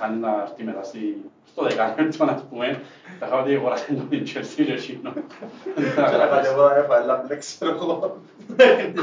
Ο 0.00 0.02
Σαρτάνι 0.02 0.20
να 0.20 0.40
έρθει 0.42 0.64
μετά 0.64 0.82
στη- 0.82 1.24
στο 1.46 1.62
δεκάλεπτο, 1.62 2.24
ας 2.24 2.44
πούμε. 2.50 2.80
Θα 3.18 3.26
είχα 3.26 3.38
ότι 3.40 3.54
αγοράσαν 3.54 3.96
τον 3.96 4.08
Chelsea 4.10 4.64
και 4.66 4.72
εκείνο. 4.72 5.12
Και 5.74 6.16
να 6.16 6.26
πάτε 6.26 6.48
εγώ 6.48 6.68
να 6.68 6.74
έφαγε 6.76 7.22
μπλε, 7.26 7.36
ξέρω 7.36 7.70
εγώ. 7.74 8.16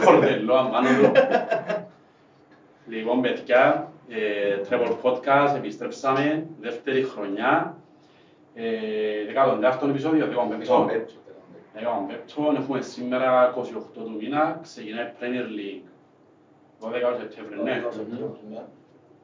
Κορδελό, 0.05 0.55
αμάνολο. 0.55 1.11
Λοιπόν, 2.87 3.21
παιδιά, 3.21 3.91
ε, 4.09 4.55
Trevor 4.69 4.95
Podcast, 5.01 5.55
επιστρέψαμε, 5.55 6.45
δεύτερη 6.61 7.03
χρονιά. 7.03 7.75
Ε, 8.55 9.25
δεκατοντεύτερο 9.25 9.91
επεισόδιο, 9.91 10.25
δεκαπέμπτο. 10.27 10.85
Δεκαπέμπτο, 11.73 12.53
έχουμε 12.61 12.81
σήμερα 12.81 13.53
28 13.57 14.01
του 14.03 14.15
μήνα, 14.21 14.59
ξεκινάει 14.61 15.11
Premier 15.19 15.47
League. 15.59 15.81
12 16.79 17.15
Σεπτέμβρη, 17.19 17.55
ναι. 17.63 17.81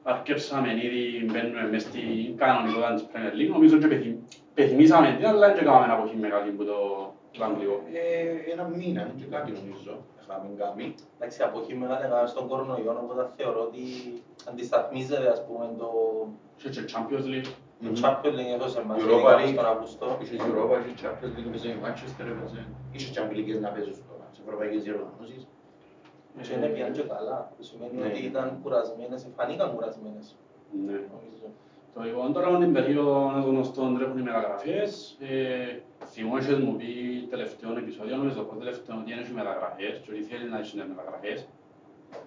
Ναι. 0.04 0.12
Αρκέψαμε 0.12 0.68
ήδη, 0.86 1.24
μπαίνουμε 1.32 1.68
μες 1.70 1.82
στην 1.82 2.36
κανονικότητα 2.36 2.94
της 2.94 3.04
Premier 3.12 3.34
League. 3.38 3.52
Νομίζω 3.56 3.76
και 3.78 3.86
πεθυμ- 3.86 4.20
πεθυμίσαμε 4.54 5.14
την, 5.16 5.26
αλλά 5.26 5.46
δεν 5.48 5.58
έκαναμε 5.58 5.84
ένα 5.84 5.94
αποχή 5.94 6.16
μεγάλη 6.16 6.50
που 6.50 6.64
το 6.64 6.78
το 7.38 7.44
Αγγλικό. 7.44 7.76
Ε, 7.92 8.52
ένα 8.52 8.64
μήνα, 8.78 9.00
είναι 9.02 9.14
και 9.20 9.28
κάτι 9.34 9.50
νομίζω, 9.58 9.92
είχαμε 10.20 10.48
κάνει. 10.62 10.94
Εντάξει, 11.16 11.38
από 11.42 11.56
εκεί 11.60 11.74
μεγάλη 11.82 12.04
έκανα 12.06 12.26
στον 12.26 12.48
κορονοϊό, 12.48 12.92
οπότε 13.04 13.22
θεωρώ 13.36 13.60
ότι 13.68 13.82
αντισταθμίζεται, 14.50 15.28
ας 15.36 15.40
πούμε, 15.46 15.64
το 15.80 15.88
Και 16.60 16.68
και 16.74 16.82
Champions 16.92 17.26
League. 17.32 17.50
το 17.84 17.90
Champions 18.02 18.34
League 18.38 18.52
έδωσε 18.56 18.80
μας 18.86 18.96
Europa 19.02 19.06
ειδικά 19.10 19.34
League. 19.40 19.52
στον 19.54 19.66
Αύγουστο. 19.72 20.06
Είχες 20.22 20.38
Europa, 20.48 20.74
είχες 20.80 20.94
Champions 21.04 21.32
League, 21.36 21.46
έπαιζε 21.48 21.68
η 21.68 21.78
Manchester, 21.84 22.26
έπαιζε. 22.34 22.60
Είχες 22.94 23.08
και 23.14 23.20
αγγλικές 23.24 23.58
να 23.64 23.68
παίζεις 23.74 23.96
τώρα, 24.08 24.26
σε 24.34 24.40
ευρωπαϊκές 24.44 24.82
διοργανώσεις. 24.86 25.40
Και 26.42 26.52
είναι 26.56 26.66
πια 26.66 26.88
και 26.88 27.02
καλά, 27.02 27.38
που 27.56 27.62
σημαίνει 27.62 27.96
Ναι. 28.00 28.06
ότι 28.06 28.20
ήταν 28.24 28.58
κουρασμένες, 28.62 29.26
φανήκαν 29.36 29.68
κουρασμένες, 29.74 30.26
Ναι. 30.86 30.92
νομίζω. 30.92 31.46
Το 31.94 32.00
λοιπόν 32.02 32.32
τώρα 32.32 32.50
με 32.50 32.58
την 32.64 32.72
περίοδο 32.72 33.30
των 33.34 33.42
γνωστών 33.50 33.96
τρέχουν 33.96 34.18
οι 34.18 34.22
μεταγραφές. 34.22 35.16
Ε, 35.20 35.78
θυμόσες 36.12 36.58
μου 36.58 36.76
πει 36.76 36.86
τελευταίο 37.30 37.70
επεισόδιο, 37.78 38.16
νομίζω 38.16 38.40
πως 38.42 38.58
τελευταίο 38.58 38.94
ότι 39.00 39.10
δεν 39.12 39.18
έχει 39.22 39.32
μεταγραφές 39.32 39.92
και 40.02 40.10
ότι 40.12 40.22
θέλει 40.22 40.46
να 40.50 40.58
έχει 40.58 40.76
μεταγραφές. 40.76 41.38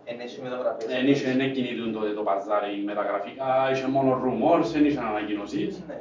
Εν 0.06 0.20
έχει 0.20 0.42
μεταγραφές. 0.42 0.86
Δεν 0.88 1.08
είχε, 1.08 1.34
δεν 1.34 1.52
κινείται 1.54 1.92
τότε 1.92 2.10
το 2.14 2.24
παζάρι 2.24 2.84
μεταγραφικά, 2.92 3.72
είχε 3.72 3.88
μόνο 3.88 4.10
rumors, 4.24 4.66
δεν 4.74 4.86
είχε 4.86 5.00
ανακοινώσεις. 5.00 5.84
Ναι. 5.88 6.00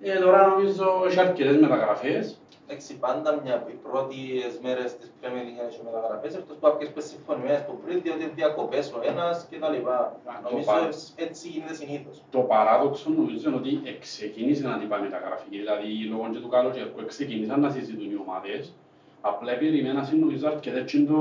Ε, 0.00 0.18
τώρα 0.18 0.46
νομίζω 0.46 0.84
έχει 1.06 1.20
αρκετές 1.20 1.56
μεταγραφές. 1.56 2.38
Εντάξει, 2.66 2.98
πάντα 2.98 3.40
μια 3.44 3.66
οι 3.70 3.72
πρώτες 3.88 4.58
μέρες 4.62 4.96
της 4.96 5.12
Premier 5.22 5.44
League 5.48 5.68
έχει 5.68 5.80
μεταγραφές, 5.84 6.34
εκτός 6.34 6.56
που 6.56 6.66
κάποιες 6.66 6.90
πες 6.92 7.04
συμφωνημένες 7.04 7.62
που 7.66 7.78
πριν, 7.84 8.00
διότι 8.02 8.30
διακοπές 8.34 8.92
ο 8.92 8.98
ένας 9.10 9.46
και 9.50 9.58
τα 9.58 9.68
λοιπά. 9.68 10.20
το 10.24 10.48
Νομίζω 10.50 10.66
πα- 10.72 10.88
έτσι 11.16 11.48
γίνεται 11.48 11.74
συνήθως. 11.74 12.22
Το 12.30 12.38
παράδοξο 12.40 13.10
νομίζω 13.10 13.48
είναι 13.48 13.56
ότι 13.58 13.96
ξεκίνησε 14.00 14.66
να 14.68 14.78
τυπά 14.78 14.98
μεταγραφική, 15.00 15.56
δηλαδή 15.58 15.88
λόγω 16.10 16.28
και 16.32 16.38
του 16.38 16.48
καλοκαιριού 16.48 17.04
ξεκίνησαν 17.06 17.60
να 17.60 17.70
συζητούν 17.70 18.10
οι 18.10 18.18
ομάδες. 18.26 18.74
Απλά 19.20 19.56
περιμέναν 19.58 20.08
νομίζω 20.20 20.48
αρκετές 20.48 20.92
και 20.92 20.98
το, 21.04 21.18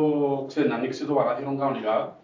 ξέρεις, 0.47 0.69
να 0.69 0.75
ανοίξει 0.75 1.05
το 1.05 1.13
παράθυρο 1.13 1.55
κανονικά. 1.59 2.17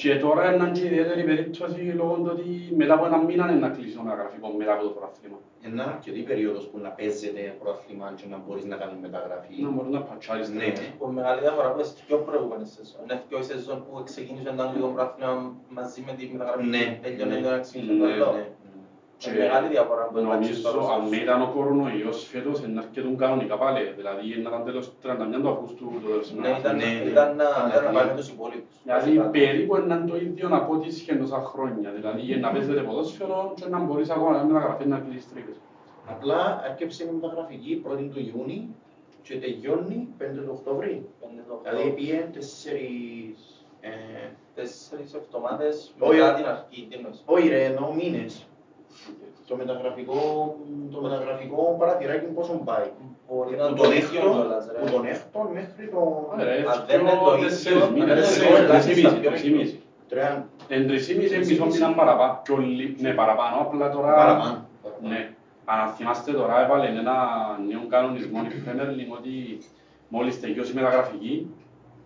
Και 0.00 0.10
τώρα 0.24 0.54
είναι 0.54 0.70
και 0.74 0.84
ιδιαίτερη 0.90 1.22
περίπτωση 1.30 1.80
λόγω 2.00 2.14
του 2.14 2.30
ότι 2.34 2.74
μετά 2.80 2.94
από 2.94 3.04
ένα 3.06 3.18
μήνα 3.26 3.44
είναι 3.50 3.60
να 3.66 3.68
κλείσει 3.74 3.96
το 3.96 4.02
μεταγραφικό 4.02 4.46
μετά 4.58 4.72
από 4.72 4.82
το 4.82 4.88
πρωτάθλημα. 4.96 5.38
Ένα 5.68 5.82
αρκετή 5.94 6.20
περίοδος 6.30 6.64
που 6.70 6.78
να 6.84 6.88
παίζεται 6.98 7.42
πρωτάθλημα 7.60 8.06
και 8.18 8.24
να 8.32 8.36
μπορείς 8.42 8.64
να 8.72 8.76
κάνεις 8.80 8.98
μεταγραφή. 9.06 9.54
Να 9.64 9.68
μπορείς 9.74 9.92
να 9.96 10.00
πατσάρεις 10.08 10.48
Ναι. 10.50 10.58
τελικά. 10.58 10.80
Που 10.98 11.06
μεγάλη 11.18 11.40
διαφορά 11.46 11.68
που 11.72 11.82
στις 11.90 12.02
πιο 12.06 12.16
προηγούμενες 12.26 12.68
σεζόν. 12.76 13.00
Είναι 13.04 13.16
πιο 13.28 13.36
η 13.38 13.46
σεζόν 13.50 13.78
που 13.84 13.92
ξεκίνησε 14.10 14.50
το 14.56 14.62
αγγλικό 14.66 14.86
πρωτάθλημα 14.94 15.32
μαζί 15.78 16.00
με 16.06 16.12
τη 16.18 16.22
μεταγραφή. 16.32 16.64
Ναι, 16.74 16.84
Τελειώνει 17.02 17.34
ναι. 17.34 17.40
το 17.44 17.48
ένα 17.52 17.60
ξεκίνησε 17.66 17.92
Ναι, 17.92 18.16
το 18.20 18.24
άλλο. 18.28 18.32
ναι. 18.36 18.44
Και 19.20 19.30
Είναι 19.30 19.38
μεγάλη 19.38 19.68
διαφορά 19.68 20.02
που 20.08 20.18
είναι 20.18 20.28
Νομίζω 20.28 20.80
αν 20.96 21.08
δεν 21.08 21.20
ήταν 21.22 21.42
ο 21.42 21.48
κορονοϊός 21.54 22.18
φέτος 22.32 22.56
είναι 22.62 22.78
αρκετούν 22.84 23.16
κανονικά 23.16 23.56
πάλι. 23.58 23.92
Δηλαδή 23.96 24.22
είναι 24.32 24.48
ήταν 24.48 24.64
τέλος 24.64 24.92
31 25.02 25.40
του 25.42 25.48
Αυγούστου 25.48 25.84
το 25.94 25.98
τέλος 26.08 26.26
της 26.28 26.36
Ναι, 26.38 26.48
ήταν, 26.60 26.76
Ναι, 26.76 26.84
ναι. 26.84 27.10
ήταν, 27.10 27.36
να, 27.36 27.44
Ήταν 27.44 27.68
ήταν 27.70 27.84
να 27.84 27.90
πάει 27.90 28.06
να 28.06 28.12
με 28.12 28.16
τους 28.18 28.28
υπόλοιπους. 28.28 28.74
Δηλαδή 28.82 29.10
βασικά. 29.10 29.30
περίπου 29.30 29.76
είναι 29.76 30.04
το 30.10 30.16
ίδιο 30.16 30.48
από 30.60 30.72
ό,τι 30.74 30.88
είχε 30.88 31.14
τόσα 31.14 31.40
χρόνια. 31.52 31.90
Δηλαδή 31.98 32.36
να 32.44 32.50
παίζετε 32.52 32.80
ποδόσφαιρο 32.80 33.52
και 33.56 33.66
να 33.68 33.78
μπορείς 33.78 34.10
ακόμα 34.10 34.30
να 34.36 34.44
μεταγραφείς 34.44 34.86
να 34.86 34.98
κλείσεις 34.98 35.28
τρύπες. 35.32 35.56
Απλά 36.12 36.62
έρκεψε 36.68 37.04
η 37.04 37.08
μεταγραφική 37.14 37.82
1η 37.88 38.06
του 38.12 38.20
Ιούνιου 38.30 38.74
και 39.22 39.34
τελειώνει 39.38 40.08
5 40.18 40.22
του 40.46 40.52
Οκτώβρη. 40.58 40.94
Πέντε 41.20 41.42
το 41.48 41.60
Δηλαδή 41.62 41.82
οκτώ. 41.82 41.94
πήγε 41.96 42.28
τέσσερις... 42.32 43.38
ε, 43.80 43.90
Τέσσερις 44.54 45.14
εβδομάδες 45.14 45.94
Όχι. 45.98 46.18
μετά 46.18 46.34
την 46.34 46.46
αρχή. 46.46 46.86
Τι 46.90 46.94
εννοείς. 46.96 47.22
Όχι 47.26 47.48
ρε, 47.48 47.64
εννοώ 47.64 47.92
μήνες. 47.94 48.47
Το 49.46 49.56
μεταγραφικό, 49.56 50.14
το 50.92 51.00
μεταγραφικό 51.00 51.76
παραθυράκι 51.78 52.24
πόσο 52.26 52.52
πάει; 52.64 52.86
Μπορεί 53.28 53.56
να 53.56 53.66
Που 53.68 53.74
το 53.74 53.82
τον 53.82 53.92
ίδιο 53.92 54.18
έκτο, 54.20 54.30
κιόλας, 54.30 54.66
ρε. 54.72 54.78
που 54.78 54.90
τον 54.92 55.06
έκτο 55.06 55.50
μέχρι 55.54 55.88
τον... 55.94 56.40
Άρα, 56.40 56.50
Αν 56.72 56.84
δεν 56.86 57.00
είναι 57.00 57.10
το 57.24 57.34
ίδιο, 57.34 57.48
τέσσερις 57.48 57.82
αν 57.82 57.92
μήνες, 57.92 58.06
είναι 58.06 58.14
το 58.14 58.20
τέσσερις, 58.20 58.46
ίδιο, 58.48 58.56
ελάχιστα 58.64 58.90
τρισήμισι, 58.90 59.20
πιο 59.20 59.30
τρισήμισι. 59.30 59.80
Τρεάν 60.08 60.48
Εν 60.68 60.86
τρισήμισι, 60.86 61.28
Τρισήμισι. 61.34 61.62
μισό 61.64 61.86
μήνα 61.86 61.94
παραπάνω. 62.00 62.40
Πιο 62.42 62.56
λι- 62.56 63.00
Ναι, 63.00 63.12
παραπάνω, 63.12 63.60
απλά 63.60 63.90
τώρα... 63.90 64.14
παραπάνω. 64.14 64.66
Ναι. 65.02 65.30
Αν 65.64 65.88
θυμάστε 65.88 66.32
τώρα, 66.32 66.64
έβαλε 66.64 66.86
ένα 66.88 67.14
νέο 67.68 67.82
κανονισμό 67.88 68.38
η 68.48 68.62
Premier 68.66 68.90
League 68.98 69.12
ότι 69.18 69.58
μόλις 70.08 70.40
τελειώσει 70.40 70.72
η 70.72 70.74
μεταγραφική, 70.74 71.50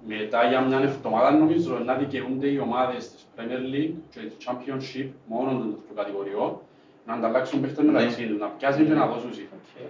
μετά 0.07 0.45
για 0.49 0.61
μια 0.61 0.79
εβδομάδα 0.79 1.31
νομίζω 1.33 1.79
να 1.85 1.95
δικαιούνται 1.95 2.47
οι 2.49 2.59
ομάδες 2.59 3.11
της 3.11 3.27
Premier 3.37 3.63
League 3.75 3.95
και 4.11 4.21
της 4.21 4.37
Championship 4.47 5.09
μόνο 5.27 5.51
των 5.51 5.61
δύο 5.87 5.95
κατηγοριών 5.95 6.61
να 7.07 7.13
ανταλλάξουν 7.15 7.61
παίχτες 7.61 7.85
Ναι. 7.85 7.91
μεταξύ 7.91 8.27
τους, 8.27 8.39
να 8.39 8.49
πιάσουν 8.49 8.87
και 8.87 8.93
να 8.95 9.07
δώσουν. 9.07 9.31
Οκ. 9.31 9.81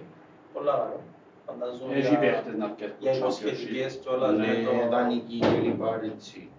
Πολλά 0.53 0.71
καλό. 0.71 0.99
Φαντάζομαι 1.45 1.93
Έχει 1.95 2.07
για- 2.09 2.19
παίχτες 2.19 2.55
να 2.55 2.67
πιάσουν. 2.69 2.95
για 2.99 3.11
υποσχετικές 3.13 3.95
κιόλας 4.01 4.31
Ναι, 4.37 4.47
με 4.47 4.81
το... 4.83 4.89
δανεική 4.89 5.39
και 5.39 5.47
λοιπά 5.63 5.99
έτσι. 6.15 6.49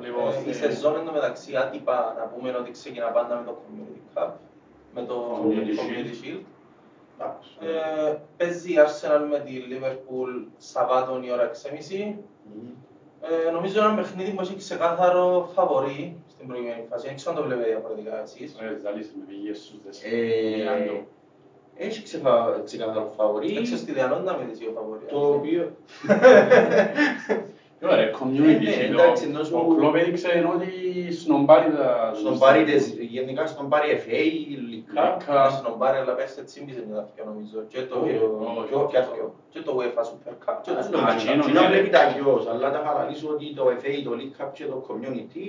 Λοιπόν, 0.00 0.28
Ε, 0.28 0.42
Η 0.46 0.50
ε, 0.50 0.52
σεζόν 0.52 0.94
εντωμεταξύ 1.00 1.56
άτυπα 1.56 2.14
να 2.18 2.24
πούμε 2.24 2.56
ότι 2.60 2.70
ξεκινά 2.70 3.06
πάντα 3.06 3.34
με 3.36 3.44
το 3.44 3.58
Community 3.62 4.18
Cup, 4.18 4.30
με 4.94 5.02
το 5.02 5.40
Community 5.42 5.72
Community 5.80 6.14
Shield. 6.20 6.42
Εντάξει. 7.18 7.50
Ε, 7.60 8.16
παίζει 8.36 8.72
η 8.72 8.76
Arsenal 8.86 9.26
με 9.30 9.38
τη 9.38 9.52
Liverpool 9.70 10.46
Σαββάτων 10.56 11.22
η 11.22 11.30
ώρα 11.32 11.50
6.30. 11.50 12.14
Μμμ. 12.44 12.68
Ε, 13.20 13.50
νομίζω 13.50 13.80
ένα 13.84 13.94
παιχνίδι 13.94 14.30
που 14.30 14.40
έχει 14.40 14.56
ξεκάθαρο 14.56 15.50
φαβορή 15.54 16.16
στην 16.38 16.50
προηγούμενη 16.50 16.84
φάση. 16.90 17.06
Δεν 17.06 17.16
ξέρω 17.16 17.30
αν 17.32 17.36
το 17.38 17.42
βλέπετε 17.46 17.68
διαφορετικά 17.74 18.14
εσείς. 18.26 18.48
Ρε, 18.60 18.68
ζαλίσαι 18.84 19.12
με 19.18 19.24
πήγες 19.28 19.56
στους 19.64 19.78
δες. 19.84 19.96
Ε, 20.04 20.16
Γιάντο. 20.62 20.96
Έχεις 21.80 22.02
ξεφα- 22.02 22.62
ξεκάθαρο 22.64 23.12
φαβορί, 23.16 23.52
Δεν 23.52 23.62
ξέρω 23.62 23.78
στη 23.84 23.92
διανόντα 23.92 24.32
με 24.38 24.44
τις 24.50 24.58
δύο 24.58 24.70
φαβορή. 24.76 25.04
το 25.14 25.20
οποίο 25.38 25.62
Ωραία, 27.82 28.10
community. 28.20 28.62
Ναι, 28.64 28.70
ναι, 28.70 28.86
shield. 28.86 28.92
εντάξει, 28.98 29.24
Ο- 29.24 29.28
ενώ 29.28 29.42
σου- 29.44 29.56
Ο 29.68 29.74
Κλόπ 29.74 29.94
έδειξε 29.94 30.30
ότι 30.54 30.68
σνομπάρει 31.12 31.70
τα... 31.76 32.12
στον 32.14 32.38
πάρει 32.38 32.64
τες- 32.64 32.94
γενικά 32.98 33.46
στον 33.46 33.68
πάρει 33.68 33.88
FA, 34.04 34.20
League 34.68 34.88
Cup, 34.98 35.16
Cup. 35.16 35.34
Ένα 35.34 35.48
στον 35.50 35.78
πάρει, 35.78 35.96
αλλά 35.98 36.12
πέρσι 36.14 36.36
έτσι 36.40 36.64
μπήζε 36.64 36.82
μια 36.88 36.94
δαφιά 37.00 37.24
νομίζω. 37.30 37.58
Και 37.68 37.80
το, 37.90 37.96
Όχι, 38.00 38.16
όχι, 38.58 38.68
και 38.68 38.74
όποια 38.74 39.00
δυο. 39.14 39.34
και 39.52 39.60
το 39.66 39.72
UEFA 39.78 40.02
Super 40.10 40.34
Cup. 40.44 40.56
Και 40.62 40.70
το 40.70 40.78
Α, 40.78 40.82
Super 40.86 40.90
νομίζω, 40.90 41.06
Α, 41.06 41.12
εκείνο, 41.14 41.42
εκείνο 41.46 41.60
ναι. 41.60 41.66
βλέπει 41.68 41.88
τα 41.96 42.02
γιος, 42.14 42.42
αλλά 42.52 42.70
τα 42.74 42.80
χαλαλίσω 42.86 43.26
ότι 43.34 43.46
το 43.58 43.64
FA, 43.80 43.92
το 44.04 44.12
League 44.20 44.34
Cup 44.42 44.48
και 44.52 44.64
το 44.72 44.76
Community, 44.88 45.44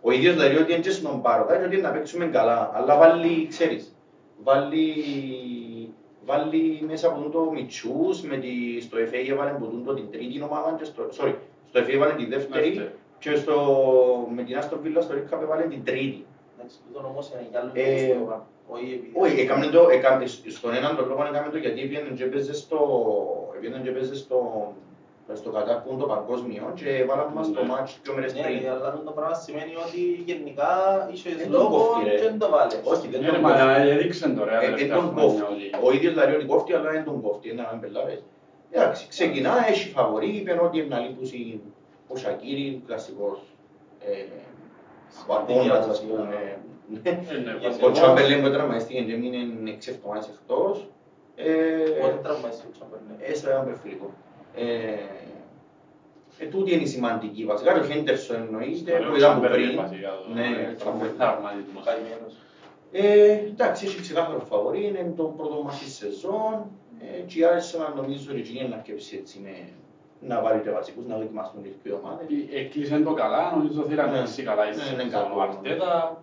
ο 0.00 0.10
ίδιος 0.10 0.34
δηλαδή 0.34 0.56
ότι 0.56 0.72
είναι 0.72 0.80
και 0.80 0.90
στον 0.90 1.22
πάρο, 1.22 1.46
δηλαδή 1.46 1.64
ότι 1.64 1.76
είναι 1.76 1.88
να 1.88 1.94
παίξουμε 1.94 2.26
καλά, 2.26 2.70
αλλά 2.74 2.96
βάλει, 2.96 3.46
ξέρεις, 3.46 3.94
βάλει, 4.42 4.84
βάλει 6.24 6.82
μέσα 6.86 7.08
από 7.08 7.28
το 7.28 7.50
Μιτσούς, 7.54 8.22
με 8.22 8.36
τη, 8.36 8.80
στο 8.80 8.96
FA 8.98 9.28
έβαλε 9.30 9.50
από 9.50 9.66
τούτο 9.66 9.94
την 9.94 10.10
τρίτη 10.10 10.42
ομάδα 10.42 10.76
και 10.78 10.84
στο, 10.84 11.02
sorry, 11.18 11.34
στο 11.68 11.80
FA 11.80 11.88
έβαλε 11.88 12.12
τη 12.12 12.26
δεύτερη 12.26 12.68
Δεύτερη. 12.68 12.90
και 13.18 13.34
στο, 13.36 13.56
με 14.34 14.42
την 14.42 14.56
Aston 14.58 14.86
Villa 14.86 15.02
στο 15.02 15.14
League 15.14 15.34
Cup 15.34 15.42
έβαλε 15.42 15.62
την 15.62 15.84
τρίτη. 15.84 16.24
Εντάξει, 16.58 16.76
τούτον 16.86 17.04
όμως 17.04 17.30
είναι 17.30 17.46
για 17.50 17.60
άλλο 17.60 17.70
Ε, 17.74 17.82
λόγους 17.84 18.06
το 18.08 18.22
είπα. 18.22 18.46
Όχι 18.68 18.92
επειδή... 18.92 19.12
Όχι, 19.14 19.40
έκαμε 19.40 19.66
το, 19.66 19.88
έκαμε, 19.90 20.26
στον 20.26 20.74
έναν 20.74 20.96
τον 20.96 21.08
λόγο 21.08 21.24
έκαμε 21.30 21.50
το 21.50 21.58
γιατί 21.58 21.80
πήγαινε 21.80 22.08
και 22.16 22.24
έπαιζε 22.24 22.54
στο, 22.54 22.78
πήγαινε 23.60 23.80
και 23.82 23.88
έπαιζε 23.88 24.14
στο, 24.14 24.38
στο 25.34 25.50
Κατάρ 25.50 25.76
που 25.82 25.88
είναι 25.90 26.00
το 26.00 26.06
παγκόσμιο 26.06 26.72
και 26.74 27.04
βάλαμε 27.08 27.32
μας 27.34 27.52
το 27.52 27.60
Ναι. 27.62 27.68
μάτς 27.68 27.98
δύο 28.02 28.14
μέρες 28.14 28.34
Ναι, 28.34 28.40
πριν. 28.42 28.60
ρε, 28.62 28.70
αλλά 28.70 29.02
το 29.04 29.12
πράγμα 29.18 29.34
σημαίνει 29.34 29.72
ότι 29.86 30.00
γενικά 30.28 30.70
είσαι 31.12 31.28
Δεν 31.40 31.50
τον 31.50 31.60
λόγος 31.62 31.82
κόφτει, 31.86 32.04
ρε. 32.08 32.14
και 32.14 32.22
δεν 32.22 32.38
το 32.38 32.48
βάλες. 32.54 32.80
Όχι, 32.92 33.06
δεν 33.08 33.20
Ναι, 33.20 33.26
τον 33.26 33.36
ρε, 33.36 33.42
κόφτει. 33.42 33.62
μα 33.64 33.76
έδειξαν 33.76 34.30
τώρα 34.38 34.52
Ε, 34.56 34.58
Δεν 34.60 34.64
τελευταία 34.74 34.96
τον 34.96 35.06
χρόνια 35.14 35.22
κόφτει. 35.24 35.42
ότι... 35.52 35.86
Ο 35.86 35.88
ίδιος 35.96 36.12
δηλαδή 36.12 36.34
ότι 36.34 36.44
κόφτει, 36.52 36.72
αλλά 36.74 36.90
δεν 36.90 37.04
τον 37.04 37.16
κόφτει, 37.22 37.46
είναι 37.50 37.62
έναν 37.66 37.80
πελάρες. 37.80 38.20
Εντάξει, 38.70 39.02
ξεκινά, 39.08 39.52
έχει 39.70 39.88
φαβορή, 39.96 40.28
είπε 40.38 40.52
ότι 40.62 40.76
είναι 40.78 40.88
να 40.94 40.98
λείπουσει 41.04 41.60
ο 42.12 42.16
Σακύρη, 42.16 42.82
κλασικός 42.86 43.38
ε, 44.00 44.12
ο 45.28 45.34
Απόντας, 45.34 45.86
ας 45.88 46.00
πούμε. 46.02 46.28
Ε, 47.02 47.10
ναι, 47.10 47.56
Για 47.60 47.68
βασικά. 47.68 47.86
Ο 47.86 47.90
Τσάμπερλεν 47.90 48.42
που 48.42 48.50
τραυματίστηκε 48.50 49.00
και 49.02 49.12
έμεινε 49.12 49.38
6 49.64 49.88
εβδομάδες 49.88 50.28
εκτός. 50.28 50.88
Ε, 51.36 51.52
Πότε 52.00 52.18
τραυμάζεσαι 52.22 52.64
ο 52.68 52.70
Τσάμπερλεν. 52.74 53.16
Έστω 53.30 53.50
ένα 53.50 53.60
πρεφυλικό. 53.60 54.10
Ε, 54.54 54.94
Ε, 56.40 56.46
τούτη 56.46 56.72
είναι 56.72 56.82
η 56.82 56.86
σημαντική. 56.86 57.44
Βασικά 57.44 57.74
το 57.74 57.84
Χέντερσον 57.84 58.36
εννοείται, 58.36 58.98
Το 58.98 59.04
που 59.10 59.16
είδαμε 59.16 59.46
Chamberlain 59.48 59.50
πριν. 59.52 59.76
βασικά, 59.76 60.08
το- 60.08 60.32
Ναι, 60.34 60.74
το 60.78 60.84
Chamberlain. 60.84 61.14
αρμάδι 61.18 61.62
του. 61.62 61.80
Καημένος. 61.84 62.34
Ε, 62.92 63.32
εντάξει, 63.32 63.86
έχει 63.86 64.00
ξεκάθαρο 64.00 64.38
φαβορή, 64.40 64.86
είναι 64.86 65.12
το 65.16 65.22
πρώτο 65.36 65.62
μας 65.62 65.78
της 65.78 65.94
σεζόν. 65.94 66.70
Ε, 67.00 67.20
και 67.20 67.38
η 67.38 67.42
Arsenal 67.54 67.92
νομίζω 67.96 68.30
ότι 68.32 68.40
γίνει 68.40 68.68
να 68.68 68.76
κέψει 68.76 69.16
έτσι 69.16 69.38
με 69.44 69.68
να 70.20 70.40
βάλει 70.40 70.60
και 70.62 70.70
βασικούς, 70.70 71.06
να 71.06 71.16
δοκιμάσουν 71.16 71.62
τις 71.62 71.72
πιο 71.82 72.00
ομάδες. 72.02 72.26
Έκλεισε 72.54 72.98
το 72.98 73.12
καλά, 73.12 73.50
νομίζω 73.56 73.82
θέλει 73.82 73.96
να 73.96 74.06
Ναι. 74.06 74.18
παίξει 74.18 74.42
καλά 74.42 74.64
η 74.66 74.68
Ναι, 74.68 74.74
σεζόν 74.74 75.00
είναι 75.00 75.10
καλό. 75.10 75.34
ο 75.36 75.40
Αρτέτα. 75.40 76.20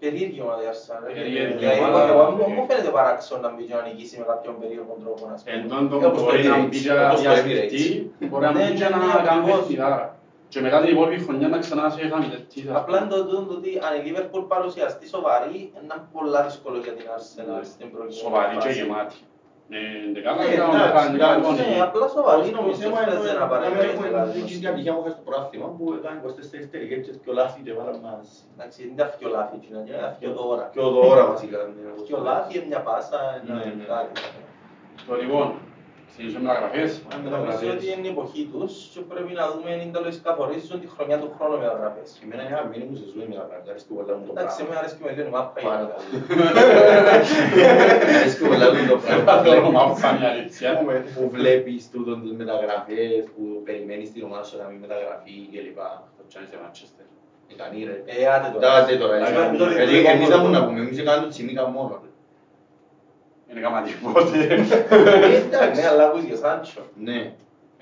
Ναι. 0.00 0.08
Περίεργη 0.10 0.40
ομάδα 0.46 0.62
η 0.66 0.68
Arsenal. 0.72 1.00
ρε. 1.06 1.12
Περίεργη 1.18 1.56
Δηλαδή, 1.60 1.78
ομάδα. 1.80 1.98
εγώ- 2.08 2.20
εγώ- 2.22 2.30
Μου 2.38 2.54
μου 2.56 2.64
φαίνεται 2.68 2.90
παράξενο 2.98 3.38
να 3.44 3.50
μπει 3.54 3.62
και 3.68 3.74
να 3.78 3.82
νικήσει 3.88 4.14
με 4.20 4.24
κάποιον 4.30 4.54
περίεργο 4.60 4.92
τρόπο. 5.02 5.22
να 5.30 5.34
πούμε. 5.38 5.50
Εν 5.56 5.60
τόν 5.70 5.82
το 5.90 5.96
Όπως 5.96 6.18
το 6.18 6.24
μπορεί 6.24 6.42
να 6.42 6.56
Emirates, 6.56 6.68
μπει 6.70 6.78
και 6.84 6.92
όπως 7.06 7.20
το 7.22 7.28
διασπιστεί, 7.28 7.84
μπορεί 8.28 8.44
να 8.48 8.52
Ναι, 8.52 8.62
μπει 8.64 8.72
και 8.80 8.84
ναι, 8.84 8.94
να 8.94 8.98
ναι, 9.02 9.08
κάνει 9.28 9.40
ακριβώς. 9.40 9.58
παιχνιδάρα. 9.60 10.06
Και 10.52 10.60
μετά 10.66 10.76
την 10.82 10.90
υπόλοιπη 10.94 11.18
χρονιά 11.26 11.48
να 11.54 11.58
ξανά 11.64 11.84
σε 11.94 12.00
χαμηλετή. 12.12 12.60
Απλά 12.80 12.96
είναι 12.98 13.10
το 13.14 13.20
τούτο 13.28 13.42
το 13.50 13.54
ότι 13.60 13.70
αν 13.86 13.92
η 13.98 14.00
Liverpool 14.06 14.44
παρουσιαστεί 14.54 15.04
σοβαρή, 15.14 15.58
είναι 15.76 15.96
πολλά 16.14 16.40
δύσκολο 16.48 16.78
για 16.84 16.92
την 16.98 17.06
Arsenal 17.16 17.60
στην 17.72 17.86
προηγούμενη 17.92 18.22
Σοβαρή 18.24 18.54
και 18.56 18.68
φάση. 18.68 18.78
γεμάτη. 18.80 19.16
Ναι, 19.72 19.80
είναι 20.06 20.20
καλά, 20.26 20.40
Ε, 20.42 20.56
κάνουν 20.60 20.74
εντάξει, 20.74 20.96
κάνει 20.98 21.14
εντάξει, 21.18 21.40
καλόν. 21.40 21.54
Ναι, 21.60 21.82
απλά 21.86 22.06
σοβαρή 22.14 22.48
Το 22.50 22.56
νομίζω 22.58 22.78
θέμα 22.82 22.98
ότι 23.00 23.10
είναι 23.10 23.20
δεν 23.26 23.34
να 23.40 23.44
απαραίτητα. 23.48 23.80
μην 23.80 23.90
έχουμε 23.90 24.06
την 24.34 24.44
την 24.60 24.68
ατυχία 24.70 24.92
μου 24.94 25.00
είχα 25.02 25.10
στο 25.16 25.22
προάθλημα 25.28 25.68
που 25.76 25.84
έκανε 25.98 26.16
24 26.24 26.72
τελικές 26.72 26.98
και 27.04 27.12
δυο 27.22 27.32
λάθη 27.38 27.58
και 27.66 27.72
βάλαμε 27.78 28.00
μας. 28.06 28.26
Εντάξει, 28.54 28.78
είναι 28.84 28.96
τα 29.00 29.06
πιο 29.16 29.28
λάθη, 29.36 29.54
είναι 29.66 29.80
τα 30.04 30.10
πιο 30.20 30.28
δώρα. 30.38 30.64
Και 30.74 30.80
ο 30.88 30.90
δώρα 30.96 31.22
βασικά. 31.32 31.58
ναι, 31.76 31.82
όπως 31.92 32.06
Πιο 32.08 32.16
το 32.18 32.22
λάθη, 32.28 32.54
μια 32.70 32.80
πάσα, 32.88 33.18
ένα 33.36 33.52
Ναι, 33.58 33.64
ναι. 33.78 33.84
κάτι. 33.92 34.12
Το 35.06 35.12
λοιπόν, 35.20 35.46
συνεχίζουμε 36.14 36.42
μεταγραφές. 36.46 36.90
λέμε. 36.92 37.12
Νομίζω 37.14 37.36
Μεταγραφές. 37.36 37.68
ότι 37.74 37.84
είναι 37.92 38.06
η 38.10 38.12
εποχή 38.16 38.42
τους 38.52 38.72
και 38.92 39.00
πρέπει 39.12 39.32
να 39.40 39.44
δούμε 39.52 39.68
αν 39.74 39.78
είναι 39.82 39.94
τέλος 39.96 40.14
καθορίζουν 40.28 40.76
τη 40.82 40.88
χρονιά 40.94 41.16
του 41.22 41.28
χρόνου 41.36 41.56
μεταγραφές. 41.64 42.08
Εμένα 42.24 42.40
είναι 42.44 42.54
αγαπημένη 42.56 42.84
μου 42.88 42.96
σεζόν 43.00 43.22
η 43.26 43.28
μεταγραφή, 43.34 43.66
αρέσκει 43.72 43.92
πολλά 43.98 44.12
μου 44.18 44.24
το 44.28 44.32
Εντάξει, 44.34 44.56
πράγμα. 44.56 44.70
με 44.70 44.74
αρέσει 44.80 44.94
και 44.98 45.02
με 45.06 45.10
λίγο 45.16 45.28
η 45.30 45.32
μάπα. 45.36 45.50
Πάρα 45.68 45.82
γενικά. 45.82 45.96
Αρέσκει 48.18 48.42
πολλά 48.50 48.66
μου 48.74 48.82
το 48.92 48.96
πράγμα. 49.02 49.32
Θα 49.32 49.60
το 49.64 49.70
μάθω 49.76 50.08
μια 50.18 50.28
αλήθεια. 50.34 50.68
Που 51.16 51.22
βλέπεις 51.36 51.80
τούτον 51.92 52.16
τις 52.22 52.32
μεταγραφές, 52.40 53.20
που 53.34 53.42
περιμένεις 53.68 54.06
την 54.14 54.22
ομάδα 54.28 54.44
σου 54.48 54.56
να 54.62 54.66
μην 54.70 54.78
μεταγραφεί 54.84 55.34
κλπ. 55.52 55.78
Το 56.18 56.22
τσάνι 56.28 56.46
σε 56.50 56.56
Manchester. 56.62 57.04
Ικανή 57.54 57.80
ρε. 57.88 57.96
Ε, 58.14 58.26
άντε 58.34 58.48
τώρα. 58.54 58.62
Τάτε 58.66 58.94
τώρα, 59.02 59.14
Εντάξει, 59.16 59.34
έτσι. 59.44 59.56
το 59.60 59.64
Γιατί 59.78 59.92
διπλό 59.96 60.10
εμείς 60.14 60.28
θα 60.28 60.36
κόλπο. 60.36 60.46
μου 60.46 60.52
να 60.56 60.60
πούμε, 60.66 60.78
εμείς 60.84 60.98
έκαναμε 61.02 61.22
το 61.26 61.30
τσιμίκα 61.34 61.62
μόνο. 61.76 61.94
Ρε. 63.54 63.58
Είναι 63.60 63.68
κάμα 63.68 63.82
τίποτε. 63.82 64.38
Ε, 64.54 65.36
Εντάξει. 65.36 65.80
Ναι, 65.80 65.86
αλλά 65.88 66.04
ακούεις 66.06 66.24
για 66.24 66.36
Σάντσο. 66.36 66.80
Ναι. 67.06 67.32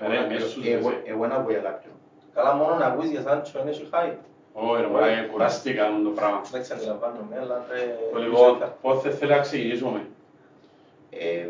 Ρε, 0.07 0.27
μέσους, 0.29 0.65
Εγώ- 0.67 0.89
ρε. 0.89 1.01
Εγώ 1.11 1.27
να 1.27 1.35
πω 1.39 1.49
για 1.49 1.59
κάποιον. 1.59 1.93
Καλά, 2.33 2.53
μόνο 2.55 2.75
να 2.75 2.85
ακούεις 2.85 3.09
για 3.09 3.21
Σάντσο 3.21 3.59
είναι 3.61 3.71
σου 3.71 3.87
χάι. 3.91 4.11
Ω, 4.53 4.75
ρε, 4.75 4.87
μα, 4.87 5.07
ε, 5.07 5.27
κουράστηκα 5.31 5.83
με 5.89 6.03
το 6.03 6.09
πράγμα. 6.09 6.41
Εντάξει, 6.47 6.73
αντιλαμβάνομαι, 6.73 7.35
αλλά... 7.41 7.55
ε, 7.73 8.13
Το 8.13 8.19
λοιπόν, 8.19 8.63
πότε 8.81 9.09
θέλει 9.09 9.31
να 9.31 9.39
ξεκινήσουμε; 9.39 10.07
Ε, 11.09 11.47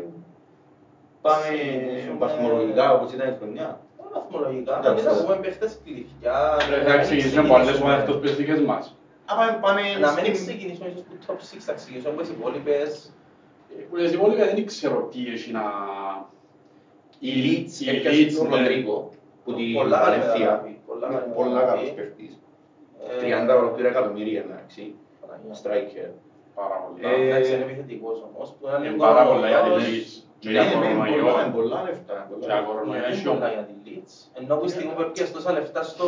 Πάμε 1.22 1.44
Συνεχίζουμε. 1.44 2.16
βαθμολογικά 2.18 2.92
όπως 2.94 3.12
ήταν 3.12 3.28
η 3.28 3.36
χρονιά. 3.38 3.78
Βαθμολογικά, 4.14 4.78
Εντάξει. 4.78 5.04
να 5.04 5.12
πούμε 5.22 5.36
παίχτες 5.36 5.78
κλειδιά. 5.84 6.56
Ρε, 6.70 6.90
Θα 6.90 6.98
ξεκινήσουμε 6.98 7.40
από 7.48 7.54
άλλες 7.54 7.80
ομάδες 7.80 8.00
εκτός 8.02 8.16
πες 8.20 8.36
δικές 8.36 8.60
μας. 8.60 8.96
Α, 9.26 9.34
πάμε, 9.36 9.58
πάμε 9.60 9.80
Να 10.00 10.12
μην 10.12 10.22
στην- 10.24 10.32
ξεκινήσουμε 10.34 10.88
ίσως 10.88 11.02
που 11.02 11.14
top 11.26 11.38
6, 11.40 11.64
θα 11.68 11.72
ξεκινήσουμε 11.72 12.12
από 12.12 12.20
τις 12.22 12.30
υπόλοιπες. 12.30 13.12
Ε, 13.78 13.82
Που 13.82 13.96
les 13.96 14.12
υπόλοιπα 14.12 14.44
δεν 14.44 14.66
ξέρω 14.66 15.08
τι 15.12 15.18
έχει 15.34 15.52
να... 15.52 15.62
Η 17.18 17.30
Leeds 17.44 17.74
η 17.84 17.88
έπιασε 17.96 18.22
Leeds, 18.22 18.34
τον 18.38 18.48
ναι. 18.48 18.56
Ροντρίγκο 18.56 19.10
που 19.44 19.54
την 19.54 19.72
Πολλά 19.74 19.98
καλή 19.98 20.10
Βαλένθια. 20.10 20.32
μεταγραφή, 20.32 20.72
πολλά 20.86 21.06
καλή 21.08 21.32
Πολλά 21.34 21.48
μεταγραφή. 21.50 21.76
καλός 21.78 21.92
παίχτης. 21.98 22.32
Ε, 23.20 23.54
30 23.54 23.58
ολοκλήρα 23.60 23.88
εκατομμύρια 23.88 24.40
εντάξει. 24.46 24.82
Παναγία. 25.20 25.54
Striker. 25.62 26.10
Πάρα 26.60 26.76
πολλά. 26.82 27.08
Ε, 27.08 27.26
Εντάξει, 27.26 27.50
είναι 27.54 27.64
επιθετικός 27.68 28.16
όμως, 28.28 28.46
που 28.56 28.62
είναι 28.66 28.76
Είναι 28.78 28.88
λίγο 28.88 29.02
πάρα 29.06 29.22
πολλά 29.30 29.46
για 29.52 29.60
τη 29.62 29.68
κορονοϊός. 29.68 29.92
Leeds. 29.94 30.12
Και 30.40 30.48
Ναι, 30.48 30.54
για 30.54 30.62
ναι, 30.64 30.70
πολλά, 30.74 30.86
κορονοϊό. 30.94 31.26
είναι 31.42 31.54
πολλά 31.58 31.78
λεφτά. 31.88 32.16
πολλά 32.30 32.44
Για 32.46 32.54
λεφτά. 32.54 32.66
κορονοϊό 32.68 32.98
Είναι 33.02 33.12
έχει 33.14 33.24
πολλά 33.30 33.46
όμως. 33.48 33.52
για 33.56 33.64
τη 33.68 33.74
Leeds. 33.86 34.12
Ενώ 34.38 34.52
που 34.58 34.64
η 34.68 34.70
στιγμή 34.74 34.92
που 34.96 35.02
έπιασες 35.06 35.32
τόσα 35.36 35.50
λεφτά 35.58 35.80
στο... 35.92 36.06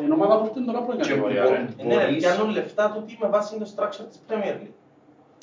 Την 0.00 0.10
ομάδα 0.16 0.34
που 0.40 0.46
είναι 0.56 0.66
τώρα 0.68 0.80
πρώτη 0.86 1.00
Και 1.02 1.08
κατηγορία, 1.08 1.42
μπο- 1.44 1.50
ρε. 1.54 1.58
Ναι, 1.88 1.94
ρε, 1.98 2.04
μπορείς- 2.04 2.20
πιάνουν 2.22 2.48
λεφτά 2.58 2.84
του 2.92 2.98
τι 3.06 3.12
με 3.22 3.28
βάση 3.34 3.50
το 3.62 3.66
structure 3.74 4.06
της 4.10 4.18
Premier 4.28 4.54
League. 4.60 4.75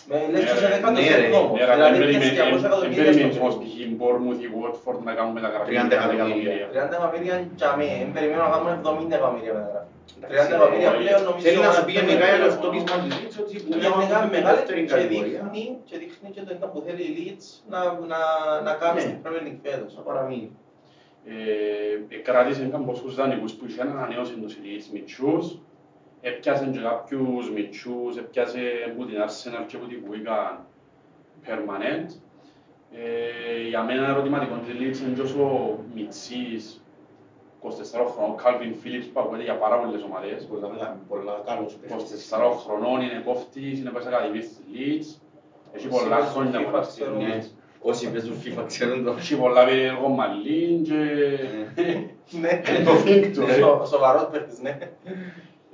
Με 0.09 0.15
λες 0.31 0.41
Ναι, 0.44 0.50
και 0.50 0.55
σε 0.61 0.67
ρε, 0.67 0.71
δεκάτος 0.75 1.03
ναι, 1.09 1.15
ρε, 1.15 1.25
εβδόμος. 1.27 1.57
Ναι, 1.59 1.65
ρε, 1.65 1.73
Δηλαδή 1.77 1.97
δεν 2.00 2.07
πιάσεις 2.09 2.29
200 2.29 2.38
περιμένεις- 2.38 2.61
δεν 2.61 2.71
εκατομμύρια 2.71 3.03
περιμένεις 3.03 3.35
στο 3.35 3.44
όμως 3.44 3.55
περίπου. 3.57 3.73
π.χ. 3.73 3.83
η 3.85 3.88
Bournemouth 4.00 4.39
ή 4.44 4.47
η 4.50 4.51
Watford 4.61 5.00
να 5.07 5.13
κάνουν 5.17 5.33
μεταγραφή 5.38 5.69
30 5.71 5.85
30 5.91 5.91
εκατομμύρια. 5.97 6.67
30 6.75 6.94
εκατομμύρια 6.97 7.35
για 7.59 7.69
μέ, 7.79 7.89
δεν 8.01 8.11
περιμένω 8.15 8.41
να 8.45 8.51
κάνουμε 8.53 8.71
70 8.83 9.15
εκατομμύρια 9.19 9.53
μεταγραφή. 9.59 9.89
Εντάξει, 10.17 10.35
30 10.38 10.47
εκατομμύρια 10.50 10.89
ρε, 10.94 11.00
πλέον 11.03 11.21
νομίζω... 11.27 11.44
Θέλει 11.47 11.61
να 11.67 11.71
σου 11.75 11.81
ότι 11.83 11.88
πει 11.88 11.94
είναι 12.00 12.05
γενικά 12.11 12.25
μεγάλο. 12.31 12.45
το 12.63 12.69
πείσμα 12.73 12.95
της 13.03 13.11
Leeds 13.17 13.35
ότι 13.44 13.55
που 13.63 13.69
μια 13.71 13.77
Είναι 13.77 13.88
ομάδα 13.95 14.03
μεγάλη, 14.03 14.23
που 14.23 14.27
είναι 14.29 14.38
μεγάλη 14.38 14.57
δεύτερη 14.59 14.79
και 14.88 14.91
κατηγορία 14.94 15.39
δείχνει, 15.53 15.65
και 15.88 15.95
δείχνει 16.01 16.27
και 16.35 16.41
το 16.47 16.51
ήταν 16.57 16.67
που 16.73 16.79
θέλει 16.85 17.03
η 17.09 17.13
Leeds 17.19 17.45
να, 17.71 17.79
να, 18.11 18.19
να 18.67 18.73
κάνει 18.81 18.97
Ναι. 19.00 19.05
στην 19.07 19.17
Premier 19.23 19.44
League 19.47 19.61
φέτος. 19.65 19.91
να 19.97 20.01
παραμείνει. 20.07 20.50
Ε, 22.11 22.15
κράτησε 22.27 22.61
κάποιους 22.73 23.15
δανεικούς 23.19 23.51
που 23.57 23.63
είχαν 23.69 23.88
ανανεώσει 23.95 24.33
τους 24.41 24.53
Leeds 24.63 24.85
μητσούς. 24.94 25.45
Έπιασε 26.25 26.66
και 26.74 26.80
κάποιους 26.80 27.52
μητσούς, 27.52 28.18
έπιασε 28.18 28.62
που 28.96 29.06
την 29.06 29.16
Arsenal 29.25 29.64
και 29.68 29.78
που 29.78 29.88
την 29.88 30.00
Wigan 30.10 30.56
permanent. 31.46 32.10
Ε, 32.96 33.68
για 33.68 33.84
μένα 33.84 34.08
ερωτηματικό 34.08 34.56
της 34.56 34.74
Leeds 34.80 35.08
είναι 35.08 35.18
τόσο 35.18 35.44
μητσής 35.96 36.81
24 37.62 37.68
χρονών, 38.14 38.36
Calvin 38.44 38.74
Phillips 38.81 39.08
που 39.14 39.20
ακούγεται 39.20 39.44
για 39.44 39.58
πάρα 39.58 39.78
πολλές 39.80 40.02
ομάδες. 40.04 40.46
Πολλά 40.46 40.68
μεγάλη, 40.70 40.98
πολλά 41.08 41.42
καλός 41.46 41.74
παίχτης. 41.74 42.31
24 42.31 42.52
χρονών 42.66 43.02
είναι 43.02 43.22
κόφτης, 43.25 43.80
είναι 43.80 43.90
πας 43.90 44.06
ακαδημίες 44.06 44.48
της 44.48 44.58
Leeds. 44.74 45.08
Έχει 45.75 45.88
πολλά 45.88 46.18
Εσύ 46.18 46.28
χρόνια 46.28 46.60
FIFA, 46.60 46.64
μόνο 46.64 46.84
στη 46.84 47.02
ξέρω. 47.02 47.18
Ναι. 47.18 47.40
Leeds. 47.40 47.48
Όσοι 47.81 48.12
παίζουν 48.12 48.36
FIFA 48.44 48.64
ξέρουν 48.68 49.04
το. 49.04 49.12
Έχει 49.18 49.36
πολλά 49.36 49.66
περίεργο 49.66 50.08
μαλλίν 50.08 50.84
και... 50.84 50.96
Ναι, 52.42 52.62
το 52.86 52.92
think 53.06 53.31
του, 53.34 53.46
ρε. 53.46 53.54
Σο- 53.54 53.86
σοβαρός 53.86 54.28
παίχτης, 54.31 54.60
ναι. 54.60 54.78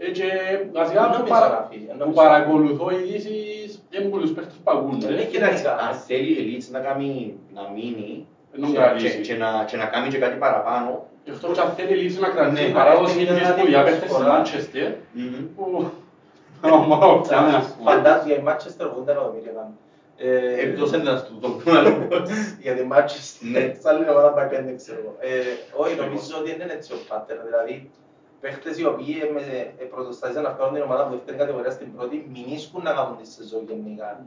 Ε, 0.02 0.10
και 0.10 0.26
βασικά 0.72 1.02
Νομίζω 1.02 1.22
που, 1.24 1.30
παρα... 1.30 1.50
να 1.50 1.68
φύγει, 1.70 1.86
που 1.86 1.98
νομίζω. 1.98 2.22
παρακολουθώ 2.22 2.90
ειδήσεις 2.92 3.80
δεν 3.90 4.10
πολλούς 4.10 4.32
παίχτες 4.32 4.56
που 4.64 4.72
ακούν, 4.72 4.98
Ναι, 4.98 5.08
ρε. 5.08 5.16
και 5.16 5.24
Κοίταξε, 5.26 5.64
να- 5.64 5.72
αν 5.74 5.94
θέλει 5.94 6.32
η 6.32 6.44
Leeds 6.58 6.68
να 6.72 6.80
κάνει, 6.80 7.36
να 7.54 7.62
μείνει 7.76 8.26
Να 8.52 8.68
και- 8.68 8.74
κρατήσει. 8.78 9.16
και- 9.16 9.22
και 9.22 9.36
να- 9.36 9.64
και 9.68 9.78
να 9.78 9.86
κάνει 9.86 10.08
και 10.10 10.18
κάτι 10.18 10.36
παραπάνω, 10.38 11.04
Εκτός 11.26 11.54
και 11.56 11.62
αν 11.62 11.70
θέλει 11.76 11.96
λύση 11.96 12.20
να 12.20 12.30
κρατήσει 12.30 12.60
Ναι, 12.62 12.66
την 12.66 12.74
παράδοση 12.76 13.22
είναι 13.22 13.32
της 13.34 13.40
μια 13.42 13.54
που 13.54 13.66
διάπαιχτε 13.66 13.98
στη 14.00 14.08
προσφορά. 14.08 14.42
Manchester, 14.42 14.92
που... 15.56 15.88
Μα, 16.62 17.22
πιάμε 17.22 17.52
να 17.52 17.60
πούμε. 17.78 17.92
Φαντάζομαι 17.92 18.24
για 18.26 18.36
η 18.36 18.44
Manchester 18.48 18.86
80 18.86 19.08
εκατομμύρια 19.08 19.52
κάνουν. 19.52 19.76
Ε, 20.18 20.62
εκτός 20.62 20.92
έντονας 20.94 21.24
του 21.26 21.38
τον 21.42 21.58
που 21.58 21.70
να 21.72 21.82
λέω. 21.82 22.08
για 22.66 22.74
τη 22.74 22.82
Manchester. 22.92 23.38
Ναι. 23.52 23.72
Σ' 23.82 23.86
άλλη 23.86 24.10
ομάδα 24.10 24.30
πάει 24.32 24.48
πέντε, 24.48 24.74
ξέρω 24.74 24.98
εγώ. 25.02 25.16
Ε, 25.20 25.28
Όχι, 25.82 25.96
νομίζω 25.96 26.38
ότι 26.40 26.50
δεν 26.52 26.60
είναι 26.62 26.74
έτσι 26.74 26.94
ο 26.94 26.98
pattern. 27.10 27.42
Δηλαδή, 27.50 27.90
παίχτες 28.42 28.78
οι 28.80 28.86
οποίοι 28.86 29.16
ε, 29.28 29.32
με- 29.34 29.74
ε, 29.78 29.84
πρωτοστατήσαν 29.84 30.44
να 30.44 30.54
βγάλουν 30.54 30.74
την 30.74 30.84
ομάδα 30.84 31.02
από 31.04 31.12
δεύτερη 31.16 31.38
κατηγορία 31.38 31.72
στην 31.72 31.96
πρώτη, 31.96 32.30
μηνίσκουν 32.34 32.84
να 32.84 32.92
κάνουν 32.94 33.18
τη 33.18 33.28
σεζόν 33.28 33.64
γενικά. 33.68 34.26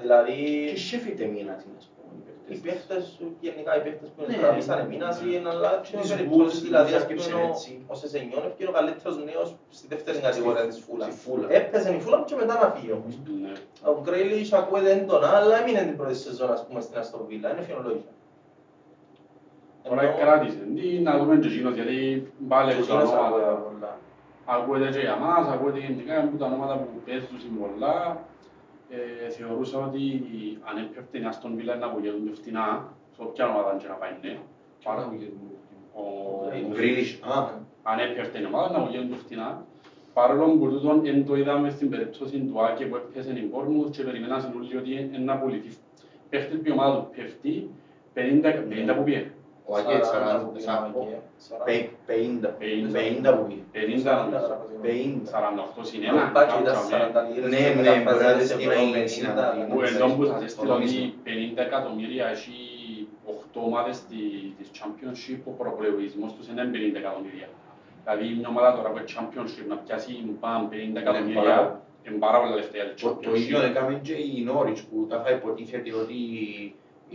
Δηλαδή, 0.00 0.68
Και 0.72 0.78
σέφεται 0.78 1.24
μήνα, 1.24 1.52
τι 1.60 1.64
να 1.74 1.80
σου 1.80 1.88
πω. 1.96 2.02
οι 2.48 2.56
παίχτες 2.56 3.02
σου, 3.16 3.36
γενικά 3.40 3.76
οι 3.76 3.82
παίχτες 3.84 4.08
που 4.16 4.22
Ναι. 4.26 4.36
τραβήσαν 4.36 4.78
εμείνας 4.78 5.20
ή 5.20 5.42
αλλά 5.52 5.80
και 5.90 5.96
Τις 5.96 6.10
περιπτώσεις 6.14 6.58
Wolves, 6.60 6.62
δηλαδή 6.68 6.86
τις 6.92 6.96
ας 7.00 7.06
πούμε 7.06 7.18
άσκεψε 7.20 7.32
ο- 7.34 7.48
έτσι. 7.48 7.70
ο 7.86 7.94
Σεζενιόν 7.94 8.42
έφυγε 8.48 8.68
ο 8.68 8.72
καλύτερος 8.78 9.16
νέος 9.28 9.48
στη 9.78 9.86
δεύτερη 9.92 10.18
κατηγορία 10.18 10.66
της 10.68 10.78
Φούλα. 10.84 11.04
Στη 11.04 11.14
Φούλα. 11.22 11.46
Έπαιζε 11.58 11.90
η 11.94 12.00
Φούλα 12.04 12.22
και 12.26 12.34
μετά 12.34 12.54
να 12.62 12.66
φύγει 12.74 12.92
όμως. 12.98 13.14
Ναι. 13.42 13.52
Ο 13.90 14.00
Γκρέιλις 14.02 14.52
ακούεται 14.52 14.90
έντονα, 14.90 15.28
αλλά 15.38 15.54
έμεινε 15.60 15.82
την 15.88 15.96
πρώτη 15.96 16.14
σεζόν 16.26 16.50
ας 16.52 16.66
πούμε 16.66 16.80
στην 16.80 16.98
Αστον 16.98 17.22
Βίλα, 17.28 17.48
είναι 17.52 17.62
φαινολόγια. 17.68 18.12
Τώρα 19.88 20.02
Ενώ- 20.02 20.16
κράτησε. 20.20 20.62
Τι 20.76 20.86
να 21.06 21.18
δούμε 21.18 21.36
και 21.38 21.48
εκείνος, 21.48 21.74
γιατί 21.74 21.96
πάλι 22.48 22.70
Και 22.72 22.76
έχω 22.78 22.86
τα 22.86 22.94
εκείνος 22.94 23.12
ακούεται 23.12 23.44
ονόματα. 23.44 23.62
πολλά. 23.68 23.92
Ακούεται 24.54 24.88
και 24.94 24.98
για 25.08 25.16
μας, 25.24 25.44
ακούεται 25.54 25.78
γενικά 25.78 26.14
από 26.22 26.36
τα 26.36 26.46
ονόματα 26.46 26.74
που 26.80 26.86
παίζουν 27.06 27.58
πολλά. 27.60 27.96
Ε, 28.96 29.28
θεωρούσα 29.36 29.78
ότι 29.86 30.02
αν 30.68 30.74
έπεφτε 30.84 31.18
η 31.18 31.24
Αστον 31.24 31.52
Βίλα 31.56 31.74
να 31.76 31.86
απογελούν 31.86 32.22
πιο 32.24 32.34
φτηνά, 32.40 32.66
σε 33.14 33.20
όποια 33.22 33.44
ομάδα 33.48 33.70
και 33.80 33.88
να 33.88 33.94
πάει, 33.94 34.14
ναι. 34.22 34.34
Πάρα- 34.84 35.08
Ο 35.96 36.02
Ο 36.02 36.68
Γκρίλις, 36.72 37.20
α, 37.22 37.34
αν 37.82 37.98
έπεφτε 37.98 38.38
η 38.40 38.44
ομάδα 38.44 38.70
να 38.70 38.78
απογελούν 38.82 39.08
πιο 39.08 39.16
φτηνά. 39.16 39.64
Παρόλο 40.14 40.44
που 40.58 40.68
τούτον 40.70 41.06
εν 41.06 41.26
το 41.26 41.36
είδαμε 41.36 41.70
στην 41.70 41.88
περίπτωση 41.90 42.38
του 42.38 42.64
Άκη 42.64 42.84
που 42.86 42.96
έπαιζε 42.96 43.30
η 43.32 43.50
Bournemouth 43.52 43.90
και 43.90 44.02
περιμέναν 44.02 44.52
όλοι 44.56 44.76
ότι 44.76 44.92
είναι 44.92 45.18
να 45.18 45.36
πουληθεί. 45.38 45.76
Παίχτες 46.30 46.58
που 46.58 46.68
η 46.68 46.70
ομάδα 46.70 46.96
του 47.00 47.10
πέφτει, 47.16 47.70
50 48.14 48.52
50 48.68 48.94
που 48.96 49.02
πήγε. 49.02 49.30
Ο 49.70 49.72
Αγγέλ 49.78 50.02
Σαράντα 50.10 50.38
που 50.44 50.50
40, 50.50 50.54
πήγε 50.54 50.70
ο 50.70 51.02
Αγγέλ, 51.04 51.22
σαράντα. 51.46 51.64
50, 52.06 52.48
50. 52.58 53.30
50 53.30 53.36
που 53.36 53.42
πει. 53.48 53.56
50 53.72 54.12
νομίζω. 54.20 54.46
50. 54.84 55.30
48 55.34 55.82
συν 55.88 56.00
Αν 56.08 56.16
1. 56.28 56.32
πάει 56.34 56.46
και 56.50 56.58
ήταν 56.64 56.76
40 56.90 57.20
λίρες 57.28 57.50
Ναι, 57.54 57.62
και 57.66 57.74
ναι, 57.86 57.94
μεταφράζεται 57.98 58.14
μπορεί 58.14 58.26
να 58.26 58.30
σε 58.30 58.36
δεις 58.38 58.48
τι 58.56 58.62
ευρώ, 58.64 58.74
να 58.74 58.80
γίνει 58.84 59.04
50, 59.04 59.08
συναντή. 59.16 59.60
Που 59.70 59.78
ναι. 59.80 59.88
εδώ 59.92 60.06
που 60.16 60.22
σας 60.30 60.38
Το 60.40 60.44
έστειλα 60.48 60.72
ότι 60.78 60.84
νόμισμα. 60.84 61.58
50 61.58 61.60
εκατομμύρια 61.68 62.24
έχει 62.34 62.56
οκτώ 63.34 63.60
ομάδες 63.70 63.96
τη- 64.08 64.48
της 64.58 64.68
Championship, 64.78 65.40
ο 65.50 65.52
προπολογισμός 65.60 66.30
τους 66.36 66.46
είναι 66.50 66.64
50 66.74 66.96
εκατομμύρια. 67.02 67.48
Δηλαδή 68.02 68.24
μια 68.38 68.48
ομάδα 68.54 68.70
τώρα 68.76 68.88
που 68.92 68.98
έχει 69.00 69.10
Championship 69.16 69.66
να 69.72 69.76
πιάσει 69.82 70.12
μπαμ 70.40 70.62
50 70.72 71.00
πάρα 71.00 71.00
εκατομμύρια, 71.04 71.56
είναι 72.06 72.18
πάρα 72.26 72.36
πολλά 72.40 72.54
λεφτά 72.60 72.76
για 72.80 72.86
της 72.92 73.02
Το, 73.02 73.08
το 73.26 73.30
ίδιο 73.40 73.58
Championship. 73.58 73.70
έκαμε 73.70 73.92
και 74.06 74.16
η 74.34 74.34
Νόριτς 74.48 74.80
που 74.88 74.96
τα 75.10 75.16
θα 75.24 75.30
υποτίθεται 75.38 75.90
ότι 76.02 76.18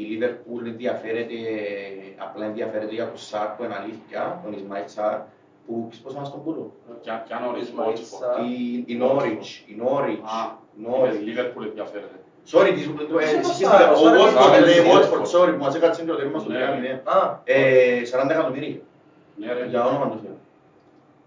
η 0.02 0.04
Λίβερπουλ 0.04 0.66
ενδιαφέρεται, 0.68 1.36
απλά 2.18 2.46
ενδιαφέρεται 2.46 2.94
για 2.94 3.06
τον 3.08 3.18
Σάρ 3.18 3.48
που 3.48 3.64
είναι 3.64 3.76
αλήθεια, 3.82 4.40
τον 4.44 4.54
Ισμαήλ 4.54 4.84
Σάρ, 4.96 5.18
που 5.66 5.74
ξέρεις 5.90 6.00
πώς 6.06 6.14
μας 6.16 6.32
τον 6.32 6.44
πούλο. 6.44 6.72
Ποια- 7.02 7.24
ποια 7.28 7.40
νωρίς, 7.46 7.64
Ισμαήλ 7.68 7.92
Watford. 7.96 8.20
Σάρ. 8.20 8.40
Η, 8.46 8.84
η 8.88 8.96
Νόριτς, 8.96 9.50
η 9.72 9.74
Νόριτς, 9.82 10.22
Α, 10.38 10.42
Νόριτς. 10.86 11.16
είπες 11.18 11.28
Liverpool 11.28 11.64
ενδιαφέρεται. 11.70 12.18
Sorry, 12.52 12.72
της, 12.74 12.82
Είσαι 12.84 12.92
ε, 13.38 13.42
το 13.42 13.48
συγχύστηκα, 13.48 13.70
Σάρ, 13.70 13.90
ο 13.90 13.94
ο 13.94 13.96
Σάρ 13.96 14.14
είναι 14.16 14.24
Watford, 14.24 14.50
το 14.58 14.66
ρε, 14.66 14.74
Watford. 14.92 15.14
Watford, 15.14 15.28
sorry, 15.34 15.52
που 15.58 15.64
μας 15.64 15.76
έκατσε 15.76 16.04
το 16.06 16.16
τέρμα 16.16 16.40
στο 16.40 16.52
Ναι. 16.52 16.58
δεκάμι, 16.60 16.80
ναι. 16.88 17.02
Α, 17.04 17.40
Ε, 17.44 18.02
40 18.12 18.30
εκατομμύρια, 18.34 18.80
Ναι 19.36 19.54
ρε. 19.54 19.66
για 19.66 19.86
όνομα 19.86 20.10
του 20.10 20.20
Θεού. 20.24 20.38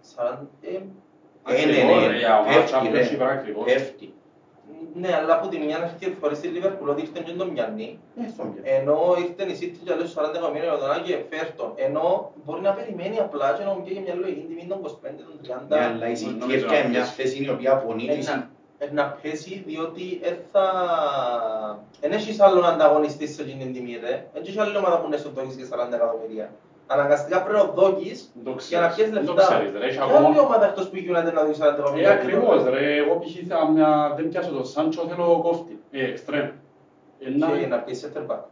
σαράντα- 0.00 0.48
ε, 0.62 0.68
Ε, 1.46 1.52
ναι, 1.52 1.62
Ακριβώς, 1.62 2.00
ναι, 2.00 2.06
ρε, 2.06 2.16
για 2.18 2.38
ομάδα 2.38 2.58
πέφτει, 2.58 2.72
Championship 2.74 3.18
ρε. 3.18 3.32
ακριβώς. 3.32 3.64
Πέφτει. 3.64 4.12
Ναι, 4.94 5.14
αλλά 5.14 5.34
από 5.34 5.48
τη 5.48 5.58
μια 5.58 5.76
έρχεται 5.82 6.16
φορές 6.20 6.36
στη 6.38 6.48
Λίβερπουλ 6.48 6.88
ότι 6.88 7.00
ήρθε 7.00 7.20
και 7.24 7.32
τον 7.32 7.48
Μιαννή, 7.48 7.98
Ε, 8.16 8.28
στον 8.34 8.46
πια. 8.52 8.62
ενώ 8.76 8.96
ήρθε 9.24 9.42
η 9.52 9.54
City 9.60 9.78
και 9.84 9.94
λέει 9.94 10.06
40 10.14 10.30
εκατομμύρια 10.34 10.68
για 10.68 10.78
τον 10.78 10.90
Άκη 10.90 11.24
φέρτον. 11.30 11.72
Ενώ 11.74 12.32
μπορεί 12.44 12.60
να 12.60 12.72
περιμένει 12.72 13.18
απλά 13.18 13.52
και 13.58 13.64
να 13.64 13.70
μου 13.74 13.82
πει 13.84 14.00
μια 14.04 14.14
λογική 14.14 14.44
τιμή 14.48 14.66
των 14.68 14.78
25, 14.80 15.22
των 15.28 15.38
30. 15.42 15.76
Ναι, 15.78 15.84
αλλά 15.84 16.06
η 16.08 16.14
City 16.20 16.36
νομίζω 16.38 16.56
έφτιανε 16.56 16.82
να 16.82 16.88
μια 16.88 17.00
πέσει. 17.00 17.12
θέση 17.18 17.44
η 17.44 17.48
οποία 17.56 17.76
πονεί 17.76 18.06
Ε, 18.10 18.14
της. 18.14 18.26
να- 18.28 18.50
ε, 18.78 18.88
να 18.92 19.04
πέσει 19.22 19.62
διότι 19.66 20.20
ε, 20.22 20.30
θα... 20.52 20.64
Εν 22.00 22.12
έχεις 22.12 22.40
άλλον 22.40 22.64
ανταγωνιστή 22.64 23.26
σε 23.26 23.42
εκείνη 23.42 23.64
την 23.64 23.72
τιμή 23.72 23.98
ρε. 24.02 24.26
Έτσι 24.34 24.50
έχει 24.50 24.60
άλλη 24.60 24.76
ομάδα 24.76 24.98
που 25.00 25.06
είναι 25.06 25.16
στον 25.16 25.32
δόκις 25.32 25.54
και 25.56 25.64
40 25.70 25.92
εκατομμύρια. 25.94 26.50
Αναγκαστικά 26.92 27.42
πρέπει 27.42 27.58
να 27.58 27.64
δόκεις 27.64 28.18
Δεν 28.34 28.44
το 28.44 28.60
για 28.68 28.80
να 28.80 28.88
ξέρεις. 28.88 29.10
πιέσεις 29.10 29.12
Δεν 29.14 29.24
το 29.26 29.32
λεφτά. 29.34 29.54
ξέρεις, 29.54 29.72
ρε. 29.80 29.86
Έχει 29.86 29.96
Ποια 29.96 30.04
άλλη 30.04 30.12
ακόμα- 30.26 30.40
ομάδα 30.48 30.64
εκτός 30.70 30.86
που 30.88 30.96
η 30.96 31.02
United 31.10 31.32
να 31.38 31.42
δώσει 31.44 31.58
40 31.62 31.66
Ε, 31.66 31.80
εκατομμύρια. 31.80 32.10
ακριβώς 32.18 32.64
ρε. 32.74 32.96
Εγώ 33.02 33.12
π.χ. 33.20 33.32
θα 33.48 33.58
μια- 33.74 34.12
δεν 34.16 34.28
πιάσω 34.28 34.50
το 34.58 34.64
Σάντσο, 34.72 35.00
θέλω 35.08 35.40
κόφτη. 35.46 35.74
Ε, 35.90 36.04
εξτρέμ. 36.12 36.46
Ε, 37.24 37.28
να- 37.40 37.46
Και 37.58 37.66
να 37.66 37.78
πιέσεις 37.84 38.04
center 38.06 38.24
back; 38.30 38.42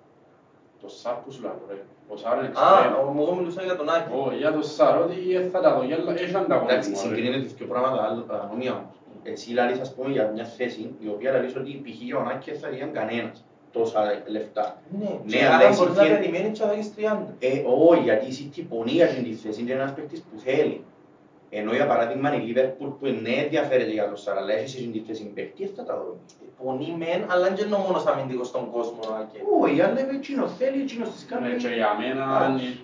Το 0.82 0.88
Σάρ 0.88 1.14
που 1.22 1.30
σου 1.32 1.40
λέω 1.42 1.56
ρε. 1.70 1.76
Ο 2.12 2.16
Σάρ 2.16 2.34
είναι 2.38 2.46
Α, 2.46 2.50
εξτρέμ. 2.50 2.92
ο- 3.18 3.22
εγώ 3.22 3.32
μιλούσα 3.38 3.62
για 3.62 3.76
τον 3.76 3.88
Άκη. 3.96 4.08
Ω, 4.18 4.32
για 4.42 4.52
το 4.56 4.62
Σάρ, 4.62 4.94
ότι 5.04 5.16
ε, 5.38 5.40
θα 5.52 5.60
τα 5.60 5.74
δω. 5.74 5.82
γέλα- 5.82 6.12
Έχει 6.12 6.24
Εντάξει, 6.24 6.36
ανταγωνισμό 6.36 6.92
ρε. 6.94 7.00
συγκρίνεται 7.06 7.48
δύο 7.58 7.66
πράγματα 7.66 8.02
άλλο- 8.06 8.26
ανομία 8.44 8.72
όμως. 8.80 8.94
Εσύ 9.22 9.52
λαλείς 9.52 9.80
ας 9.80 9.94
πούμε 9.94 10.10
για 10.10 10.30
μια 10.34 10.44
θέση 10.44 10.94
η 11.00 11.08
οποία 11.08 11.32
λαλείς 11.32 11.56
ότι 11.56 11.70
π.χ. 11.84 12.00
για 12.08 12.16
ο 12.18 12.22
Νάκη 12.22 12.50
θα 12.52 12.68
διέν 12.68 12.92
κανένας 12.92 13.44
τόσα 13.72 14.00
λεφτά. 14.26 14.82
Ναι, 15.00 15.04
Ναι, 15.24 15.36
και 15.36 15.44
αλλά 15.46 15.54
άρα 15.56 15.66
εσύ 15.68 15.78
μπορείς 15.78 15.96
να 15.96 16.02
και- 16.06 16.14
περιμένεις 16.14 16.58
και 16.58 16.64
να 16.64 16.70
δώσεις 16.70 16.94
30. 16.96 17.34
Ε, 17.38 17.48
όχι, 17.88 18.02
γιατί 18.02 18.26
η 18.26 18.32
City 18.38 18.62
πονεί 18.68 18.90
για 18.90 19.06
την 19.06 19.22
τη 19.24 19.32
θέση, 19.32 19.60
είναι 19.60 19.72
ένας 19.72 19.92
παίκτης 19.94 20.20
που 20.20 20.38
θέλει. 20.44 20.84
Ενώ 21.52 21.72
για 21.72 21.86
παράδειγμα 21.86 22.28
η 22.34 22.40
Liverpool 22.48 22.90
που 22.98 23.06
ναι 23.22 23.34
ενδιαφέρεται 23.44 23.90
για 23.90 24.08
το 24.10 24.16
Σαρ, 24.16 24.36
αλλά 24.38 24.52
έχει 24.52 24.68
σε 24.68 24.76
αυτή 24.78 24.90
τη 24.98 25.00
θέση 25.06 25.24
παίκτη, 25.34 25.64
δεν 25.64 25.74
θα 25.76 25.84
τα 25.84 25.94
δω. 25.96 26.16
Πονεί 26.64 26.94
μεν, 26.98 27.20
αλλά 27.32 27.46
δεν 27.54 27.66
είναι 27.66 27.74
ο 27.74 27.78
μόνος 27.78 28.06
αμυντικός 28.06 28.46
στον 28.46 28.70
κόσμο 28.70 29.00
ο 29.10 29.12
Άκη. 29.20 29.38
Όχι, 29.60 29.80
αλλά 29.80 30.00
εκείνος 30.18 30.50
θέλει, 30.58 30.82
εκείνος 30.82 31.08
της 31.14 31.24
κάνει. 31.30 31.46
Ναι, 31.48 31.54
και 31.62 31.68
για 31.80 31.90
μένα 32.00 32.24
Α. 32.36 32.48
είναι- 32.48 32.76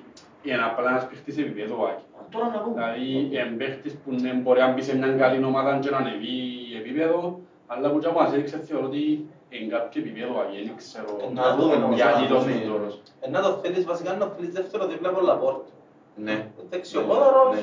είναι 0.47 0.63
απλά 0.71 0.89
ένας 0.91 1.07
παίχτης 1.09 1.37
επίπεδο 1.39 1.75
Άκη. 1.91 2.05
Τώρα 2.31 2.49
να 2.55 2.59
δούμε. 2.63 2.75
Δηλαδή, 2.81 3.07
είναι 3.35 3.57
παίχτης 3.61 3.93
που 4.03 4.11
ναι, 4.23 4.31
μπορεί 4.43 4.61
να 4.61 4.73
μπει 4.73 4.83
σε 4.83 4.97
μια 4.97 5.09
καλή 5.23 5.45
ομάδα 5.45 5.79
και 5.83 5.91
να 5.91 5.97
ανεβεί 5.97 6.37
επίπεδο, 6.81 7.41
αλλά 7.67 7.91
που 7.91 7.99
και 7.99 8.07
από 8.07 8.19
μας 8.21 8.33
έδειξε 8.33 8.57
θεωρώ 8.69 8.87
ότι 8.87 9.03
είναι 9.55 9.69
κάποιο 9.75 9.99
επίπεδο 10.03 10.33
Άκη, 10.43 10.57
δεν 10.69 10.77
ξέρω 10.83 11.11
Ε, 11.25 11.33
Να 11.39 11.57
δούμε, 11.57 11.75
νομίζω, 11.77 12.03
γιατί 12.03 12.23
να 12.23 12.29
τόσο 12.29 12.41
δούμε. 12.47 12.65
τόρος. 12.71 12.95
Ε, 13.21 13.27
να 13.35 13.41
το 13.45 13.51
θέλεις 13.63 13.85
βασικά 13.85 14.11
να 14.21 14.27
θέλεις 14.35 14.53
δεύτερο 14.59 14.87
δίπλα 14.87 15.09
από 15.09 15.21
Λαπόρτ. 15.21 15.65
Ναι. 16.27 16.37
Δεξιοπόδαρος, 16.71 17.55
Ναι. 17.55 17.61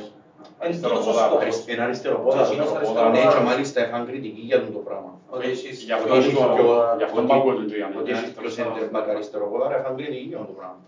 εν 0.66 0.72
τούτος 0.82 1.08
ο 1.08 1.10
Αριστεροπόδαρος. 1.10 1.20
σκοπός. 1.30 1.42
Αρισ- 1.44 1.70
Ένα 1.74 1.84
αριστεροπόδαρο. 1.84 2.46
Εκείνος 2.48 2.70
Ναι, 2.72 2.78
αριστεροπόδαρος. 2.78 3.34
και 3.36 3.40
μάλιστα 3.50 3.78
είχαν 3.86 4.02
κριτική 4.10 4.42
για 4.50 4.58
αυτό 4.60 4.72
το 4.78 4.82
πράγμα. 4.88 5.12
Ότι 5.36 5.46
έχεις- 5.54 5.82
Γι' 5.88 5.92
αυτό 5.98 6.06
Ότι 6.14 6.20
που 6.20 6.24
έχεις 6.24 6.34
το- 6.40 6.54
πιο- 6.56 6.94
γι' 7.00 7.04
αυτό 7.08 7.18
ότι- 7.20 7.28
πάω 7.30 7.42
κόλλον 7.46 7.66
και 7.70 7.76
για 7.82 7.88
μένα. 7.88 8.00
Ότι 8.02 8.12
έχει 8.12 8.28
πιο 8.40 8.50
center 8.58 8.86
back 8.96 9.06
αριστεροπόδαρο, 9.14 9.74
είχαν 9.80 9.94
κριτική 9.98 10.26
για 10.32 10.38
αυτό 10.40 10.48
το 10.52 10.58
πράγμα. 10.60 10.80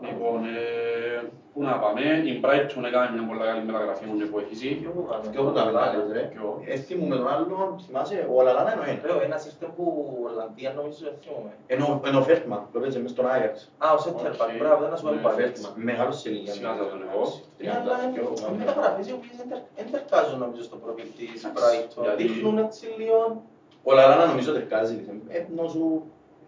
Λοιπόν, 0.00 0.38
ε, 0.44 1.22
πού 1.52 1.60
να 1.68 1.74
πάμε, 1.82 2.00
η 2.30 2.32
Brighton 2.44 2.82
έκανε 2.90 3.06
μια 3.14 3.24
πολύ 3.28 3.40
καλή 3.48 3.62
μεταγραφή 3.70 4.04
μου 4.08 4.14
που 4.30 4.38
έχει 4.42 4.54
ζει. 4.60 4.70
Ποιο 4.80 4.90
που 4.96 5.02
κάνουμε, 5.10 5.30
Και 5.32 5.38
όπου 5.42 5.52
τα 5.56 5.62
Λαλάνα. 5.64 5.86
πεντάλες, 5.90 6.08
ρε. 6.16 6.22
Ποιο; 6.32 6.46
Ε, 6.72 6.74
θυμούμε 6.86 7.14
τον 7.20 7.28
άλλον, 7.32 7.48
θυμάσαι, 7.86 8.16
ο 8.32 8.34
Αλαλάνα 8.40 8.70
είναι 8.72 8.82
ο 8.84 8.88
ένα. 8.92 9.00
Ρε, 9.06 9.12
ο 9.18 9.20
ένας 9.28 9.42
ήρθε 9.48 9.66
που 9.76 9.84
Ολλανδία 10.28 10.70
νομίζω 10.78 10.98
δεν 11.08 11.14
θυμούμαι. 11.22 11.52
Ενώ 11.74 11.86
ενώ 12.08 12.18
ο 12.22 12.24
Φέρτμαν, 12.28 12.60
που 12.70 12.76
έπαιζε 12.78 12.98
μες 13.02 13.10
στον 13.14 13.26
Άγιαξ. 13.34 13.56
Α, 13.84 13.86
ο 13.96 13.98
Σέτερ 14.04 14.30
Οκ. 14.32 14.36
Μπακ, 14.38 14.50
μπράβο, 14.60 14.80
δεν 14.82 14.90
να 14.92 14.96
σου 14.98 15.04
Ναι, 15.06 15.10
πω 15.12 15.18
πάλι. 15.26 15.36
Φέρτμαν, 15.40 15.72
μεγάλος 15.90 16.14
σε 16.20 16.26
ηλικία. 16.30 16.52
Σιγά 16.56 16.70
θα 16.78 16.84
τον 16.90 17.00
εγώ. 17.08 17.22
Ναι, 17.64 17.70
αλλά 17.78 17.94
είναι 18.04 18.20
είναι 18.48 18.58
μεταγραφές 18.64 19.04
οι 19.10 19.14
οποίες 19.18 19.36
δεν 19.40 19.48
τερ- 19.52 19.68
δεν 19.78 19.86
τερκάζουν 19.94 20.38
νομίζω 20.44 20.62
στο 20.68 20.76
προφίλ 20.82 21.08
της 21.18 21.44
Εντάξει, 21.44 21.62
Brighton. 21.64 22.02
γιατί- 22.06 22.22
Δείχνουν 22.22 22.56
έτσι 22.66 22.84
λίγο... 23.00 23.18
Ο 23.88 23.90
Λαλάνα 23.98 24.24
νομίζω 24.32 24.50
τερκάζει, 24.58 24.96
ενώ 25.38 25.64
σου... 25.74 25.84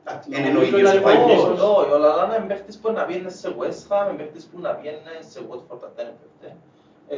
εντάξει, 0.09 0.27
Νομίζω 0.31 0.49
Είναι 0.51 0.59
ο 0.59 0.63
ίδιος 0.69 0.81
ήταν 0.91 0.97
ο 0.97 1.01
υπαγγελικός. 1.03 1.43
Φαγγίσος. 1.43 1.69
Όχι, 1.71 1.81
όχι, 1.83 1.93
ο 1.97 1.99
Λαλάνα 2.05 2.35
είναι 2.37 2.49
παίχτης 2.51 2.77
που 2.81 2.89
να 2.97 3.03
πιένε 3.09 3.29
σε 3.41 3.49
West 3.59 3.83
Ham, 3.89 4.05
είναι 4.09 4.17
παίχτης 4.21 4.45
που 4.51 4.57
να 4.67 4.71
πιένε 4.79 5.13
σε 5.33 5.39
Watford, 5.49 5.81
αν 5.87 5.93
δεν 5.97 6.05
είναι 6.07 6.19
παίχτη. 6.23 6.49
Ε, 7.15 7.17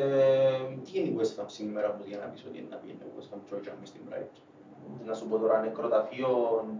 Τι 0.84 0.90
είναι 0.98 1.08
η 1.12 1.14
West 1.18 1.34
Ham 1.38 1.46
σήμερα 1.58 1.88
που 1.94 2.02
για 2.10 2.18
να 2.22 2.26
πεις 2.30 2.42
ότι 2.48 2.56
είναι 2.60 2.70
να 2.74 2.78
πει 2.80 2.86
είναι 2.92 3.04
η 3.08 3.12
West 3.16 3.28
Ham 3.32 3.38
και 3.46 3.52
όχι 3.56 3.68
να 3.72 3.74
μες 3.80 3.88
στην 3.92 4.02
Brighton; 4.08 4.40
να 5.08 5.14
σου 5.18 5.24
πω 5.28 5.34
τώρα, 5.42 5.56
νεκροταφείο 5.66 6.30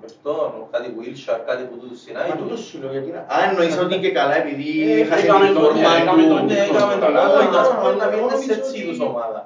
παιχτών, 0.00 0.50
κάτι 0.74 0.88
Wilshire, 0.98 1.40
κάτι 1.50 1.62
που 1.68 1.74
τούτους 1.80 1.98
Μα 2.00 2.04
συνάγει. 2.04 2.32
τούτο 2.42 2.56
σου 2.66 2.74
λέω 2.80 2.90
γιατί 2.96 3.10
να... 3.16 3.20
Αν 3.36 3.40
εννοείς 3.48 3.74
ότι 3.84 3.96
και 4.04 4.10
καλά 4.18 4.34
επειδή 4.42 4.68
Ε, 4.90 5.00
έχασε 5.02 5.24
έκαμε 5.24 5.46
τη 5.46 5.52
το- 5.54 5.60
φόρμα 5.60 5.88
ναι, 5.92 6.00
έκαμε 6.02 6.22
του... 6.22 6.28
το- 6.34 6.42
Ναι, 6.50 6.58
έκαμε 6.68 6.94
το 7.02 7.06
Καλά, 7.06 7.20
λόγο, 7.24 7.36
όχι, 7.38 7.48
ήταν 7.52 7.64
τώρα, 7.64 7.78
πούμε 7.80 7.94
να 8.02 8.06
εγώ 8.16 8.26
πιένε 8.26 8.42
σε 8.42 8.46
νομίζω 8.46 8.52
έτσι 8.58 8.70
ότι- 8.70 8.80
είδους 8.82 8.98
ομάδα. 9.10 9.40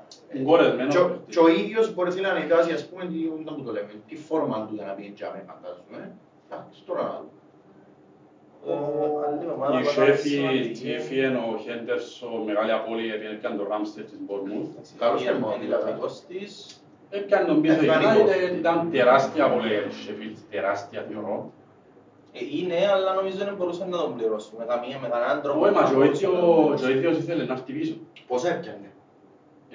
Κορεσμένο 0.48 0.90
Και 0.94 0.98
ο- 1.04 1.08
παίχτης. 1.08 1.30
Και 1.34 1.40
ο 1.46 1.48
ίδιος 1.62 1.84
μπορεί 1.94 2.10
θέλει 2.14 2.26
να 2.28 2.32
ανεβάσει, 2.36 2.70
ας 2.78 2.82
πούμε, 2.88 3.02
τι, 3.10 3.18
να 3.46 3.50
μου 3.54 3.62
το 3.66 3.70
λέμε, 3.76 3.92
τι 4.08 4.14
φόρμα 4.26 4.56
του 4.66 4.72
για 4.78 4.84
να 4.88 4.92
πει 4.96 5.02
τζάμε, 5.16 5.40
φαντάζομαι. 5.50 6.00
Εντάξει, 6.54 6.82
τώρα 6.86 7.02
να 7.02 7.14
δούμε. 7.18 7.32
Ε, 8.66 8.74
άλλη 9.26 9.50
ομάδα 9.56 9.78
Η 9.80 9.82
που 9.82 9.88
Σέφη, 9.90 10.28
σημαντική. 10.28 10.86
η 10.88 10.92
Έφη 10.92 11.24
ο 11.24 11.58
Χέντερσον, 11.64 12.42
μεγάλη 12.48 12.72
απώλεια 12.72 13.04
γιατί 13.04 13.26
έπιαν 13.34 13.56
το 13.56 13.64
Ράμστετ 13.70 14.04
της 14.08 14.18
Μπορμούθ. 14.26 14.68
Καλός 14.98 15.20
Είναι- 15.22 15.30
θερμός, 15.30 15.54
είναι 15.54 15.64
δηλαδή. 15.64 15.84
λογικός 15.84 16.14
της. 16.28 16.50
Έπιαν 17.10 17.46
τον 17.46 17.60
πίσω 17.60 17.82
η 17.82 17.86
Εθνικός. 17.88 18.12
United, 18.12 18.54
ήταν 18.58 18.90
τεράστια 18.92 19.44
απώλεια 19.44 19.72
για 19.72 19.82
τη 19.82 19.94
Sheffield, 20.04 20.38
τεράστια 20.50 21.00
θεωρώ. 21.10 21.52
Ε, 22.32 22.38
Είναι, 22.58 22.78
αλλά 22.94 23.14
νομίζω 23.14 23.36
δεν 23.44 23.54
μπορούσαν 23.56 23.88
να 23.88 23.98
τον 23.98 24.14
πληρώσουν 24.16 24.54
με 24.58 24.64
καμία, 24.64 24.98
με 25.02 25.08
κανέναν 25.08 25.42
τρόπο. 25.42 25.60
Όχι, 25.64 25.74
μα 25.74 25.80
να 25.82 25.88
και 25.88 25.94
ο 25.94 25.98
μπορούσαν 25.98 26.20
να 26.20 26.26
τον 26.26 26.30
ίδιος- 26.30 26.32
πληρώσουν. 26.32 26.76
και 26.86 26.86
ο 26.86 26.96
ίδιος 26.96 27.16
ήθελε 27.18 27.44
να 27.44 27.52
έρθει 27.52 27.72
πίσω. 27.72 27.94
Πόσα 28.26 28.48
έπιανε; 28.54 28.88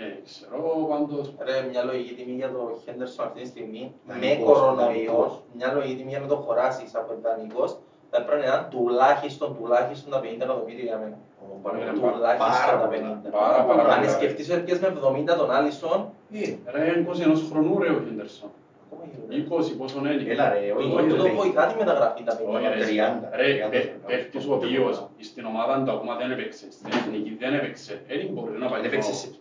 Ε, 0.01 0.07
ξέρω 0.27 0.61
πάντως. 0.91 1.25
Ρε, 1.47 1.55
μια 1.71 1.83
λογική 1.89 2.13
τιμή 2.17 2.35
για 2.41 2.49
το 2.55 2.61
Henderson 2.83 3.21
αυτή 3.27 3.39
τη 3.41 3.47
στιγμή, 3.53 3.83
με 4.07 4.13
Δανεικός, 4.13 4.57
κορονοϊός, 4.59 4.85
δανεικός. 4.85 5.31
μια 5.57 5.67
λογική 5.75 5.95
τιμή 5.99 6.09
για 6.15 6.19
να 6.19 6.27
το 6.27 6.35
χωράσεις 6.45 6.95
από 6.95 7.11
δανεικός, 7.23 7.71
θα 8.11 8.17
πρέπει 8.25 8.41
να 8.45 8.47
ήταν 8.51 8.67
τουλάχιστον, 8.73 9.49
τουλάχιστον 9.57 10.09
τα 10.13 10.19
50 10.23 10.43
εκατομμύρια 10.45 10.83
για 10.89 10.97
μένα. 11.03 11.17
Πάρα 11.63 11.77
Πάρα 11.77 11.91
Τουλάχιστον 11.93 12.79
τα 12.79 12.87
πολλά. 12.87 13.19
50. 13.23 13.29
Πάρα, 13.39 13.59
πάρα 13.69 13.81
Αν 13.93 13.99
πολλά. 13.99 14.09
σκεφτείς 14.17 14.49
ότι 14.53 14.61
πιες 14.67 14.79
με 14.79 14.87
70 14.87 15.35
τον 15.41 15.49
Άλισον, 15.57 15.99
Ε, 16.33 16.39
Ρε, 16.75 16.83
21 16.99 17.35
χρονού 17.49 17.79
ρε 17.83 17.89
ο 17.97 17.99
Χέντερσον. 18.07 18.49
ακόμα 18.85 19.03
χειρότερα. 19.11 19.37
20 19.41 19.71
πόσον 19.79 20.05
είναι. 20.05 20.31
Έλα 20.33 20.45
ρε, 20.53 20.59
όχι, 20.77 20.89
Το- 20.89 20.95
όχι, 20.99 21.07
Το 21.21 21.23
ρε. 21.23 21.29
βοηθά 21.39 21.63
τη 21.69 21.75
μεταγραφή 21.81 22.23
τα 22.23 22.33
50 22.37 22.57
Όχι, 22.57 22.67
ρε, 22.73 22.85
30. 22.85 23.29
Ρε, 23.39 23.49
30. 23.53 23.69
παι- 23.73 23.91
παίχτης 24.09 24.43
ο 24.47 24.53
οποίος 24.53 24.95
στην 25.29 25.45
ομάδα 25.51 25.73
του 25.83 25.91
ακόμα 25.91 26.13
δεν 26.21 26.31
έπαιξε, 26.35 26.65
στην 26.75 26.87
εθνική 26.97 27.31
δεν 27.41 27.51
έπαιξε, 27.53 27.93
δεν 28.07 28.19
μπορεί 28.33 28.57
να 28.63 28.67
πάει 28.71 28.81
Δεν 28.81 28.89
έπαιξε 28.91 29.13
στο- 29.13 29.27
σε- 29.27 29.39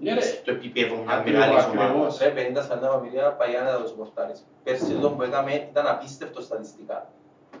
Ναι, 0.00 0.10
ε, 0.10 0.14
ρε. 0.14 0.20
στο 0.20 0.50
επίπεδο 0.56 0.94
μια 1.04 1.14
Ακριβώς, 1.16 1.40
μεγάλης 1.40 1.64
ακριβώς. 1.64 1.90
ομάδας. 1.90 2.18
Ρε, 2.22 2.30
50-40 2.38 2.86
εκατομμύρια 2.86 3.24
παγιά 3.38 3.60
να 3.62 3.72
το 3.80 3.86
σοπορτάρεις. 3.88 4.38
Πέρσι 4.64 4.92
το 5.02 5.08
που 5.10 5.22
έκαμε 5.22 5.50
ήταν 5.70 5.86
απίστευτο 5.94 6.40
στατιστικά. 6.48 6.98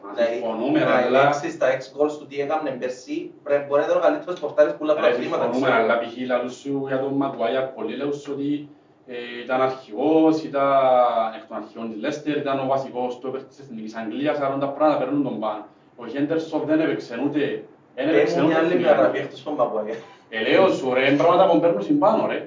Μα 0.04 0.10
Δηλαδή, 0.14 0.32
συμφωνούμε, 0.34 0.78
να 0.78 0.94
αλλά- 0.96 1.06
ελέγξεις 1.20 1.58
τα 1.58 1.66
6 1.74 1.84
goals 1.96 2.14
του 2.18 2.26
τι 2.26 2.36
έκαμε 2.44 2.70
πέρσι, 2.80 3.16
πρέπει 3.46 3.64
μπορεί 3.68 3.80
να 3.80 3.86
ήταν 3.86 3.98
ο 3.98 4.00
καλύτερος 4.06 4.40
πορτάρης 4.40 4.72
που 4.72 4.78
όλα 4.84 4.94
Ρε, 4.94 5.00
προαθλήματα. 5.00 5.42
συμφωνούμε, 5.42 5.66
ξέρω. 5.70 5.82
αλλά 5.82 5.94
π.χ. 6.00 6.12
λαλούς 6.30 6.54
σου 6.62 6.84
για 6.88 6.98
τον 7.02 7.12
Μαγκουάιαρ, 7.20 7.64
πολλοί 7.76 7.94
λαλούς 7.96 8.20
σου 8.22 8.30
ότι 8.36 8.68
ε, 9.06 9.14
ήταν 9.44 9.60
αρχηγός, 9.62 10.42
ήταν 10.42 10.68
εκ 11.36 11.44
των 11.48 11.56
αρχηγών 11.56 11.86
της 11.90 12.00
Λέστερ, 12.00 12.36
ήταν 12.36 12.58
ο 12.64 12.66
βασικός 12.66 13.18
του 13.18 13.26
έπαιξε 13.28 13.46
της 13.46 13.58
Εθνικής 13.58 13.94
Αγγλίας, 14.00 14.38
άρα 14.38 14.58
τα 14.58 14.68
πράγματα 14.68 14.98
παίρνουν 14.98 15.22
τον 15.22 15.40
παν. 15.40 15.64
Ο 15.96 16.06
Χέντερσον 16.06 16.62
δεν 16.66 16.80
έπαιξε 16.80 17.20
ούτε, 17.24 17.64
δεν 17.94 18.08
έπαιξε 18.08 18.34
Παίρνουν 18.34 18.50
μια 18.50 18.56
ούτε 18.56 18.58
άλλη 18.58 18.66
εθνική 18.66 18.82
μεταγραφή 18.82 19.06
Αγγλία. 19.08 19.22
εκτός 19.24 19.42
από 19.46 19.54
Μαγκουάιερ. 19.56 19.96
Ε, 20.34 20.38
λέω 20.48 20.68
σου 20.76 20.86
ρε, 20.94 21.02
είναι 21.08 21.16
πράγματα 21.22 21.44
που 21.48 21.60
παίρνουν 21.60 21.82
συμπάνω 21.82 22.26
ρε. 22.32 22.38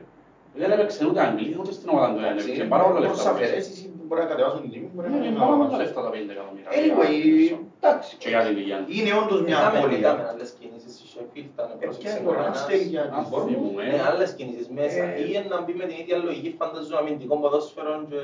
Δεν 0.62 0.72
έπαιξε 0.72 1.06
ούτε 1.10 1.20
Αγγλία, 1.28 1.56
ούτε 1.60 1.72
στην 1.78 1.90
ομάδα 1.94 2.08
του 2.14 2.20
δεν 2.20 2.30
Εντάξει, 2.32 2.46
έπαιξε. 2.50 2.64
Πάρα 2.74 2.84
πολλά 2.84 3.00
προς 3.00 3.08
λεφτά. 3.16 3.24
που 3.32 3.36
έπαιξε. 3.36 3.52
αφαιρέσεις 3.54 3.78
μπορεί 4.08 4.22
να 4.22 4.28
κατεβάσουν 4.32 4.62
την 4.64 4.72
τιμή, 4.72 4.88
μπορεί 4.94 5.08
Ναι, 5.10 5.18
να 5.18 5.26
είναι 5.26 5.34
να 5.38 5.42
πάρα 5.44 5.52
πολλά 5.56 5.66
ανεβάσουν. 5.68 5.84
λεφτά 5.86 6.00
τα 6.06 6.10
50 6.16 6.34
εκατομμύρια. 6.36 6.70
Anyway, 6.80 7.16
εντάξει. 7.80 8.10
Και 8.22 8.28
για 8.32 8.40
την 8.44 8.52
ηλικία 8.54 8.78
του. 8.82 8.88
Είναι 8.98 9.12
όντως 9.22 9.40
μια 9.48 9.58
Έκαμε, 9.62 9.78
απώλεια. 9.78 10.12
Έκαμε 11.20 11.24
άλλες 11.24 11.24
κινήσεις 11.24 11.24
στη 11.24 11.24
Sheffield. 11.24 11.30
που 11.32 11.38
ήρθαν, 11.42 11.68
Ε, 11.72 11.86
πρόσεξε 11.86 12.08
Έπιανε 12.08 12.26
το 12.28 12.32
κανένας. 12.36 12.58
Ράμστεϊ 12.58 12.84
για 12.94 13.04
την 13.10 13.20
Ας 13.20 13.28
Bournemouth. 13.32 13.48
θυμούμε. 13.50 13.84
Ναι, 13.92 13.98
άλλες 14.10 14.30
κινήσεις 14.38 14.68
μέσα. 14.80 15.04
Ε, 15.04 15.24
Ή 15.28 15.32
να 15.54 15.58
μπει 15.64 15.74
με 15.82 15.86
την 15.90 15.98
ίδια 16.02 16.16
λογική, 16.28 16.50
φαντάζομαι 16.62 16.98
αμυντικών 17.02 17.38
ποδόσφαιρων 17.44 18.00
και... 18.12 18.20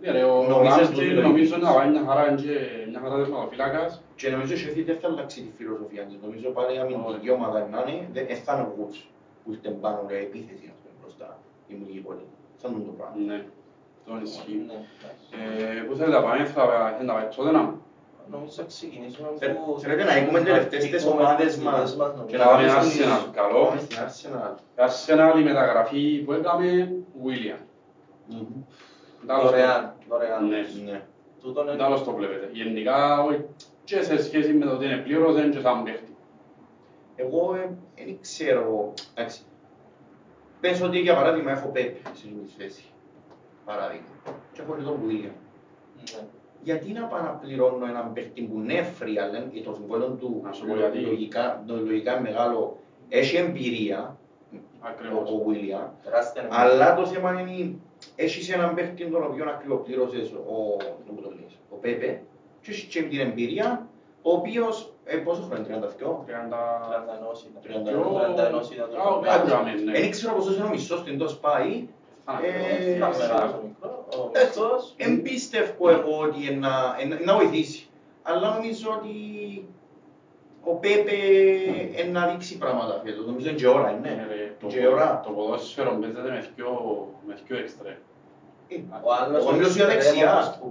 Ναι 0.00 0.08
ρε, 0.16 0.22
ο 0.32 0.34
Νομίζεις 0.52 0.76
Ράμστεϊ 0.76 0.94
τούτη 0.94 1.06
λογική. 1.16 1.26
νομίζω 1.28 1.54
να 1.66 1.70
πάει 1.76 1.88
μια 1.94 2.02
χαρά 2.08 2.24
και 2.42 2.52
μια 2.90 3.00
χαρά 3.02 3.14
τερματοφύλακας. 3.22 3.90
Και 4.18 4.26
νομίζω 4.34 4.50
ότι 4.54 4.60
η 4.60 4.64
Sheffield 4.64 4.86
δεν 4.90 4.98
θα 5.02 5.06
αλλάξει 5.10 5.38
τη 5.46 5.50
φιλοσοφία 5.58 6.02
της. 6.08 6.14
Νομίζω 6.24 6.46
πάλι 6.56 6.70
η 6.76 6.78
αμυντική 6.82 7.28
Όχι. 7.28 7.36
ομάδα 7.38 7.58
να 7.74 7.78
είναι, 7.90 8.04
δεν 8.14 8.24
δεν 8.30 8.38
θα 8.44 8.50
είναι 8.54 8.64
ο 8.68 8.70
Woods 8.76 8.98
που 9.42 9.48
ήρθε 9.54 9.68
πάνω 9.84 9.98
ρε 10.10 10.18
επίθεση 10.28 10.64
ας 10.72 10.76
πούμε 10.80 10.92
μπροστά, 11.00 11.28
η 11.68 11.72
δημιουργικότητα. 11.72 12.30
Θα 12.60 12.66
είναι 12.68 12.84
το 12.90 12.94
πράγμα. 12.98 13.16
Ναι, 13.30 13.38
αυτό 13.98 14.10
ισχύει. 14.28 14.58
Ναι, 14.70 14.78
εντάξει. 14.96 15.24
Ε, 15.78 15.80
Πού 15.86 15.92
θέλετε 15.98 16.16
να 16.18 16.22
πάμε, 16.26 16.44
θα 16.54 16.62
θέλετε 16.96 17.04
να 17.10 17.12
πάει 17.16 17.28
τότε 17.36 17.50
να... 17.58 17.62
Νομίζω 18.30 18.52
να 18.56 18.64
ξεκινήσουμε 18.64 19.28
Θε- 19.38 19.54
που... 19.54 19.76
θέλετε 19.80 20.04
να 20.04 20.12
έχουμε 20.12 20.40
τελευταίες 20.40 20.84
τις 20.90 21.06
ομάδες 21.06 21.56
μας 21.56 21.96
και 22.26 22.36
να 22.36 22.46
πάμε 22.46 22.68
Arsenal, 22.68 23.30
καλό. 23.32 23.64
Πάμε 23.64 23.80
στην 23.80 23.98
Arsenal. 23.98 24.54
Η 24.58 24.82
Arsenal 24.88 25.38
η 25.38 25.42
μεταγραφή 25.42 26.22
που 26.24 26.32
έκαμε, 26.32 26.92
William. 27.24 27.60
Μμμ. 28.26 28.46
Δωρεάν, 29.42 29.94
δωρεάν. 30.08 30.48
Ναι. 30.48 30.66
Ναι. 30.84 31.02
Τούτον 31.40 31.68
είναι... 31.68 31.76
Τέλος 31.76 32.04
το 32.04 32.12
βλέπετε. 32.12 32.48
Γενικά, 32.52 33.22
όχι, 33.22 33.44
και 33.84 34.02
σε 34.02 34.22
σχέση 34.22 34.52
με 34.52 34.64
το 34.64 34.70
ότι 34.70 34.84
είναι 34.84 34.96
πλήρως, 34.96 35.34
και 35.50 35.60
σαν 35.60 35.82
παίχτη. 35.82 36.16
Εγώ 37.16 37.56
δεν 37.94 38.18
ξέρω, 38.20 38.92
εντάξει. 39.14 39.40
Πες 40.60 40.82
ότι 40.82 40.98
για 40.98 41.14
παράδειγμα 41.14 41.50
έχω 41.50 41.68
Πέπ 41.68 41.96
στη 42.14 42.28
ζωή 42.28 42.50
θέση. 42.58 42.84
Παράδειγμα. 43.64 44.06
Και 44.52 44.60
έχω 44.62 44.74
και 44.76 44.82
τον 44.82 45.00
William 45.08 45.34
γιατί 46.62 46.92
να 46.92 47.06
παραπληρώνω 47.06 47.86
έναν 47.86 48.12
παίχτη 48.12 48.42
που 48.42 48.58
νέφρει, 48.58 49.18
αλλά 49.18 49.38
και 49.38 49.60
το 49.60 49.74
συμβόλαιο 49.74 50.08
του 50.08 50.42
λογικά, 51.02 51.62
λογικά 51.66 52.20
μεγάλο, 52.20 52.78
έχει 53.08 53.36
εμπειρία, 53.36 54.16
Ακριβώς. 54.80 55.30
ο 55.30 55.42
Βιλιά, 55.46 55.94
αλλά 56.48 56.94
το 56.94 57.06
θέμα 57.06 57.40
είναι 57.40 57.74
έχεις 58.16 58.52
έναν 58.52 58.74
παίχτη 58.74 59.06
τον 59.06 59.24
οποίο 59.24 59.44
ακριβοπλήρωσες 59.48 60.32
ο, 60.32 60.76
ο 61.70 61.76
Πέπε, 61.80 62.20
και 62.60 62.70
έχεις 62.70 62.86
την 63.08 63.20
εμπειρία, 63.20 63.86
ο 64.22 64.32
οποίος. 64.32 64.90
Ε, 65.08 65.16
πόσο 65.16 65.42
χρόνο, 65.42 65.64
32? 65.64 65.68
30... 65.68 65.70
30 67.62 67.66
ήταν. 68.72 68.94
30... 69.44 69.48
Ε, 72.28 72.98
Δεν 74.96 75.22
πίστευω 75.22 75.88
εγώ 75.90 76.18
ότι 76.18 76.54
να 77.24 77.36
βοηθήσει. 77.36 77.88
Αλλά 78.22 78.54
νομίζω 78.54 78.90
ότι 78.90 79.14
ο 80.64 80.74
Πέπε 80.74 81.12
να 82.12 82.26
δείξει 82.26 82.58
πράγματα 82.58 83.00
φέτος. 83.04 83.26
Νομίζω 83.26 83.48
είναι 83.48 83.56
και 83.56 83.66
είναι. 83.66 85.22
Το 85.24 85.30
ποδόσφαιρο 85.30 85.90
παίζεται 86.00 86.48
με 87.26 87.38
πιο 87.46 87.56
έξτρε 87.56 87.98
τον 89.46 89.60
ήθεση 89.60 89.80
αιώνιος 89.80 90.48
που 90.58 90.66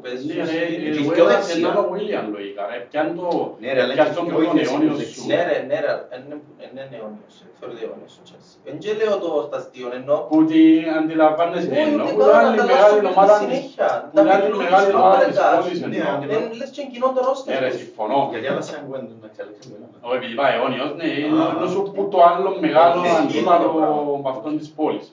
σου; 4.72 4.98
δεξιά. 4.98 5.26
Ναι 5.30 5.40
ρε, 5.48 5.58
ναι 5.70 5.78
ρε, 5.86 5.94
είναι 6.16 6.36
είναι 6.66 6.84
αιώνιος, 6.96 7.34
θεωρείται 7.60 7.82
αιώνιος 7.86 8.14
ο 8.20 8.22
Chelsea. 8.30 8.58
Εν 8.70 8.76
και 8.84 8.92
λέω 9.00 9.14
το 9.24 9.30
στα 9.48 9.58
αστείο, 9.62 9.88
ενώ 10.00 10.16
Που 10.32 10.38
τη 10.50 10.62
αντιλαμβάνεσαι 11.00 11.70
Όχι, 11.72 11.80
εννοώ, 11.80 12.06
ούτε 12.06 12.14
που 12.14 12.20
καν, 12.20 12.40
είναι 12.40 12.48
άλλη 12.48 12.60
ανταλλάσσουν 12.60 12.72
μεγάλη 12.72 13.00
παίκτες 13.02 13.16
ομάδα 13.16 13.34
της- 13.38 13.44
συνέχεια. 13.46 13.90
που 14.12 14.20
είναι 14.20 14.30
David 14.30 14.44
άλλη 14.44 14.50
Luiz, 14.54 14.64
μεγάλη 14.64 14.90
ομάδα 15.00 15.24
της 15.30 15.38
Fabregas. 15.40 15.56
πόλης 15.62 15.78
Ναι, 15.80 15.86
εννοώ. 15.86 16.14
αντιλαμβάνομαι. 16.16 16.34
δεν 16.34 16.58
λες 16.60 16.70
και 16.76 16.84
κοινό 16.92 17.08
το 17.16 17.20
ρόστερ 17.28 17.50
Ναι 17.54 17.60
ρε, 17.64 17.70
τους. 17.72 17.80
συμφωνώ. 17.84 18.20
Γιατί 18.32 18.46
άλλα 18.52 18.64
σαν 18.68 18.80
κουβέντα 18.86 19.12
να 19.24 19.28
εξελίξουν 19.32 19.68
πολλά. 19.74 19.88
Όχι, 20.08 20.16
επειδή 20.20 20.34
πάει 20.40 20.52
αιώνιος, 20.56 20.90
ναι, 21.00 21.10
Α. 21.42 21.44
ενώ 21.54 21.66
σου 21.74 21.82
που 21.96 22.02
το 22.14 22.18
άλλο 22.30 22.50
μεγάλο 22.66 22.98
Ισχύει 23.06 23.18
αντίπαλο 23.22 23.64
το 23.66 23.72
πράγμα. 23.78 24.00
από 24.20 24.30
αυτόν 24.34 24.54
της 24.60 24.68
πόλης. 24.80 25.06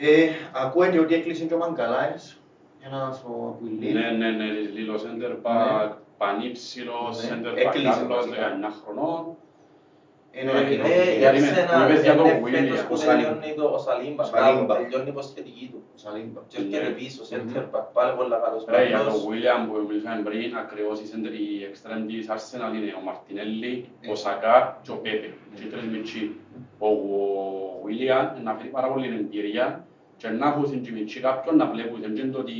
Ε, 0.00 0.28
ακούετε 0.52 0.98
ότι 0.98 1.14
έκλεισε 1.14 1.44
και 1.44 1.54
ο 1.54 1.58
Μαγκαλάες, 1.58 2.40
ένας 2.86 3.22
ο 3.24 3.46
Απουιλή. 3.48 3.92
Ναι, 3.92 4.10
ναι, 4.10 4.30
ναι, 4.30 4.44
Λίλο 4.74 4.98
Σέντερ 4.98 5.36
Μπακ, 5.40 5.92
πανύψηλος, 6.18 7.16
Ναι, 7.16 7.28
Σέντερ 7.28 7.52
Μπακ 7.52 7.64
έκλεισε 7.66 7.88
άλλος, 8.04 8.16
βασικά. 8.16 8.36
19 8.36 8.70
χρονών. 8.84 9.36
Είναι 10.32 10.50
Ε, 10.50 10.56
ανακοινώθηκε. 10.56 11.00
Ε, 11.00 11.18
γιατί 11.22 11.38
για 11.38 11.46
με- 11.46 11.54
σένα, 11.56 11.72
που 11.86 11.90
είπες 11.90 12.02
για 12.06 12.14
τον 12.16 12.26
είναι 12.26 12.40
William, 12.44 12.64
φέτος 12.68 12.80
που 12.86 12.94
ο 12.98 13.00
Σαλίμπα. 13.04 13.28
τελειώνει 13.28 13.54
το- 13.60 13.70
ο 13.76 13.78
Σαλίμπα, 13.86 14.22
Ο 14.24 14.26
Σαλίμπα. 14.30 14.64
μπράβο, 14.64 14.82
τελειώνει 14.82 15.08
η 15.10 15.12
υποσχετική 15.16 15.64
του. 15.72 15.80
Σαλίμπα. 16.02 16.40
Και 16.50 16.56
έρχεται 16.60 16.88
Ναι. 16.88 16.94
πίσω, 16.98 17.20
center 17.30 17.64
back, 17.72 17.86
πάλι 17.96 18.12
πολλά 18.18 18.36
καλός 18.44 18.62
Ρε, 18.68 18.86
για 18.86 18.96
Μάρκος. 18.96 19.12
τον 19.14 19.22
William 19.30 19.60
που 19.68 19.74
μιλήσαμε 19.88 20.20
πριν, 20.28 20.48
ακριβώς 20.64 20.96
η 21.04 21.06
center- 21.10 21.36
η 21.44 21.48
extreme 21.68 22.02
της 22.10 22.26
Arsenal 22.34 22.70
είναι 22.76 22.90
ο 22.98 23.02
Μαρτινέλli, 23.06 23.74
ο 24.12 24.14
Σακά 24.24 24.56
και 24.84 24.90
ο 24.96 24.98
Πέπε. 25.04 25.28
Και 25.56 25.62
οι 25.64 25.70
τρεις 25.72 25.86
μητσί. 25.92 26.24
Ο 26.88 26.90
William 27.84 28.26
να 28.46 28.50
φέρει 28.56 28.68
πάρα 28.76 28.88
πολύ 28.92 29.06
εμπειρία 29.20 29.66
και 30.20 30.28
να 30.28 30.46
έχουν 30.48 30.80
και 30.84 30.90
μητσί 30.96 31.20
κάποιον 31.20 31.56
να 31.56 31.66
βλέπουν. 31.72 32.00
Δεν 32.00 32.16
είναι 32.16 32.32
το 32.32 32.38
ότι 32.38 32.56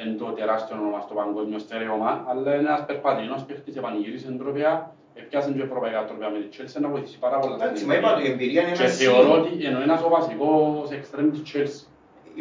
είναι 0.00 0.14
το 0.18 0.24
τεράστιο 0.24 0.76
όνομα 0.80 1.00
στο 1.00 1.14
παγκόσμιο 1.14 1.58
στερεώμα, 1.58 2.10
αλλά 2.28 2.54
είναι 2.54 2.68
ένας 2.68 2.84
περπατημένος 2.86 3.42
παίχτης 3.44 3.76
επανηγύρισε 3.76 4.26
την 4.26 4.38
τροπέα, 4.38 4.72
έπιασε 5.14 5.50
και 5.52 5.62
ευρωπαϊκά 5.62 6.04
τροπέα 6.04 6.28
με 6.30 6.38
την 6.38 6.50
Chelsea 6.54 6.80
να 6.80 6.88
βοηθήσει 6.88 7.18
πάρα 7.18 7.38
πολλά. 7.38 7.54
στην 7.54 7.66
Εντάξει, 7.66 7.84
μα 7.86 7.94
είπα 7.96 8.08
ότι 8.14 8.22
η 8.26 8.30
εμπειρία 8.30 8.62
είναι 8.62 8.72
Και 8.76 8.82
ένα 8.82 8.92
θεωρώ 8.92 9.22
συν. 9.22 9.30
ότι 9.38 9.50
είναι 9.66 9.78
ένας 9.82 10.00
ο 10.02 10.08
βασικός 10.08 10.88
extreme 10.98 11.28
της 11.34 11.42
Chelsea. 11.52 11.80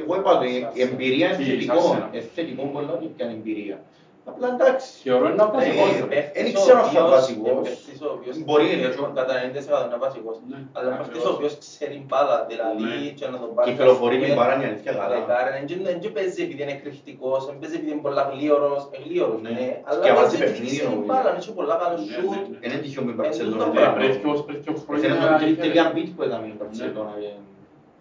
Εγώ 0.01 0.15
είπα 0.19 0.31
ότι 0.37 0.49
η 0.73 0.81
εμπειρία 0.81 1.27
είναι 1.27 1.37
Τι, 1.37 1.43
θετικό, 1.43 1.73
Arsenal. 1.93 2.13
είναι 2.13 2.21
θετικό 2.35 2.63
πολλά 2.73 2.91
ότι 2.93 3.05
είναι 3.21 3.31
εμπειρία. 3.31 3.77
Απλά 4.25 4.47
εντάξει. 4.55 4.87
Θεωρώ 5.03 5.25
είναι 5.25 5.33
ένα 5.39 5.47
Ε, 5.53 5.55
βασικός. 5.57 5.89
ε, 5.93 5.99
ρε. 5.99 6.05
Παίχτης 6.13 6.43
δεν 6.43 6.55
ο 6.55 6.59
ξέρω 6.63 6.77
αν 6.83 6.83
θα 6.83 6.89
οποίος- 7.03 7.09
βασικός. 7.17 7.61
παίχτης 7.67 7.99
ο 8.07 8.09
οποίος 8.15 8.35
Μπορεί, 8.47 8.65
ξέρει, 8.67 8.81
ναι, 8.81 8.89
και- 8.95 9.17
κατά 9.19 9.33
90% 9.41 9.85
είναι 9.87 9.99
βασικός. 10.07 10.35
Ναι, 10.49 10.57
Αλλά 10.77 10.87
παίχτης 10.99 11.07
ο 11.07 11.09
ακριβώς. 11.09 11.33
οποίος 11.35 11.53
ξέρει 11.63 11.97
μπάλα, 12.07 12.37
δηλαδή 12.51 12.83
Ναι. 12.83 13.09
και 13.19 13.25
να 13.33 13.37
τον 13.43 13.49
πάρει 13.55 13.65
Κυκλοφορεί 13.69 14.15
ας 14.15 14.21
την 14.21 14.29
πούμε, 14.31 14.39
παρά 14.41 14.53
είναι 14.55 14.67
αλήθεια 14.71 14.93
καλά. 14.99 15.15
δεκάρα, 15.15 15.49
εν 15.59 15.63
και- 15.69 15.79
εν 15.93 15.97
και 16.03 16.09
παίζει 16.15 16.39
επειδή 16.45 16.61
είναι 16.65 16.75
εκρηκτικός, 16.79 17.41
εν 17.51 17.55
παίζει 17.59 17.75
επειδή 17.79 17.91
είναι 17.95 18.03
πολλά 18.07 18.23
γλίωρος, 18.31 18.81
ε, 18.93 18.97
γλίωρος, 19.05 19.39
Ναι. 19.45 19.51
ναι, 19.57 19.67
αλλά 19.87 19.99
Σκευάζει 20.03 20.21
παίζει 20.21 20.35
επειδή 20.37 20.51
παιχνίδι, 20.51 20.75
ξέρει 20.79 20.93
ο 20.97 21.01
μπάλα, 21.07 21.29
William. 21.29 21.39
έχει 21.41 21.51
πολλά 21.59 21.75
καλό 21.81 21.95
Ναι, 21.99 22.05
σουτ. 22.13 22.29
ναι, 22.33 22.39
ναι. 22.51 22.57
Είναι 22.65 22.77
τυχαίο 22.83 23.03
με 23.07 23.11
η 23.11 23.13
Εν 23.13 23.17
τούτο 23.17 23.23
Μπαρτσελώνα. 23.23 23.63
το 23.63 23.69
Ναι, 23.71 23.77
πράγμα. 23.79 23.95
πριν 23.97 24.09
δυο- 24.21 24.43
πριν 24.47 24.57
δυο 24.63 24.73
χρόνια 24.85 25.03
Θέλει 25.03 25.19
να 25.19 25.35
είχε- 25.45 25.61
τρία 25.63 25.85
μπιτ 25.93 26.07
που 26.15 26.21
έκαμε 26.27 26.45
η 26.51 26.55
Μπαρτσελώνα. 26.59 27.13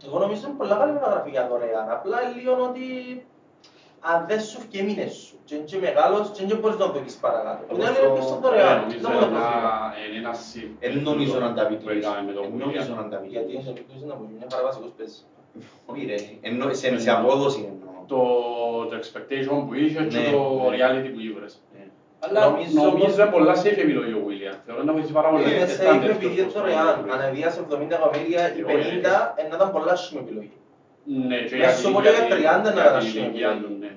Εγώ 0.07 0.17
νομίζω 0.25 0.41
είναι 0.47 0.57
πολλά 0.61 0.75
καλή 0.81 0.93
μεταγραφή 0.99 1.31
για 1.35 1.43
δωρεάν, 1.51 1.87
απλά 1.97 2.19
λίγο 2.35 2.53
ότι 2.69 2.85
αν 4.13 4.19
δεν 4.29 4.41
σου 4.49 4.59
βγει 4.65 4.81
μήνες 4.89 5.13
σου 5.27 5.38
και 5.49 5.55
είναι 5.57 5.67
και 5.71 5.79
μεγάλος 5.87 6.25
και 6.35 6.43
δεν 6.51 6.57
μπορείς 6.61 6.77
να 6.79 6.85
το 6.87 6.91
δοκίσεις 6.97 7.21
παρακάτω. 7.27 7.61
Που 7.67 7.75
είναι 7.75 7.85
Όπως 7.85 7.97
άλλο 7.99 8.09
το- 8.09 8.15
και 8.17 8.25
στο 8.29 8.37
Ε, 8.39 8.43
δωρεάν, 8.45 8.77
νομίζω 8.83 9.01
δεν 9.05 9.11
μου 9.15 9.19
το 9.23 9.27
ένα- 9.31 9.41
πρόβλημα. 9.41 9.75
είναι 10.03 10.19
ένα 10.23 10.33
συ- 10.49 10.73
Εν 10.87 10.93
νομίζω 11.11 11.37
να 11.47 11.51
τα 11.57 11.63
πει 11.69 11.75
που 11.83 11.89
έκαμε 11.95 12.21
με 12.29 12.33
τον 12.37 12.45
Εν 12.49 12.53
νομίζω 12.65 12.93
William. 12.95 13.01
να 13.03 13.05
τα 13.13 13.17
πει 13.21 13.27
Γιατί 13.35 13.51
είναι 13.55 13.63
το 14.01 14.07
να 14.11 14.15
μπορεί, 14.17 14.31
μια 14.39 14.49
χαρά 14.53 14.63
βασικός 14.69 14.91
παίζει. 14.99 15.21
Όχι 15.91 16.03
ρε, 16.11 16.19
ενώ 16.49 16.65
σε- 16.81 16.99
σε 17.05 17.11
απόδοση 17.19 17.61
εννοώ. 17.73 17.93
Το, 18.13 18.21
το 18.89 18.95
expectation 19.01 19.57
που 19.67 19.73
είχε 19.83 20.01
και 20.13 20.19
Ναι, 20.23 20.31
το 20.35 20.41
ναι. 20.63 20.77
reality 20.77 21.09
που 21.15 21.21
ήβρες. 21.31 21.53
Ναι. 21.75 21.85
Αλλά 22.25 22.41
Νομίζω 22.47 22.77
νομίζω 22.91 23.05
πως- 23.05 23.17
είναι 23.19 23.27
πολλά 23.37 23.55
safe 23.63 23.81
επιλογή 23.87 24.15
ο 24.21 24.23
William. 24.29 24.57
Θεωρώ 24.67 24.81
να 24.89 24.93
βοηθήσει 24.95 25.15
πάρα 25.19 25.29
πολύ. 25.31 25.43
Είναι 25.43 25.65
Δεν 25.65 25.69
safe 25.77 25.83
ήταν 25.87 25.95
τέτοιος 26.01 26.17
επειδή 26.19 26.35
είναι 26.37 26.49
πως 26.49 26.53
το 26.57 26.61
δωρεάν. 26.61 26.95
William. 26.99 27.13
Αν 27.15 27.21
εβίασε 27.29 27.59
70 27.65 27.95
εκατομμύρια 27.99 28.43
ή 28.57 28.61
Ε, 28.61 28.65
50, 28.71 29.13
ε, 29.39 29.43
να 29.51 29.55
ήταν 29.59 29.69
πολλά 29.75 29.93
άσχημη 29.97 30.21
επιλογή. 30.25 30.57
Ναι, 31.31 31.39
και 31.49 31.55
Μέσα 31.57 31.57
για 31.63 31.71
στο 31.79 31.83
την- 31.87 31.95
πολύ 31.97 32.07
για 32.09 32.15
για 32.17 32.25
την- 32.27 32.33
30 32.37 32.69
να 32.77 32.81
για 32.83 32.91
την 32.93 33.01
ασχοληθεί. 33.01 33.19
ηλικία 33.25 33.51
του, 33.63 33.69
ναι. 33.83 33.91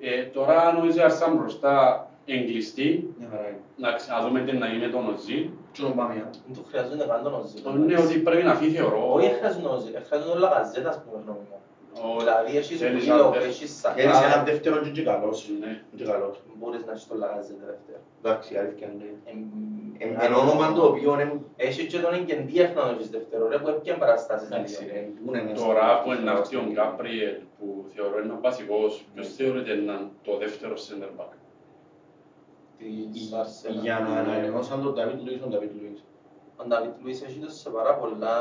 Ε, 0.00 0.22
Τώρα 0.22 0.72
νομίζω 0.72 0.98
η 0.98 1.02
Αρσάν 1.02 1.36
μπροστά 1.36 2.06
εγκλειστή. 2.26 3.14
Μια 3.18 3.28
χαρά 3.30 3.48
είναι. 3.48 3.60
Εντάξει, 3.78 4.10
να 4.10 4.20
δούμε 4.22 4.40
τι 4.40 4.52
να 4.56 4.66
γίνει 4.66 4.84
με 4.86 4.92
τον 4.92 5.08
Οζίλ. 5.14 5.48
Και 5.72 5.80
τον 5.82 5.94
πάμε. 5.96 6.14
Δεν 6.14 6.54
του 6.56 6.64
χρειάζονται 6.70 7.04
καν 7.10 7.22
τον 7.22 7.34
Οζίλ. 7.34 7.62
Το 7.62 7.70
είναι 7.70 7.98
ότι 7.98 8.18
πρέπει 8.18 8.42
να 8.50 8.54
φύγει 8.54 8.76
θεωρώ. 8.76 9.12
Όχι 9.12 9.28
χρειάζονται 9.38 9.62
τον 9.66 9.74
Οζίλ, 9.76 9.92
χρειάζονται 10.08 10.30
τον 10.32 10.40
Λαγαζέτα, 10.40 10.88
ας 10.88 10.98
πούμε, 11.02 11.16
γνώμη 11.24 11.38
μου. 11.48 11.56
Ο- 11.56 11.58
Δηλαδή, 12.18 12.56
έχεις 12.56 12.78
θέλεις 12.78 13.04
Βίλο, 13.04 13.32
ένα 13.34 13.44
έχεις 13.44 13.80
Θέλεις 13.80 14.04
έναν 14.04 14.14
Σακά, 14.30 14.42
δεύτερο 14.42 14.78
και 14.80 14.90
και 14.90 15.02
καλός. 15.02 15.48
Ναι. 15.60 15.80
Και 15.96 16.04
καλός. 16.04 16.40
μπορείς 16.58 16.84
να 16.84 16.92
έχεις 16.92 17.06
τον 17.06 17.18
Λαγαζέτα 17.18 17.64
δεύτερο. 17.66 17.98
Εντάξει, 18.22 18.54
η 18.54 18.56
αλήθεια 18.56 18.86
είναι. 18.92 19.04
Εμ- 19.24 19.68
Εν- 20.02 20.16
Εν 20.20 20.32
όνομα 20.32 20.72
το 20.72 20.84
οποίο 20.86 21.12
είναι... 21.12 21.40
Έχεις 21.56 21.84
και 21.86 21.98
τον 21.98 22.12
Εγκεντία 22.12 22.72
να 22.74 22.82
τον 22.82 22.94
έχεις 22.94 23.08
δεύτερο, 23.10 23.48
ρε, 23.48 23.58
που 23.58 23.68
έπιαν 23.68 23.98
παραστάσεις. 23.98 24.46
Εντάξει 24.48 24.86
ρε, 24.92 25.06
πού 25.24 25.34
είναι 25.34 25.42
μέσα. 25.42 25.64
Τώρα 25.64 26.00
που 26.00 26.12
είναι 26.12 26.22
να 26.22 26.32
έρθει 26.32 26.56
ο 26.56 26.64
Γκάπριελ 26.72 27.36
που 27.58 27.84
θεωρώ 27.94 28.18
είναι 28.22 28.32
ο 28.32 28.38
βασικός, 28.40 29.04
ποιος 29.14 29.34
θεωρείται 29.34 29.74
να 29.74 29.92
είναι 29.92 30.06
το 30.22 30.36
δεύτερο 30.36 30.74
center 30.74 31.10
back. 31.20 31.32
Της 33.12 33.30
Arsenal. 33.40 33.80
Για 33.82 33.98
να 33.98 34.18
ανανεώσαν 34.18 34.82
τον 34.82 34.92
Νταβίτ 34.94 35.20
Λουίς, 35.24 35.40
τον 35.40 35.50
Νταβίτ 35.50 35.70
Λουίς. 35.80 36.04
Ο 36.60 36.64
Νταβίτ 36.68 36.94
Λουίς 37.02 37.20
έχει 37.26 37.38
δώσει 37.44 37.58
σε 37.64 37.68
πάρα 37.76 37.92
πολλά 38.00 38.32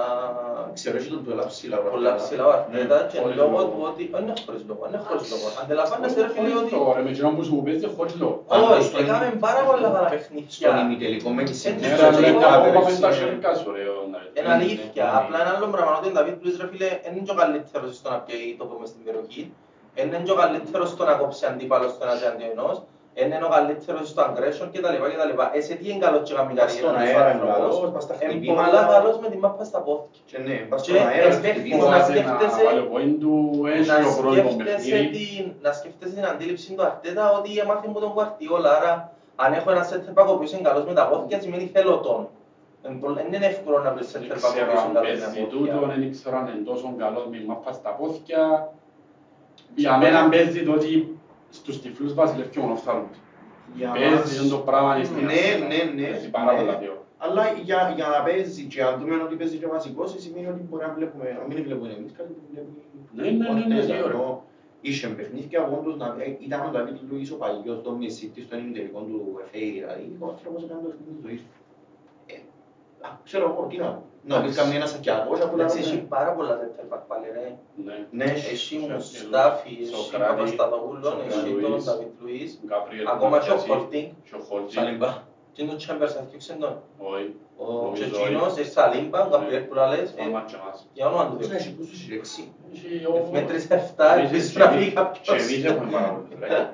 Ξέρω, 0.78 0.96
έχει 1.00 1.10
τον 1.14 1.22
του 1.24 1.32
ελά 1.36 1.46
ψηλά. 1.52 1.78
πολλά 1.94 2.12
ψηλά 2.22 2.44
Ναι. 2.44 2.50
βαθμίδα 2.52 2.98
και 3.12 3.18
χωρίς 3.22 3.36
λόγω 3.42 3.58
λόγο. 3.58 3.64
του 3.72 3.80
ότι 3.90 4.04
είναι 4.20 4.34
χωρίς 4.46 4.62
λόγο, 4.70 4.82
είναι 4.88 5.00
χωρίς 5.08 5.24
λόγο. 5.34 5.48
Αντιλαμβάνεστε 5.62 6.20
ρε 6.26 6.30
φίλε 6.34 6.52
ότι 6.62 6.70
Τώρα 6.76 7.02
με 7.06 7.10
εκείνον 7.14 7.32
που 7.36 7.44
σου 7.48 7.56
παίζει 7.66 7.88
χωρίς 7.98 8.16
λόγο. 8.22 8.36
Πάντως, 8.52 8.70
όχι, 8.78 8.84
στον- 8.90 9.04
έκαμε 9.04 9.28
πάρα 9.48 9.62
πολλά 9.68 9.80
καλά 9.88 10.00
Στον 10.08 10.12
παιχνίδια. 10.14 10.70
ημιτελικό 10.86 11.30
με 11.38 11.44
τη 11.50 11.54
Ναι, 11.54 11.70
Ναι, 11.72 11.88
Σέντζο 11.88 12.06
αλλά 12.08 12.20
ρε, 12.20 12.28
είναι 12.28 12.38
εγώ 12.38 12.40
ακόμα 12.54 12.66
Κάπερ, 12.76 12.84
μες 12.88 12.96
στα 13.02 13.10
ναι. 13.10 13.16
χέρια 13.20 13.52
σου 13.60 13.68
ρε. 13.76 13.84
ο 14.00 14.02
Νταβίτ. 14.12 14.32
Είναι 14.38 14.52
αλήθεια, 14.58 15.04
ναι. 15.10 15.18
απλά 15.20 15.38
ένα 15.44 15.52
άλλο 15.56 15.68
πράγμα 15.74 15.92
ότι 16.00 16.08
ο 16.12 16.14
Νταβίτ 16.16 16.38
Λουίς 16.44 16.56
ρε 16.62 16.68
φίλε 16.72 16.90
είναι 17.08 17.20
και 17.26 17.34
ο 17.36 17.38
καλύτερος 17.42 17.90
στο 18.00 18.08
να 18.14 18.18
πιέει 18.26 18.48
το 18.60 18.64
πούμε 18.70 18.86
στην 18.92 19.02
περιοχή. 19.06 19.42
Είναι 20.00 20.18
και 20.26 20.34
ο 20.36 20.38
καλύτερος 20.44 20.88
στο 20.94 21.04
να 21.10 21.14
κόψει 21.22 21.42
αντίπαλος 21.52 21.92
στο 21.96 22.02
ένας 22.08 22.20
εναντίον 22.26 22.52
ενός. 22.56 22.78
Είναι 23.14 23.40
ο 23.46 23.50
καλύτερος 23.56 24.08
στο 24.10 24.22
aggression 24.28 24.68
κτλ. 24.72 24.96
κτλ. 25.14 25.32
Ε, 25.58 25.62
σε 25.62 25.74
τι 25.80 25.90
είναι 25.90 26.00
καλός 26.06 26.22
και 26.30 26.34
κάνει 26.38 26.54
Πας 26.54 26.72
στον 26.72 26.94
καριέρα 26.94 27.20
αέρα 27.20 27.30
ο 27.30 27.32
είναι 27.36 27.52
άνθρωπος. 27.52 27.76
καλός, 27.80 27.92
πας 27.94 28.04
στα 28.04 28.14
Είναι 28.22 28.32
χτυπήματα. 28.34 28.62
πολλά 28.70 28.82
καλός 28.94 29.16
με 29.24 29.28
τη 29.30 29.38
μάπα 29.38 29.64
στα 29.70 29.80
πόδια. 29.86 30.06
Και 30.30 30.38
ναι, 30.46 30.56
πας 30.70 30.82
Και 30.86 30.92
στον 30.92 31.08
αέρα, 31.08 31.28
ε, 31.28 31.32
στα 31.32 31.42
παίχτης 31.42 31.60
χτυπήματα. 31.62 31.90
να 31.90 31.98
Φοβάται 32.04 32.22
να 32.22 32.28
σκέφτεσαι- 32.28 32.66
βάλει 32.68 32.80
ο 32.86 32.88
πόην 32.92 33.14
του, 33.22 33.34
έχει 33.74 33.88
να 33.92 33.96
ο 34.12 34.14
πρώτο 34.22 34.36
σκέφτεσαι, 34.36 34.90
παιχνίδι. 34.90 35.08
την, 35.18 35.46
να 35.66 35.72
σκέφτεσαι 35.78 36.14
την 36.18 36.26
αντίληψη 36.32 36.68
του 36.76 36.84
Αρτέτα 36.90 37.24
ότι 37.38 37.50
έμαθε 37.64 37.86
μου 37.92 38.00
τον 38.04 38.12
Κουαρτιόλα, 38.16 38.72
άρα 38.78 38.92
αν 39.44 39.50
έχω 39.58 39.68
ένα 39.76 39.84
center 39.90 40.12
back 40.18 40.28
ο 40.32 40.34
οποίος 40.38 40.52
είναι 40.54 40.66
καλός 40.70 40.84
με 40.90 40.94
τα 41.00 41.04
πόδια 41.10 41.38
σημαίνει 41.44 41.66
θέλω 41.74 41.94
τον. 42.08 42.22
Εν 42.88 43.00
πολλ- 43.00 43.16
Δεν 43.20 43.26
είναι 43.34 43.46
εύκολο 43.54 43.78
να 43.86 43.90
βρεις 43.94 44.08
Δεν 44.12 44.22
center 44.22 44.36
back 44.44 44.48
ο 44.50 44.52
ξέρω 44.54 44.66
οποίος 44.68 44.82
αν 44.84 44.90
είναι 44.90 45.00
καλός 45.00 45.12
με 45.12 45.18
παίζει 45.20 45.22
τα 45.26 45.32
τούτο, 45.48 45.58
πόδια. 45.80 45.96
δεν 46.02 46.12
ξέρω 46.16 46.36
αν 46.40 46.46
είναι 46.48 46.64
τόσο 46.70 46.88
καλός 47.04 47.24
με 47.32 47.38
μάπα 47.48 47.72
στα 47.80 47.90
πόδια. 47.98 48.42
Για 49.76 49.98
μένα 49.98 50.30
παίζει 50.30 50.64
το 50.66 50.72
ότι 50.72 50.92
στους 51.60 51.82
τυφλούς 51.82 52.14
βασιλεύει 52.14 52.60
μόνο 52.60 52.76
φθάλμος. 52.76 53.18
Για 53.76 53.92
Παίζει 53.92 54.40
μας- 54.40 54.50
το 54.50 54.58
πράγμα 54.58 55.04
στην 55.04 55.26
Ναι, 55.26 55.34
Αστέρα. 55.34 55.68
ναι, 55.68 55.80
ναι. 56.02 56.08
Παίζει 56.10 56.30
πάρα 56.30 56.52
ναι. 56.54 56.60
πολλά 56.60 56.76
δύο. 56.78 56.94
Αλλά 57.18 57.44
για, 57.68 57.94
για 57.96 58.08
να 58.08 58.20
παίζει 58.24 58.64
και 58.72 58.84
αν 58.84 59.00
δούμε 59.00 59.16
ότι 59.26 59.36
παίζει 59.36 59.58
και 59.58 59.66
ο 59.66 59.70
βασικός, 59.70 60.16
σημαίνει 60.18 60.48
ότι 60.48 60.62
μπορεί 60.70 60.84
να 60.86 60.94
βλέπουμε, 60.94 61.26
να 61.40 61.44
μην 61.56 61.64
βλέπουμε 61.64 61.90
εμείς 62.00 62.12
κάτι 62.18 62.32
που 62.38 62.44
βλέπει 62.52 62.72
Ναι, 63.16 63.24
ναι, 63.24 63.30
ναι, 63.54 63.66
ναι, 63.66 63.76
Ορτέζα, 63.76 63.94
σίγουρα. 63.96 64.14
ενώ 64.14 64.44
Είχε 64.82 65.08
παιχνίδια 65.08 65.60
από 65.62 65.76
όντως 65.80 65.96
να... 65.98 66.08
ε, 66.20 66.38
ήταν 66.40 66.60
ο 66.66 66.70
Νταβίτ 66.70 66.98
Λουίς 67.10 67.32
ο 67.32 67.36
παγιός 67.36 67.78
στο 67.78 67.92
Μεσίτη, 67.92 68.42
στο 68.42 68.58
ημιτελικό 68.58 69.00
του 69.02 69.40
FA, 69.48 69.62
δηλαδή 69.74 70.16
ο 70.20 70.26
άνθρωπος 70.34 70.64
έκανε 70.64 70.82
το 70.82 70.88
παιχνίδι 70.88 71.12
της 71.16 71.22
ζωής 71.26 71.42
του. 71.42 71.54
Ε, 72.34 72.36
α, 73.08 73.10
Ξέρω 73.24 73.46
εγώ, 73.52 73.62
τι 73.70 73.78
να 73.78 73.88
πω. 73.96 74.04
Να 74.24 74.42
πεις 74.42 74.56
καμία 74.56 74.76
ένα 74.76 74.86
σακιάκος 74.86 75.40
από 75.42 75.56
τα 75.58 75.64
Εντάξει, 75.64 75.80
έχει 75.80 75.98
πάρα 75.98 76.32
πολλά 76.34 76.58
center 76.62 76.94
back 76.96 77.02
πάλι, 77.08 77.26
ρε. 77.34 77.56
Ναι. 77.86 78.08
Ναι, 78.12 78.32
Έχει 78.32 78.56
Σοκράτη, 78.56 78.94
Μουστάφι, 78.94 79.78
έχει 79.82 79.94
Σοκράτης, 79.96 80.36
Παπασταδόπουλο, 80.36 81.22
έχει 81.28 81.40
τον 81.62 81.72
Λουίς. 81.72 81.84
Νταβίτ 81.84 82.08
Λουίς, 82.22 82.60
Γκάπριελ 82.66 83.08
ακόμα 83.08 83.38
και 83.40 83.50
ο 83.52 83.54
Μαρτιασί, 83.56 83.68
Χόλτινγκ, 83.70 84.08
και 84.24 84.36
ο 84.36 84.40
Χόλτινγκ. 84.50 84.72
Σαλιμπά. 84.72 85.12
και 85.54 85.62
ο 85.72 85.76
Τσέμπερς 85.76 86.16
έφτιαξε 86.16 86.54
τον; 86.60 86.74
Όχι. 86.98 87.36
Ο... 87.58 87.66
Νομίζω 87.74 88.04
Και 88.04 88.20
εκείνος, 88.22 88.58
έχει 88.58 88.70
Σαλίμπα, 88.70 89.20
ο 89.26 89.30
Γαπριέλ 89.32 89.64
που 89.64 89.74
λες, 89.74 90.08
Το 90.16 90.24
ε, 90.24 90.30
μάτς 90.36 90.54
μας. 90.66 90.88
για 90.94 91.06
όνομα 91.08 91.24
του 91.30 91.36
Πώς 91.38 91.48
να 91.48 91.54
Θεού. 91.54 91.62
έχει 91.62 91.72
πούσους 91.76 92.08
οι 92.08 92.14
έξι. 92.14 92.42
Έχει 92.74 93.06
ο- 93.06 93.30
Μέτρης 93.32 93.68
7, 93.70 94.16
Εμείς- 94.18 94.30
επιστραφεί 94.32 94.84
και 94.86 94.92
κάποιος. 94.92 95.28
εμείς 95.42 95.64
έχουμε 95.70 95.92
πάρα 95.92 96.08
πολλούς, 96.14 96.30
ρε. 96.40 96.70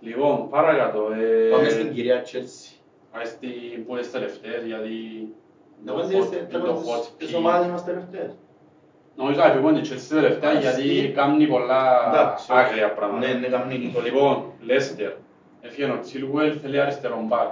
Λοιπόν, 0.00 0.48
παρακάτω. 0.48 1.00
ε, 1.12 1.50
Πάμε 1.50 1.68
στην 1.68 1.92
κυρία 1.94 2.22
Chelsea. 2.28 2.74
Πάει 3.12 3.24
στην 3.24 3.86
που 3.86 3.92
είναι 3.92 4.02
τελευταίες, 4.16 4.62
γιατί 4.64 4.94
Να 5.84 5.92
το 5.92 5.98
πάμε 6.00 6.14
hot- 6.18 6.24
στις- 6.26 6.46
το 6.50 6.58
να 6.58 6.64
πάμε 6.64 6.78
hot 6.78 7.02
στις- 7.02 7.12
στις 7.14 7.30
key. 7.32 7.38
ομάδες 7.38 7.66
μας 7.70 7.84
τελευταίες. 7.84 8.30
Νομίζω 9.16 9.40
ότι 9.48 9.56
εγώ 9.58 9.68
είναι 9.68 9.78
η 9.78 9.86
Chelsea 9.90 10.08
τελευταία, 10.20 10.50
Α, 10.50 10.60
γιατί 10.64 10.82
στη- 10.82 11.12
κάνει 11.18 11.46
πολλά 11.46 11.82
Εντάξει, 12.12 12.46
άγρια 12.58 12.86
Ναι, 12.86 12.92
πράγματα. 12.98 13.26
ναι, 13.38 13.46
κάνει 13.48 13.90
Το 13.94 14.00
λοιπόν, 14.00 14.34
Λέστερ, 14.68 15.12
έφυγε 15.60 15.90
ο 15.96 15.98
Τσίλουελ, 16.04 16.58
θέλει 16.62 16.80
αριστερόν 16.80 17.24
μπακ. 17.28 17.50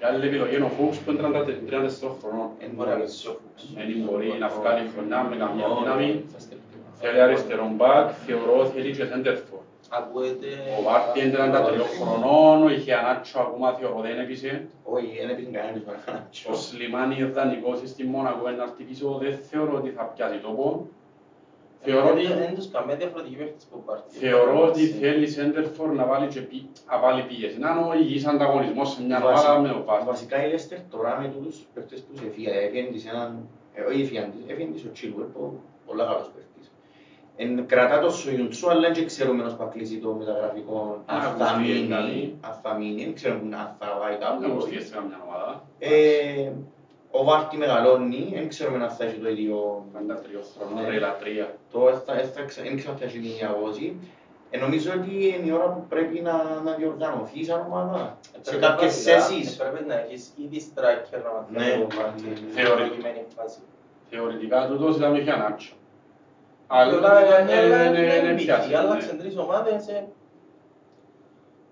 Η 0.00 0.04
άλλη 0.08 0.26
επιλογή 0.26 0.54
είναι 0.56 0.64
ο 0.64 0.72
Φούξ 0.76 0.96
που 0.98 1.10
είναι 1.10 1.20
34 1.22 2.10
χρονών. 2.20 2.48
Εν 2.64 2.70
Μπορεί 2.74 2.88
να 2.88 2.94
μπορεί. 2.94 3.00
παίξει 3.00 3.28
ο 3.28 3.34
Φούξ. 3.40 3.58
Δεν 3.76 3.86
μπορεί 4.06 4.28
να 4.44 4.48
βγάλει 4.48 4.82
χρονιά 4.94 5.18
με 5.30 5.36
καμία 5.42 5.66
Όχι, 5.66 5.76
δύναμη. 5.82 6.08
θα 6.32 6.38
στελθεί. 6.44 6.64
Θέλει 7.00 7.20
αριστερόν 7.26 7.70
μπακ, 7.78 8.06
θεωρώ 8.26 8.56
θέλει 8.72 8.90
και 8.96 9.04
σέντερφορ. 9.10 9.55
Ακούεται... 9.90 10.46
Ο 10.78 10.82
Βάρτι 10.82 11.20
είναι 11.20 11.36
33 11.38 11.80
χρονών, 12.00 12.62
ο 12.62 12.70
Ιχιανάτσο 12.70 13.38
ακόμα 13.40 13.72
θεωρώ 13.72 14.00
δεν 14.00 14.18
έπεισε. 14.18 14.66
Όχι, 14.84 15.16
δεν 15.20 15.28
έπαιζε 15.30 15.50
κανένας 15.50 15.80
με 15.86 15.92
έναν 16.06 16.28
Ο 16.50 16.54
Σλιμάνι 16.54 17.14
είναι 17.18 17.26
δανεικός 17.26 17.78
στη 17.84 18.04
Μόνακο, 18.04 18.50
να 18.50 18.62
έρθει 18.62 18.82
πίσω, 18.82 19.18
δεν 19.22 19.38
θεωρώ 19.50 19.76
ότι 19.76 19.90
θα 19.90 20.04
πιάσει 20.04 20.38
τόπο. 20.38 20.86
Θεωρώ 21.88 22.10
ότι, 22.10 22.26
Δεν 22.26 22.54
τους 22.54 22.70
καμία 22.70 22.96
διαφορετική 22.96 23.34
παίχτης 23.36 23.64
που 23.64 23.82
πάρει. 23.86 24.00
θεωρώ 24.06 24.66
ότι 24.68 24.86
θέλει 24.86 25.26
σέντερφορ 25.28 25.90
να 25.94 26.04
βάλει, 26.06 26.26
και 26.28 26.40
πι, 26.40 26.68
να 26.90 26.98
βάλει 26.98 27.22
πίεση. 27.22 27.58
Να 27.58 27.70
είναι 27.70 27.80
ο 27.90 27.92
υγιής 27.94 28.26
ανταγωνισμός 28.26 28.88
σε 28.92 29.02
μια 29.04 29.20
Βασι- 29.20 29.46
ομάδα 29.48 29.60
με 29.60 29.68
τον 29.68 29.84
Βάρτι. 29.84 30.06
Βασικά 30.06 30.46
η 30.46 30.50
Leicester 30.52 30.80
τώρα 30.90 31.18
με 31.20 31.28
τούτους 31.28 31.56
παίκτες 31.74 32.00
που 32.00 32.16
σε 32.18 32.24
φύγα, 32.34 32.52
έφυγαν 32.54 32.92
της 32.92 33.06
έναν, 33.06 33.48
ε, 33.74 33.82
όχι 33.82 34.00
έφυγαν 34.02 34.30
της, 34.30 34.40
έφυγαν 34.52 34.72
της 34.72 34.84
ο 34.84 34.90
Chilwell, 34.96 35.28
που 35.34 35.60
πολλά 35.86 36.04
καλός 36.04 36.30
παίκτης. 36.34 36.45
Εν, 37.36 37.66
κρατά 37.66 38.00
το 38.00 38.10
Σοϊουντσού, 38.10 38.70
αλλά 38.70 38.92
δεν 38.92 39.06
ξέρουμε 39.06 39.42
να 39.42 39.48
σπακλήσει 39.48 39.98
το 39.98 40.10
μεταγραφικό 40.12 41.02
αν 41.06 41.18
Α, 41.18 41.22
θα 41.22 41.28
ακουστεί, 41.28 41.60
μείνει, 41.60 41.80
δηλαδή. 41.86 42.36
αν 42.40 42.52
θα 42.62 42.74
μείνει, 42.74 43.04
δεν 43.04 43.14
ξέρουμε 43.14 43.40
που- 43.40 43.56
αν 43.60 43.76
θα 43.78 43.86
πάει 43.86 44.16
κάπου. 44.16 44.40
Δεν 44.40 44.50
ακουστεί 44.50 44.82
σε 44.82 44.94
καμιά 44.94 45.18
ομάδα. 45.26 45.62
Ε, 45.78 46.50
ο 47.10 47.24
Βάρτι 47.24 47.56
μεγαλώνει, 47.56 48.30
δεν 48.34 48.48
ξέρουμε 48.48 48.84
αν 48.84 48.90
θα 48.90 49.04
έχει 49.04 49.18
το 49.18 49.28
ίδιο 49.28 49.84
53 49.92 50.40
χρονών, 50.58 50.82
Ναι. 50.82 50.88
ρε 50.90 50.98
λατρεία. 50.98 51.54
Το 51.72 51.78
θα, 52.06 52.14
θα, 52.34 52.42
ξα- 52.42 52.62
δεν 52.62 52.76
ξέρω 52.76 52.92
αν 52.92 52.98
θα 52.98 53.04
έχει 53.04 53.18
την 53.18 53.28
ίδια 53.30 53.56
βόση. 53.60 53.96
Ε, 54.50 54.58
νομίζω 54.58 54.90
ότι 54.92 55.10
είναι 55.28 55.46
η 55.46 55.52
ώρα 55.52 55.68
που 55.68 55.84
πρέπει 55.88 56.20
να, 56.20 56.60
να 56.64 56.72
διοργανωθείς 56.72 57.46
σαν 57.46 57.60
ομάδα. 57.68 58.18
Σε 58.40 58.50
Πρέπει 58.50 58.62
κάποιες 58.66 58.92
βασικά, 58.94 59.20
θέσεις. 59.20 59.56
Πρέπει 59.56 59.84
να 59.86 59.94
έχεις 59.94 60.32
ήδη 60.44 60.58
striker 60.74 61.18
να 61.24 61.30
μαθαίνει 61.34 61.76
Ναι. 61.76 61.84
το 61.84 61.96
πάρτι. 61.96 62.22
Θεωρεί. 62.56 62.80
Προηγουμένη 62.86 63.24
φάση. 63.36 63.58
Θεωρητικά 64.10 64.66
τούτος 64.66 64.96
ήταν 64.96 65.12
ο 65.12 65.16
Ιχιανάτσο. 65.16 65.72
Θεωρητικά, 66.68 67.16
Αλλά 67.16 67.42
ναι, 67.44 67.52
αλλά 67.52 67.76
ε, 67.80 67.86
ε, 67.86 67.90
είναι 68.18 68.28
ε, 68.28 68.32
μπήκε. 68.32 68.44
πιάσει. 68.44 68.68
ναι. 68.68 68.76
Άλλαξαν 68.78 69.18
τρεις 69.18 69.36
ομάδες. 69.36 69.88
ε. 69.88 70.04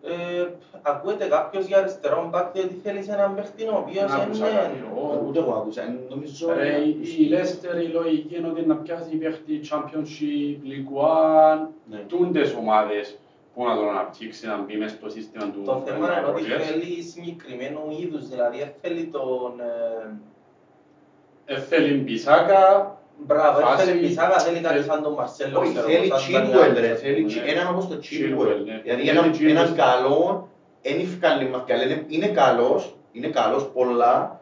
Ε, 0.07 0.49
ακούεται 0.83 1.25
κάποιος 1.29 1.65
για 1.67 1.79
αριστερό 1.79 2.29
μπακ 2.31 2.53
διότι 2.53 2.81
θέλεις 2.83 3.09
έναν 3.09 3.35
παίχτη 3.35 3.65
ο 3.65 3.77
οποίος 3.87 4.11
Δεν 4.13 4.21
άκουσα 4.21 4.49
είναι... 4.49 4.59
κάποιο. 4.61 5.23
Ούτε 5.29 5.39
εγώ 5.39 5.53
άκουσα, 5.53 5.83
ε, 5.83 5.99
νομίζω... 6.09 6.53
Ρε, 6.55 6.77
η- 6.77 6.89
η 7.19 7.29
Leicester 7.33 7.83
η 7.83 7.87
λογική 7.87 8.37
είναι 8.37 8.49
ότι 8.49 8.67
να 8.67 8.77
πιάσει 8.77 9.17
παίχτη 9.17 9.61
Championship, 9.71 10.67
League 10.71 11.03
One, 11.05 11.67
Ναι. 11.91 11.97
τούντες 11.99 12.55
ομάδες 12.55 13.19
που 13.55 13.65
να 13.65 13.75
τον 13.77 13.89
αναπτύξει, 13.89 14.47
να 14.47 14.57
μπει 14.59 14.77
μέσα 14.77 14.95
στο 14.97 15.09
σύστημα 15.09 15.45
του 15.51 15.63
Το 15.65 15.83
θέμα 15.87 16.07
είναι 16.19 16.27
ότι 16.29 16.43
Rodgers. 16.43 16.61
θέλει 16.61 17.03
συγκεκριμένου 17.03 17.81
είδους, 18.01 18.29
δηλαδή 18.29 18.59
δεν 18.59 18.73
θέλει 18.81 19.05
τον... 19.05 19.61
ε, 19.61 21.55
Ε, 21.55 21.59
θέλει 21.61 21.95
Μπισάκα, 21.95 22.97
Μπράβο, 23.19 23.59
δεν 23.59 23.67
Φάση- 23.67 23.85
θέλει 23.87 24.01
Πισάκα, 24.07 24.39
θέλει 24.39 24.61
κάτι 24.61 24.75
θέλει- 24.75 24.85
σαν 24.87 25.03
τον 25.03 25.13
Μαρσέλο, 25.13 25.61
Όχι, 25.61 25.71
ξέρω, 25.73 25.87
θέλει 25.87 26.07
σαν 26.07 26.19
τον 26.19 26.21
Chilwell 26.21 26.51
Ντανιέλ, 26.53 26.81
ρε, 26.81 26.91
ας 26.91 27.01
θέλει 27.01 27.21
πούμε, 27.21 27.33
Chi- 27.33 27.45
ναι. 27.45 27.51
έναν 27.53 27.69
όπως 27.75 27.89
το 27.89 27.95
Chilwell, 28.03 28.39
Chilwell. 28.41 28.65
ναι. 28.65 28.81
Δηλαδή 28.85 29.05
Θέλει 29.05 29.19
έναν, 29.19 29.33
Chilwell. 29.35 29.49
έναν 29.49 29.75
καλό, 29.75 30.49
δεν 30.83 31.01
ευκάλλει 31.01 31.49
μαθηκά, 31.49 31.77
λένε 31.77 32.05
είναι 32.09 32.27
καλός, 32.27 32.97
είναι 33.13 33.29
καλός 33.29 33.71
πολλά. 33.75 34.41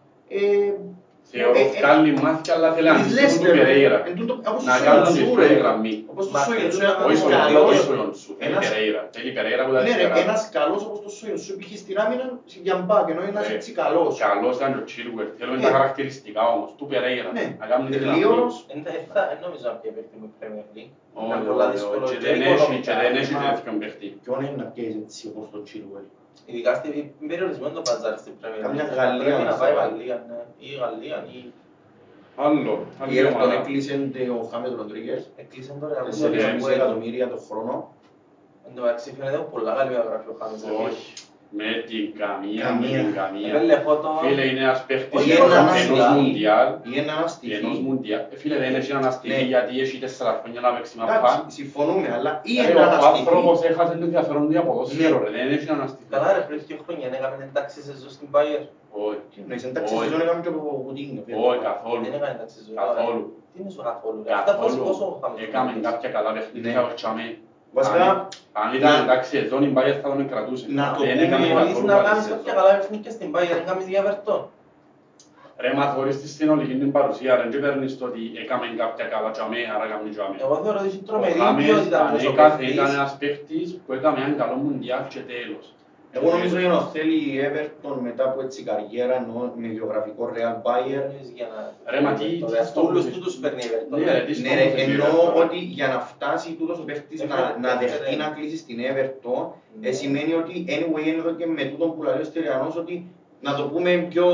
Ε, 1.35 1.39
θεωρώ 1.39 1.59
ε, 1.59 1.63
ε, 1.63 1.79
βγάλει 1.79 2.11
μάθηκια, 2.23 2.55
αλλά 2.57 2.69
θέλει 2.75 2.89
να 2.89 2.95
της 2.95 3.03
αντιστοιχούν 3.03 3.39
του 3.39 3.53
Leicester, 3.53 3.57
Περέιρα. 3.59 3.99
εν 4.09 4.15
τούτο- 4.19 4.37
όπως 4.51 4.63
Να 4.69 4.73
το 4.79 4.85
κάνουν 4.87 5.03
τη 5.05 5.11
Σοϊοντσού, 5.13 5.35
πρώτη 5.37 5.55
ρε. 5.55 5.61
γραμμή. 5.63 5.95
Όπως 6.13 6.25
το 6.29 6.33
Μα 6.37 6.41
Σοϊοντσού, 6.47 6.79
θέλουν 6.79 6.85
ένας 6.85 6.99
να- 6.99 7.05
Όχι 7.07 7.17
Ένας 7.17 7.21
Σοϊοντσού, 7.23 7.55
καλός. 7.55 7.69
όχι 7.73 7.83
Σοϊοντσού, 7.89 8.31
θέλει 8.39 8.51
Ένας- 8.53 8.63
Περέιρα. 8.69 9.03
Θέλει 9.17 9.31
Περέιρα 9.37 9.63
που 9.67 9.73
τα 9.77 9.81
Ναι 9.81 9.85
ρε, 9.89 9.93
αριστερά. 9.95 10.15
ένας 10.27 10.41
καλός 10.59 10.81
όπως 10.89 10.99
το 11.05 11.11
Σοϊοντσού 11.19 11.51
πήγε 11.59 11.77
στην 11.83 11.95
άμυνα 12.05 12.25
για 12.67 12.77
μπακ, 12.87 13.07
ενώ 13.15 13.23
ένας 13.33 13.45
Ε, 13.51 13.55
έτσι 13.57 13.71
καλός. 13.83 14.13
Καλός 14.27 14.55
ήταν 14.59 14.71
ο 14.81 14.83
Chilwell. 14.91 15.31
Θέλουμε 15.39 15.57
Ναι. 15.61 15.67
τα 15.67 15.71
χαρακτηριστικά 15.77 16.43
όμως, 16.55 16.69
του 16.79 16.87
Περέιρα. 16.91 17.31
Ναι, 17.39 17.47
Να 17.63 17.67
κάνουν 17.71 17.87
τη 17.91 17.99
γραμμή. 17.99 18.13
τελείωρος. 18.13 18.55
Εν 18.75 18.79
τα- 18.85 18.93
εν 18.99 19.05
θα- 19.15 19.27
εν 19.33 19.39
νομίζω 19.45 19.65
να 19.71 19.75
πιει 19.81 19.91
παίχτη 19.97 20.15
με 20.23 20.27
Premier 20.41 20.67
League. 20.77 20.93
Όχι, 21.19 21.27
Είναι 21.27 21.45
πολλά 21.51 21.65
όχι, 21.67 21.73
δύσκολο 21.75 22.05
όχι, 22.05 22.13
και 22.13 22.19
και 22.23 22.27
δεν 22.29 22.37
έχει- 22.41 22.53
οικονομικά. 22.55 22.93
και 22.95 22.99
δεν 23.05 23.15
έχει 23.21 23.33
Μα- 23.37 23.43
τέτοιον 23.55 23.77
παίχτη. 23.83 24.07
Ποιον 24.25 24.39
είναι 24.45 24.57
να 24.63 24.67
πιέζει 24.75 24.99
έτσι 25.07 25.23
όπως 25.31 25.47
το 25.55 25.59
Chilwell. 25.69 26.07
Ειδικά 26.47 26.75
στην 26.75 27.11
περιορισμένο 27.29 27.75
το 27.75 27.83
παζάρι 27.83 28.19
στην 28.19 28.33
Premier 28.41 28.59
League. 28.59 28.63
Καμιά 28.63 28.85
Γαλλία 28.85 29.25
Πρέπει 29.25 29.43
να 29.43 29.51
να 29.51 29.57
πάει 29.57 29.73
σε 29.73 29.79
Γαλλία, 29.79 30.25
ναι. 30.29 30.41
Ή 30.59 30.69
Γαλλία, 30.81 31.27
ή... 31.33 31.53
Άλλο, 32.37 32.87
Η 32.99 33.19
άλλη 33.19 33.21
Everton 33.29 33.35
ομάδα. 33.35 33.53
έκλεισε 33.53 34.11
ο 34.41 34.43
Χάμετ 34.51 34.73
Ροντρίγκες. 34.77 35.31
Εκλείσαν 35.37 35.81
τώρα 35.81 36.01
από 36.01 36.13
Σε 36.13 36.29
το 36.29 36.35
2,5 36.35 36.39
Liverpool. 36.39 36.71
εκατομμύρια 36.71 37.29
το 37.29 37.37
χρόνο. 37.49 37.95
Εν 38.69 38.75
τω 38.75 38.81
μεταξύ 38.83 39.15
φαίνεται 39.19 39.37
πολλά 39.51 39.75
καλή 39.75 39.91
μεταγραφή 39.91 40.29
ο 40.29 40.37
Χάμες. 40.41 40.63
Όχι, 40.87 41.13
με 41.59 41.69
την 41.89 42.05
καμία, 42.23 42.65
με 42.65 42.87
Καμία. 42.87 42.99
την 43.05 43.15
καμία. 43.21 43.49
Επέλε 43.55 43.77
φώτο. 43.87 44.09
Φίλε, 44.23 44.45
είναι 44.51 44.63
ένας 44.69 44.81
παίχτης 44.89 45.15
Όχι, 45.19 45.31
ενός- 45.37 45.53
ένας 45.53 45.85
ενός 45.85 45.99
αστική. 45.99 46.21
Μουντιάλ. 46.21 46.69
Ή 46.91 46.93
ένας 47.03 47.07
Ενός 47.07 47.17
αναστοιχεί. 47.19 47.71
Μουντιάλ. 47.87 48.23
Ε, 48.33 48.37
Φίλε, 48.41 48.57
δεν 48.65 48.73
έχει 48.79 48.91
έναν 48.95 49.05
αστική 49.11 49.35
Ναι. 49.37 49.49
γιατί 49.53 49.73
έχει 49.85 49.97
τέσσερα 50.05 50.33
χρόνια 50.41 50.61
να 50.67 50.71
παίξεις 50.75 50.95
μαπά. 51.01 51.15
Εντάξει, 51.19 51.41
συμφωνούμε, 51.59 52.09
αλλά 52.17 52.31
ή 52.53 52.55
Ε, 52.59 52.63
ένας 52.71 52.75
Ο 52.83 52.83
αναστοιχεί. 52.89 53.19
άνθρωπος 53.21 53.57
έχασε 53.71 53.93
το 54.01 54.05
ενδιαφέρον 54.09 54.43
του 54.47 54.53
για 54.57 54.63
ποδόσφαιρο, 54.69 55.19
Ναι. 55.19 55.25
ρε, 55.25 55.31
δεν 55.39 55.49
έχει 55.57 55.67
έναν 55.73 55.81
αστική. 55.87 56.05
Καλά 56.15 56.29
ρε, 56.37 56.41
πριν 56.49 56.59
δύο 56.67 56.79
χρόνια 56.87 57.07
δεν 57.11 57.17
έκαμε 57.19 57.35
εντάξει 57.51 57.77
σε 57.87 57.93
ζωή 58.01 58.13
στην 58.17 58.29
Bayer. 58.35 58.63
Όχι, 59.07 59.21
Τι 59.33 59.39
εννοείς, 59.43 59.63
εντάξει, 59.71 59.93
Όχι. 59.95 60.03
σεζόν 60.05 60.21
έκαμε 60.25 60.41
και 60.45 60.53
το 60.57 60.61
Κουτίνιο. 60.87 61.23
όχι, 61.49 61.61
καθόλου. 61.69 62.01
Δεν 62.07 62.13
έκαμε 62.17 62.33
εντάξει 62.37 62.55
σε 62.59 62.63
ζωή. 62.67 62.77
Καθόλου. 62.83 63.23
Τι 63.53 63.57
είναι 63.61 63.71
σου 63.75 63.83
καθόλου. 63.91 64.19
ρε. 64.27 64.33
Αυτά 64.41 64.53
φάση 64.53 64.61
Καθόλου. 64.63 64.85
πόσο 64.89 65.05
ο 65.13 65.15
Χάμες. 65.23 65.39
Έκαμε 65.47 65.71
παίζει. 65.71 65.87
κάποια 65.89 66.09
καλά 66.17 66.31
παιχνίδια 66.37 66.73
Ναι. 66.73 67.27
Ο 67.75 67.81
Τσαμέ. 67.81 67.99
Βασικά, 67.99 68.11
Αν- 68.11 68.29
Αν 68.63 68.69
ήταν 68.79 68.93
να- 68.93 69.03
εντάξει 69.05 69.37
εδώ 69.37 69.57
η 69.63 69.71
Μπάιερ 69.75 69.97
θα 70.03 70.09
τον 70.09 70.29
κρατούσε. 70.29 70.67
Να 70.69 70.87
το 70.97 71.01
Δεν 71.05 71.13
πούμε, 71.13 71.23
έκαμε 71.27 71.47
Μπορείς 71.47 71.67
καθόλου 71.67 71.87
να 71.87 71.95
καλή 71.95 72.07
κάνεις 72.09 72.23
σεζόν. 72.25 72.39
κάποια 72.39 72.53
καλά 72.59 72.71
παιχνίδια 72.79 73.11
στην 73.17 73.29
Bayer, 73.35 73.53
δεν 73.59 73.67
κάνεις 73.71 73.85
διαβερτό. 73.93 74.37
Ρε, 75.63 75.73
μα 75.79 75.85
θωρείς 75.93 76.21
τη 76.21 76.29
συνολική 76.29 76.75
την 76.83 76.93
παρουσία, 76.93 77.37
ρε, 77.37 77.49
και 77.49 77.59
παίρνεις 77.65 77.99
το 77.99 78.05
ότι 78.11 78.21
έκαμε 78.43 78.67
κάποια 78.83 79.05
καλά 79.13 79.31
τσαμέ, 79.31 79.61
άρα 79.75 79.85
έκαμε 79.89 80.09
τσαμέ. 80.15 80.37
Εγώ 80.47 80.57
θεωρώ 80.63 80.79
ότι 80.79 80.89
έχει 80.89 81.01
Ο 81.05 81.07
τρομερή 81.09 81.39
Χάμες 81.39 81.65
ποιότητα 81.65 81.97
αυτός 82.05 82.25
ο 82.25 82.29
ανέκαθεν 82.29 82.59
παίκτης. 82.59 82.75
ήταν 82.75 82.89
ένας 82.99 83.13
παίχτης 83.21 83.69
που 83.87 83.91
έκαμε 83.93 84.17
έναν 84.23 84.35
καλό 84.41 84.55
μουντιάλ 84.63 85.03
και 85.13 85.21
τέλος. 85.33 85.65
Εγώ 86.15 86.31
νομίζω 86.31 86.57
ότι 86.57 86.65
ο 86.67 86.81
θέλει 86.93 87.15
η 87.15 87.41
Everton 87.49 87.97
μετά 88.03 88.25
από 88.25 88.41
έτσι 88.43 88.63
καριέρα 88.63 89.15
εννοώ, 89.17 89.53
με 89.57 89.67
γεωγραφικό 89.67 90.23
Real 90.35 90.57
Bayern. 90.67 91.11
Για 91.35 91.47
να- 91.53 91.93
Ρε, 91.93 92.01
μα 92.01 92.13
τι- 92.13 92.39
Τώρα, 92.41 92.53
τι 92.53 92.59
αυτό 92.59 92.81
όλους 92.87 93.03
στόχους 93.03 93.19
τούτους 93.19 93.35
παίρνει 93.43 93.63
η 93.63 93.69
Everton. 93.71 93.99
Ναι, 93.99 94.13
ρε, 94.13 94.21
τι 94.29 94.41
Ναι, 94.41 94.49
ρε, 94.55 94.61
στόχους 94.61 94.81
έχει 94.81 94.91
η 94.91 94.93
εννοώ 94.93 95.09
Everton. 95.09 95.43
ότι 95.45 95.59
για 95.59 95.87
να 95.89 95.99
φτάσει 96.01 96.49
τούτος 96.59 96.79
ο 96.79 96.85
παίχτης 96.85 97.21
να, 97.21 97.35
Έφερε- 97.35 97.59
να 97.65 97.71
έφερε- 97.71 97.91
δεχτεί 97.91 98.17
να 98.17 98.27
κλείσει 98.35 98.57
στην 98.57 98.79
Everton, 98.91 99.43
Ναι. 99.81 99.89
ε, 99.89 99.93
σημαίνει 99.93 100.33
ότι 100.43 100.55
anyway 100.77 101.03
είναι 101.07 101.17
εδώ 101.23 101.33
και 101.39 101.47
με 101.47 101.65
τούτον 101.65 101.89
που 101.95 102.03
λέει 102.03 102.19
ο 102.21 102.25
Στυλιανός 102.25 102.77
ότι 102.77 102.95
να 103.41 103.55
το 103.57 103.63
πούμε 103.71 103.91
πιο 104.13 104.27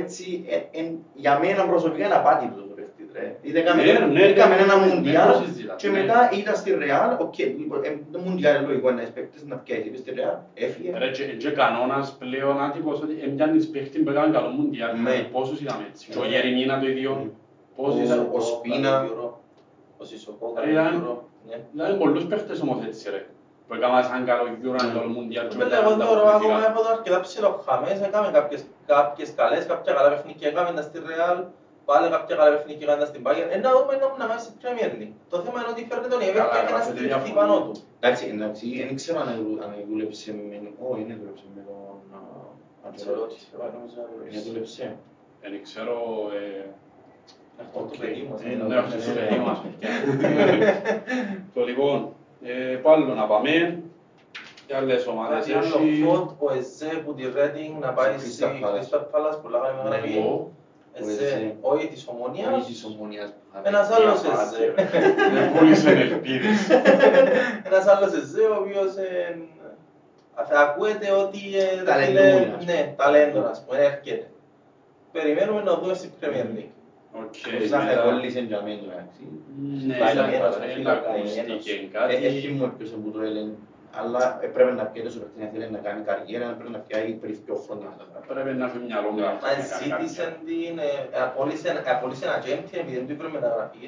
έτσι, 0.00 0.44
ε, 0.48 0.78
ε, 0.80 0.82
για 1.14 1.38
μένα 1.38 1.62
προσωπικά 1.66 2.04
είναι 2.06 2.14
απάτη 2.14 2.46
τούτος 2.46 2.66
ο 3.12 3.18
παίχτης, 3.18 3.40
ρε. 3.42 3.48
Είδε 3.48 3.60
κάμε- 3.60 3.84
Ναι, 3.84 3.92
ναι, 3.92 4.22
έκαμε 4.32 4.54
ναι, 4.56 4.62
ένα 4.62 4.76
ναι, 4.76 4.86
ναι, 4.86 4.94
μουντιάλ 4.94 5.26
ναι, 5.28 5.32
το 5.32 5.38
συζητάμε, 5.46 5.78
και 5.82 5.88
ναι. 5.88 5.98
μετά 6.00 6.18
ήταν 6.40 6.54
στη 6.56 6.70
Real, 6.82 7.10
OK, 7.24 7.38
λοιπόν, 7.38 7.78
ε, 7.84 7.88
το 8.12 8.18
μουντιάλ 8.24 8.54
είναι 8.56 8.66
λογικό 8.66 8.88
ένας 8.88 9.10
παίχτης 9.16 9.42
να 9.50 9.56
πιάσει 9.56 9.82
είπες 9.86 9.98
στη 10.02 10.10
Real, 10.16 10.36
έφυγε. 10.54 10.90
Ρε, 10.98 11.08
και- 11.16 11.24
και 11.42 11.50
κανόνας 11.60 12.16
πλέον 12.18 12.56
άτυπος 12.66 12.96
ότι 13.04 13.14
εμπιάνεις 13.26 13.64
παίχτη 13.72 13.98
που 14.02 14.10
έκανε 14.10 14.32
καλό 14.36 14.48
μουντιάλ. 14.48 14.90
Ναι. 15.06 15.14
Πόσους 15.34 15.60
είδαμε 15.60 15.84
έτσι; 15.90 16.02
Και 16.10 16.18
ο 16.18 16.22
Ναι. 16.22 16.28
Γερεμίνα 16.28 16.74
το 16.80 16.86
ίδιο. 16.92 17.10
Ναι. 17.22 17.30
Πόσοι 17.76 17.98
Ο- 17.98 18.02
είδαμε; 18.02 18.24
ο 18.32 18.40
Σπίνα. 18.40 18.92
Ο 20.00 20.04
Σισοκό, 20.04 20.46
Ρε, 20.56 20.60
κάνει 20.60 20.72
ήταν- 20.72 20.94
Euro. 21.00 21.14
Ναι. 21.48 21.56
Δηλαδή 21.72 21.92
πολλούς 22.02 22.24
παίχτες 22.30 22.60
όμως 22.60 22.78
έτσι 22.86 23.10
ρε. 23.10 23.22
Που 23.66 23.74
έκαναν 23.78 24.04
σαν 24.04 24.24
καλό 24.30 24.42
Euro, 24.62 24.74
ένα 24.80 24.84
Ναι. 24.86 24.92
καλό 24.98 25.08
μουντιάλ 25.16 25.46
και 25.48 25.56
Βέβαια, 25.56 25.78
μετά 25.80 25.88
εγώ 25.88 25.90
τα 25.98 26.04
θεωρώ 26.04 26.20
αποκλειστικά. 26.20 26.54
ακόμα 26.56 26.66
έχω 26.70 26.80
το 26.86 26.90
αρκετά 26.96 27.18
ψιλοχαμές, 27.26 27.96
έκαμε 28.08 28.28
κάποιες, 28.38 28.60
κάποιες 28.92 29.28
καλές, 29.40 29.62
κάποια 29.72 29.92
καλά 29.96 30.08
παιχνίδια 30.12 30.46
έκαμε 30.52 30.70
τα 30.76 30.82
στη 30.88 30.98
Real, 31.08 31.38
πάλι 31.88 32.06
κάποια 32.14 32.34
καλά 32.36 32.50
παιχνίδια 32.56 32.84
έκαμε 32.86 33.00
τα 33.02 33.06
στην 33.10 33.22
Bayern. 33.26 33.48
Ε, 33.54 33.56
να 33.64 33.70
δούμε 33.76 33.92
να 34.02 34.06
να 34.20 34.26
μάθει 34.30 34.42
στην 34.46 34.54
Premier 34.62 34.90
League. 35.00 35.14
Το 35.32 35.36
θέμα 35.44 35.56
είναι 35.60 35.70
ότι 35.74 35.82
φέρνει 35.90 36.08
τον 36.12 36.20
Everton 36.26 36.42
Καλά, 36.42 36.54
και 36.56 36.62
να 36.66 36.70
καλά, 36.70 36.82
στηριχθεί 36.82 37.06
διαφωνώ. 37.06 37.34
πάνω 37.40 37.54
του. 37.66 37.72
Εντάξει, 38.00 38.24
εντάξει, 38.34 38.64
δεν 38.86 38.94
ξέρω 39.00 39.18
αν 39.24 39.28
δου- 39.38 39.60
αν 39.64 39.70
δούλεψε 39.88 40.28
με... 40.50 40.56
Όχι, 40.90 41.02
δεν 41.08 41.16
δούλεψε 41.20 41.44
με 41.56 41.60
τον 41.68 41.80
Αντσελότι. 42.86 43.38
Δεν 44.32 44.42
δούλεψε. 44.46 44.84
Δεν 45.42 45.62
ξέρω... 45.66 45.96
ε, 46.40 46.64
Αυτό 47.62 47.78
το 47.78 47.84
οκ. 47.84 47.96
παιδί 48.00 48.22
μου. 48.28 48.34
Ε, 48.44 48.66
Ναι, 48.68 48.76
αυτό 48.84 48.96
το 49.06 49.10
παιδί 49.18 49.38
μας. 49.46 49.58
Το 51.54 51.64
λοιπόν, 51.64 51.96
ε, 52.42 52.76
πού 52.76 52.90
άλλο 52.90 53.14
να 53.14 53.26
πάμε. 53.26 53.82
Και 54.66 54.76
άλλες 54.76 55.06
ομάδες 55.06 55.38
Κάτι 55.46 55.52
άλλο, 55.52 55.78
έχει... 55.86 56.02
Φωτ, 56.02 56.30
ο 56.38 56.52
Εζέ 56.58 57.02
που 57.04 57.14
τη 57.14 57.22
Reading 57.36 57.80
να 57.80 57.92
πάει 57.92 58.18
Στη 58.18 58.30
στη 58.30 58.44
Crystal 58.44 58.64
Palace. 58.64 58.78
Crystal 58.78 59.00
Palace 59.00 59.38
που 59.42 59.48
λέγαμε 59.48 59.88
με 59.88 60.00
γραφή. 60.94 61.04
Εγώ, 61.04 61.06
Ο 61.06 61.10
Εζέ, 61.10 61.24
Εζέ. 61.24 61.54
όχι 61.60 61.86
της 61.88 62.06
Όχι 62.06 62.16
Ομονίας. 62.16 62.66
της 62.66 62.84
Ομονίας. 62.84 63.28
Ένας 63.68 63.90
άλλος 63.90 64.20
μια 64.22 64.30
Εζέ. 64.30 64.36
φάση, 64.36 64.56
ρε. 64.64 64.72
Δεν 65.34 65.52
πούλησαν 65.52 65.96
ελπίδες. 65.96 66.58
Ένας 67.68 67.86
άλλος 67.86 68.12
Εζέ, 68.12 68.42
ο 68.42 68.56
οποίος 68.60 68.96
ε, 68.96 69.38
θα 70.48 70.60
ακούεται 70.60 71.10
ότι 71.10 71.40
ε, 71.58 71.74
ρε 71.78 71.82
Ταλεντούι, 71.82 72.16
φίλε, 72.16 72.30
ας 72.30 72.58
πούμε. 72.58 72.72
ναι, 72.72 72.92
ταλέντος 72.96 73.44
ας 73.50 73.64
πούμε, 73.64 73.78
έρχεται. 73.78 74.26
Περιμένουμε 75.12 75.62
να 75.62 75.74
δούμε 75.78 75.94
στην 75.94 76.10
Premier 76.20 76.48
League. 76.58 76.72
Οκ, 77.20 77.34
Ο 77.62 77.66
Ζάχα 77.66 77.84
μετά- 77.84 78.02
κόλλησε 78.02 78.40
για 78.40 78.60
μένα, 78.62 78.80
εντάξει. 78.88 79.20
Ναι, 79.86 79.94
Καημένος, 79.98 80.58
δεν 80.58 80.68
φίλε, 80.74 80.90
ακούστηκε 80.90 81.40
καημένος. 81.40 81.90
κάτι. 81.92 82.14
Ε, 82.14 82.26
Έχει 82.28 82.48
μου 82.48 82.72
ποιος 82.78 82.90
που 82.90 83.10
το 83.10 83.20
έλεγε. 83.20 83.50
Αλλά 84.00 84.38
έπρεπε 84.46 84.70
να 84.80 84.84
πιέζει 84.84 85.10
στο 85.10 85.20
παιχνίδι, 85.20 85.50
θέλει 85.58 85.70
να 85.76 85.78
κάνει 85.86 86.00
καριέρα, 86.08 86.44
έπρεπε 86.54 86.70
να 86.70 86.78
πιάει 86.86 87.08
πριν 87.22 87.44
πιο 87.44 87.54
χρόνια 87.64 87.88
μετά. 87.98 88.18
Πρέπει 88.28 88.52
να 88.60 88.64
έχει 88.68 88.78
μυαλό 88.86 89.10
Μα 89.10 89.20
γράφει. 89.20 89.60
ζήτησε 89.82 90.24
την, 90.46 90.74
ε, 90.78 91.18
απόλυσε- 91.26 91.82
απόλυσε 91.94 92.26
agent 92.36 92.66
επειδή 92.82 92.96
δεν 92.98 93.06
του 93.06 93.12
είπε 93.12 93.28
μεταγραφή. 93.36 93.84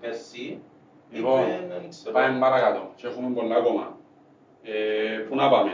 Πέρσι, 0.00 0.46
Λοιπόν, 1.10 1.40
είπε, 1.40 1.66
δεν 1.80 1.88
ξέρω. 1.88 2.12
πάμε 2.16 2.38
παρακάτω 2.44 2.80
και 2.96 3.06
έχουμε 3.06 3.28
πολλά 3.36 3.56
ακόμα. 3.56 3.84
Ε, 4.62 5.18
πού 5.28 5.34
να 5.36 5.48
πάμε; 5.50 5.72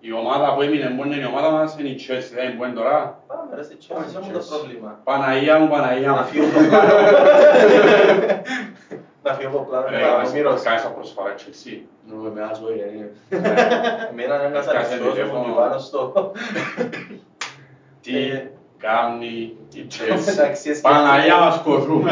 Η 0.00 0.12
ομάδα 0.12 0.54
που 0.54 0.62
έμεινε 0.62 0.88
μόνο 0.90 1.14
είναι 1.14 1.24
η 1.24 1.30
ομάδα 1.34 1.50
μας 1.50 1.76
είναι 1.78 1.88
η 1.88 1.98
Chelsea, 2.08 2.30
δεν 2.34 2.44
είναι 2.48 2.54
που 2.58 2.64
είναι 2.64 2.74
τώρα. 2.80 3.22
Πάμε 3.26 3.54
ρε 3.56 3.62
στη 3.62 3.76
Πάμε 3.88 4.04
Chelsea, 4.04 4.08
στη 4.08 4.18
δεν 4.18 4.22
μου 4.26 4.32
το 4.32 4.38
Chelsea. 4.44 4.48
πρόβλημα. 4.58 5.00
Παναγία 5.04 5.58
μου, 5.58 5.68
Παναγία 5.68 6.10
Να 6.10 6.16
μου. 6.16 6.24
φύγω 6.28 6.44
από 6.46 6.58
πλάνο. 6.68 6.92
Να 9.22 9.32
φύγω 9.34 9.48
από 9.58 9.66
πλάνο. 9.68 9.86
Ρε, 9.88 9.96
να 10.00 10.06
κάνεις- 10.06 10.32
μοίρωσω. 10.32 10.64
κάνεις 10.64 10.82
θα 10.82 10.88
προσφαρά 10.90 11.30
η 11.30 11.34
Chelsea. 11.38 11.78
Νο, 12.06 12.30
με 12.30 12.42
άσο 12.42 12.72
είναι. 12.72 13.12
Εμένα 14.10 14.34
είναι 14.34 14.44
ένας 14.46 14.66
Κάτσε 14.66 14.92
αριθμός 14.94 15.12
τηλέφωνο. 15.14 15.40
μου 15.40 15.54
πάνω 15.54 15.78
στο... 15.78 16.32
Τι 18.00 18.16
Ε. 18.16 18.50
κάνει 18.78 19.56
η 19.74 19.86
Chelsea. 19.90 20.28
Εντάξει, 20.28 20.70
εσύ- 20.70 20.80
Παναγία 20.82 21.36
μας 21.38 21.58
κορούμε. 21.64 22.10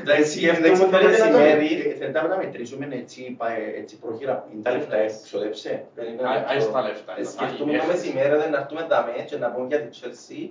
Εντάξει, 0.00 0.38
Σκέφτομαι 0.38 0.66
εντάξει, 0.66 0.82
το 0.82 0.88
θέλετε 0.96 1.18
να 1.24 1.30
το- 1.32 1.38
μεσημέρι. 1.38 1.66
ε, 1.90 1.94
θέλετε 1.98 2.20
να 2.22 2.28
τα 2.28 2.36
μετρήσουμε 2.36 2.88
έτσι, 2.90 3.34
πα- 3.38 3.46
έτσι 3.78 3.98
πρόχειρα, 3.98 4.44
είναι 4.52 4.62
τα 4.62 4.70
λεφτά 4.72 4.96
έξοδεψε. 4.96 5.84
Περίμενε 5.94 6.28
Α- 6.28 6.44
Άις 6.48 6.62
αυτό. 6.62 6.72
τα 6.72 6.82
λεφτά. 6.82 7.12
Ε, 7.12 7.20
είναι, 7.20 7.28
Σκεφτούμε 7.28 7.72
θα 7.72 7.78
το 7.78 7.84
είναι 7.84 7.92
μεσημέρι 7.92 8.36
δεν 8.42 8.50
να 8.50 8.58
έρθουμε 8.58 8.82
τα 8.82 8.98
μέτς 9.06 9.30
και 9.30 9.38
να 9.38 9.48
πούμε 9.50 9.66
για 9.66 9.80
τη 9.80 9.88
Chelsea 10.00 10.48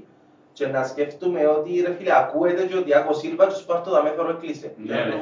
και 0.54 0.68
να 0.68 0.84
σκεφτούμε 0.84 1.48
ότι 1.48 1.82
ρε 1.86 1.94
φίλε 1.98 2.14
ακούεται 2.22 2.64
και 2.66 2.78
ο 2.78 2.82
Διάκο 2.84 3.14
Σίλβα 3.14 3.46
και 3.48 3.54
ο 3.54 3.62
Σπάρτο 3.64 3.90
τα 3.92 4.04
μέθωρο 4.04 4.30
έκλεισε. 4.30 4.74
Ναι, 4.78 4.94
Για 4.94 5.06
να 5.06 5.06
ναι. 5.06 5.16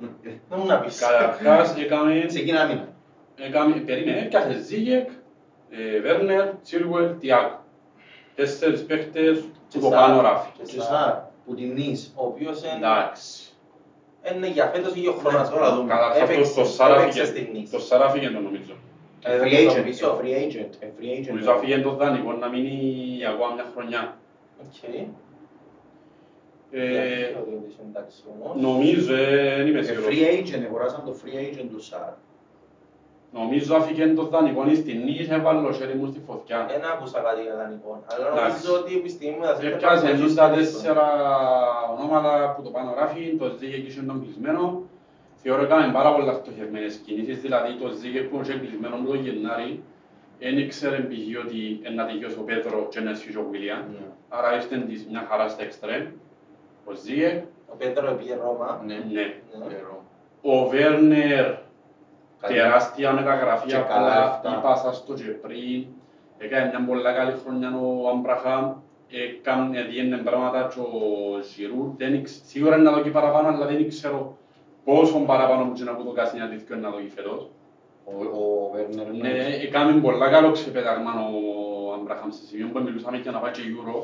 Το 0.00 0.06
πω 0.06 0.12
κάπως- 0.22 0.40
Δεν 0.48 0.58
μου 0.60 0.66
να 0.66 0.80
πεις. 0.80 0.98
Καταρχάς 0.98 1.76
έκαμε 1.78 2.24
Ξεκινά 2.26 2.66
μήνα. 2.66 2.88
Έκαμε, 3.36 3.74
περίμενε, 3.76 4.18
έπιασε 4.20 4.58
Ζίγεκ, 4.60 5.08
ε, 5.70 6.00
Βέρνερ, 6.00 6.48
Τσίλουελ, 6.62 7.18
Τιάκο. 7.18 7.64
Τέσσερις 8.34 8.84
παίχτες 8.84 9.38
που 9.72 9.80
το 9.80 9.86
Σάρ. 9.86 9.98
πάνω 10.00 10.20
ράφι. 10.20 10.50
Και 10.56 10.62
Και 10.62 10.80
Σάρ. 10.80 10.86
Σάρ, 10.86 11.14
που 11.46 11.54
την 11.54 11.72
νης. 11.72 12.12
Ο 12.16 12.24
οποίος 12.26 12.58
είναι- 12.62 12.76
Εντάξει. 12.76 13.48
είναι 14.34 14.46
για 14.46 14.66
φέτος 14.74 14.94
ή 14.94 15.00
για 15.00 15.12
χρόνο. 15.18 15.38
Ναι, 15.38 15.48
τώρα 15.48 15.74
δούμε. 15.74 15.88
Καταρχάς 15.88 16.18
το- 16.18 16.24
Έπαιξε- 16.32 16.54
το 16.54 16.64
Σάρα 16.64 16.94
έπαιξε 17.00 17.24
φύγε- 17.24 17.44
στην 17.44 17.62
Nice. 17.62 17.68
το 17.70 17.78
Σάρα 17.78 18.08
φύγε 18.10 18.28
το 18.30 18.40
νομίζω. 18.40 18.72
Ε, 19.22 19.38
δεν 19.38 19.48
Free 19.48 19.64
το 19.66 19.72
agent, 19.72 19.76
νομίζω. 19.76 20.06
ε, 20.06 20.18
free 20.20 20.34
agent, 20.44 20.72
ε, 20.80 20.86
free 20.98 21.18
agent. 21.20 21.26
Νομίζω 21.28 21.50
αφήγε 21.52 21.80
το 21.80 21.90
δανεικό 21.94 22.32
να 22.32 22.48
μείνει 22.48 22.74
για 23.18 23.28
ακόμα 23.30 23.54
μια 23.54 23.66
χρονιά. 23.74 24.16
Οκ. 26.72 26.78
Ε, 26.78 26.86
Γιατί 26.88 27.36
ο 27.40 27.44
Διόντης, 27.48 27.74
εντάξει 27.88 28.18
όμως. 28.32 28.62
νομίζω, 28.68 29.14
ε, 29.14 29.54
δεν 29.56 29.66
είμαι 29.66 29.78
Ε, 29.78 29.82
σίγουρος. 29.82 30.08
Free 30.08 30.22
agent, 30.34 30.62
αγοράσαν 30.68 31.02
το 31.04 31.14
free 31.20 31.36
agent 31.46 31.68
του 31.72 31.80
Σάρ. 31.82 32.12
Νομίζω 33.32 33.74
αφήγε 33.76 34.06
το 34.18 34.24
δανεικό 34.26 34.62
στην 34.74 34.98
Νης, 35.04 35.28
έβαλε 35.30 35.60
το 35.66 35.72
χέρι 35.72 35.94
μου 35.94 36.06
στη 36.06 36.20
φωτιά. 36.26 36.66
Δεν 36.70 36.82
άκουσα 36.92 37.18
κάτι 37.26 37.42
για 37.42 37.54
δανεικό. 37.60 38.02
Αλλά 38.10 38.26
Εντάξει. 38.26 38.66
νομίζω 38.66 38.70
ότι 38.80 38.92
η 39.04 39.08
στιγμή 39.08 39.36
μου 39.36 39.44
θα 39.44 39.54
σε 39.54 39.66
Έπιασε 39.66 39.96
φέρνει 40.06 40.18
ενούς 40.18 40.30
στο 40.32 40.40
τα 40.40 40.48
δύσκολο. 40.50 40.76
τέσσερα 40.82 41.06
ονόματα 41.94 42.32
που 42.54 42.62
το 42.62 42.70
πάνω 42.70 42.90
γράφει, 42.96 43.22
το 43.40 43.46
Ζίγεκ 43.58 43.86
είχε 43.86 44.00
τον 44.10 44.16
κλεισμένο. 44.22 44.62
Θεωρώ 45.42 45.62
έκαμε 45.62 45.92
πάρα 45.98 46.10
πολλά 46.14 46.32
στοχευμένες 46.32 46.94
κινήσεις, 47.04 47.38
δηλαδή 47.40 47.70
το 47.82 47.88
Ζίγεκ 48.00 48.24
που 48.28 48.36
είχε 48.42 48.54
κλεισμένο 48.62 48.96
μου 48.96 49.06
το 49.10 49.14
Γενάρη, 49.24 49.82
δεν 50.40 50.58
ήξερε 50.58 50.98
π.χ. 51.08 51.44
ότι 51.44 51.60
να 51.96 52.02
τελειώσει 52.06 52.38
ο 52.42 52.44
Πέτρο 52.50 52.76
και 52.92 53.00
να 53.00 53.10
ισχύει 53.10 53.36
ο 53.36 53.46
Βίλιαν. 53.50 53.82
Ναι. 53.92 54.06
Άρα 54.28 54.48
ήρθε 54.54 54.76
της 54.88 55.06
μια 55.10 55.26
χαρά 55.28 55.48
στα 55.48 55.62
εξτρέμ. 55.62 56.04
Ο 56.90 56.94
Ζίγεκ, 56.94 57.42
Ο 57.72 57.74
Πέτρο 57.78 58.12
πήγε 58.18 58.34
Ρώμα. 58.34 58.82
Ναι. 58.86 58.94
ναι. 58.94 59.00
Ναι. 59.58 59.66
Ξέρω. 59.66 60.02
Ο 60.42 60.68
Βέρνερ, 60.68 61.46
Καλή. 62.40 62.54
τεράστια 62.54 63.12
μεταγραφή, 63.12 63.66
Και 63.66 63.72
καλά 63.72 63.84
απλά 63.88 64.24
λεφτά. 64.24 64.58
είπα 64.58 64.76
σας 64.76 65.04
το 65.06 65.14
και 65.14 65.22
πριν. 65.22 65.84
Έκανε 66.38 66.68
μια 66.68 66.86
πολλά 66.86 67.12
καλή 67.12 67.34
χρονιά 67.44 67.70
ο 67.76 68.08
Αμπραχάμ, 68.08 68.72
έκανε 69.10 69.82
διένε 69.82 70.16
πράγματα 70.16 70.68
και 70.74 70.80
ο 70.80 71.40
Ζιρού. 71.42 71.94
Δεν 71.96 72.14
ήξ- 72.14 72.40
Σίγουρα 72.46 72.74
είναι 72.74 72.90
να 72.90 72.96
δω 72.96 73.00
και 73.02 73.10
παραπάνω, 73.10 73.48
αλλά 73.48 73.66
δεν 73.66 73.88
ξέρω 73.88 74.36
πόσο 74.84 75.18
παραπάνω 75.18 75.64
που 75.64 75.84
να 75.84 75.94
που 75.94 76.04
το 76.04 76.10
κάνει 76.10 76.30
ένα 76.34 76.48
τέτοιο 76.48 76.76
να 76.76 76.90
δω 76.90 76.96
και 77.00 77.10
φέτος. 77.14 77.48
Ο- 78.04 78.38
ο 78.38 78.70
Βέρνερ, 78.74 79.12
Ναι, 79.14 79.44
έκανε 79.66 80.00
πολλά 80.00 80.28
καλό 80.30 80.50
ξεπέταγμα 80.50 81.10
ο 81.12 81.92
Αμπραχάμ 81.92 82.30
σε 82.30 82.44
σημείο 82.46 82.68
που 82.72 82.80
μιλούσαμε 82.82 83.16
για 83.16 83.30
να 83.30 83.38
πάει 83.38 83.50
και 83.52 83.60
Euro. 83.60 83.96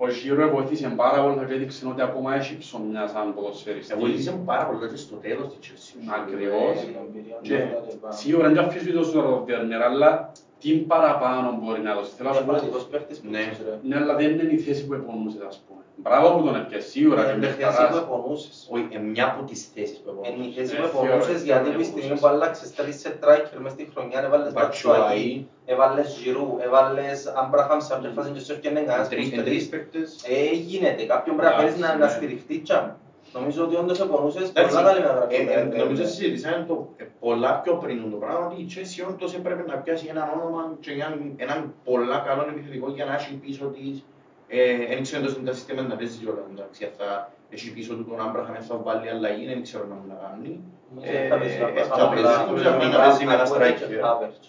Ο 0.00 0.08
Ζιρού 0.08 0.50
βοήθησε 0.50 0.88
πάρα 0.96 1.22
πολύ 1.22 1.46
και 1.46 1.54
έδειξε 1.54 1.86
ότι 1.86 2.02
ακόμα 2.02 2.34
έχει 2.34 2.58
ψωμιά 2.58 3.06
σαν 3.06 3.34
ποδοσφαιριστή. 3.34 3.92
Εγώ 3.92 4.00
βοήθησε 4.00 4.42
πάρα 4.44 4.66
πολύ 4.66 4.88
και 4.90 4.96
στο 4.96 5.16
τέλος 5.16 5.46
της 5.48 5.58
Chelsea. 5.66 6.12
Ακριβώς. 6.20 6.76
Έχει 6.76 6.86
την 6.86 6.96
εμπειρία 7.06 7.34
του 7.34 7.42
Και 7.42 7.56
και 7.56 7.62
τα 7.74 7.82
λοιπά. 7.90 8.10
Σίγουρα 8.10 8.48
δεν 8.48 8.58
αφήσουμε 8.58 9.00
τώρα 9.12 9.28
ο 9.28 9.44
Βέρνερ, 9.44 9.82
αλλά 9.82 10.32
τι 10.60 10.70
παραπάνω 10.72 11.58
μπορεί 11.62 11.80
να 11.80 11.94
δώσει. 11.94 12.10
Θέλω 12.16 12.28
να 12.28 12.34
σου 12.34 12.44
πω, 12.44 12.50
Διαφορετικός 12.52 12.84
παίχτης 12.92 13.18
που 13.20 13.30
Ναι. 13.30 13.38
είσαι, 13.38 13.62
ρε. 13.68 13.74
ναι, 13.88 13.96
αλλά 14.02 14.14
δεν 14.20 14.28
είναι 14.30 14.52
η 14.52 14.58
θέση 14.58 14.86
που 14.86 14.94
επονούσε, 14.94 15.38
ας 15.48 15.56
πούμε. 15.66 15.80
Μπράβο 16.02 16.26
που 16.34 16.42
τον 16.46 16.54
έπιασε, 16.60 16.88
σίγουρα 16.88 17.22
και 17.24 17.30
Είναι 17.30 17.38
με 17.38 17.46
η 17.46 17.48
θέση 17.60 17.76
που 17.76 17.82
χαράς. 17.82 17.96
επονούσες. 18.04 18.56
Όχι, 18.74 18.86
ε, 18.90 18.98
μια 18.98 19.24
από 19.30 19.40
τις 19.48 19.60
θέσεις 19.74 19.98
που 20.02 20.08
Είναι 20.28 20.44
η 20.44 20.48
έχω. 20.48 20.56
θέση 20.58 20.72
Ε, 20.74 20.78
που 20.78 20.84
επονούσες 20.90 21.24
θεωρώ, 21.26 21.42
γιατί 21.50 21.62
θεωρώ, 21.64 21.68
από 21.70 21.78
τη 21.78 21.84
στιγμή 21.90 22.04
επονούσες. 22.04 22.20
που 22.20 22.26
άλλαξες 22.32 22.68
τρεις 22.78 22.96
σε 23.02 23.10
τράικερ 23.22 23.58
μες 23.64 23.72
στη 23.76 23.84
χρονιά 23.92 24.18
έβαλες 24.26 24.52
Μπατσουάι. 24.52 24.98
Μπατσουάι, 24.98 25.44
έβαλες 25.72 26.06
Ζιρού, 26.18 26.48
έβαλες 26.66 27.18
Αμπραχάμ 27.40 27.78
σε 27.84 27.88
κάποια 27.92 28.10
φάση 28.16 28.28
και 28.34 28.40
σου 28.44 28.52
έφτιανε 28.54 28.80
κανένας 28.88 29.08
Τρεις- 29.08 29.28
τους 29.28 29.38
εν 29.38 29.44
τρεις. 29.44 29.50
τρεις 29.54 29.64
παίκτες. 29.72 30.08
Ε, 30.34 30.54
γίνεται, 30.70 31.02
κάποιον 31.12 31.34
πρέπει 31.36 31.52
να 31.52 31.58
φέρεις 31.60 31.76
να, 31.76 31.86
Εντάξει, 31.86 31.98
να 32.02 32.06
ναι. 32.06 32.12
στηριχτεί 32.16 32.54
τσάμ. 32.66 32.86
Νομίζω 33.32 33.64
ότι 33.64 33.76
όντως 33.76 34.00
επονούσες 34.00 34.48
Εντάξει, 34.48 34.74
πολλά 34.76 34.86
καλή 34.88 35.00
μεταγραφή. 35.00 35.34
ε, 35.34 35.38
ε, 35.60 35.64
με- 35.64 35.76
Νομίζω 35.76 36.02
με- 36.02 36.08
συζητήσαμε 36.08 36.64
το 36.68 36.88
ε, 36.96 37.04
πολλά 37.20 37.60
πιο 37.60 37.74
πριν 37.74 38.10
το 38.10 38.16
πράγμα 38.16 38.46
ότι 38.46 38.60
η 38.62 38.66
Chelsea 38.74 39.08
όντως 39.10 39.34
έπρεπε 39.34 39.64
να 39.66 39.76
πιάσει 39.76 40.06
έναν 40.10 40.28
όνομα 40.36 40.76
και 40.80 40.90
έναν, 40.92 41.32
έναν 41.36 41.74
πολλά 41.84 42.18
καλό 42.26 42.46
επιθετικό 42.52 42.90
για 42.90 43.04
να 43.04 43.14
έχει 43.14 43.34
πίσω 43.34 43.64
της 43.66 44.04
ε, 44.48 44.76
δεν 44.88 45.02
ξέρω 45.02 45.20
εντός 45.22 45.42
τα 45.44 45.52
συστήματα 45.52 45.88
να 45.88 45.96
παίζει 45.96 46.18
κιόλας 46.18 46.44
εντάξει, 46.52 46.84
αν 46.84 46.90
θα 46.98 47.30
έχει 47.50 47.72
πίσω 47.72 47.94
του 47.94 48.04
τον 48.08 48.20
Άμπραχαμ, 48.20 48.54
αν 48.54 48.62
θα 48.62 48.76
βάλει 48.76 49.08
αλλαγή, 49.08 49.46
δεν 49.46 49.62
ξέρω 49.62 49.84
να 49.88 49.94
μου 49.94 50.04
να 50.08 50.14
κάνει. 50.24 50.60
Νομίζω 50.94 51.12
ότι 51.18 51.28
θα 51.28 51.36
παίζει 51.38 51.56
Ε, 51.60 51.64
Αμπραχάμ, 51.64 51.98
θα 51.98 52.08
παίζει, 52.08 52.24
απλά 52.24 52.44
νομίζω 52.46 52.68
ότι 52.74 52.86
να 52.86 52.98
παίζει 53.04 53.24
με 53.24 53.32
ένα 53.34 53.42
ακούεται 53.42 53.70
και 53.72 53.84
striker. 53.88 54.04
Havertz. 54.06 54.44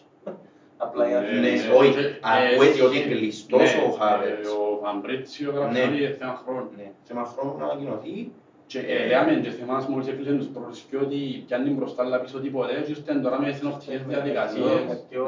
Απλά 0.85 1.07
για 1.07 1.19
Ναι, 1.19 1.27
Ναι, 1.27 1.39
ναι, 1.39 1.73
όχι, 1.79 1.91
και- 1.93 2.13
ακούεται 2.53 2.79
ε, 2.81 2.85
ότι 2.85 2.95
είναι 2.97 3.09
κλειστός 3.15 3.61
ναι, 3.75 3.81
ο 3.87 3.89
Havertz. 3.99 4.45
ε, 4.45 4.47
Ο 4.61 4.79
Φαμπρίτσιο 4.83 5.51
γράψε 5.55 5.79
Ναι. 5.79 5.85
ότι 5.87 5.97
είναι 5.97 6.15
θέμα 6.19 6.35
χρόνου. 6.43 6.69
Ναι, 6.77 6.87
θέμα 7.07 7.23
χρόνου 7.33 7.53
να 7.59 7.65
ανακοινωθεί. 7.65 8.31
Και 8.71 8.79
ε, 8.79 9.05
λέμε 9.07 9.39
και 9.43 9.49
θυμάσαι 9.49 9.89
μόλις 9.91 10.07
έκλεισαν 10.07 10.37
τους 10.37 10.47
πρώτους 10.47 10.79
και 10.89 10.97
ότι 10.97 11.43
πιάνει 11.47 11.69
μπροστά 11.69 12.03
αλλά 12.03 12.19
πίσω 12.21 12.39
τίποτε 12.39 12.73
και 12.85 12.91
ήρθαν 12.91 13.21
τώρα 13.21 13.39
με 13.41 13.51
συνοπτικές 13.51 14.01
διαδικασίες. 14.07 14.81
Με 14.87 14.95
πιο 15.09 15.23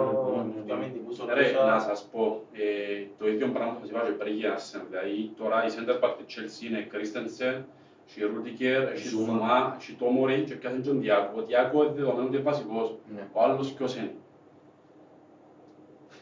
πιο 0.65 0.73
αμυντικούς 0.75 1.17
Ρε, 1.17 1.31
ορίζα. 1.31 1.65
να 1.65 1.79
σας 1.79 2.07
πω, 2.11 2.43
ε, 2.51 2.63
το 3.19 3.27
ίδιο 3.27 3.47
πράγμα 3.47 3.73
που 3.73 3.79
σας 3.79 3.89
είπα 3.89 4.01
και 4.05 4.11
πριν 4.21 4.33
για 4.35 4.55
Arsenal. 4.57 4.85
Δηλαδή 4.89 5.31
τώρα 5.39 5.57
η 5.65 5.69
center 5.75 5.95
back 6.03 6.13
της 6.17 6.27
Chelsea 6.33 6.63
είναι 6.67 6.87
Christensen, 6.91 7.55
έχει 8.07 8.19
Rudiger, 8.33 8.81
έχει 8.93 9.07
Zuma. 9.11 9.31
Zuma, 9.31 9.55
έχει 9.77 9.97
Tomori 10.01 10.43
και 10.47 10.55
πιάσαν 10.55 10.83
τον 10.83 11.01
Διάκο. 11.01 11.39
Ο 11.39 11.43
Διάκο 11.47 11.83
είναι 11.83 11.93
δεδομένο 11.95 12.25
ότι 12.27 12.35
είναι 12.35 12.43
βασικός. 12.51 12.87
Ναι. 13.15 13.23
Ο 13.33 13.41
άλλος 13.43 13.71
ποιος 13.73 13.95
είναι. 13.95 14.11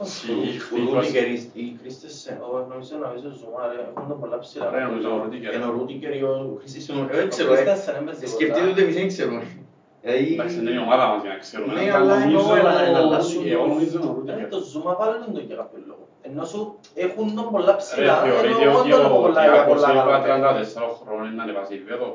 Ο 0.02 0.06
Σιχ, 0.06 0.64
Ρούντικερ 0.92 1.28
ή 1.62 1.66
Κρίστεσεν. 1.82 2.36
Εγώ 2.42 2.66
νομίζω 2.70 2.94
να 3.02 3.08
νομίζω 3.08 3.30
Ζουμά, 3.42 3.62
ρε, 3.72 3.78
έχουν 3.90 4.08
τον 4.12 4.20
πολλά 4.22 4.38
ψηλά. 4.44 4.66
Ρε, 4.74 4.82
νομίζω 4.90 5.08
ο 5.16 5.18
Rudiger. 5.24 5.52
Ενώ 5.58 5.68
ο 5.72 5.74
Ρούντικερ 5.78 6.12
ή 6.20 6.24
ο 6.32 6.34
Κρίστεσεν. 6.60 6.96
Δεν 7.12 7.26
Ο 7.26 7.28
ξέρω, 7.34 7.50
ε. 7.54 7.56
Κρίστενσεν 7.56 7.96
έμπαιζε 8.00 8.26
σκεφτείτε 8.34 8.60
πολλά. 8.60 8.72
ότι 8.72 8.82
εμείς 8.84 8.96
δεν 9.00 9.08
ξέρουμε. 9.14 9.44
Δηλαδή, 10.02 10.24
Εντάξει, 10.34 10.56
είναι 10.60 10.72
η 10.80 10.82
ομάδα 10.88 11.06
μας 11.12 11.20
για 11.24 11.32
να 11.36 11.40
ξέρουμε. 11.46 11.72
Ναι, 11.74 11.80
Αλλά 11.80 11.96
αλλά 12.00 12.14
νομίζω 12.20 12.40
εννοώ, 12.40 12.56
έλα, 12.62 12.72
ο 12.90 12.92
να 12.96 13.00
αλλάσουν 13.04 13.42
Rudiger- 13.42 13.56
εγώ 13.56 13.64
τους- 13.66 13.74
νομίζω 13.74 13.98
ο 14.10 14.12
Ε, 14.12 14.16
Rudiger. 14.18 14.48
Το 14.56 14.60
Ζουμά 14.72 14.92
πάλι 15.00 15.16
δεν 15.24 15.30
το 15.36 15.40
για 15.50 15.56
κάποιο 15.62 15.80
λόγο. 15.90 16.04
Ενώ 16.28 16.44
σου 16.52 16.60
έχουν 17.06 17.28
τον 17.38 17.48
πολλά 17.54 17.72
Ρε, 17.76 17.82
ψηλά, 17.82 18.16
θεωρείτε 18.26 18.62
ενώ 18.62 18.70
εγώ 18.70 18.80
ότι 18.82 18.90
δεν 18.92 19.00
έχω 19.08 19.18
ο 19.20 19.24
πολλά 19.26 19.42
για 19.44 19.52
Διάκο 19.54 19.70
πολλά 19.74 19.88
Σίλβα 19.88 20.18
καλά. 20.28 20.50
34 20.62 20.90
χρόνων 21.02 21.24
είναι 21.28 21.38
να 21.40 21.44
ανεβάσει 21.48 21.74
επίπεδο. 21.80 22.08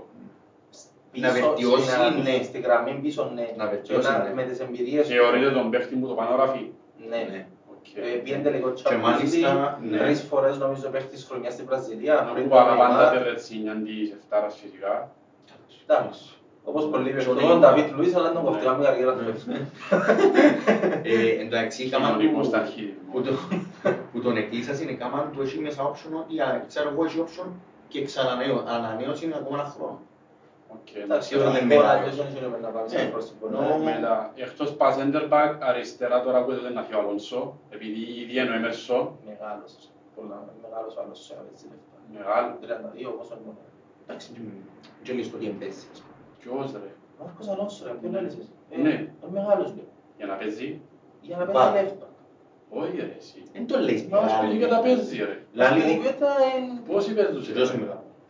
Να 1.22 1.28
Πίσω, 1.30 1.32
βελτιώσει, 1.38 1.88
στην- 1.96 2.22
ναι. 2.26 2.34
Στη 2.48 2.58
γραμμή 2.66 2.92
πίσω, 3.02 3.22
ναι. 3.36 3.46
Να 3.60 3.64
βελτιώσει, 3.72 4.06
Και 4.08 4.12
να- 4.16 4.24
ναι. 4.24 4.32
Με 4.38 4.42
τις 4.48 4.58
εμπειρίες 4.64 5.02
του. 5.06 5.12
Θεωρείτε 5.14 5.48
τον 5.58 5.66
παίχτη 5.72 5.94
που 6.00 6.06
το 6.10 6.14
πάνω 6.20 6.30
γράφει. 6.36 6.62
Ναι. 7.10 7.20
ναι. 7.32 7.40
Οκ. 7.88 7.96
Ε, 8.04 8.16
Πήγαινε 8.16 8.42
τελικό 8.42 8.70
Και 8.70 8.82
Champions 8.84 9.00
μάλιστα, 9.00 9.76
League, 9.78 9.82
ναι. 9.90 9.96
τρεις 9.98 10.22
φορές 10.22 10.58
νομίζω 10.58 10.88
παίχτης 10.88 11.24
χρονιάς 11.24 11.52
στην 11.52 11.64
Βραζιλία. 11.66 12.14
Να 12.14 12.32
πριν 12.32 12.42
που 12.48 12.54
τον 12.54 12.58
παραπάντα 12.64 13.12
Neymar. 13.12 13.16
τη 13.16 13.22
ρετσίνια 13.28 13.74
της 13.84 14.10
εφτάρας 14.10 14.54
φυσικά. 14.62 15.10
Εντάξει. 15.86 16.20
Όπως 16.64 16.88
πολλοί 16.88 17.04
Και 17.10 17.10
ο 17.10 17.14
παίχτες. 17.34 17.44
Neymar. 17.44 17.54
Ο 17.54 17.58
Νταβίτ 17.58 17.90
Λουίς, 17.96 18.14
αλλά 18.14 18.32
τον 18.32 18.42
Ναι. 18.42 18.48
κοφτήκαμε 18.48 18.82
η 18.82 18.84
καριέρα 18.86 19.14
του. 19.14 19.22
Ε, 21.02 21.28
Εντάξει, 21.44 21.82
έκαναν 21.82 22.10
Κοινωνικό 22.16 22.38
του- 22.40 22.44
στα 22.46 22.58
αρχίδια. 22.58 22.94
που 23.12 23.20
το- 23.22 23.38
που 24.12 24.20
τον 24.20 24.36
εκλείσας 24.36 24.80
είναι 24.80 24.90
έκαναν 24.90 25.30
του 25.32 25.42
έχει 25.42 25.58
μέσα 25.58 25.90
option 25.90 26.12
ότι 26.18 26.40
α, 26.40 26.64
ξέρω 26.68 26.88
εγώ 26.88 27.04
έχει 27.04 27.24
option 27.26 27.46
και 27.88 28.02
ξανανανέωση 28.02 29.24
είναι 29.24 29.34
ακόμα 29.34 29.58
ένα 29.60 29.68
χρόνο. 29.68 29.98
Εκτός 34.46 34.68
πας 34.78 34.94
center 35.00 35.24
back, 35.34 35.50
αριστερά 35.68 36.16
τώρα 36.24 36.38
ακούγεται 36.38 36.60
ότι 36.62 36.70
είναι 36.70 36.80
να 36.80 36.86
φύγει 36.86 36.98
ο 36.98 37.02
Αλόνσο, 37.02 37.40
επειδή 37.70 38.00
ήδη 38.22 38.32
είναι 38.40 38.50
ο 38.50 38.54
Έμερσον, 38.54 39.04
Μεγάλος. 39.30 39.72
Πολλά 40.16 40.36
μεγάλος 40.64 40.94
άλλος 41.00 41.18
σε 41.24 41.32
αρέσει 41.40 41.64
λεφτά. 41.72 41.96
μεγάλο. 42.18 42.50
32 42.62 43.06
όπως 43.12 43.26
είναι 43.30 43.40
μόνο. 43.46 43.58
Εντάξει, 44.06 44.28
και 45.02 45.12
λες 45.12 45.30
το 45.30 45.36
τι 45.36 45.46
εμπέσεις. 45.46 45.96
Ποιος 46.40 46.72
ρε, 46.72 46.90
Μάρκος 47.20 47.48
Αλόνσος, 47.48 47.86
ρε, 47.86 47.92
ποιον 48.00 48.14
έλυσες. 48.14 48.46
Ε, 48.70 48.76
Ναι. 48.84 48.90
Είναι 48.90 49.10
μεγάλος, 49.32 49.68
λέει. 49.76 49.88
για 50.16 50.26
να 50.26 50.34
παίζει; 50.34 50.80
Για 51.20 51.36
να 51.36 51.44
Μπα. 51.44 51.52
παίζει 51.72 51.82
λεφτά. 51.82 52.08
Όχι 52.70 52.96
ρε 52.96 53.14
εσύ. 53.18 53.42
Δεν 53.52 53.66
το 53.66 53.78
λες 53.78 54.02
Μας 54.04 54.30
σπίτι 54.32 54.58
και 54.58 54.66
τα 54.66 54.78
παίζει 54.80 55.16
ρε. 55.24 55.36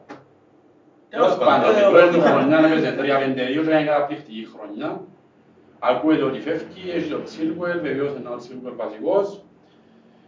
Τέλος 1.09 1.37
πάντων, 1.37 1.75
την 1.75 1.91
πρώτη 1.93 2.15
του 2.15 2.21
χρονιά 2.21 2.59
έπαιζε 2.59 2.91
3-5-2 2.99 3.63
και 3.63 3.71
έκανε 3.71 3.85
καταπληκτική 3.85 4.43
χρονιά. 4.53 4.91
Ακούεται 5.79 6.23
ότι 6.23 6.41
φεύγει, 6.41 6.83
έχει 6.97 7.09
τον 7.11 7.25
Τσίλουελ, 7.25 7.81
βεβαίως 7.81 8.11
είναι 8.19 8.29
ο 8.29 8.37
Τσίλουελ 8.37 8.75
βασικός. 8.83 9.41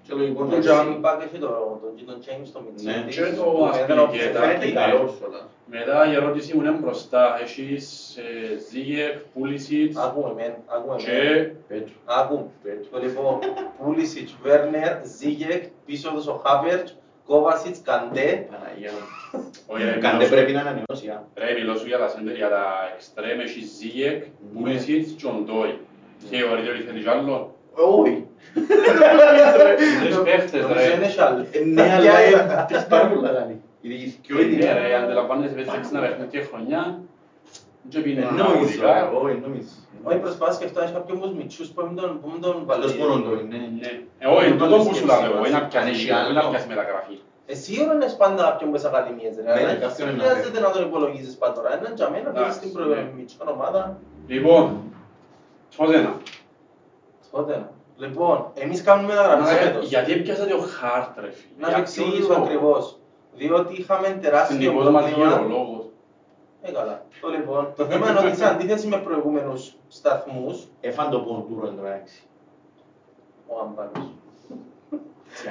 Και 0.03 0.15
λογικό 0.15 0.41
να 0.45 0.49
Και 0.51 0.57
έτσι. 0.57 0.69
Εντάξει, 0.69 0.93
υπάρχει 0.93 1.27
και 1.33 1.39
το- 1.39 1.79
τον 1.83 1.91
Τζίτον 1.95 2.17
Τζέιμς, 2.21 2.53
το 2.53 2.59
Ναι. 2.61 2.67
Μιτσίτης, 2.71 3.15
Και 3.17 3.37
το 3.37 3.43
που 3.43 3.71
έδαινε 3.81 4.01
ο 4.01 4.05
Ασκελικέτα. 4.05 4.41
Φαίνεται 4.41 4.59
Ψεφάκη. 4.59 4.73
καλός 4.73 5.13
όλας. 5.27 5.47
Μετά 5.71 6.11
η 6.11 6.15
ερώτηση 6.15 6.55
μου 6.57 6.61
είναι 6.63 6.71
μπροστά. 6.71 7.39
Έχεις 7.43 8.17
ε, 8.17 8.59
Ζίγεκ, 8.71 9.19
Πούλισιτς 9.35 9.97
Άκουμε 9.97 10.35
μεν, 10.35 10.55
άκουμε 10.67 10.95
μεν. 10.95 11.05
και 11.05 11.51
Πέτρο. 11.69 11.93
Άκου. 12.05 12.51
Πέτρο. 12.63 12.85
Το 12.91 12.99
λοιπόν, 12.99 13.39
Πούλισιτς, 13.83 14.37
Βέρνερ, 14.43 15.05
Ζίγεκ, 15.05 15.63
πίσω 15.87 16.11
τους 16.11 16.27
ο 16.27 16.41
Χάβερτς, 16.45 16.97
Κόβασιτς, 17.27 17.83
Καντέ. 17.83 18.47
Παναγία 18.51 18.91
μου. 18.93 19.07
Όχι, 19.73 19.85
ρε, 19.85 19.91
Κάντε 19.91 20.09
μιλώ 20.17 20.25
σου- 20.27 20.31
πρέπει 20.35 20.53
να 20.53 20.61
ανανεώσει. 20.61 21.09
α. 21.09 21.25
Ρε, 21.35 21.53
μιλώ 21.53 21.77
σου 21.77 21.87
για 21.87 21.99
τα 21.99 22.09
σέντερ, 22.09 22.35
για 22.37 22.49
τα 22.49 22.65
εξτρέμ, 22.95 23.41
έχεις 23.41 23.71
Ζίγεκ, 23.79 24.25
Πούλισιτς 24.55 25.11
και 25.13 25.27
ο 25.27 25.31
Ντόι. 25.45 25.79
Θεωρείτε 26.31 26.71
ότι 26.71 26.83
θέλεις 26.83 27.07
άλλο. 27.07 27.55
Όχι. 27.87 28.27
Τρεις 30.03 30.19
παίχτες, 30.25 30.61
Νομίζω 30.63 30.75
ρε. 30.89 30.95
είναι 30.97 31.09
σιάλι. 31.09 31.47
Ε, 31.53 31.59
Ναι, 31.65 31.83
αλλά 31.95 32.19
ε, 32.19 32.65
τις 32.69 32.87
πάρα 32.87 33.07
πολλά 33.09 33.29
κάνει. 33.29 33.61
Οι 33.81 33.89
δικές 33.89 34.17
Και 34.23 34.65
ναι, 34.65 34.73
ρε, 34.73 34.95
αντιλαμβάνεσαι, 35.03 35.55
παίζεις 35.55 35.73
έξινα 35.79 36.01
παιχνίδια 36.01 36.43
χρονιά 36.51 36.99
και 37.89 37.99
πίνουν 38.05 38.25
Νομίζω, 38.25 38.45
αναγωγικά. 38.45 38.93
ρε, 38.95 39.01
όχι, 39.23 39.37
νομίζω. 39.47 39.69
Όχι 40.09 40.19
προσπάθεια 40.25 40.55
σκεφτώ, 40.59 40.79
έχει 40.85 40.93
κάποιον 40.99 41.21
τους 41.21 41.33
μητσούς 41.39 41.69
που 41.75 41.81
μην 41.87 41.95
τον- 42.01 42.17
που 42.21 42.29
μην 42.33 42.41
τον 42.45 42.55
βάλει. 42.69 42.85
Αυτός 42.85 42.97
μόνο 43.03 43.15
το 43.27 43.31
είναι. 43.41 43.59
Ναι. 43.81 43.91
Ε, 44.23 44.27
όχι, 44.37 44.51
τούτο 44.61 44.77
που 44.85 44.95
σου 44.99 45.07
λέω 45.07 45.21
εγώ, 45.29 45.39
είναι 45.47 45.59
να 45.59 45.63
πιάσει- 45.69 45.79
Αν 45.79 45.87
έχει 45.95 46.05
είναι 46.09 46.33
να 46.37 46.41
άλλο. 46.41 46.51
πιάσει 46.51 46.69
μεταγραφή. 46.75 47.17
Εσύ 47.53 47.73
ώρα 47.85 47.93
είναι 47.95 48.09
πάντα 48.23 48.43
κάποιον 48.49 48.67
που 48.71 48.77
είσαι 48.77 48.89
ακαδημίες, 48.93 49.33
ρε. 49.37 49.43
Ναι, 49.43 49.51
αλλά 49.53 49.61
ναι, 49.69 49.75
κάποιον 49.85 50.07
δεν 50.07 50.15
είναι 50.15 50.23
χρειάζεται 50.25 50.59
να 50.61 50.67
να 50.67 50.73
τον 50.75 50.83
υπολογίζεις 50.89 51.35
πάντα 51.41 51.53
τώρα. 51.59 51.69
Έναν 51.79 51.93
για 51.99 52.09
μένα 52.15 52.29
παίζεις 52.35 52.57
Εντάξει, 52.57 52.59
στην 52.59 52.71
ναι. 52.81 52.85
προημιτική 52.87 53.35
ομάδα. 53.57 53.81
Λοιπόν, 54.35 54.65
σφόδενα. 55.75 56.13
Τότε. 57.31 57.69
Λοιπόν, 57.97 58.51
εμείς 58.55 58.83
κάνουμε 58.83 59.09
μεταγραφές 59.15 59.53
Μα, 59.53 59.59
φέτος. 59.59 59.89
Γιατί 59.89 60.13
έπιασατε 60.13 60.55
ο 60.55 60.59
Χάρτ, 60.59 61.19
ρε 61.19 61.31
φίλε. 61.31 61.53
Να 61.59 61.67
σου 61.67 61.73
Για 61.73 61.79
εξηγήσω 61.83 62.27
ποιο 62.27 62.29
λόγο; 62.35 62.45
ακριβώς. 62.45 62.99
Διότι 63.35 63.75
είχαμε 63.75 64.19
τεράστιο 64.23 64.57
Εθνικός 64.57 64.91
μας 64.91 65.05
πρόβλημα. 65.05 65.29
γεωρολόγος. 65.31 65.85
Ε, 66.63 66.71
καλά. 66.73 67.03
Το 67.21 67.29
λοιπόν, 67.29 67.73
το 67.77 67.85
θέμα 67.85 68.11
είναι 68.11 68.19
ότι 68.19 68.37
σε 68.37 68.47
αντίθεση 68.49 68.87
με 68.87 68.97
προηγούμενους 68.97 69.75
σταθμούς, 69.89 70.67
Έφαν 70.81 71.11
το 71.11 71.19
ποντούρο 71.21 71.67
εν 71.67 71.77
τω 71.77 71.83
μεταξύ. 71.83 72.23
ο 73.47 73.59
Αμπάνος, 73.61 74.09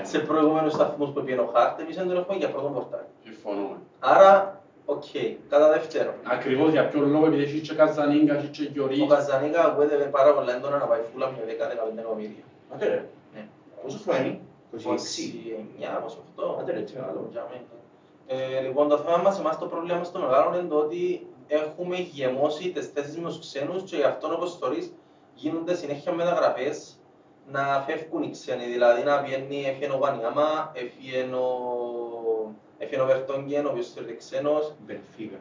σε 0.04 0.20
προηγούμενους 0.20 0.74
σταθμούς 0.74 1.10
που 1.10 1.24
πήγαινε 1.24 1.42
ο 1.42 1.50
Χάρτ, 1.54 1.80
εμείς 1.80 1.96
δεν 1.96 2.08
τον 2.08 2.18
έχουμε 2.18 2.38
για 2.38 2.50
πρώτον 2.52 2.74
πορτάρι. 2.74 3.06
Συμφωνούμε. 3.24 3.78
Άρα, 4.00 4.57
οκ. 4.94 5.04
Κατά 5.50 5.68
δεύτερον, 5.70 6.14
Ακριβώς 6.24 6.72
για 6.72 6.88
ποιο 6.88 7.02
λόγο, 7.06 7.26
επειδή 7.26 7.44
έχει 7.44 7.60
και 7.60 7.74
Καζανίγκα, 7.76 8.34
έχει 8.38 8.48
και 8.48 8.64
Γιορίς. 8.74 9.02
ο 9.02 9.08
Καζανίγκα 9.08 9.62
ακούεται 9.66 9.96
πάρα 10.18 10.34
πολλά 10.34 10.56
έντονα 10.56 10.78
να 10.78 10.86
πάει 10.86 11.02
Φούλαμ 11.12 11.26
με 11.32 11.38
10-15 11.46 11.98
εκατομμύρια. 11.98 12.44
Άντε 12.74 12.86
ρε. 12.88 13.02
Ναι. 13.34 13.48
Πόσο 13.84 13.98
χρόνο 14.04 14.20
είναι; 14.20 14.40
26. 14.78 14.80
29, 14.80 15.98
28. 16.56 16.60
Άντε 16.60 16.72
ρε, 16.72 16.80
τι 16.80 16.94
μεγάλο. 16.96 17.28
Για 17.32 17.48
μένα. 17.50 17.64
Ε, 18.30 18.60
λοιπόν, 18.62 18.88
το 18.90 18.98
θέμα 18.98 19.18
μας, 19.18 19.40
εμάς 19.40 19.58
το 19.60 19.66
πρόβλημα 19.66 20.04
στο 20.04 20.20
μεγάλο 20.20 20.60
είναι 20.60 20.68
το 20.68 20.76
ότι 20.76 21.28
έχουμε 21.48 21.96
γεμώσει 21.98 22.70
τις 22.72 22.88
θέσεις 22.94 23.18
με 23.18 23.28
τους 23.30 23.40
ξένους 23.40 23.84
και 23.84 23.96
γι' 23.96 24.04
αυτό 24.04 24.34
όπως 24.34 24.58
θεωρείς 24.58 24.94
γίνονται 25.34 25.76
συνέχεια 25.76 26.12
μεταγραφές 26.12 27.00
να 27.52 27.84
φεύγουν 27.88 28.24
οι 28.24 28.32
ξένοι. 28.32 28.66
Δηλαδή 28.66 29.04
να 29.04 29.22
βγαίνει 29.22 29.66
έφυγε 29.68 29.92
ο 29.92 29.96
Γουανιάμα, 29.98 30.72
έφυγε 30.74 31.22
ο, 31.22 31.46
έφυγε 32.78 33.02
ο 33.02 33.06
Βερτόγγεν, 33.06 33.66
ο 33.66 33.70
οποίος 33.70 33.92
θεωρείται 33.94 34.16
ξένος, 34.16 34.74
Μπενφίκα. 34.86 35.38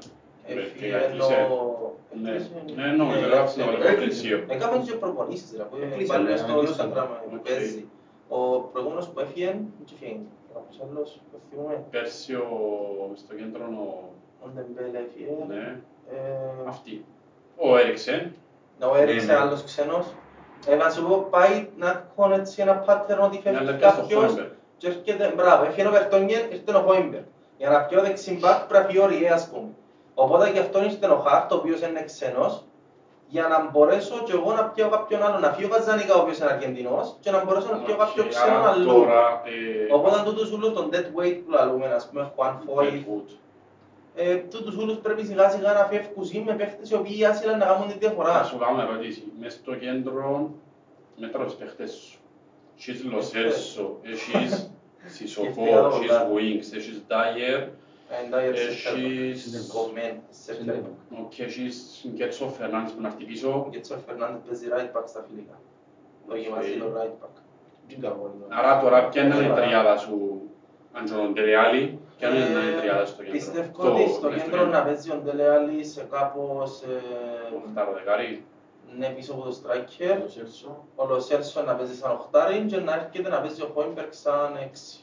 έφυγε 0.46 0.96
έκλεισε. 0.96 1.34
ο... 1.50 1.92
Ναι, 2.22 2.30
έκλεισε. 2.30 2.50
ναι, 2.76 2.86
νομίζω, 2.86 3.20
Ναι, 3.20 3.26
γράψε 3.26 3.58
να 3.60 3.64
ναι, 3.66 3.70
βάλω 3.72 3.84
ναι. 3.84 3.90
το 3.94 3.96
πλαίσιο. 4.02 4.44
Έκαμε 4.48 4.76
και 4.86 4.92
προπονήσεις, 4.92 5.54
ρε, 5.56 5.62
που 5.62 5.76
Έκλεισε, 5.82 6.12
πάλι 6.12 6.24
ναι, 6.28 6.36
στο 6.36 6.52
έκλεισε. 6.52 6.74
Instagram 6.82 7.06
που 7.28 7.34
Οκ. 7.34 7.42
παίζει. 7.48 7.88
Ο 8.28 8.58
προηγούμενος 8.60 9.08
που 9.08 9.20
έφυγε, 9.20 9.48
τι 9.86 9.92
έφυγε, 9.94 10.16
κάποιος 10.54 10.80
άλλος, 10.90 11.20
το 11.32 11.38
θυμούμε, 11.50 11.84
Πέρσι 11.90 12.34
ο, 12.34 12.48
στο 13.14 13.34
κέντρο 13.34 13.64
ο... 13.64 14.12
ο 14.44 14.48
Ντεμπέλε 14.54 14.98
έφυγε. 14.98 15.26
Ναι, 15.48 15.80
Ε, 16.10 16.68
αυτή. 16.68 17.04
Ο 17.56 17.76
Έρικσεν. 17.76 18.32
Να 18.78 18.86
ο 18.86 18.96
Έρικσεν 18.96 19.26
Ναι, 19.26 19.32
ναι. 19.32 19.38
άλλος 19.38 19.64
ξένος. 19.64 20.06
Ε, 20.68 20.74
να 20.76 20.90
σου 20.90 21.06
πω, 21.06 21.26
πάει 21.30 21.68
να 21.76 22.06
έχουν 22.18 22.32
έτσι 22.32 22.62
ένα 22.62 22.84
pattern 22.88 23.18
ότι 23.22 23.36
Ναι, 23.36 23.42
φεύγει 23.42 23.58
αλλά 23.58 23.74
πια 23.76 23.90
στο 23.90 24.00
κάποιος 24.00 24.24
Χόιμπερ. 24.24 24.46
Και 24.78 24.86
έρχεται, 24.86 25.32
μπράβο, 25.36 25.64
έφυγε 25.64 25.86
ο 25.86 25.90
Βερτόγγεν, 25.90 26.42
ήρθε 26.50 26.72
ο 26.76 26.80
Χόιμπερ. 26.80 27.20
Για 27.58 27.68
να 27.70 27.80
πιω 27.80 28.00
δεξί 28.02 28.34
μπακ 28.34 28.66
πρέπει 28.66 28.82
να 28.84 28.88
φύγει 28.88 28.98
ο 28.98 29.06
Οριέ, 29.06 29.30
ας 29.30 29.48
πούμε. 29.48 29.68
Οπότε 30.14 30.50
γι' 30.50 30.58
αυτό 30.58 30.82
ήρθε 30.82 31.06
ο 31.06 31.16
Χάρτ, 31.16 31.52
ο 31.52 31.56
οποίος 31.56 31.80
είναι 31.80 32.02
ξένος 32.04 32.64
για 33.28 33.48
να 33.48 33.70
μπορέσω 33.70 34.22
και 34.24 34.32
εγώ 34.32 34.52
να 34.52 34.64
πιω 34.64 34.88
κάποιον 34.88 35.22
άλλον, 35.22 35.40
να 35.40 35.52
φύγω 35.52 35.68
Καζανίγκα 35.68 36.14
ο 36.14 36.20
οποίος 36.20 36.38
είναι 36.38 36.50
Αργεντινός 36.50 37.16
και 37.20 37.30
να 37.30 37.44
μπορέσω 37.44 37.68
να 37.70 37.76
πιω 37.78 37.94
Οκ, 37.94 37.98
κάποιον 38.00 38.28
ξένο 38.28 38.56
άρα 38.58 38.68
αλλού. 38.70 38.86
τώρα, 38.92 39.42
ε, 39.88 39.92
Οπότε 39.94 40.22
τούτους 40.24 40.52
ούλους 40.52 40.72
τον 40.72 40.90
dead 40.92 41.20
weight 41.20 41.40
που 41.44 41.50
λαλούμε, 41.50 41.86
ας 41.86 42.08
πούμε, 42.08 42.32
Juan 42.36 42.52
Foyth, 42.52 42.82
Deadwood. 42.84 43.28
ε, 44.14 44.34
τούτους 44.36 44.76
ούλους 44.76 44.96
πρέπει 44.96 45.24
σιγά 45.24 45.50
σιγά 45.50 45.72
να 45.72 45.84
φεύγουν 45.84 46.42
με 46.46 46.52
παίχτες 46.52 46.90
οι 46.90 46.94
οποίοι 46.94 47.24
άσυλα 47.24 47.56
να 47.56 47.64
κάνουν 47.64 47.86
τη 47.86 47.92
Να 47.92 47.98
διαφορά. 47.98 48.42
σου 48.44 48.58
κάνω 48.58 48.80
ερώτηση. 48.82 49.22
Μες 49.40 49.52
στο 49.52 49.74
κέντρο, 49.74 50.50
μέτρα 51.16 51.44
τους 51.44 51.54
παίχτες 51.54 51.92
σου. 51.92 52.15
Έχεις 52.76 53.04
Λοσέλσο, 53.04 53.98
έχεις 54.02 54.70
Σισοφό, 55.06 55.50
Σκεφτικά 55.50 55.80
το 55.80 55.96
έχεις 55.96 56.06
πολλά. 56.06 56.28
Wings, 56.32 56.76
έχεις 56.76 57.02
Dyer, 57.08 57.68
Εντάγερ 58.24 58.54
έχεις... 58.54 59.70
κομμέν, 59.74 60.14
σε 60.30 60.54
φέρνει. 60.54 60.82
Και 61.28 61.42
έχεις 61.42 62.04
Γκέτσο 62.14 62.48
Φερνάνδης 62.48 62.92
που 62.92 63.00
να 63.00 63.08
έρθει 63.08 63.24
πίσω. 63.24 63.68
Και 63.70 63.76
έτσι 63.76 63.92
ο 63.92 63.98
Φερνάντες 64.06 64.40
παίζει 64.46 64.66
right 64.70 64.98
back 64.98 65.04
στα 65.06 65.24
φιλικά. 65.28 65.60
Δοκιμάζει 66.28 66.76
το 66.78 66.86
right 66.96 67.24
back. 67.24 67.34
Τι 67.88 67.94
κάνω, 67.94 68.32
είναι. 68.34 68.44
Άρα 68.48 68.80
τώρα 68.80 69.08
ποια 69.08 69.22
είναι 69.22 69.34
η 69.34 69.38
Ωραία. 69.38 69.54
τριάδα 69.54 69.96
σου, 69.96 70.40
Αντζον 70.92 71.34
Τελεάλη, 71.34 71.98
ποια 72.18 72.28
είναι 72.28 72.38
η 72.38 72.80
τριάδα 72.80 73.06
στο 73.06 73.22
κέντρο; 73.22 73.32
Πιστεύω 73.38 73.90
ότι 73.90 74.10
στο 74.10 74.28
μες 74.28 74.42
κέντρο 74.42 74.66
να 74.66 74.82
παίζει 74.82 75.10
ο 75.10 75.16
Ντελεάλης 75.24 75.92
σε 75.92 76.06
κάπως 76.10 76.82
ε, 76.82 77.56
Οχτάρο 77.56 77.92
δεκάρι. 77.92 78.44
Ναι, 78.98 79.06
πίσω 79.08 79.32
από 79.32 79.42
το 79.42 79.56
striker. 79.62 80.16
Λο 80.22 80.30
Σέλσο. 80.30 80.84
Ο 80.94 81.06
Λο 81.06 81.22
Σέλσο 81.22 81.62
να 81.62 81.74
παίζει 81.74 81.94
σαν 81.94 82.10
οχτάρι 82.10 82.64
και 82.68 82.76
να 82.76 82.92
έρχεται 82.94 83.28
να 83.28 83.40
παίζει 83.40 83.62
ο 83.62 83.70
Χόιμπεργκ 83.74 84.08
σαν 84.10 84.56
έξι. 84.62 84.96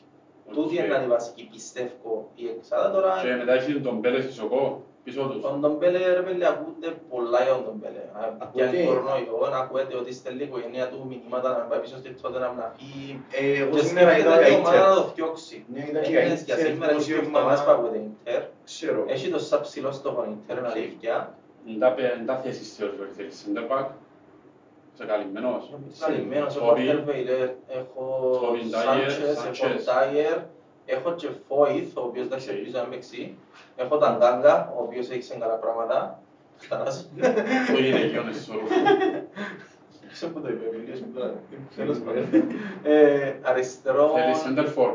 Τούτη 0.54 0.78
Οκ. 0.80 0.86
είναι 0.86 1.04
η 1.06 1.08
βασική 1.08 1.48
πιστεύω 1.52 2.30
η 2.36 2.48
εξάδα 2.48 2.92
τώρα. 2.92 3.22
Και 3.24 3.36
μετά 3.36 3.54
έχεις 3.54 3.82
Ντομπέλε, 3.84 4.22
Σισοκό 4.22 4.82
πίσω 5.04 5.22
τους. 5.22 5.44
Ο 5.44 5.58
Ντομπέλε 5.60 6.14
ρε 6.14 6.22
παιδί 6.22 6.46
ακούτε 6.46 6.88
πολλά 7.10 7.44
για 7.44 7.54
τον 7.54 7.64
Ντομπέλε. 7.66 8.02
Ακούτε; 8.44 8.70
Για 8.70 8.86
κορονοϊό, 8.86 9.48
να 9.52 9.58
ακούετε 9.58 9.96
ότι 9.98 10.14
στέλνει 10.14 10.42
η 10.42 10.46
οικογένεια 10.46 10.90
του 10.90 11.06
μηνύματα 11.10 11.50
να 11.50 11.64
πάει 11.64 11.80
πίσω 11.80 11.98
στη 11.98 12.10
τότε 12.22 12.40
να 12.40 12.74
φύγει. 12.78 13.24
Ε, 13.32 13.62
Εγώ 13.62 13.70
Και 13.76 13.84
σήμερα 13.84 14.18
είδα 14.18 14.32
σκέφτεται 14.32 14.50
για 14.50 14.58
η 14.58 14.60
ομάδα 14.60 14.78
να 14.78 14.84
Ίντερ. 14.84 14.96
το 14.96 15.04
φτιάξει. 15.12 15.66
Ναι, 15.74 15.80
είδα 15.90 16.00
και 16.00 16.10
Είναι 16.12 16.20
για 16.20 16.34
για 16.48 16.56
Ίντερ, 16.56 16.66
σήμερα 16.68 16.92
έχει 16.92 17.02
δύο 17.02 17.16
δημοσίευμα. 17.16 17.40
εβδομάδες 17.40 17.62
που 17.66 17.72
ακούτε 17.72 17.98
Ίντερ. 18.10 18.42
Ξέρω. 18.70 19.02
Έχει 19.08 19.28
το 19.30 19.40
σαν 19.40 19.62
ψηλό 19.62 19.92
στόχο 20.00 20.22
Ίντερ, 20.36 20.58
είναι 20.58 20.68
αλήθεια. 20.76 21.16
Δεν 21.66 22.26
τα 22.26 22.38
θέσεις 22.38 22.76
θεωρείς 22.76 22.99
ότι 22.99 23.14
θέλεις 23.14 23.45
center 23.47 23.72
back. 23.72 23.86
Είσαι 24.93 25.05
καλυμμένος. 25.05 25.74
Καλυμμένος, 25.99 26.55
έχω 26.55 26.68
Τόμπι. 26.68 26.82
Άλντερβαϊρελντ, 26.82 27.49
έχω 27.68 28.39
Τόμπι, 28.41 28.59
Ντάιερ, 28.70 29.11
Σάντσες, 29.11 29.30
έχω 29.45 29.53
Σάντσες. 29.53 29.86
Ντάιερ, 29.86 30.38
έχω 30.86 31.14
και 31.14 31.28
Φόιθ, 31.47 31.97
ο 31.97 32.01
οποίος 32.01 32.26
εντάξει 32.26 32.49
Οκ. 32.49 32.55
ελπίζω 32.55 32.78
να 32.78 32.84
παίξει. 32.84 33.38
Έχω 33.76 33.97
τον 33.97 34.18
Τανγκάνγκα, 34.18 34.74
ο 34.78 34.82
οποίος 34.84 35.09
έχει 35.09 35.22
σε 35.24 35.36
καλά 35.36 35.53
πράγματα. 35.55 36.20
Χαράς. 36.70 37.09
Το 37.74 37.80
γυναικείο 37.80 38.22
είναι 38.22 38.34
σωρό. 38.34 38.61
Ξέρω 40.11 40.32
που 40.32 40.41
το 40.41 40.49
είπε, 40.49 40.70
Βίλιος, 40.78 40.99
πλέον. 41.14 41.34
Τέλος 41.76 41.97
πάντων. 41.99 42.26
Ε, 42.84 43.34
Αριστερό, 43.41 44.14
Θέλεις 44.16 44.43
σέντερ 44.45 44.68
φορ. 44.76 44.91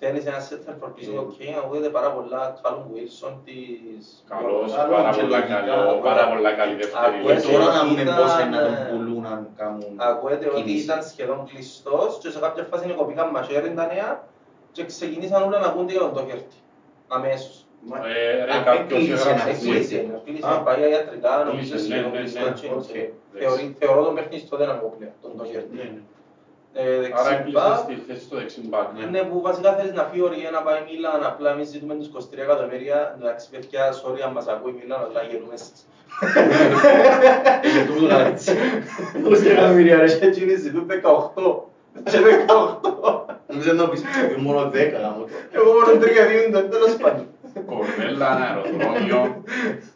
Θέλεις 0.00 0.24
ένα 0.26 0.40
σέντερ 0.48 0.74
φορ 0.80 0.90
πίσω, 0.94 1.12
Ε. 1.14 1.18
οκ, 1.18 1.32
ακούγεται 1.64 1.88
πάρα 1.88 2.10
πολλά 2.16 2.40
Callum 2.62 2.84
Wilson 2.92 3.32
της... 3.46 4.24
Καλός, 4.32 4.72
Καλό 4.76 4.94
πάρα 4.94 5.10
και 5.14 5.20
πολλά 5.20 5.38
λογικά, 5.38 5.60
καλό, 5.60 5.82
ακούω. 5.90 6.00
πάρα 6.08 6.24
πολλά 6.30 6.50
καλή 6.60 6.74
δεύτερη 6.80 7.04
Ακούω, 7.18 7.30
λύση. 7.32 7.50
Τώρα 7.52 7.64
να 7.76 7.82
δούμε 7.86 8.02
Ήταν, 8.02 8.16
πώς 8.20 8.32
είναι 8.40 8.56
να 8.56 8.60
ε, 8.62 8.66
τον 8.66 8.76
πουλούν 8.88 9.24
αν 9.32 9.40
κάνουν 9.60 9.92
Ακούεται 10.10 10.46
ότι 10.48 10.60
κινήσεις. 10.62 10.84
ήταν 10.84 11.00
σχεδόν 11.12 11.38
κλειστός 11.50 12.10
και 12.22 12.28
σε 12.34 12.38
κάποια 12.44 12.64
φάση 12.70 12.84
κοπήκαν 13.00 13.28
μαχαίρι 13.34 13.70
τα 13.78 13.86
νέα 13.94 14.10
και 14.74 14.82
ξεκινήσαν 14.84 15.40
όλα 15.46 15.58
να 15.58 15.66
ακούνται 15.70 15.92
για 15.92 16.00
τον 16.00 16.12
Ντόχερτι. 16.18 16.56
Αμέσως. 17.16 17.54
Μα- 17.88 17.98
Ε, 18.08 18.44
ρε, 18.44 18.52
Αν 18.52 18.64
κάποιος 18.64 18.82
έκλεισε 19.00 19.12
έγραψε 19.12 19.44
να 19.44 19.50
εσύ. 19.50 19.68
Εκλείσει, 19.68 19.96
Ακούγεται. 19.96 20.20
εκλείσει, 20.26 20.48
Α. 20.52 20.62
πάει 20.66 20.78
για 20.80 20.88
ιατρικά, 20.94 21.32
νομίζω 21.48 21.70
Κλείσε, 21.70 21.74
ναι, 21.74 21.80
σχεδόν 21.86 22.10
ναι, 22.12 22.18
κλειστό, 22.18 22.40
ναι, 22.42 22.48
έτσι, 22.50 22.66
οκ. 22.66 22.78
έτσι. 22.78 23.12
Θεωρεί- 23.42 23.74
Θεωρώ 23.80 24.00
τον 24.08 24.14
παιχνίδι 24.16 24.42
στο 24.46 24.56
δύναμο 24.60 24.86
πλέον, 24.96 25.12
τον 25.22 25.32
Ντόχερτι. 25.38 25.76
Ναι, 26.74 26.82
ναι. 26.82 26.88
Ε, 26.88 26.94
Άρα 26.94 27.00
δεξί 27.00 27.32
έκλεισες 27.34 27.52
μπακ, 27.52 27.86
τη 27.86 27.94
θέση 28.06 28.24
στο 28.24 28.36
δεξί 28.36 28.60
μπακ. 28.68 28.88
Ναι, 29.10 29.22
που 29.22 29.40
βασικά 29.40 29.72
θέλεις 29.76 29.92
να 29.92 30.04
φύγει 30.04 30.22
ο 30.22 30.28
Ριέ 30.28 30.50
να 30.50 30.62
πάει 30.62 30.80
Μίλαν, 30.88 31.24
απλά 31.30 31.50
εμείς 31.50 31.68
ζητούμε 31.68 31.94
τους 31.94 32.06
23 32.06 32.38
εκατομμύρια. 32.46 32.98
Εντάξει, 33.18 33.50
παιδιά, 33.50 33.82
sorry 34.00 34.20
αν 34.26 34.32
μας 34.32 34.46
ακούει 34.48 34.72
Μίλαν, 34.78 35.00
αλλά 35.06 35.22
γελούμε 35.30 35.56
σας. 35.56 35.78
Ε, 37.62 37.84
τούτο 37.86 38.06
να 38.06 38.20
έτσι. 38.20 38.50
Πώς 39.24 39.40
και 39.42 39.50
εκατομμύρια 39.50 39.96
ρε. 39.96 40.06
Και 40.18 40.26
εκείνοι 40.26 40.54
ζητούν 40.54 40.86
18. 40.86 41.68
Και 42.10 42.18
18. 42.20 43.24
Νομίζω 43.46 43.72
να 43.72 43.88
πεις 43.88 44.02
«Ε, 44.02 44.40
μόνο 44.40 44.70
10 44.74 44.98
γάμο 45.02 45.20
το». 45.24 45.28
Εγώ 45.52 45.72
μόνο 45.72 45.98
τρία 46.00 46.26
δίνουν, 46.26 46.70
τέλος 46.70 46.96
πάντων. 46.96 47.26
Κορβέλα, 47.66 48.28
αεροδρόμιο, 48.28 49.42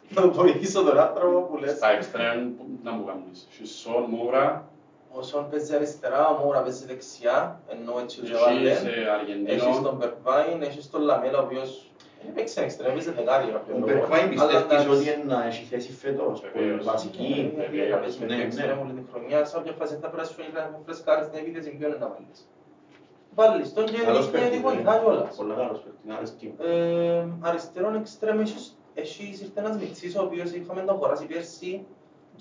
Να 0.09 0.27
βοηθήσω 0.27 0.83
τον 0.83 0.99
άνθρωπο 0.99 1.39
που 1.41 1.57
λες. 1.57 1.71
στα 1.71 1.91
εξτρέμ, 1.91 2.39
να 2.83 2.91
μου 2.91 3.05
κάνεις. 3.05 3.47
Σισόν, 3.51 4.05
Μούρα, 4.09 4.67
Ο 5.17 5.21
Σον 5.23 5.49
παίζει 5.49 5.75
αριστερά, 5.75 6.27
ο 6.29 6.33
Μόουρα 6.39 6.61
παίζει 6.61 6.85
δεξιά, 6.85 7.59
ενώ 7.73 7.93
έτσι 8.03 8.19
ο 8.19 8.23
έχεις 8.23 8.37
Ζεβάλεν. 8.37 8.65
ε, 8.65 8.69
Έχεις 8.69 9.07
Αργεντίνο. 9.15 9.81
τον 9.87 9.95
Μπερβάιν, 9.97 10.61
έχεις 10.61 10.89
τον 10.89 11.01
Λαμέλα, 11.01 11.37
ο 11.39 11.43
οποίος 11.43 11.69
έπαιξε 12.29 12.61
εξτρέμ, 12.61 12.91
παίζει 12.93 13.11
δεκάρι 13.11 13.43
για 13.43 13.53
κάποιο 13.57 13.73
Ο 13.75 13.77
λόγο. 13.79 13.87
Μπερκβάιν 13.91 14.27
Αλλά 14.39 14.51
πιστεύεις 14.51 14.85
εντάξει. 14.85 14.89
ότι 14.89 15.03
είναι 15.21 15.33
να 15.33 15.39
έχει 15.49 15.63
θέση 15.71 15.91
φέτος, 16.01 16.35
πολύ 16.41 16.51
Βεβαίως. 16.65 16.85
βασική. 16.91 17.53
Ναι, 17.57 17.65
γιατί 17.75 17.91
θα 17.91 17.97
παίζει 18.01 18.17
με 18.19 18.25
Ναι, 18.25 18.29
δύο 18.33 18.37
ναι. 18.43 18.47
εξτρέμ 18.49 18.77
όλη 18.83 18.93
την 18.99 19.05
χρονιά, 19.11 19.39
σε 19.49 19.57
όποια 19.59 19.73
φάση 19.79 19.93
θα 20.01 20.07
περάσει 20.11 20.33
να 20.53 20.61
φρεσκάρεις 20.85 21.25
την 21.29 21.37
επίθεση, 21.41 21.69
ποιον 21.77 21.89
είναι 21.89 21.99
να 22.05 22.07
βάλεις. 22.13 22.39
Βάλεις 23.37 23.73
τον 23.73 23.85
και 23.85 23.97
Καλός 24.09 24.25
δείχνει 24.25 24.39
ότι 24.39 24.49
παίκτης, 24.49 24.61
βοηθά 24.67 24.93
ναι. 24.93 24.99
κιόλας. 25.01 25.35
Πολλά 25.39 25.55
καλός 25.61 25.79
παίκτης, 25.83 26.03
να 26.09 26.13
αρέσκει 26.15 26.45
μου. 26.47 26.55
Ε, 26.65 27.25
αριστερόν 27.49 27.95
εξτρέμ 28.01 28.39
έχεις, 28.39 28.63
έχεις 28.93 29.41
ήρθε 29.41 29.59
ένας 29.63 29.75
μιξής 29.77 30.15
ο 30.17 30.21
οποίος 30.27 30.49
είχαμε 30.51 30.81
τον 30.81 30.95
χωράσει 30.99 31.25
πέρσι 31.25 31.85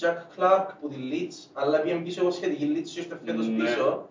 Jack 0.00 0.18
Clark 0.36 0.66
που 0.80 0.88
τη 0.88 0.96
Leeds, 1.10 1.50
αλλά 1.62 1.78
πήγαινε 1.80 2.00
πίσω 2.02 2.20
εγώ 2.20 2.30
σχετική 2.30 2.64
Leeds 2.76 2.88
και 2.94 3.00
ήρθε 3.00 3.18
φέτος 3.24 3.48
Ναι. 3.48 3.62
πίσω. 3.64 4.08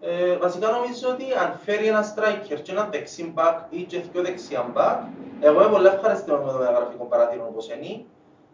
Ε, 0.00 0.36
βασικά 0.36 0.70
νομίζω 0.70 1.08
ότι 1.08 1.24
αν 1.42 1.58
φέρει 1.64 1.86
ένα 1.86 2.04
striker 2.14 2.58
και 2.62 2.72
ένα 2.72 2.88
δεξί 2.92 3.34
back 3.36 3.56
ή 3.70 3.82
και 3.82 4.00
δύο 4.12 4.22
δεξιά 4.22 4.72
back, 4.76 4.98
εγώ 5.40 5.60
είμαι 5.62 5.70
πολύ 5.70 5.86
ευχαριστημένος 5.86 6.44
με 6.46 6.52
το 6.52 6.58
μεταγραφικό 6.58 7.04
παράθυρο 7.04 7.46
όπως 7.50 7.68
είναι. 7.68 8.04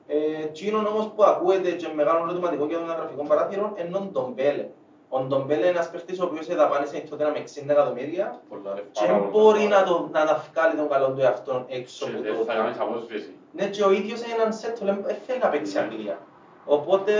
Ε, 0.07 0.45
Τσίνον 0.47 0.87
όμως 0.87 1.11
που 1.15 1.25
ακούεται 1.25 1.71
και 1.71 1.89
μεγάλο 1.95 2.19
ερωτηματικό 2.23 2.67
για 2.67 2.79
το 2.79 2.85
μεταγραφικό 2.85 3.23
παράθυρο 3.23 3.75
είναι 3.87 3.97
ο 3.97 4.01
Ντομπέλε. 4.13 4.67
Ο 5.09 5.21
Ντομπέλε 5.21 5.61
είναι 5.61 5.69
ένας 5.69 5.91
παίχτης 5.91 6.21
ο 6.21 6.25
οποίος 6.25 6.49
εδαπάνησε 6.49 7.05
τότε 7.11 7.25
με 7.25 7.43
60 7.45 7.69
εκατομμύρια 7.69 8.41
Πολλά 8.49 8.75
ρε, 8.75 8.81
και 8.93 9.05
πάρα 9.07 9.19
πολλά, 9.19 9.31
μπορεί 9.31 9.59
πάρα 9.69 9.81
να, 9.81 9.85
πολλά. 9.87 9.99
το, 9.99 10.09
να 10.13 10.25
τα 10.27 10.45
βγάλει 10.53 10.75
τον 10.77 10.89
καλό 10.89 11.07
του 11.11 11.21
εαυτόν 11.21 11.65
έξω 11.69 12.05
Και 12.07 12.13
από 12.13 12.23
δεν 12.23 12.37
το 12.37 12.45
θα 12.45 12.55
κάνεις 12.55 12.79
απόσβεση. 12.79 13.31
Ναι, 13.53 13.67
και 13.67 13.83
ο 13.85 13.91
ίδιος 13.93 14.19
είναι 14.25 14.35
εν 14.39 14.53
unsettled, 14.53 15.01
δεν 15.07 15.17
θέλει 15.27 15.39
να 15.39 15.49
παίξει 15.49 15.75
Ναι. 15.75 15.81
Αγγλία. 15.81 16.19
Οπότε, 16.67 17.13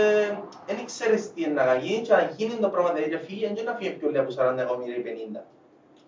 δεν 0.65 0.85
ξέρεις 0.85 1.33
τι 1.33 1.43
είναι 1.43 1.63
να 1.63 1.75
γίνει 1.75 2.01
και 2.01 2.13
αν 2.13 2.29
γίνει 2.35 2.53
το 2.53 2.69
πράγμα 2.69 2.91
δηλαδή 2.93 3.17
φύγει, 3.25 3.45
δεν 3.45 3.55
είναι 3.55 3.61
να 3.71 3.75
φύγει 3.75 3.89
πιο 3.89 4.09
λίγο 4.09 4.21
από 4.23 4.33
40 4.37 4.57
εκατομμύρια 4.57 4.95
ή 4.95 5.03
50. 5.35 5.39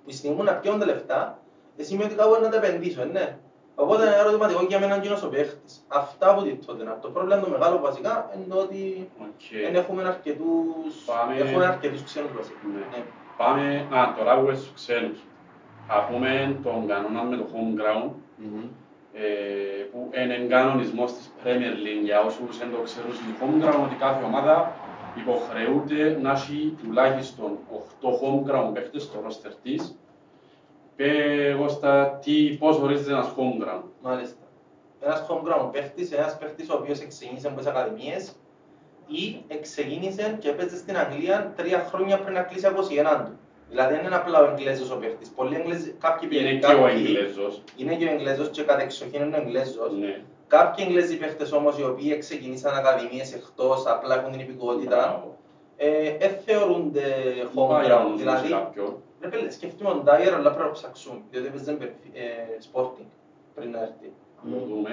Που 0.03 0.09
στη 0.11 0.17
στιγμή 0.17 0.37
που 0.37 0.43
να 0.43 0.53
πιώνουν 0.53 0.79
τα 0.79 0.85
λεφτά, 0.85 1.39
δεν 1.75 1.85
σημαίνει 1.85 2.09
ότι 2.11 2.19
κάπου 2.19 2.41
να 2.41 2.49
τα 2.49 2.57
επενδύσω, 2.57 3.03
ναι. 3.05 3.37
Οπότε 3.75 4.03
είναι 4.03 4.15
ερωτηματικό 4.15 4.63
για 4.63 4.79
μένα 4.79 4.97
γίνος 4.97 5.23
ο 5.23 5.29
παίχτης. 5.29 5.85
Αυτά 5.87 6.35
που 6.35 6.41
τη 6.43 6.55
Τότεναμ. 6.55 6.97
Το 7.01 7.09
πρόβλημα 7.09 7.39
το 7.41 7.49
μεγάλο 7.49 7.79
βασικά 7.79 8.29
είναι 8.35 8.55
ότι 8.55 9.09
Οκ. 9.21 9.61
δεν 9.63 9.75
έχουμε 9.75 10.03
αρκετούς, 10.07 10.93
Πάμε. 11.05 11.35
έχουμε 11.37 11.65
αρκετούς 11.65 12.03
ξένους 12.03 12.31
βασικά. 12.37 12.57
Ναι. 12.73 12.97
Ναι. 12.97 13.03
Πάμε, 13.37 13.87
α, 13.97 14.13
τώρα 14.17 14.39
που 14.39 14.51
είσαι 14.51 14.61
στους 14.61 14.73
ξένους. 14.73 15.19
Θα 15.87 16.07
πούμε 16.09 16.59
τον 16.63 16.87
κανόνα 16.87 17.23
με 17.23 17.35
το 17.35 17.45
home 17.53 17.71
ground, 17.79 18.09
Μμμ. 18.35 18.63
Ε, 19.13 19.83
που 19.91 20.09
είναι 20.15 20.35
κανονισμός 20.35 21.13
της 21.13 21.31
Premier 21.43 21.75
League 21.85 22.03
για 22.03 22.21
όσους 22.21 22.57
δεν 22.57 22.71
το 22.71 22.77
ξέρουν 22.81 23.13
στην 23.13 23.27
home 23.39 23.63
ground 23.63 23.83
ότι 23.85 23.95
κάθε 23.95 24.23
ομάδα 24.23 24.73
υποχρεούται 25.15 26.17
να 26.21 26.31
έχει 26.31 26.75
τουλάχιστον 26.83 27.57
8 28.01 28.07
home 28.09 28.51
ground 28.51 28.73
παίχτες 28.73 29.03
στο 29.03 29.23
roster 29.27 29.53
της. 29.63 29.95
Πέ 30.95 31.11
εγώ 31.47 31.67
στα 31.67 32.19
τι, 32.23 32.57
πώς 32.59 32.77
ορίζεται 32.79 33.11
ένας 33.11 33.33
home 33.37 33.63
ground; 33.63 33.83
Μάλιστα. 34.01 34.43
Ένας 34.99 35.25
home 35.29 35.47
ground 35.47 35.71
παίχτης, 35.71 36.11
ένας 36.11 36.37
παίχτης 36.37 36.69
ο 36.69 36.77
οποίος 36.77 37.07
ξεκίνησε 37.07 37.47
από 37.47 37.57
τις 37.57 37.67
ακαδημίες 37.67 38.35
ή 39.07 39.43
ξεκίνησε 39.61 40.37
και 40.39 40.49
έπαιζε 40.49 40.77
στην 40.77 40.97
Αγγλία 40.97 41.53
τρία 41.55 41.79
χρόνια 41.79 42.19
πριν 42.19 42.33
να 42.33 42.41
κλείσει 42.41 42.65
από 42.65 42.81
21 42.81 43.25
του. 43.25 43.39
Δηλαδή 43.69 43.93
δεν 43.95 44.05
είναι 44.05 44.15
απλά 44.15 44.41
ο 44.41 44.45
Εγγλέζος 44.51 44.91
ο 44.91 44.97
παίχτης. 44.97 45.29
Πολλοί 45.29 45.55
Εγγλέζοι, 45.55 45.89
κάποιοι 45.99 46.29
Είναι 46.31 46.59
κάποιοι- 46.59 46.77
και 46.77 46.83
ο 46.83 46.87
Εγγλέζος. 46.87 47.61
Είναι 47.77 47.95
και 47.95 48.05
ο 48.05 48.11
Εγγλέζος 48.11 48.49
και 48.49 48.63
κατεξοχήν 48.63 49.21
είναι 49.21 49.37
ο 49.37 49.41
Εγγλέζος. 49.41 49.91
Ναι. 49.99 50.21
Κάποιοι 50.47 50.85
Εγγλέζοι 50.87 51.17
παίχτες 51.17 51.51
όμως 51.51 51.77
οι 51.79 51.83
οποίοι 51.83 52.17
ξεκίνησαν 52.17 52.75
ακαδημίες 52.75 53.33
εκτός, 53.33 53.85
απλά 53.87 54.15
έχουν 54.19 54.31
την 54.31 54.39
υπηκότητα, 54.39 54.95
Μπράβο. 54.97 55.37
ε, 55.77 56.17
δεν 56.17 56.31
θεωρούνται 56.45 57.01
Πού 57.53 57.61
home 57.65 57.69
πάει 57.69 57.91
ο 57.91 57.95
ground. 57.95 58.01
νους 58.01 58.11
μου 58.11 58.17
σε 58.17 58.23
Δηλαδή, 58.23 58.49
κάποιον. 58.49 59.01
ρε 59.21 59.27
πέλε, 59.27 59.49
σκεφτούμε 59.51 59.89
τον 59.89 60.03
Dyer, 60.07 60.31
αλλά 60.35 60.49
πρέπει 60.51 60.67
να 60.67 60.71
ψαξούμε, 60.71 61.19
διότι 61.31 61.47
έπαιζε 61.47 61.75
με, 61.79 61.85
ε, 62.13 62.23
Sporting 62.71 63.05
πριν 63.55 63.71
να 63.71 63.79
έρθει. 63.79 64.11
Να 64.43 64.57
το 64.57 64.65
δούμε. 64.65 64.89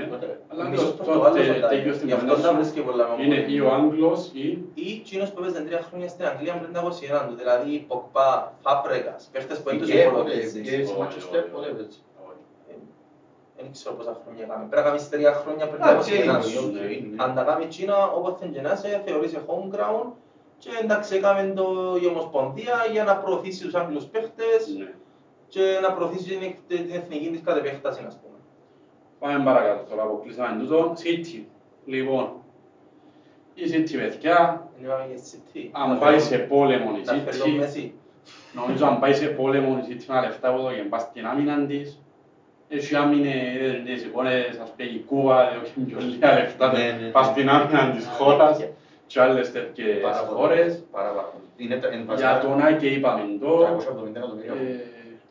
Αλλά 0.48 0.62
Νομίζω 0.64 0.82
το- 0.86 0.92
Πορτογάλος 0.92 1.26
ο 1.26 1.30
τότε 1.30 1.66
Dyer. 1.66 1.68
τέλειο 1.68 1.94
στην 1.94 2.06
Γι' 2.08 2.12
αυτό 2.12 2.26
κουβέντα 2.26 2.48
τα 2.48 2.52
σου 2.52 2.58
βρίσκει 2.60 2.80
πολλά 2.88 3.04
με 3.08 3.22
είναι 3.24 3.38
μόνοι. 3.40 3.52
ή 3.54 3.60
ο 3.60 3.68
Άγγλος 3.78 4.20
ή 4.44 4.46
Ή 4.74 4.86
εκείνος 5.00 5.28
που 5.32 5.38
έπαιζε 5.42 5.60
τρία 5.66 5.82
χρόνια 5.88 6.08
στην 6.08 6.24
Αγγλία 6.30 6.54
πριν 6.60 6.72
τα 6.72 6.80
21 6.82 7.20
του, 7.28 7.34
δηλαδή 7.40 7.70
Ποκπά, 7.88 8.52
Φάπρεγας, 8.64 9.28
παίχτες 9.32 9.58
που 9.62 9.68
έντος 9.70 9.88
Φυγέ, 9.90 10.02
πότε, 10.04 10.18
υπολογίζεις. 10.20 10.52
φυγέ 10.52 10.70
στη 10.84 10.92
Όχι, 10.92 11.00
Manchester, 11.02 11.38
όχι, 11.40 11.50
πότε 11.54 11.66
όχι. 11.66 11.70
έπαιζε. 11.74 11.88
Όχι. 12.28 12.42
δεν 13.58 13.66
ξέρω 13.72 13.94
πόσα 13.98 14.12
χρόνια 14.22 14.42
έκαμε. 14.46 14.64
Πρέπει 14.70 14.82
να 14.84 14.88
κάνεις 14.88 15.08
τρία 15.12 15.32
χρόνια 15.42 15.64
πριν 15.70 15.82
Α, 15.82 15.90
από 15.90 16.00
οκ, 16.00 16.06
γεννάς. 16.08 16.46
οκ, 16.56 16.72
ναι. 16.72 17.22
Αν 17.24 17.30
τα 17.36 17.42
κάνεις 17.48 17.66
Κίνα, 17.74 17.98
όποτε 18.18 18.42
γεννάσαι, 18.54 18.88
θεωρείσαι 19.06 19.40
home 19.48 19.66
grown 19.74 20.08
και 20.62 20.70
εντάξει 20.82 21.10
έκαμε 21.18 21.42
το 21.58 21.66
η 22.02 22.06
Ομοσπονδία 22.12 22.76
για 22.94 23.04
να 23.04 23.14
προωθήσει 23.22 23.62
τους 23.64 23.74
Άγγλους 23.80 24.04
παίχτες 24.12 24.62
Ναι. 24.78 24.90
και 25.52 25.62
να 25.82 25.88
προωθήσει 25.92 26.28
την, 26.32 26.42
εκ- 26.48 26.64
την 26.70 26.94
εθνική 27.00 27.28
της 27.32 27.40
κατ' 27.46 27.56
επέκταση, 27.56 28.02
ας 28.10 28.16
πούμε. 28.20 28.25
Πάμε 29.18 29.44
παρακάτω 29.44 29.90
τώρα 29.90 30.02
που 30.04 30.20
κλείσαμε 30.24 30.58
τούτο. 30.62 30.92
City. 31.04 31.42
Λοιπόν, 31.84 32.28
η 33.54 33.62
City 33.72 33.92
παιδιά, 33.96 34.68
Δεν 34.78 34.84
είπαμε 34.84 35.04
για 35.14 35.22
City. 35.32 35.68
αν 35.72 35.88
Να 35.90 35.96
πάει 35.96 36.10
φέρει- 36.10 36.24
σε 36.24 36.38
πόλεμο 36.38 36.90
η 36.96 37.04
Να 37.04 37.12
φέρει 37.12 37.36
τον 37.38 37.50
City, 37.54 37.58
Μέση. 37.58 37.94
νομίζω 38.52 38.86
αν 38.86 38.98
πάει 38.98 39.14
σε 39.14 39.26
πόλεμο 39.26 39.78
η 39.80 39.84
City 39.92 40.04
με 40.08 40.14
τα 40.14 40.20
λεφτά 40.20 40.54
που 40.54 40.60
δώκε 40.62 40.82
πας 40.90 41.02
στην 41.02 41.26
άμυνα 41.26 41.66
της, 41.66 42.00
έχει 42.68 42.96
άμυνες, 42.96 43.82
τις 43.84 44.02
εικόνες, 44.04 44.58
ας 44.62 44.70
πούμε 44.76 44.88
η 44.88 44.98
Κούβα, 45.08 45.50
δώκε 45.54 45.70
πιο 45.86 45.98
λίγα 46.00 46.32
λεφτά 46.34 46.72
Ναι, 46.72 46.78
ναι, 46.78 46.98
ναι. 47.00 47.08
πας 47.10 47.26
στην 47.26 47.48
άμυνα 47.48 47.90
της 47.90 48.06
χώρας 48.06 48.64
και 49.06 49.20
άλλες 49.20 49.52
τέτοιες 49.52 50.00
Πάρα 50.02 50.20
πολύ. 50.22 50.38
χώρες. 50.40 50.84
Πάρα 50.92 51.08
πάρα 51.08 51.28
πολύ. 51.32 51.44
Είναι 51.56 51.76
τα- 51.80 51.86
είναι 51.88 51.96
Για 51.96 52.04
βασικά 52.06 52.38
τον 52.40 52.60
Άκη 52.60 52.86
είπαμε 52.86 53.22
το. 53.40 53.64
370 53.64 54.18
εκατομμύρια. 54.18 54.52
ε, 54.52 54.84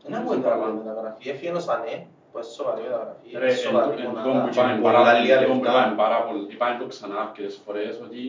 Δεν 0.08 0.16
ακούγεται 0.20 0.50
καλά 0.50 0.68
η 0.70 0.74
μεταγραφή. 0.86 1.30
Έφυγε 1.30 1.52
ο 1.52 1.60
Σανέ, 1.60 2.06
που 2.36 2.42
είναι 2.42 2.54
σοβαρή 2.58 2.82
μεταγραφή. 2.86 3.28
Ρε, 3.42 3.50
είναι 3.52 3.64
σοβαρή 3.66 3.92
εν- 3.92 4.00
εν 4.00 4.08
μονάδα. 4.10 4.26
τόν 4.28 4.36
που 4.44 4.48
είπαμε 4.52 4.74
Και 4.76 4.82
πάρα 4.88 4.98
πολλά 5.00 5.12
πολύ, 5.12 5.22
λίγα 5.24 5.38
εν 5.40 5.48
τόν 5.50 5.58
που 5.58 5.64
λεφτά. 5.64 5.80
είπαμε 5.80 5.96
πάρα 6.04 6.18
πολύ, 6.26 6.42
είπαμε 6.54 6.74
το 6.82 6.86
ξανά 6.94 7.16
αρκετές 7.26 7.54
φορές 7.64 7.94
ότι 8.08 8.22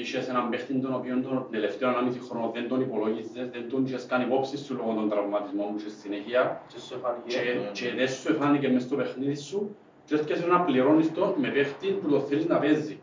είχες 0.00 0.24
έναν 0.32 0.44
παίχτη 0.50 0.72
τον 0.84 0.92
οποίο 0.98 1.14
τον 1.26 1.36
τελευταίο 1.54 1.86
1,5 1.92 2.18
χρόνο 2.28 2.46
δεν 2.56 2.64
τον 2.70 2.78
υπολόγιζες, 2.86 3.46
δεν 3.54 3.64
τον 3.70 3.80
είχες 3.86 4.02
κάνει 4.10 4.24
υπόψη 4.28 4.56
σου 4.64 4.72
λόγω 4.78 4.92
των 4.98 5.06
τραυματισμών 5.12 5.66
που 5.70 5.78
είχες 5.80 5.94
συνέχεια 6.02 6.42
Και 6.72 6.78
σου 6.86 6.94
φάνηκε. 7.02 7.28
και, 7.34 7.40
ναι, 7.58 7.70
και 7.78 7.86
ναι. 7.88 7.94
δεν 7.98 8.08
σου 8.16 8.26
εφάνηκε 8.32 8.68
μες 8.74 8.82
στο 8.86 8.94
παιχνίδι 9.00 9.36
σου 9.48 9.58
και 10.06 10.14
έρχεσαι 10.14 10.46
να 10.54 10.58
πληρώνεις 10.66 11.08
τον 11.16 11.28
με 11.42 11.48
παίχτη 11.56 11.88
που 12.00 12.06
το 12.12 12.18
θέλεις 12.28 12.46
να 12.52 12.56
παίζει. 12.58 12.96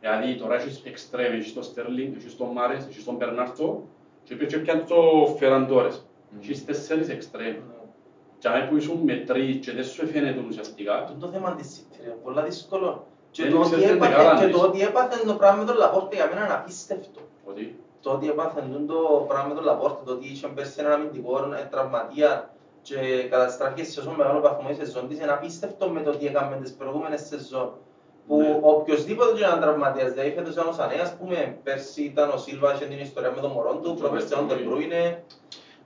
Δηλαδή 0.00 0.34
τώρα 0.36 0.54
έχεις 0.54 0.82
εξτρέμ, 0.84 1.32
έχεις 1.32 1.52
τον 1.54 1.62
Στέρλινγκ, 1.62 2.14
έχεις 2.16 2.36
τον 2.36 2.48
Μάρες, 2.52 2.86
έχεις 2.86 3.04
τον 3.04 3.14
Μπερνάρτο 3.16 3.82
και 4.24 4.34
πήγες 4.34 4.52
και 4.52 4.58
πιάνεις 4.58 4.84
το 4.84 4.96
Φεραντόρες. 5.38 6.06
Μμμ. 6.30 6.38
Έχεις 6.42 6.64
τέσσερις 6.64 7.08
εξτρέμ. 7.08 7.54
Ναι. 8.42 8.50
Και 8.54 8.62
αν 8.62 8.68
που 8.68 8.76
ήσουν 8.76 8.98
με 9.04 9.14
τρεις 9.16 9.56
και 9.66 9.72
δεν 9.72 9.84
σου 9.84 10.02
εφαίνεται 10.02 10.40
ουσιαστικά, 10.48 10.94
Αυτό 10.94 11.14
το 11.20 11.26
θέμα 11.32 11.54
της 11.54 11.68
City, 11.76 11.96
ρε, 12.04 12.10
πολλά 12.10 12.42
δύσκολο. 12.42 13.06
Και 13.30 13.42
Δεν 13.42 13.52
το, 13.52 13.58
ότι 13.58 13.66
ξέρεις 13.68 13.84
την 13.86 13.94
έπαθε, 13.96 14.12
δεκάδα 14.16 14.40
και 14.40 14.46
της. 14.46 14.56
το 14.60 14.66
ότι 14.66 14.82
έπαθε 14.82 15.26
το 15.26 15.34
πράγμα 15.34 15.58
με 15.58 15.64
τον 15.64 15.76
Λαπόρτε 15.76 16.16
για 16.16 16.26
μένα 16.32 16.44
είναι 16.44 16.54
απίστευτο. 16.54 17.20
ότι 17.44 17.78
Το 18.02 18.10
ότι 18.10 18.28
έπαθε 18.28 18.60
το 18.86 19.24
πράγμα 19.28 19.48
με 19.48 19.54
τον 19.54 19.64
Λαπόρτε, 19.64 20.02
το 20.04 20.12
ότι 20.12 20.26
είχε 20.28 20.46
πέρσι 20.46 20.74
έναν 20.80 20.92
αμυντικό 20.92 21.36
ε, 21.60 21.68
τραυματία 21.70 22.50
και 22.82 22.96
καταστράφηκε 23.30 23.84
σε 23.84 23.94
τόσο 24.00 24.14
μεγάλο 24.16 24.40
βαθμό 24.40 24.68
η 24.70 24.74
σεζόν 24.74 25.08
της 25.08 25.18
είναι 25.18 25.32
απίστευτο 25.32 25.88
με 25.88 26.00
το 26.02 26.10
τι 26.16 26.26
έκαμε 26.26 26.56
τις 26.62 26.72
προηγούμενες 26.72 27.20
σεζόν. 27.26 27.72
Που 28.26 28.36
Ναι. 28.36 28.58
οποιοςδήποτε 28.62 29.32
και 29.38 29.44
έναν 29.44 29.60
τραυματίας, 29.60 30.10
δηλαδή 30.12 30.30
φέτος 30.30 30.52
ήταν 30.54 30.68
ο 30.68 30.72
Σανέ, 30.72 30.94
ας 30.94 31.14
πούμε, 31.18 31.58
πέρσι 31.62 32.02
ήταν 32.02 32.30
ο 32.30 32.36
Σίλβα, 32.36 32.74
είχε 32.74 32.84
την 32.84 32.98
ιστορία 32.98 33.30
με 33.30 33.40
τον 33.40 33.50
μωρό 33.50 33.74
του, 33.74 33.88
Το 33.88 33.94
πρόπερσι 34.00 34.26
ήταν 34.26 34.38
ο 34.44 34.46
Ντεμπρούινε. 34.46 35.24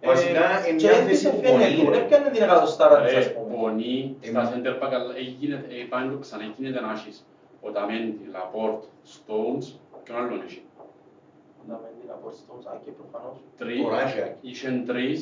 Ντεμπρούινε. 0.00 0.12
Βασικά, 0.12 0.44
Ε, 0.66 0.68
είναι 0.68 0.76
και 0.80 0.86
μια 0.86 0.96
δεν 0.96 1.06
της 1.08 1.20
θέση 1.20 1.34
που 1.34 1.40
έφυγε 1.42 1.52
πονεί, 1.52 1.84
του, 1.84 1.90
ρε. 1.90 1.96
δεν 1.98 2.06
πιάνε 2.08 2.28
την 2.34 2.42
εκατοστάρα 2.42 2.96
της, 3.04 3.14
ας 3.16 3.24
ρε, 3.24 3.30
πούμε. 3.34 3.54
πονεί 3.54 4.16
στα 4.20 4.40
Εμείς- 4.40 4.50
center 4.52 4.74
back, 4.82 4.92
αλλά 4.98 5.12
έγινε, 5.24 5.54
ε, 5.68 5.84
πάνε 5.92 6.06
το 6.12 6.18
ξανά, 6.24 6.44
γίνεται 6.56 6.80
να 6.86 6.90
έχεις 6.96 7.16
ο 7.66 7.68
Ταμέντι, 7.74 8.24
Λαπόρτ, 8.34 8.80
Stones 9.14 9.64
και 10.04 10.12
ο 10.12 10.16
άλλον 10.20 10.40
έχει. 10.46 10.60
Να 11.68 11.74
με 11.82 11.88
την 12.00 12.10
απορριστώ, 12.16 12.54
και 12.84 12.90
προφανώς. 12.98 13.36
Τρεις, 13.60 13.82
Τώρα 13.82 14.00
έχει 14.06 14.20
άκη. 14.26 14.38
είχεν 14.50 14.76
τρεις, 14.86 15.18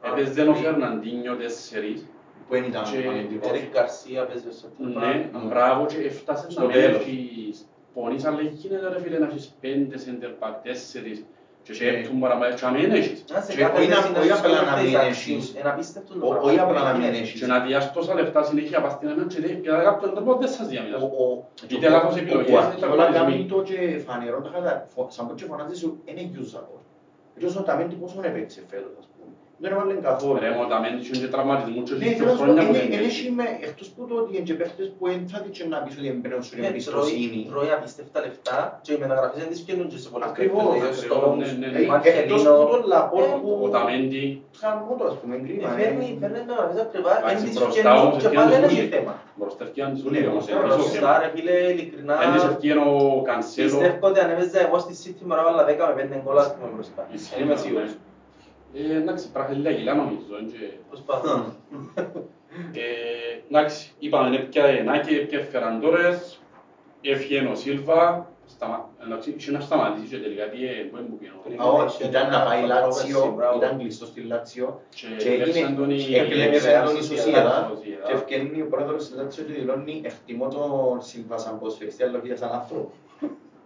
Α, 0.00 0.08
έπαιζε 0.10 0.42
ο 0.42 0.44
τρεις. 0.52 0.58
Φερναντίνιο 0.64 1.34
τέσσερις, 1.36 2.00
Που 2.48 2.52
δεν 2.54 2.64
ήταν 2.64 2.82
Και- 2.84 3.08
αμυντικός. 3.08 3.48
Ερικ 3.50 3.70
Γκαρσία 3.72 4.24
παίζει 4.26 4.48
ως 4.48 4.58
center 4.64 4.86
back. 4.98 5.00
ναι, 5.00 5.38
ναι. 5.38 5.48
μπράβο 5.48 5.86
και 5.86 5.96
έφτασε 6.10 6.50
Στο 6.50 6.60
να 6.60 6.66
μην 6.66 6.74
τέλος. 6.76 7.00
έχεις 7.02 7.66
πονείς, 7.94 8.24
αλλά 8.24 8.40
γίνεται 8.40 8.88
ρε 8.88 9.00
φίλε 9.00 9.18
να 9.18 9.26
έχεις 9.26 9.54
πέντε 9.60 9.96
center 10.04 10.30
back, 10.44 10.54
τέσσερις 10.62 11.24
και 11.66 11.72
Ναι. 11.72 11.78
σκέπτουν 11.78 12.16
παραμά 12.24 12.44
και 12.58 12.64
αμέν 12.68 12.90
έχεις. 13.00 13.18
Να 13.32 13.40
σε 13.40 13.50
Και 13.52 13.60
κάθε 13.62 13.78
όχι 13.80 13.88
να- 13.88 13.96
θέση 13.96 14.08
όχι 14.22 14.28
να 14.32 14.36
απλά 14.40 14.56
σου 14.60 14.64
να 14.70 14.74
μην 14.76 14.84
παίρνεις 14.84 14.94
έχεις. 14.94 15.12
αξίους. 15.16 15.46
Είναι 15.58 15.70
απίστευτο 15.74 16.10
το 16.20 16.26
Ο- 16.26 16.28
πράγμα. 16.30 16.46
όχι 16.48 16.58
απλά 16.64 16.80
να 16.88 16.92
μην 16.96 17.06
Είναι. 17.08 17.16
έχεις. 17.22 17.40
Και 17.40 17.46
να 17.52 17.56
διάς 17.66 17.84
τόσα 17.96 18.12
λεφτά 18.18 18.40
συνέχεια 18.48 18.78
πας 18.84 18.92
στην 18.96 19.06
αμέν 19.12 19.26
και 19.32 19.40
δεν- 19.44 19.56
και 19.62 19.68
κατά 19.70 19.82
κάποιον 19.88 20.10
τρόπο 20.16 20.30
δεν 20.40 20.48
σας 20.56 20.66
διαμήνας. 20.72 21.00
Ο- 21.02 21.12
ο- 21.24 21.36
Είτε 21.72 21.86
λάθος 21.94 22.14
επιλογές, 22.22 22.54
ο 22.54 22.58
είτε 22.58 22.74
Guardiola 22.74 22.80
τραυματισμοί. 22.80 23.18
κάνει 23.18 23.44
το 23.52 23.56
και 23.68 23.76
φανερό 24.06 24.38
τα 24.44 24.50
χαλά. 24.54 24.72
Φω- 24.94 25.10
Σαν 25.14 25.22
πω 25.26 25.32
και 25.38 25.44
φωνάζεις 25.50 25.78
σου, 25.82 25.88
είναι 26.08 26.22
usable. 26.42 26.80
Έτσι 27.36 27.58
ο 27.60 27.62
Ταμέντι 27.68 27.94
πόσο 28.02 28.18
έπαιξε 28.28 28.60
φέτος, 28.70 28.92
ας 29.00 29.06
πούμε. 29.10 29.15
Δεν 29.62 29.70
έβαλε 29.72 29.94
καθόλου. 30.08 30.38
Ρε, 30.42 30.50
μόνο 30.56 30.68
τα 30.72 30.78
μένει 30.82 31.00
και 31.22 31.28
τραυματισμούς 31.34 31.86
και 31.90 31.96
Ναι, 32.00 32.04
έχει 32.08 32.14
θέλω 32.18 32.30
να 32.30 32.36
σου 32.36 32.38
πω, 32.38 32.44
χρόνια 32.44 32.62
που 32.66 32.68
είναι- 32.68 32.78
δεν 32.78 32.86
είναι 32.86 33.00
παίζει. 33.00 33.20
εσύ 33.20 33.26
με- 33.38 33.54
εκτός 33.66 33.88
που 33.94 34.00
το 34.08 34.14
ότι 34.20 34.28
είναι 34.34 34.44
και 34.48 34.54
παίχτες 34.60 34.86
που 34.96 35.02
δεν 35.10 35.20
θα 35.32 35.38
δείξουν 35.44 35.68
να 35.74 35.78
πεις 35.84 35.94
ότι 35.98 36.08
εμπνέουν 36.12 36.42
σου 36.46 36.50
την 36.54 36.60
Ναι, 36.62 36.70
εμπιστοσύνη. 36.72 37.40
τρώει- 37.42 37.48
Τρώει 37.52 37.70
απίστευτα 37.76 38.18
λεφτά 38.24 38.56
και 38.84 38.92
οι 38.94 38.98
μεταγραφές 39.04 39.38
δεν 39.42 39.50
τις 39.52 39.60
πιένουν 39.66 39.86
και 39.92 39.98
σε 40.02 40.08
πολλές 40.12 40.28
Ακριβώς, 40.32 40.62
περιπτώσεις. 40.64 40.98
ακριβώς, 40.98 41.20
Stones, 41.24 41.38
ναι, 41.40 41.48
ναι, 41.62 41.68
ναι. 41.74 41.78
Ε, 41.84 41.90
Μαρκελίνο. 41.92 42.22
Εκτός 42.22 42.40
που 42.58 42.64
τον 42.72 42.82
Λαπόρτ 42.92 43.30
Ε, 43.34 43.38
που... 43.42 43.50
Ο 43.66 43.68
Ταμέντι, 43.74 44.24
Χαμού 44.60 44.92
το, 44.98 45.04
ας 45.10 45.16
πούμε, 45.20 45.34
Ε, 45.36 45.40
κρίμα. 45.44 45.68
Φέρνει 45.78 46.08
ε. 46.14 46.18
φέρνει 46.22 46.38
μεταγραφές 46.44 46.78
ακριβά, 46.86 47.12
Εντάξει, 47.18 47.34
δεν 47.36 47.44
τις 47.48 47.54
μπροστά 47.58 47.72
πιένουν 47.74 47.96
όμως 48.06 48.14
και 48.20 48.26
ευκαιρία 48.26 48.38
πάλι 48.40 48.50
δεν 48.54 48.62
τους 48.64 48.72
έχει 48.76 48.80
ούλοι. 48.86 48.94
θέμα. 48.96 49.12
μπροστά 49.38 49.60
ευκαιρία 49.66 49.88
τους 49.92 50.00
Ναι, 50.02 50.08
ούλοι 50.08 50.18
όμως, 50.30 50.32
μπροστά, 50.44 50.50
είναι 50.54 50.64
πίσω 50.66 50.76
Μπροστά, 50.80 51.10
θέμα. 51.12 51.22
ρε 51.22 51.28
φίλε, 51.34 51.54
ειλικρινά, 51.72 52.14
Εν 52.24 52.28
της 52.34 52.44
ευκαιρία 52.52 52.84
ο 52.94 52.98
Κανσέλο, 53.28 53.68
πιστεύω 53.70 54.04
ότι 54.10 54.18
αν 54.24 54.28
έπαιζα 54.34 54.58
εγώ 54.66 54.76
στη 54.84 54.92
City 55.02 55.22
μου 55.26 55.34
να 55.38 55.42
βάλα 55.46 55.62
10 55.70 55.82
με 55.88 55.94
5 56.00 56.16
γκολ, 56.24 56.36
ας 56.44 56.48
πούμε, 56.54 56.66
μπροστά. 56.74 57.00
Ισχύει, 57.16 57.34
Δεν 57.36 57.44
είμαι 57.44 57.56
ναι. 57.58 57.64
σίγουρος. 57.64 57.92
Ε, 58.74 58.96
εντάξει, 58.96 59.30
πράγμα 59.32 59.54
λίγα 59.56 59.72
κιλά 59.72 59.94
νομίζω. 59.94 60.36
εν 60.40 60.46
και- 60.50 60.76
Προσπαθώ. 60.88 61.44
Ε, 62.72 62.80
Εντάξει, 63.50 63.90
είπαμε, 63.98 64.36
έπια 64.36 64.64
Ενάκη, 64.64 65.14
έπια 65.14 65.40
Φεραντόρες, 65.40 66.40
έφυγε 67.00 67.48
ο 67.48 67.54
Σίλβα, 67.54 68.30
σταμα- 68.46 68.88
εντάξει, 69.04 69.34
είχε 69.38 69.50
να 69.50 69.60
σταματήσει 69.60 70.06
και 70.06 70.16
τελικά 70.22 70.44
πήγε, 70.44 70.66
πού 70.68 70.96
είναι 70.96 71.06
που 71.06 71.16
πήγε, 71.16 71.30
Α, 71.62 71.64
όχι, 71.64 72.04
ήταν 72.04 72.30
να 72.30 72.40
πάει 72.42 72.64
Μπράβο, 72.64 72.86
Λάτσιο, 72.86 73.32
μπράβο. 73.36 73.56
ήταν 73.58 73.78
κλειστός 73.78 74.08
στη 74.08 74.20
Λάτσιο 74.20 74.80
και 74.94 75.06
και 75.18 75.28
επέλεξαν 75.28 75.62
έγινε- 75.62 75.76
τον 75.78 75.90
η- 75.90 76.14
επέλεξε 76.16 76.80
Real 76.80 76.84
τον 76.86 76.94
η 76.96 76.98
Sociedad. 76.98 77.04
Σοσιαδά 77.04 77.70
Sociedad. 77.72 78.06
και 78.06 78.12
ευκαινεί 78.12 78.60
ο 78.62 78.66
πρόεδρος 78.70 79.06
της 79.06 79.16
Λάτσιο 79.16 79.44
και 79.44 79.52
δηλώνει 79.52 80.00
εκτιμώ 80.04 80.48
τον 80.48 81.02
Σίλβα 81.02 81.38
σαν 81.38 81.58
ποδοσφαιριστή 81.58 82.02
αλλά 82.02 82.18
όχι 82.24 82.36
σαν 82.36 82.50
άνθρωπο. 82.52 82.90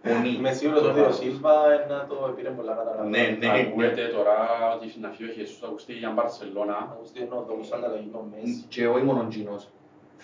Πονεί. 0.03 0.29
Είμαι 0.37 0.51
σίγουρος 0.51 0.83
ότι 0.89 0.99
ο 0.99 1.11
Σίλβα 1.11 1.53
να 1.89 1.97
το 2.09 2.15
πήρε 2.35 2.49
πολλά 2.49 2.73
κατά 2.73 3.03
Ναι, 3.13 3.23
ναι. 3.39 3.47
Ακούγεται 3.61 4.03
τώρα 4.15 4.35
ότι 4.75 4.85
να 5.01 5.09
φύγει 5.09 5.29
ο 5.29 5.33
Χεσούς 5.33 5.61
ακουστεί 5.63 5.93
για 5.93 6.09
Μπαρσελώνα. 6.15 6.77
Αγουστίνο, 6.95 7.35
το 7.47 7.53
που 7.57 7.63
σαν 7.69 7.83
αλλαγή 7.85 8.09
με 8.13 8.19
Μέσης. 8.31 8.65
Και 8.73 8.87
όχι 8.87 9.03
μόνο 9.03 9.21
εκείνος. 9.29 9.67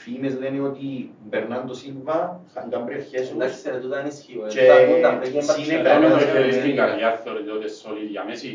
Φήμες 0.03 0.33
λένε 0.41 0.59
ότι 0.69 1.11
Μπερνάντο 1.29 1.73
Σίλβα, 1.73 2.39
Γκάμπριελ 2.69 3.01
Χέσους 3.09 3.29
Εντάξει, 3.35 3.69
ρε, 3.71 3.77
τούτα 3.83 3.99
είναι 3.99 4.07
ισχύο. 4.15 4.45
ε. 4.45 4.49
Και 4.53 4.61
Τα 4.69 4.75
ακούντα 4.81 5.09
πριν 5.19 5.31
και 5.33 5.41
συνέπεια, 5.41 5.77
Μπαρτσελώνα. 5.83 5.99
Λέμε 5.99 6.07
ναι, 6.07 6.19
το 6.19 6.25
ναι, 6.25 6.31
χέρι 6.31 6.45
ναι, 6.51 6.57
στην 6.59 6.69
ναι. 6.69 6.79
καρδιά 6.81 7.09
θεωρείται 7.23 7.51
ότι 7.57 7.65
είναι 7.65 7.73
solid 7.83 8.07
για 8.15 8.23
Μέση. 8.27 8.51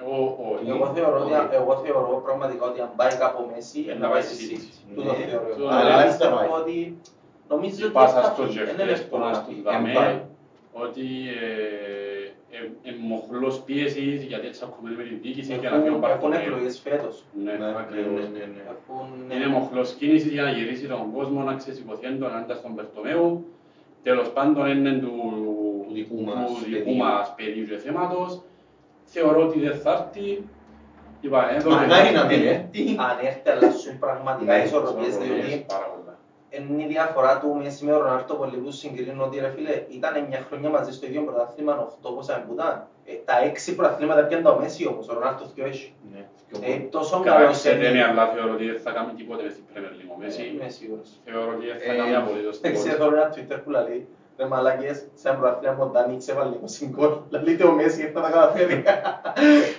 Εγώ 0.00 0.16
όχι. 0.52 0.64
Εγώ 0.74 0.86
θεωρώ, 0.96 1.16
ότι, 1.24 1.32
Όχι. 1.32 1.54
εγώ 1.60 1.72
θεωρώ 1.84 2.20
πραγματικά 2.26 2.64
ότι 2.70 2.80
αν 2.86 2.90
πάει 3.00 3.12
κάπου 3.22 3.40
Μέση, 3.52 3.80
Ε, 3.88 3.92
να 3.92 3.98
να 3.98 4.08
πάει 4.08 4.12
πάει 4.12 4.22
στη 4.28 4.34
στη 4.34 4.44
City. 4.48 4.58
City. 4.60 4.94
Τούτο 4.96 5.10
Ναι. 5.18 5.24
θεωρώ. 5.30 5.46
Τούτο 5.56 5.68
Αλλά 5.78 5.90
θεωρώ. 5.90 6.06
πιστεύω 6.08 6.36
Αλλά 6.38 6.48
θα 6.48 6.54
ότι 6.60 6.76
νομίζω 7.52 7.76
Η 7.80 7.84
ότι 7.88 7.92
πάσα 7.98 8.18
θα 8.22 8.28
στο 8.32 8.42
φύγει. 8.42 8.52
Τζεφ 8.54 8.68
Είναι 8.72 8.84
Λες 8.90 8.98
εύκολο 9.00 9.20
τώρα 9.22 9.32
να 9.34 9.38
στους 9.40 9.48
φύγει. 9.48 9.62
δαμέ 9.68 9.90
Εμπάει. 9.90 10.14
Ότι 10.86 11.06
ε, 11.42 12.56
ε, 12.56 12.90
ε, 12.90 12.94
μοχλός 13.10 13.60
πίεσης 13.66 14.22
γιατί 14.22 14.46
έτσι 14.46 14.60
ακούμε 14.64 14.90
με 14.96 15.02
την 15.02 15.18
διοίκηση 15.22 15.52
και 15.60 15.68
να 15.68 15.74
Έχουν- 15.76 15.78
φύγει 15.78 15.88
ο 15.88 15.88
Έχουν 15.88 16.00
Μπαρτομέου. 16.00 16.40
εκλογές 16.40 16.78
φέτος. 16.80 17.24
Ναι, 17.44 17.52
Ναι, 17.52 17.58
ναι, 17.58 17.74
ακριβώς. 17.82 18.22
ναι, 18.36 18.44
ναι. 18.54 18.62
Έχουν- 18.74 19.30
Είναι 19.34 19.46
μοχλός 19.46 19.88
κίνησης 19.98 20.32
για 20.32 20.42
να 20.42 20.50
γυρίσει 20.50 20.86
τον 20.86 21.12
κόσμο 21.16 21.42
να 21.42 21.54
ξεσηκωθεί 21.54 22.06
έντονα 22.06 22.34
ενάντια 22.36 22.54
στον 22.54 22.72
Μπερτομέου. 22.74 23.44
Τέλος 24.02 24.28
πάντων 24.32 24.66
είναι 24.70 24.92
του, 24.92 25.14
Του 25.86 25.94
δικού 25.94 26.18
μας 26.24 26.34
του 26.34 26.64
δικού 26.64 26.84
πεδίου. 26.84 26.96
μας 27.02 27.34
πεδίου 27.36 27.66
και 27.66 27.76
θέματος. 27.76 28.40
Θεωρώ 29.04 29.40
ότι 29.46 29.58
δεν 29.60 29.74
θα 29.84 29.92
έρθει. 30.14 30.42
Είπα, 31.20 31.54
εδώ 31.54 31.70
Μακάρι 31.70 32.14
να 32.14 32.24
μην 32.24 32.46
έρθει. 32.46 32.82
Αν 33.06 33.16
έρθει, 33.26 33.50
αλλάσουν 33.50 33.98
πραγματικά 33.98 34.52
Ναι, 34.52 34.60
οι 34.60 34.64
ισορροπίες, 34.64 35.08
ισορροπίες. 35.08 35.46
διότι 35.46 35.64
Πάρα 35.68 35.86
πολλά. 35.92 36.07
Είναι 36.50 36.82
η 36.82 36.86
διαφορά 36.86 37.38
του 37.40 37.54
Μέση 37.62 37.84
με 37.84 37.90
τον 37.92 38.00
Ρονάλτο 38.02 38.34
πολλοί 38.34 38.56
που 38.56 38.70
συγκρίνουν 38.70 39.20
ότι 39.20 39.38
ρε 39.40 39.50
φίλε 39.56 39.84
ήταν 39.88 40.24
μια 40.28 40.44
χρονιά 40.48 40.68
μαζί 40.70 40.92
στο 40.92 41.06
ίδιο 41.06 41.22
πρωτάθλημα 41.22 41.88
8 42.02 42.14
πόσα 42.14 42.44
που 42.46 42.52
ήταν. 42.52 42.86
Ε, 43.04 43.12
τα 43.24 43.34
6 43.70 43.72
πρωταθλήματα 43.76 44.22
πιάνε 44.22 44.42
το 44.42 44.58
Μέση 44.60 44.86
όμως, 44.86 45.08
ο 45.08 45.12
Ρονάλτο 45.14 45.44
δυο 45.54 45.66
έχει. 45.66 45.94
Ναι, 46.12 46.20
πιο 46.48 46.58
Ε, 46.62 46.66
πολύ. 46.66 46.88
τόσο 46.90 47.20
καλός 47.20 47.46
Κάτσε 47.46 47.76
με, 47.76 47.86
είναι. 47.86 48.04
αλλά 48.04 48.26
θεωρώ 48.26 48.52
ότι 48.52 48.64
δεν 48.70 48.80
θα 48.80 48.90
κάνει 48.90 49.12
τίποτε 49.12 49.42
μες 49.42 49.52
στην 49.52 49.64
Premier 49.72 49.92
League. 49.98 50.12
ο 50.14 50.16
Μέση. 50.20 50.42
Είμαι 50.54 50.68
σίγουρος. 50.68 51.08
Θεωρώ 51.24 51.50
ότι 51.56 51.66
δεν 51.66 51.78
θα 51.86 51.92
Ε, 51.92 51.96
κάνει 51.96 52.14
απολύτως 52.14 52.60
Δεν 52.60 52.72
τίποτε. 52.72 52.88
ξέρω 52.94 53.04
ένα 53.16 53.26
Twitter 53.34 53.58
που 53.64 53.70
λέει 53.70 54.06
Ρε 54.40 54.46
μαλάκες, 54.46 54.96
σε 55.14 55.28
ένα 55.28 55.38
πρωταθλήμα 55.38 55.84
ο 55.84 55.86
Ντάνι 55.86 56.16
ξέβαλε 56.16 56.54
20 56.54 56.86
γκολ. 56.90 57.12
Λαλείτε 57.30 57.64
ο 57.64 57.72
Μέση 57.72 58.02
έφτα 58.02 58.20
τα 58.20 58.30
καταφέρει. 58.30 58.82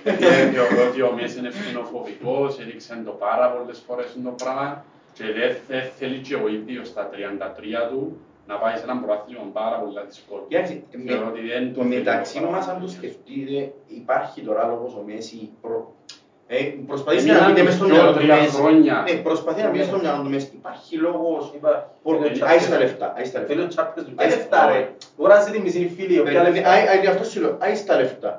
Ε, 0.03 0.11
Θεωρώ 0.53 0.89
ότι 0.89 1.01
ο 1.01 1.11
Μέση 1.15 1.37
είναι 1.39 1.47
ευθυνοφοβικός, 1.47 2.59
έδειξε 2.59 3.01
το 3.05 3.11
πάρα 3.11 3.51
πολλές 3.51 3.83
φορές 3.87 4.17
το 4.23 4.29
πράγμα 4.43 4.83
και 5.19 5.25
δεν 5.39 5.49
θε- 5.67 5.91
θέλει 5.99 6.17
και 6.27 6.35
ο 6.35 6.47
ίδιος 6.57 6.87
στα 6.87 7.03
33 7.11 7.89
του 7.89 8.01
να 8.47 8.55
πάει 8.61 8.75
σε 8.77 8.83
έναν 8.83 9.01
προάθλημα 9.03 9.43
πάρα 9.53 9.75
πολύ 9.79 9.93
δύσκολο. 10.09 10.45
Κοιτάξτε, 10.47 10.81
με- 10.91 11.11
Θεωρώ 11.11 11.27
ότι 11.33 11.41
δεν 11.51 11.73
Το 11.73 11.81
θέλει 11.81 11.95
μεταξύ 11.95 12.37
πράγμα. 12.39 12.57
μας, 12.57 12.67
αν 12.67 12.77
το 12.81 12.87
σκεφτείτε, 12.87 13.57
υπάρχει 13.87 14.41
τώρα 14.41 14.61
λόγος 14.71 14.93
ο 14.93 15.03
Μέση 15.07 15.49
προ... 15.61 15.93
Ε, 16.51 16.57
προσπαθήσει 16.87 17.25
να 17.25 17.33
Έμειναν 17.33 17.53
μπει 17.53 17.61
μες 17.61 17.73
στο 17.73 17.85
δυο, 17.85 17.93
μυαλό 17.95 18.11
του 18.11 18.17
τρία 18.17 18.35
Μέση. 18.35 18.55
χρόνια. 18.55 19.03
Ναι, 19.07 19.13
προσπαθεί 19.27 19.61
να 19.61 19.69
μπει 19.69 19.77
Ναι. 19.77 19.83
στο 19.83 19.97
μυαλό 19.97 20.21
του 20.23 20.29
Μέση. 20.29 20.49
Υπάρχει 20.53 20.95
λόγος. 20.95 21.51
Είπα, 21.55 21.91
Πο- 22.03 22.11
θέλει 22.21 22.23
ο 22.25 22.27
Άι 22.29 22.35
Τσάπες. 22.57 22.63
στα 22.63 22.77
λεφτά, 22.77 23.13
άι 23.17 23.25
στα 23.25 23.39
Θέλει 23.39 23.59
ο 23.59 23.63
λεφτά. 23.63 23.83
Τσάπες 23.83 24.03
του. 24.03 24.11
Άι 24.15 24.25
Και 24.27 24.31
στα- 24.31 24.39
λεφτά 24.41 24.71
ρε. 24.71 24.79
Μπορεί 25.17 25.31
να 25.33 25.39
ζητεί 25.41 25.59
μισή 25.59 25.91
φίλη, 25.95 26.19
όποια 26.19 26.23
Περίμενε, 26.23 26.49
λεφτά. 26.55 26.69
άι- 26.69 26.87
άι, 26.87 26.99
γι' 26.99 27.07
αυτό 27.07 27.23
σου 27.23 27.39
λέω, 27.41 27.55
άι 27.59 27.75
στα 27.75 27.95
λεφτά. 27.95 28.31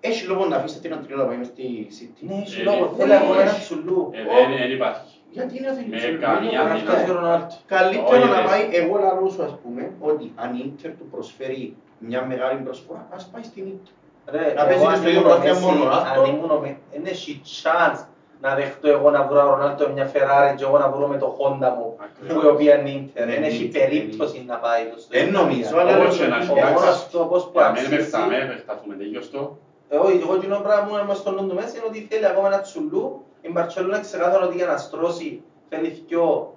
Έχει 0.00 0.26
λόγο 0.26 0.44
να 0.46 0.56
αφήσει 0.56 0.78
την 0.80 0.92
αντρία 0.92 1.16
να 1.16 1.24
πάει 1.24 1.36
μες 1.36 1.46
στη 1.46 1.64
City. 1.98 2.20
Ναι, 2.28 2.34
έχει 2.42 2.60
Ε, 2.60 2.62
λόγο. 2.62 2.84
ε, 2.84 2.96
Θέλει 2.98 3.14
ακόμα 3.14 3.38
ε, 3.38 3.42
ένα 3.42 3.50
ε, 3.50 3.58
τσουλού. 3.58 4.10
Ε, 4.12 4.18
δεν- 4.22 4.58
δεν 4.58 4.70
υπάρχει. 4.78 5.07
Γιατί 5.30 5.60
να 5.60 5.72
θέλει 5.72 5.88
Με 5.90 5.96
τσουλού, 5.96 6.20
καμία 6.20 6.50
είναι 6.50 6.58
Να 6.58 6.64
αντίρρηση. 6.64 6.84
φτάσει 6.86 7.10
ο 7.10 7.14
Ρονάλντο. 7.14 7.46
Καλύτερο 7.66 8.18
Όχι, 8.18 8.28
να 8.34 8.40
ρε. 8.40 8.46
πάει, 8.48 8.62
εγώ 8.80 8.94
λαλό 9.04 9.28
σου 9.34 9.42
ας 9.48 9.54
πούμε, 9.62 9.82
ότι 10.00 10.32
αν 10.42 10.50
η 10.54 10.60
Ίντερ 10.64 10.90
του 10.98 11.06
προσφέρει 11.14 11.76
μια 11.98 12.20
μεγάλη 12.30 12.58
προσφορά, 12.66 13.02
ας 13.16 13.22
πάει 13.32 13.42
στην 13.50 13.64
Ίντερ. 13.74 13.92
Ρε, 14.34 14.52
Να 14.58 14.64
παίζει 14.64 14.82
εγώ 14.82 14.90
και 14.90 14.94
αν 14.94 14.96
στο 15.00 15.08
ίδιο 15.08 15.20
ήμουν 15.20 15.30
ο 15.30 15.34
πρωτάθλημα 15.34 15.66
Μέση, 15.66 15.78
μόνο, 15.78 15.90
αυτό. 15.98 16.20
αν 16.20 16.26
ήμουν 16.32 16.50
ο 16.56 16.58
Μέση, 16.64 16.78
δεν 16.92 17.02
έχει 17.14 17.32
chance 17.62 18.00
να 18.44 18.50
δεχτώ 18.54 18.88
εγώ 18.96 19.08
να 19.16 19.22
βρω 19.28 19.40
Ρονάλτο 19.50 19.82
μια 19.94 20.06
Ferrari 20.14 20.52
και 20.56 20.64
εγώ 20.68 20.78
να 20.78 20.88
βρω 20.92 21.06
με 21.12 21.16
το 21.22 21.28
Honda 21.38 21.70
μου, 21.76 21.88
Ακριβώς. 22.06 22.28
που 22.34 22.46
η 22.46 22.50
οποία 22.54 22.72
είναι 22.78 22.90
Ίντερ. 22.90 23.26
Ναι, 23.26 23.32
Δεν 23.34 23.42
έχει 23.42 23.64
Ίντερ, 23.64 23.80
περίπτωση 23.82 24.44
να 24.46 24.56
πάει 24.64 24.82
το 24.92 24.96
στο 25.00 25.08
Δεν 25.16 25.26
Ιντερ. 25.28 25.40
νομίζω, 25.40 25.72
αλλά 25.80 25.90
Όχι, 26.06 26.20
λέω, 26.20 26.28
να 26.28 26.36
ο 26.36 26.42
σου 26.42 26.52
Ο 26.52 26.56
Εντάξει. 26.58 26.74
μόνος 26.74 27.08
τρόπος 27.12 27.40
που 27.44 27.50
Για 27.54 27.62
μένα 27.62 27.78
αξίζει... 27.78 27.94
επεκτάμε, 27.94 28.36
επεκταθούμε, 28.46 28.94
τελείως 28.94 29.30
το. 29.30 29.40
Ε, 29.88 29.96
όχι, 29.96 30.18
εγώ 30.24 30.34
εκείνο 30.34 30.56
πράγμα 30.66 30.84
που 30.86 30.94
είναι 30.94 31.04
μες 31.08 31.16
στο 31.22 31.30
νου 31.30 31.46
του 31.48 31.54
Μέση 31.54 31.74
είναι 31.76 31.86
ότι 31.90 31.98
θέλει 32.10 32.26
ακόμα 32.32 32.46
ένα 32.52 32.60
τσουλού. 32.60 33.04
Η 33.40 33.50
Μπαρτσελόνα 33.50 34.00
ξεκάθαρο 34.00 34.44
ότι 34.46 34.56
για 34.56 34.66
να 34.66 34.76
στρώσει 34.76 35.42
θέλεις 35.68 36.02
δυο, 36.06 36.54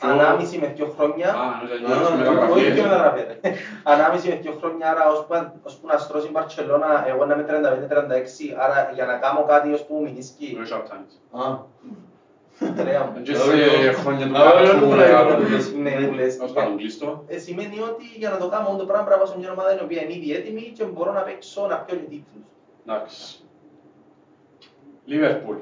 Δυο- 0.00 0.10
ανάμιση 0.12 0.58
με 0.58 0.66
δυο 0.66 0.86
χρόνια. 0.96 1.28
Α, 1.34 1.44
νόμιζα 1.44 1.98
Ναι, 2.00 2.04
ότι 2.06 2.12
ναι, 2.12 2.18
μεταγραφές. 2.18 2.54
Όχι 2.56 2.72
και 2.74 2.82
μεταγραφές. 2.82 3.24
ρε. 3.26 3.52
Ανάμιση 3.82 4.28
με 4.28 4.34
δυο 4.34 4.52
χρόνια, 4.52 4.90
άρα 4.90 5.10
ώσπου 5.10 5.32
να- 5.32 5.52
ώσπου 5.62 5.86
να 5.86 5.96
στρώσει 5.98 6.26
η 6.26 6.30
Μπαρτσελόνα, 6.32 7.04
εγώ 7.08 7.24
να 7.24 7.34
είμαι 7.34 7.42
35-36, 7.42 8.54
άρα 8.58 8.90
για 8.94 9.04
να 9.04 9.14
κάνω 9.14 9.44
κάτι 9.44 9.72
ώσπου 9.72 9.94
μου 9.94 10.02
μηνίσκει, 10.02 10.58
Όχι 10.62 10.72
Short-Times. 10.74 11.40
Α, 11.40 11.56
τρέα 12.76 13.02
μου. 13.04 13.22
Και 13.22 13.34
σε 13.34 13.92
χρόνια 13.92 14.26
του 14.26 14.36
Α, 14.36 14.52
όχι, 14.52 14.66
κάτω, 14.66 14.86
όχι, 14.86 14.94
μεγάλο. 14.96 15.36
όχι, 15.36 15.54
όχι. 15.54 15.76
Ναι, 15.76 15.90
που 16.06 16.12
λες. 16.14 16.38
Ως 16.42 16.52
πάντων 16.52 16.76
κλείστο. 16.76 17.24
Ε, 17.26 17.38
σημαίνει 17.38 17.80
ότι 17.80 18.04
για 18.16 18.30
να 18.30 18.36
το 18.36 18.48
κάνω 18.48 18.76
το 18.76 18.84
πράγμα 18.84 19.04
πρέπει 19.06 19.18
να 19.20 19.24
πάω 19.24 19.32
σε 19.34 19.38
μια 19.38 19.52
ομάδα 19.52 19.76
η 19.80 19.82
οποία 19.82 20.02
είναι 20.02 20.12
ήδη 20.14 20.34
έτοιμη 20.34 20.72
και 20.76 20.84
μπορώ 20.84 21.12
να 21.12 21.20
παίξω 21.20 21.66
να 21.66 21.76
πιω 21.76 21.96
και 21.96 22.02
τίτλους. 22.02 22.44
Εντάξει. 22.86 23.38
Λίβερπουλ. 25.04 25.56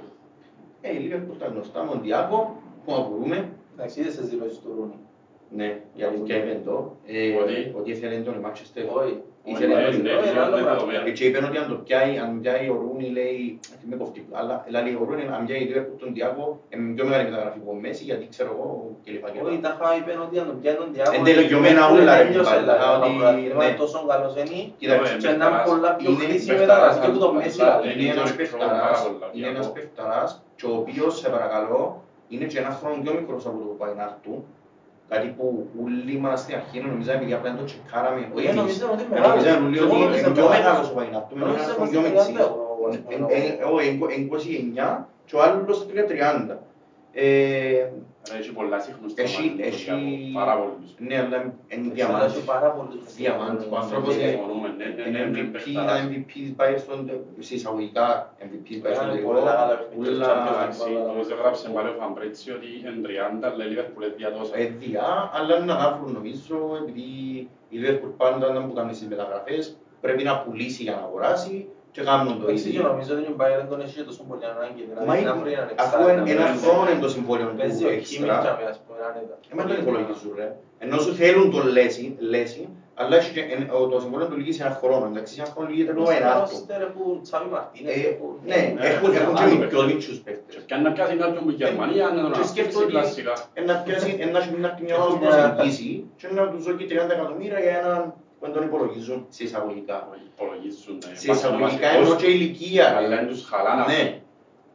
Ε, 0.83 0.91
η 0.97 0.99
Λίβερπουλ 0.99 1.37
τα 1.39 1.47
γνωστά, 1.47 1.85
Μοντιάκο, 1.85 2.57
που 2.85 2.95
απορούμε. 2.95 3.49
Εντάξει, 3.74 4.01
είδες 4.01 4.16
τις 4.16 4.28
δηλώσεις 4.28 4.59
του 4.59 4.74
Ρούνι. 4.76 4.99
Ναι, 5.59 5.68
η 5.99 6.03
αλήθεια 6.03 6.37
είπε 6.37 6.61
το, 6.64 6.97
ε, 7.07 7.35
Ότι? 7.43 7.72
ότι 7.78 7.91
ήθελε 7.91 8.14
τον 8.28 8.35
η 8.35 8.41
Manchester. 8.47 8.85
Όχι. 9.01 9.14
Ήθελε 9.45 9.74
Ναι, 9.74 9.83
τον. 9.91 10.01
ναι, 10.03 10.12
όχι, 10.20 10.33
ναι, 10.35 10.41
άλλο 10.41 10.57
ναι, 10.57 10.62
πράγμα. 10.62 10.72
δεδομένα. 10.72 11.07
Ε, 11.07 11.11
Και 11.16 11.24
είπαν 11.26 11.45
ότι 11.49 11.57
αν 11.62 11.66
το 11.72 11.76
πιάει, 11.85 12.12
αν 12.24 12.30
πιάει 12.41 12.64
ο 12.74 12.76
Ρούνι, 12.83 13.07
λέει, 13.18 13.39
όχι 13.74 13.85
με 13.91 13.97
κοφτεί, 14.01 14.20
αλλά 14.39 14.55
λέει 14.85 14.95
ο 15.01 15.05
Ρούνι, 15.09 15.22
αν 15.37 15.41
πιάει 15.47 15.61
η 15.64 15.66
Λίβερπουλ 15.68 15.97
τον 16.05 16.11
Διάκο, 16.16 16.45
είναι 16.72 16.95
πιο 16.97 17.05
μεγάλη 17.09 17.24
μεταγραφή 17.30 17.59
από 17.64 17.72
Μέση, 17.83 18.03
γιατί 18.11 18.24
ξέρω 18.35 18.51
εγώ 18.57 18.66
κλπ. 19.05 19.24
κλπ. 19.33 19.45
Όχι, 19.47 19.59
τα 19.64 19.70
είχα 19.74 19.87
είπε 19.99 20.12
ότι 20.26 20.35
αν 20.43 20.47
τον 20.51 20.57
πιάνει 20.61 20.78
τον 20.83 20.89
Διάκο... 20.95 21.12
Εν 21.16 21.22
τελειωμένα 21.28 21.83
όλα, 21.95 22.12
ρε, 22.16 22.22
τέλειωσε, 22.24 22.55
μπάλα, 22.55 22.62
δηλαδή, 22.62 22.93
ότι, 22.97 23.12
το 23.12 23.18
πρωτάθλημα 23.18 23.61
ναι. 23.62 23.64
είναι 23.68 23.78
τόσο 23.83 23.99
καλός 24.11 24.33
είναι 24.41 24.61
Κοίταξε, 24.80 25.14
και 25.22 25.30
να 25.43 25.47
είναι 25.49 25.61
πολλά 25.70 25.91
πιο 25.99 26.09
είναι 26.11 26.24
χρήσιμη 26.26 26.57
παιχταράς, 26.59 26.95
μεταγραφή 26.95 26.99
και 27.05 27.09
που 27.12 27.18
τον 27.24 27.30
αλλά- 27.30 27.39
Μέση 27.41 27.59
αλλά- 27.62 27.76
δηλαδή. 27.80 27.95
είναι 28.01 28.11
ένας 28.16 29.66
Είναι 29.66 29.74
παιχταράς, 29.78 30.30
πάρα 30.69 30.79
πολλά, 30.79 30.93
είναι 30.93 30.99
ένας 30.99 30.99
Διάκο. 30.99 30.99
παιχταράς 30.99 30.99
και 30.99 31.01
ο 31.01 31.05
οποίος, 31.07 31.19
σε 31.19 31.29
παρακαλώ, 31.29 32.03
είναι 32.29 32.45
και 32.45 32.59
ένα 32.59 32.71
χρόνο 32.79 32.97
πιο 33.03 33.13
μικρός 33.15 33.47
από 33.47 33.59
το 33.59 33.65
που 33.65 33.77
πάει 33.77 33.95
να 33.97 34.03
έρθουν. 34.03 34.45
Κάτι 35.09 35.29
που 35.37 35.69
όλοι 35.85 36.19
μας 36.19 36.41
στην 36.41 36.55
αρχή 36.55 36.81
νομίζαμε 36.81 37.19
επειδή 37.19 37.33
απλά 37.33 37.49
δεν 37.51 37.59
το 37.61 37.65
τσεκάραμε, 37.65 38.21
όχι 38.35 38.47
Ε, 38.47 38.49
εμείς. 38.49 38.61
νομίζαμε 38.61 38.93
ότι 38.93 39.03
είναι 39.05 39.17
Ε, 39.17 39.21
μεγάλος. 39.21 39.37
νομίζαμε 39.45 39.67
όλοι 39.67 39.77
Και 39.77 39.83
εγώ 39.85 39.93
ότι 39.95 40.03
νόμιζα 40.05 40.21
είναι 40.21 40.35
πιο 40.39 40.49
μεγάλος. 40.49 40.59
μεγάλος 40.59 40.87
ο 40.91 40.95
Παϊνάρτου, 40.99 41.35
είναι 41.35 41.45
ένα 41.45 41.53
Νόμιζα 41.53 41.73
χρόνο 41.73 41.81
μας 41.81 41.89
πιο 41.91 42.01
είναι 42.01 42.09
μητσής. 42.09 42.37
30 42.37 42.45
εγώ, 42.75 42.85
ας 42.91 42.97
πούμε, 42.99 43.15
Ε, 43.37 43.41
ε, 43.63 43.65
Όχι, 43.75 43.89
είναι 43.91 44.25
29 44.25 45.09
και 45.27 45.35
ο 45.37 45.41
άλλος 45.43 45.79
είναι 45.91 46.05
30. 46.13 46.55
Ε, 48.31 48.33
Ρε, 48.33 48.39
Έχει 48.39 48.53
πολλά 48.53 48.79
συχνούς 48.87 49.12
Έχει- 49.14 49.37
τραυματισμούς, 49.37 49.66
έχει- 49.66 49.85
Διάκο. 49.85 50.39
Πάρα 50.41 50.55
πολλούς. 50.61 50.91
Ναι, 51.09 51.16
αλλά 51.23 51.37
είναι 51.43 51.83
Αλλά 51.85 51.93
διαμάντη. 51.99 52.25
έχει 52.33 52.45
πάρα 52.55 52.68
πολλούς 52.77 53.01
Διαμάντη, 53.18 53.64
ο 53.73 53.77
άνθρωπος 53.83 54.14
Ε, 54.14 54.18
είναι- 54.18 54.29
Συμφωνούμε, 54.31 54.68
ναι, 54.79 54.85
ναι, 54.85 55.03
ναι, 55.03 55.09
Είναι 55.09 55.18
ναι, 55.18 55.41
MVP, 55.41 55.49
παιχταράς. 55.53 55.85
ήταν 55.85 55.99
MVP 56.12 56.33
πάει 56.61 56.75
στον, 56.83 56.99
σε 57.47 57.55
εισαγωγικά 57.55 58.07
MVP 58.45 58.68
πάει 58.83 58.93
στον 58.95 59.05
Ήταν 59.07 59.09
τελικό. 59.16 59.29
πολλά 59.33 59.53
καλά 59.61 59.75
παιχνίδια 59.79 60.05
στο 60.05 60.14
Ούλα 60.14 60.27
Champions 60.29 60.49
League. 60.49 60.62
Εντάξει, 60.62 60.89
όπως 61.12 61.27
έγραψε 61.35 61.64
πάλι 61.75 61.89
ο 61.93 61.95
Φαμπρέτσι 62.01 62.47
ότι 62.57 62.68
είναι 62.79 62.93
30, 63.07 63.47
αλλά 63.51 63.62
η 63.64 63.68
Λίβερπουλ 63.70 64.03
είναι 64.05 64.14
διατόσα. 64.20 64.55
ε, 64.61 64.64
διά, 64.83 65.09
αλλά 65.37 65.53
είναι 65.57 65.68
να 65.73 65.87
βρουν 65.97 66.12
νομίζω, 66.18 66.57
επειδή 66.83 67.07
η 67.75 67.77
Liverpool 67.83 68.12
πάντα 68.23 68.45
όταν 68.51 68.62
που 68.68 68.75
κάνει 68.79 68.93
στις 68.99 69.09
μεταγραφές 69.12 69.62
πρέπει 70.05 70.23
να 70.29 70.35
πουλήσει 70.43 70.83
για 70.87 70.95
να 70.99 71.03
αγοράσει 71.07 71.55
και 71.95 72.01
κάνουν 72.09 72.32
το 72.40 72.45
Εντάξει, 72.47 72.62
και 72.62 72.68
ίδιο. 72.68 72.82
νομίζω 72.90 73.11
ότι 73.16 73.22
η 73.32 73.34
Bayern 73.40 73.66
τον 73.72 73.80
έχει 73.86 73.99
τόσο 74.09 74.22
πολύ 74.28 74.45
ανάγκη, 74.53 74.82
δηλαδή 74.88 75.07
Μα 75.09 75.14
να 75.30 75.34
βρει 75.40 75.53
έναν 75.59 75.68
αφού 75.84 75.97
εξάρτητα. 75.97 76.20
είναι 76.20 76.30
ένα 76.36 76.47
ναι, 76.53 76.57
χρόνο 76.62 76.82
ναι. 76.84 76.90
είναι 76.90 77.01
το 77.07 77.11
συμβόλαιο 77.16 77.47
του 77.51 77.57
Παίζει 77.61 77.84
ο 77.84 77.88
Kimmich 77.88 77.97
έξτρα, 77.97 78.36
και 78.59 78.66
ας 78.72 78.78
πούμε, 78.84 78.99
άνετα. 79.09 79.34
ε, 79.51 79.55
μα 79.57 79.62
τον 79.68 79.76
υπολογίζουν 79.82 80.32
ρε. 80.40 80.49
Ενώ 80.84 80.97
σου 81.05 81.12
θέλουν 81.20 81.47
τον 81.55 81.64
Λέση, 81.76 82.05
Λέση, 82.32 82.62
αλλά 83.01 83.12
έχει 83.20 83.30
και 83.36 83.43
εν- 83.55 83.70
ο- 83.76 83.86
το 83.93 83.97
συμβόλαιο 84.05 84.26
του 84.30 84.36
λύγει 84.40 84.53
σε 84.59 84.62
ένα 84.64 84.74
χρόνο, 84.80 85.05
εντάξει, 85.11 85.32
σε 85.34 85.40
ένα 85.43 85.51
χρόνο 85.55 85.66
λύγεται 85.72 85.93
το 85.99 86.05
ένα 86.18 86.28
άρτο. 86.34 86.40
Ρόστερ 86.53 86.82
που 86.95 87.03
Τσάβι 87.24 87.49
Μαρτίνες, 87.55 87.90
Ε, 87.97 87.99
που- 88.18 88.34
Ναι, 88.51 88.61
Ναι, 88.78 88.86
έχουν 88.93 89.11
ναι, 89.11 89.16
έχουν 89.22 89.36
άλλο 89.36 89.51
και 89.53 89.59
παιχνίδι. 89.62 89.66
πιο 89.72 89.80
μίτσους 89.88 90.16
Και 90.18 90.22
παίκτες. 90.24 90.64
αν 90.76 90.80
να 90.86 90.90
πιάσει 90.95 91.14
κάποιον 91.22 91.43
που 91.45 91.51
η 91.57 91.59
Γερμανία, 91.62 92.05
να 92.05 92.09
τον 92.11 92.16
Και 92.18 92.20
αναπτύξει 92.26 92.51
σκέφτομαι 92.55 92.84
ότι 92.84 92.93
κλασικά. 92.95 93.34
να 93.68 93.74
πιάσει, 93.84 94.11
να 94.32 94.38
έχει 94.40 94.51
να 94.64 94.68
έχει 94.72 94.82
μια 94.88 94.97
ομάδα 94.97 95.26
Έχει 95.26 95.36
μια- 95.36 95.55
προσεγγίσει 95.55 95.90
και 96.20 96.26
να 96.36 96.43
τους 96.51 96.62
δώσει 96.66 96.84
30 96.90 97.12
εκατομμύρια 97.18 97.59
για 97.66 97.74
έναν 97.82 98.01
που 98.16 98.22
δεν 98.43 98.53
τον 98.53 98.62
υπολογίζουν 98.62 99.26
σε 99.28 99.45
εισαγωγικά. 99.45 100.09
Υπολογίζουν, 100.34 100.99
ναι. 101.09 101.14
Σε 101.14 101.28
Μας 101.28 101.36
εισαγωγικά 101.38 101.57
ονομαστικός, 101.57 102.07
ενώ 102.07 102.16
και 102.16 102.26
ηλικία. 102.26 102.88
ρε. 102.90 102.97
Αλλά 102.97 103.09
δεν 103.16 103.26
τους 103.26 103.45
χαλάνε 103.45 103.84
Ναι, 103.93 104.01
αυτό. 104.03 104.18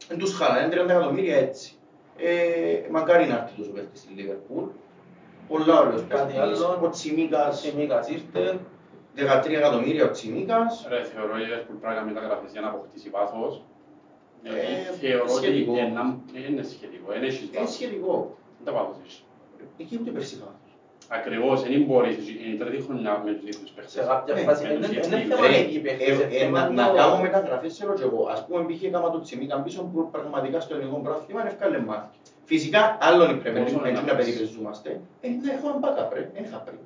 δεν 0.07 0.17
τους 0.17 0.33
χαλάνε 0.33 0.67
30 0.75 0.89
εκατομμύρια 0.89 1.35
έτσι. 1.37 1.71
Ε, 2.17 2.87
μακάρι 2.91 3.25
να 3.27 3.35
έρθει 3.35 3.53
τόσο 3.57 3.69
παίχτης 3.71 3.99
στη 3.99 4.13
Λίβερπουλ. 4.13 4.63
Πολλά 5.47 5.79
ωραίος 5.79 6.03
Κάτι 6.07 6.33
παίχτης. 6.33 6.61
άλλο. 6.63 6.79
Ο 6.83 6.89
Τσιμίκας, 6.89 7.59
Σιμίκας 7.59 8.09
ήρθε. 8.09 8.59
13 9.15 9.57
εκατομμύρια 9.57 10.05
ο 10.05 10.11
Τσιμίκας. 10.11 10.85
Ρε, 10.89 11.03
θεωρώ 11.03 11.37
η 11.37 11.41
Liverpool 11.41 11.65
πρέπει 11.81 11.85
να 11.85 11.93
κάνει 11.93 12.11
μεταγραφές 12.13 12.51
για 12.51 12.61
να 12.61 12.67
αποκτήσει 12.67 13.09
βάθος. 13.09 13.63
Γιατί 14.43 14.57
Ε, 14.59 14.91
θεωρώ 15.01 15.23
ότι 15.23 15.33
σχετικό. 15.33 15.73
ένα- 15.77 16.17
είναι 16.49 16.63
σχετικό, 16.63 17.11
δεν 17.11 17.23
έχεις 17.23 17.41
Είναι 17.41 17.57
βάθος. 17.59 17.73
σχετικό. 17.73 18.37
Δεν 18.57 18.65
τα 18.65 18.71
βάθος 18.79 18.95
έχεις. 19.03 19.23
Εκεί 19.77 19.97
ούτε 20.01 20.11
πέρσι 20.11 20.35
βάθος. 20.35 20.66
Ακριβώς, 21.09 21.61
δεν 21.63 21.81
μπορείς, 21.87 22.15
είναι 22.29 22.53
η 22.53 22.57
τρίτη 22.57 22.83
χρονιά 22.85 23.21
με 23.25 23.31
τους 23.31 23.41
ίδιους 23.51 23.69
Σε 23.69 23.73
παίχτες. 23.75 24.05
κάποια 24.07 24.33
Ναι, 24.33 24.41
φάση 24.41 24.61
με 24.63 24.69
δεν 24.69 24.77
τους 24.81 24.89
είναι 24.89 24.99
ευθύνες. 24.99 25.23
θέμα 25.27 25.47
Ρε, 25.47 25.51
να 25.51 25.57
γίνει 25.57 25.79
παίχτης, 25.85 26.07
ε, 26.07 26.11
είναι 26.13 26.23
ε, 26.35 26.39
θέμα 26.39 26.59
να- 26.61 26.69
Να 26.81 26.87
το- 26.89 26.95
κάνω 26.99 27.15
μεταγραφές 27.21 27.77
θέλω 27.77 27.93
και 27.93 28.03
εγώ. 28.09 28.21
Ας 28.35 28.45
πούμε 28.45 28.59
πήγε 28.65 28.87
κάμα 28.89 29.09
το 29.11 29.19
Τσιμίκα 29.21 29.55
πίσω 29.65 29.79
που 29.91 30.09
πραγματικά 30.11 30.59
στο 30.59 30.73
ελληνικό 30.75 30.97
πρόθυμα 31.05 31.39
είναι 31.41 31.49
ευκάλε 31.49 31.79
μάθη. 31.79 32.07
Φυσικά 32.51 32.97
άλλον 33.01 33.29
η 33.35 33.37
Premier 33.43 33.61
Πόσο 33.63 33.75
League, 33.75 33.79
είναι 33.79 33.89
έτσι 33.89 34.03
να 34.05 34.11
να 34.11 34.17
πεις. 34.17 34.25
περιπεζούμαστε. 34.25 34.89
Ε, 35.21 35.27
να 35.43 35.51
έχω 35.55 35.65
ένα 35.71 35.79
backup 35.83 36.09
ρε, 36.13 36.29
δεν 36.33 36.43
είχα 36.43 36.57
πριν. 36.65 36.79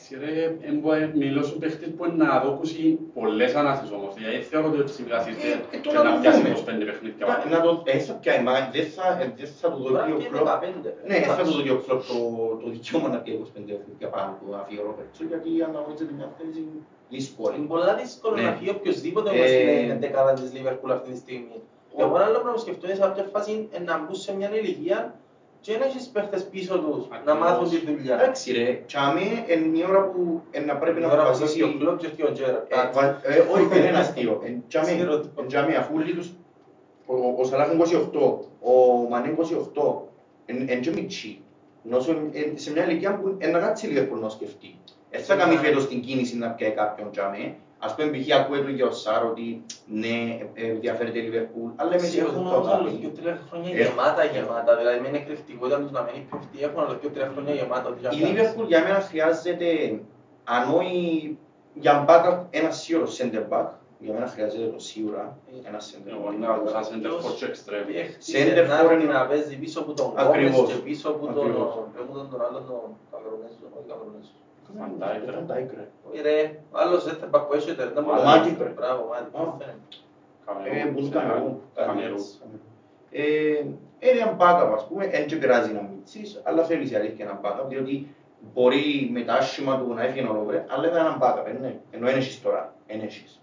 Εντάξει 0.00 0.34
ρε, 0.34 0.44
εν 0.68 0.74
μπο- 0.80 1.10
μιλώ 1.22 1.42
στους 1.42 1.58
παίχτες 1.58 1.88
που 1.96 2.04
είναι 2.04 2.24
να 2.24 2.40
δώκουσει 2.44 2.98
πολλές 3.14 3.54
ανάσες 3.60 3.90
όμως. 3.98 4.14
Δηλαδή 4.18 4.38
θεωρώ 4.50 4.66
ότι 4.70 4.78
ο 4.80 4.84
Τσιμικάς 4.84 5.26
ήρθε 5.30 5.46
Ε, 5.48 5.52
ε, 5.76 5.76
και 5.82 5.88
τώρα 5.88 6.02
να 6.08 6.14
το 6.14 6.20
πιάσει 6.20 6.40
δούμε. 6.42 6.48
25 6.48 6.84
παιχνίδια 6.88 7.26
Να- 7.26 7.34
πάνω. 7.34 7.42
Να 7.54 7.60
το, 7.64 7.70
ε, 7.84 7.98
θα 8.06 8.12
πιάει, 8.22 8.40
μα 8.46 8.52
δεν 8.74 8.86
θα, 8.96 9.06
ε, 9.22 9.24
δεν 9.38 9.48
θα 9.60 9.68
του 9.72 9.82
Τώρα 9.82 10.00
δώσει 10.00 10.12
ο 10.12 10.16
και 10.22 10.28
κλόπ. 10.32 10.46
15. 10.46 10.88
Ναι, 11.08 11.16
δεν 11.24 11.28
θα 11.38 11.42
του 11.46 11.52
δώσει 11.56 11.70
ο 11.76 11.78
κλόπ 11.84 12.00
το, 12.10 12.18
το 12.62 12.66
δικαίωμα 12.74 13.08
να 13.14 13.18
πιάει 13.22 13.36
25 13.36 13.72
παιχνίδια 13.78 14.08
πάνω 14.14 14.30
του, 14.38 14.46
να 14.54 14.58
φύγει 14.66 14.80
ο 14.82 14.84
Ρόπερτσο, 14.88 15.22
γιατί 15.32 15.48
αναγνωρίζεται 15.66 16.12
μια 16.18 16.28
θέση 16.38 16.60
δύσκολη. 17.14 17.54
Είναι 17.58 17.70
πολλά 17.74 17.92
δύσκολο 18.02 18.34
Ναι. 18.36 18.42
να 18.48 18.52
φύγει 18.58 18.70
οποιοςδήποτε 18.76 19.28
Ε, 19.30 19.32
όμως 19.34 19.48
στην 19.54 20.00
δεκάδα 20.04 20.32
της 20.38 20.48
Λίβερπουλ 20.54 20.90
αυτή 20.96 21.08
τη 21.14 21.18
στιγμή. 21.24 21.58
Και 21.96 22.02
εγώ 22.06 22.14
ένα 22.16 22.24
άλλο 22.28 22.38
πράγμα 22.42 22.52
που 22.56 22.64
σκεφτόμαι 22.66 22.94
σε 22.94 23.00
κάποια 23.06 23.24
φάση 23.32 23.50
είναι 23.52 23.84
να 23.90 23.94
μπουν 24.02 24.14
σε 24.24 24.30
μια 24.38 24.48
ηλικία 24.60 24.98
και 25.60 25.76
να 25.76 25.84
έχεις 25.84 26.08
παίχτες 26.08 26.44
πίσω 26.44 26.78
τους 26.78 27.08
να 27.08 27.14
Ακριβώς. 27.16 27.38
μάθουν 27.38 27.68
τη 27.68 27.76
δουλειά. 27.92 28.14
Εντάξει 28.14 28.52
ρε, 28.52 28.80
τσάμε 28.86 29.20
είναι 29.48 29.78
η 29.78 29.84
ώρα 29.88 30.02
που 30.02 30.40
ε, 30.50 30.60
να 30.60 30.76
πρέπει 30.76 30.98
Η 30.98 31.02
να 31.02 31.06
ώρα 31.06 31.16
που 31.22 31.28
αποφασίσει 31.28 31.58
φεύγει 31.58 31.74
ο 31.74 31.78
κλόπ 31.78 31.98
και 31.98 32.06
έρθει 32.06 32.22
ο 32.22 32.32
Τζέραρτ. 32.32 32.72
Ε, 32.72 32.90
βα- 32.92 33.18
ε, 33.22 33.38
Όχι, 33.52 33.64
δεν 33.64 33.84
είναι 33.84 33.98
αστείο. 33.98 34.40
Εν 34.44 34.60
τζαμί, 34.68 34.94
Ξέρω 34.94 35.18
το. 35.20 35.28
εν 35.38 35.46
τζαμί, 35.46 35.74
αφού 35.74 35.94
όλοι 35.94 36.14
τους... 36.14 36.32
Ο, 37.06 37.14
ο 37.40 37.44
Σαλάχ 37.44 37.68
είναι 37.72 37.82
28, 38.12 38.32
ο 38.60 38.70
Μανέ 39.08 39.28
είναι 39.28 39.36
28, 39.74 39.94
εν 40.46 40.64
εν 40.66 40.80
και 40.80 40.90
μητσί. 40.90 41.38
Νόσο 41.82 42.10
εν- 42.32 42.52
σε 42.54 42.70
μια 42.72 42.84
ηλικία 42.84 43.14
που 43.14 43.34
εν 43.38 43.50
να 43.50 43.58
κάτσει 43.58 43.86
η 43.86 43.92
Liverpool 43.96 44.18
να 44.20 44.28
σκεφτεί. 44.28 44.74
Δεν 45.10 45.20
θα 45.20 45.34
κάνει 45.34 45.54
Ναι. 45.54 45.60
φέτος 45.60 45.86
την 45.86 46.00
κίνηση 46.00 46.36
να 46.36 46.50
πιάει 46.50 46.70
κάποιον 46.70 47.10
τζαμί. 47.10 47.54
Ας 47.82 47.94
πούμε, 47.94 48.08
π.χ. 48.10 48.34
ακούεται 48.40 48.70
για 48.70 48.86
ο 48.86 48.90
Σάρ 48.90 49.24
ότι 49.24 49.64
ναι, 49.86 50.08
ε, 50.54 50.62
ε, 50.66 50.70
ενδιαφέρεται 50.70 51.18
η 51.18 51.24
Liverpool, 51.32 51.70
αλλά 51.76 51.90
είμαι 51.96 52.06
σίγουρος 52.06 52.32
Έχουν 52.34 52.46
ότι 52.46 52.54
το 52.54 52.60
όμως 52.60 52.72
άλλους 52.74 52.86
κάνει. 52.90 52.98
δύο-τρία 53.00 53.34
χρόνια 53.50 53.70
Έχουν. 53.70 53.80
γεμάτα 53.82 54.24
γεμάτα, 54.24 54.76
δηλαδή 54.76 55.00
με 55.00 55.08
είναι 55.08 55.16
εκρηκτικότητα 55.18 55.78
τους 55.80 55.90
να 55.90 56.02
μένει 56.02 56.26
πέφτει, 56.30 56.56
έχουν 56.66 56.78
άλλους 56.82 56.98
δύο-τρία 57.00 57.28
χρόνια 57.34 57.54
γεμάτα. 57.54 57.86
ότι 57.88 57.98
για 58.00 58.10
Η 58.12 58.20
κάνεις. 58.20 58.32
Liverpool 58.34 58.66
για 58.72 58.80
μένα 58.84 59.00
χρειάζεται, 59.00 59.68
αν 60.54 60.62
όχι 60.78 60.98
για 61.74 62.04
backup, 62.08 62.38
ένα 62.50 62.70
σίγουρο 62.70 63.06
center 63.18 63.44
back. 63.52 63.68
Για 64.02 64.12
μένα 64.14 64.26
χρειάζεται 64.26 64.66
το 64.74 64.78
σίγουρα 64.78 65.24
ένα 65.68 65.78
center 65.88 66.10
Εγώ 66.16 66.26
back. 66.28 66.36
να 66.42 66.48
άκουσα 66.54 66.80
center 66.90 67.10
for 67.24 67.32
και 67.38 67.46
extreme. 67.52 67.86
Παίχτης 67.92 68.26
Center 68.34 68.64
να 68.68 68.76
for 68.80 68.90
έρθει 68.90 69.04
είναι- 69.04 69.12
να 69.12 69.26
παίζει 69.26 69.56
πίσω 69.62 69.80
από 69.80 69.92
τον 69.92 70.12
Ακριβώς. 70.16 70.50
Γκόμες 70.56 70.72
και 70.72 70.78
πίσω 70.88 71.08
από 71.08 71.26
τον... 71.26 71.44
Ακριβώς. 71.46 71.74
πες 71.94 72.04
μου 72.08 72.14
τον 72.14 72.28
τον 72.68 72.80
άλλον 74.78 74.98
τον 74.98 74.98
Καμερουνέζο, 74.98 75.00
όχι 75.00 75.00
Καμερουνέζο. 75.00 75.00
Van 75.00 75.02
Dijk, 75.02 75.22
ρε. 75.26 75.34
Van 75.36 75.50
Dijk, 75.50 75.68
ρε. 75.76 75.88
Όχι 76.10 76.20
ρε, 76.22 76.60
ο 76.70 76.78
άλλος 76.78 77.04
center 77.06 77.30
back 77.34 77.44
που 77.48 77.54
έχετε, 77.54 77.86
δεν 77.94 78.04
Ο 78.04 78.22
Μάτιπ, 78.24 78.60
ρε. 78.62 78.68
Μπράβο, 78.68 79.08
Μάτιπ. 79.08 79.36
Α. 79.36 79.42
αυτό 80.44 80.68
είναι. 80.68 80.80
Ε, 80.80 80.84
που 80.84 80.98
είναι 80.98 81.08
Καμερούν. 81.08 81.60
κάτι 81.74 81.88
Καμερούν. 81.88 82.14
έτσι. 82.16 82.38
Ε, 83.10 83.64
Είναι 84.02 84.20
ένα 84.20 84.36
backup, 84.40 84.72
ας 84.74 84.86
πούμε, 84.86 85.06
δεν 85.08 85.26
και 85.26 85.36
πειράζει 85.36 85.72
να 85.72 85.80
μιτσείς, 85.80 86.40
αλλά 86.44 86.64
θέλεις 86.64 86.90
η 86.90 86.96
αλήθεια 86.96 87.24
ένα 87.24 87.40
backup, 87.44 87.68
διότι 87.68 88.14
μπορεί 88.54 89.10
με 89.12 89.20
τα 89.22 89.32
άσχημα 89.34 89.78
του 89.78 89.94
να 89.94 90.02
έφυγε 90.02 90.28
ολόκληρο, 90.28 90.64
αλλά 90.68 90.86
ήταν 90.86 91.06
ένα 91.06 91.18
backup, 91.20 91.46
ε, 91.46 91.52
ναι. 91.60 91.78
ενώ 91.90 92.06
δεν 92.06 92.16
έχεις 92.16 92.42
τώρα, 92.42 92.74
δεν 92.86 93.00
έχεις. 93.00 93.39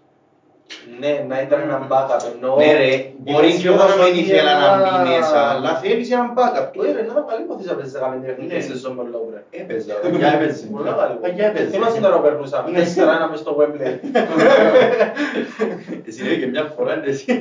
Ναι, 0.98 1.24
να 1.26 1.40
ήταν 1.40 1.60
ένα 1.60 1.86
backup, 1.90 2.20
ενώ... 2.34 2.56
Ναι 2.56 2.72
ρε, 2.72 3.10
μπορεί 3.16 3.48
είμαι 3.48 3.58
και 3.58 3.66
εγώ 3.66 3.76
να 3.76 3.82
σίγουρος 3.82 4.10
μην 4.10 4.12
ότι 4.12 4.18
ήθελα 4.18 4.58
να 4.58 4.74
ένα- 4.74 5.02
μπει 5.02 5.08
μέσα, 5.08 5.50
αλλά 5.50 5.74
θέλεις 5.74 6.10
ένα 6.10 6.32
backup. 6.36 6.66
Το 6.72 6.82
ρε, 6.82 6.92
να 6.92 7.00
ήταν 7.00 7.24
καλή 7.28 7.44
μαθήσα 7.48 7.74
παίζεις 7.74 7.92
να 7.92 8.00
κάνεις 8.00 8.26
τεχνικές 8.26 8.66
Ναι. 8.68 8.74
σεζόν 8.74 8.92
με 8.92 9.02
Λόβρε. 9.12 9.42
Έπαιζα, 9.50 9.94
παγιά 9.94 10.32
έπαιζε. 10.32 10.66
Πολλά 10.66 10.92
καλή. 10.92 11.14
Παγιά 11.20 11.46
έπαιζε. 11.46 11.70
Θυμάσαι 11.70 12.00
τώρα 12.00 12.16
που 12.16 12.22
περνούσαμε, 12.22 12.70
Ναι. 12.70 12.78
τέσσερα 12.78 13.14
ένα 13.16 13.28
μες 13.28 13.38
στο 13.38 13.56
Wembley. 13.58 13.94
Εσύ 16.08 16.22
λέει 16.24 16.38
και 16.38 16.46
μια 16.46 16.64
φορά 16.76 16.96
είναι 16.96 17.06
εσύ. 17.06 17.40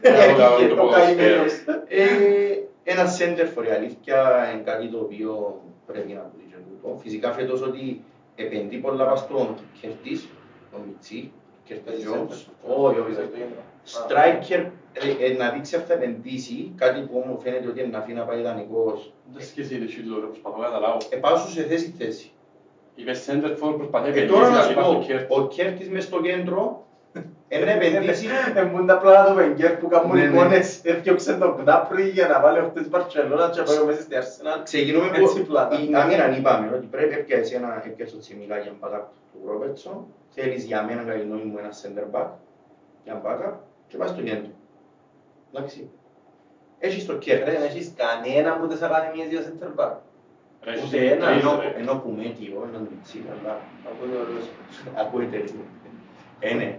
Μπράβο, 0.00 0.34
μπράβο, 0.36 0.56
Και 0.58 0.66
το 0.68 0.74
το 0.74 0.82
ποδοσφαίρο. 0.82 1.16
καημένος. 1.16 1.52
Ε, 1.88 2.04
Ένα 2.84 3.04
center 3.18 3.46
for 3.54 3.64
η 3.68 3.72
αλήθεια 3.78 4.16
είναι 4.52 4.62
κάτι 4.64 4.86
το 4.88 4.98
οποίο 4.98 5.60
πρέπει 5.86 6.12
να 6.12 6.22
δει 6.36 6.44
και 6.50 6.56
τούτο. 6.66 6.98
Φυσικά 7.02 7.32
φέτος 7.32 7.62
ότι 7.62 8.02
επενδύει 8.36 8.78
πολλά 8.78 9.04
πας 9.04 9.18
στον 9.18 9.54
Κερτής, 9.80 10.28
τον 10.72 10.80
Μιτσί, 10.86 11.32
Κερτής 11.64 11.84
Παίζει 11.92 12.06
Jones. 12.08 12.32
center. 12.32 12.84
Όχι, 12.84 12.98
όχι. 12.98 13.12
Παίζει 13.14 13.20
το 13.30 13.36
κέντρο. 13.36 13.60
Striker 13.94 14.70
ε, 14.92 15.26
ε, 15.26 15.32
να 15.36 15.50
δείξει 15.50 15.76
αν 15.76 15.82
θα 15.82 15.92
επενδύσει, 15.94 16.72
κάτι 16.76 17.00
που 17.00 17.24
μου 17.26 17.38
φαίνεται 17.40 17.68
ότι 17.68 17.80
είναι 17.80 17.88
να 17.88 17.98
αφήνει 17.98 18.18
να 18.18 18.24
πάει 18.24 18.42
δανεικός. 18.42 19.12
Δεν 19.32 19.42
σκέφτεσαι 19.46 19.74
είναι 19.80 19.86
σύλλογο, 19.90 20.20
ρε, 20.20 20.26
προσπαθώ 20.26 20.58
να 20.58 20.64
καταλάβω. 20.64 20.98
Επάσου 21.10 21.50
σε 21.50 21.62
θέση 21.62 21.94
θέση. 21.98 22.30
Είπες 22.94 23.26
center 23.30 23.50
for 23.60 23.74
προσπαθεί 23.76 24.10
να 24.10 24.16
Ε, 24.20 24.26
τώρα 24.26 24.48
να 24.48 24.58
επενδύσει, 24.58 24.62
σου 24.72 24.78
αλλά 24.78 24.82
πω, 24.86 24.92
είπα 24.92 25.02
στο 25.02 25.06
Κέρτς. 25.12 25.36
ο 25.36 25.46
Κέρτης 25.48 25.88
μες 25.90 26.04
στο 26.04 26.20
κέντρο, 26.20 26.86
είναι 27.56 27.64
να 27.64 27.70
επενδύσεις 27.70 28.30
Εμούν 28.54 28.86
τα 28.86 28.98
πλάνα 28.98 29.28
του 29.28 29.34
Βενγκέρ 29.34 29.72
που 29.76 29.88
κάνουν 29.88 30.16
Ναι, 30.16 30.24
ναι. 30.26 30.36
εικόνες, 30.36 30.80
έφτιαξε 30.84 31.34
τον 31.34 31.56
Κνάπρι 31.56 32.08
για 32.08 32.26
να 32.26 32.40
βάλει 32.40 32.58
αυτές 32.58 32.82
τις 32.82 32.90
Μπαρτσελώνα 32.90 33.48
και 33.50 33.62
πάει 33.62 33.84
μέσα 33.86 34.00
στη 34.00 34.14
Arsenal. 34.20 34.60
Ξεκινούμε 34.62 35.10
Έτσι 35.14 35.40
που 35.40 35.46
πλάνα. 35.46 35.80
η 35.82 35.94
άμυνα 35.94 36.36
είπαμε 36.36 36.70
ότι 36.76 36.86
πρέπει 36.86 37.14
έπιασε 37.14 37.56
ένα 37.56 37.82
έπιασε 37.86 38.16
ο 38.16 38.18
Τσιμίκα 38.18 38.58
για 38.58 38.72
backup 38.80 39.04
του 39.32 39.38
Ρόμπερτσον. 39.46 40.06
Θέλεις 40.34 40.64
για 40.64 40.82
μένα 40.82 41.02
κατά 41.02 41.18
τη 41.18 41.24
γνώμη 41.24 41.42
μου 41.42 41.58
ένα 41.58 41.70
center 41.82 42.06
back 42.16 42.26
για 43.04 43.22
backup 43.24 43.54
και 43.88 43.96
πάει 43.96 44.08
στο 44.08 44.22
κέντρο. 44.22 44.50
Εντάξει. 45.54 45.90
Έχεις 46.78 47.06
το 47.06 47.12
Ρε, 47.12 47.18
κέρδος. 47.18 47.54
δεν 47.54 47.62
έχεις 47.62 47.92
κανένα 48.02 48.56
που 48.56 48.66
τις 48.66 48.82
ακαδημίες 48.82 49.28
για 49.28 49.40
center 49.46 49.70
back. 49.80 49.92
Ρε, 50.64 50.70
έχεις 50.72 50.84
Ούτε 50.88 50.96
τρεις, 50.96 51.10
ένας, 51.10 51.30
Ενώ, 51.40 51.58
ρε. 51.60 51.74
ενώ 51.80 51.94
που 52.02 52.08
μέτιο, 52.16 52.66
έναν 52.68 52.88
μιτσί, 52.90 53.22
αλλά 53.32 53.52
Ακούτε 53.88 54.16
ωραίος. 54.22 54.46
ακούεται 55.02 55.36
λίγο. 55.36 55.62
Ε, 56.40 56.54
ναι. 56.54 56.78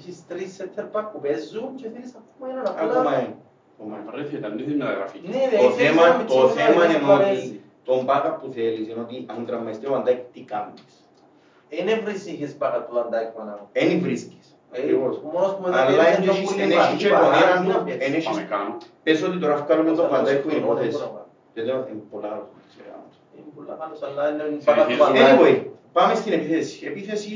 Ω, 0.00 0.02
Έχεις 0.02 0.26
τρεις 0.28 0.50
center 0.60 0.84
back 0.94 1.06
που 1.12 1.20
παίζουν 1.20 1.68
και 1.80 1.86
θέλεις 1.94 2.12
ακόμα 2.20 2.44
έναν 2.52 2.64
απλά. 2.70 2.82
Ακόμα 2.90 3.12
είναι. 3.20 3.34
Ακόμα 3.74 3.94
είναι. 3.96 4.04
Μα 4.06 4.12
βρέθηκε, 4.14 4.36
ήταν 4.42 4.52
ήδη 4.62 4.74
μεταγραφική. 4.80 5.26
Ναι, 5.32 5.40
ρε, 5.50 5.56
Το 5.64 5.70
θέλεις 5.70 5.76
θέμα, 5.80 6.02
ένα 6.06 6.24
το 6.30 6.36
μητσί 6.38 6.56
θέμα 6.60 6.78
να 6.80 6.84
είναι 6.84 6.94
απλά 7.02 7.14
ότι 7.14 7.24
παίζει. 7.24 7.60
τον 7.88 7.98
backup 8.08 8.34
που 8.40 8.46
θέλεις 8.56 8.84
είναι 8.90 9.00
ότι 9.06 9.16
αν 9.32 9.38
τραυματιστεί 9.48 9.84
ο 9.90 9.92
Βαντάκ 9.94 10.18
τι 10.34 10.40
κάνεις. 10.52 10.82
Είναι 11.76 11.94
βρυσίχες 12.04 12.52
backup 12.60 12.82
του 12.86 12.94
Van 12.98 13.08
Dijk 13.12 13.28
πάνω. 13.36 13.52
Εν 13.82 13.90
βρίσκεις. 14.04 14.46
Ε, 14.72 14.78
Ακριβώς. 14.78 15.14
μόνος 15.32 15.52
που 15.56 15.62
μετά 15.64 15.78
Αλλά 15.82 15.96
παίζει 16.00 16.16
εν 16.16 16.22
είναι 16.22 16.32
έχεις- 16.32 16.48
πολύ 16.50 16.62
εν 16.66 16.70
έχεις 16.78 16.96
και 17.02 17.08
βαρύ, 17.08 17.22
τον 17.24 17.32
βαρύ, 17.32 17.44
έναν 17.50 17.66
να 17.66 17.74
του- 17.78 17.84
παίζει. 17.86 17.98
εν 18.06 18.12
έχεις- 18.18 18.28
Πάμε 18.40 18.46
κάνω. 18.54 18.72
Πες 19.04 19.18
ότι 19.28 19.36
τώρα 19.42 19.56
βγάλουμε 19.62 19.90
τον 19.98 20.04
Όσο 20.06 20.12
Βαντάκ 20.14 20.34
άλλο 20.34 20.40
που 20.42 20.48
είναι 20.50 20.60
σκορό, 20.60 20.74
δεν 20.80 20.88
υπόθεση. 20.88 20.98
μπορώ 20.98 21.06
να 21.10 21.18
κάνω. 21.18 21.28
Και 21.54 21.60
λέω, 21.66 21.78
είναι 21.90 22.04
πολλά 22.12 22.28
άλλος. 22.34 22.48
ξέρω. 22.70 22.96
Είναι 23.36 23.50
πολύ 23.56 23.68
καλός, 23.80 24.00
αλλά 24.06 24.22
είναι 24.30 24.42
Συνεχίζουμε. 24.44 24.74
backup 24.76 24.88
του 24.90 24.98
Van 25.02 25.10
Dijk. 25.16 25.28
Anyway, 25.32 25.56
πάμε 25.96 26.12
στην 26.20 26.32
επίθεση. 26.38 26.74
Η 26.84 26.86
επίθεση 26.92 27.30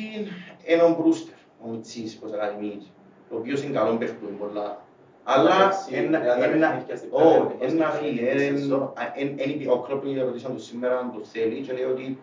είναι 0.71 0.83
ο 0.89 0.91
Μπρούστερ, 0.97 1.34
ο 1.65 1.69
Μιτσής, 1.71 2.17
πως 2.17 2.33
ακαδημίες, 2.33 2.93
ο 3.31 3.37
οποίος 3.37 3.63
είναι 3.63 3.73
καλό 3.79 3.97
παίχτου, 3.97 4.27
πολλά. 4.39 4.83
Αλλά 5.25 5.55
Εντάξει, 5.55 5.95
ένα- 5.95 6.19
τριάντα 6.21 6.45
ένα- 6.45 6.69
παιχνίδια 6.71 6.97
στην 6.97 7.09
ω, 7.13 7.19
Premier 7.19 7.41
League, 7.41 7.69
ένα 7.69 7.91
στην 7.91 8.05
φύγει, 8.07 8.21
Premier 8.21 8.37
League 8.37 8.41
εν- 8.51 8.59
σεζόν. 8.59 8.83
α, 8.83 8.93
εν- 9.15 9.35
εν 9.37 9.51
είπε- 9.51 9.71
ο 9.71 9.79
Κλόπ 9.79 10.05
ρωτήσαν 10.25 10.55
του 10.55 10.61
σήμερα 10.61 10.99
αν 10.99 11.13
το 11.13 11.21
θέλει 11.25 11.61
και 11.61 11.73
λέει 11.73 11.85
ότι 11.85 12.19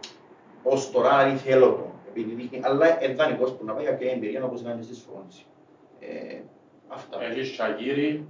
ως 0.64 0.92
τώρα 0.92 1.10
αν 1.12 1.36
θέλω 1.38 1.66
το, 1.68 1.86
επειδή 2.10 2.34
δείχνει, 2.34 2.60
αλλά 2.64 3.04
είναι 3.04 3.14
δανεικός 3.14 3.52
που 3.54 3.66
να 3.66 3.74
πάει 3.74 3.86
κάποια 3.86 4.12
εμπειρία 4.12 4.44
όπως 4.44 4.62
κάνεις 4.62 4.86
στη 4.86 4.96
Σφρόνηση. 4.96 5.46
Ε, 6.00 6.40
Αυτά. 6.88 7.24
Έχεις 7.24 7.54
Σαγίρι, 7.56 8.26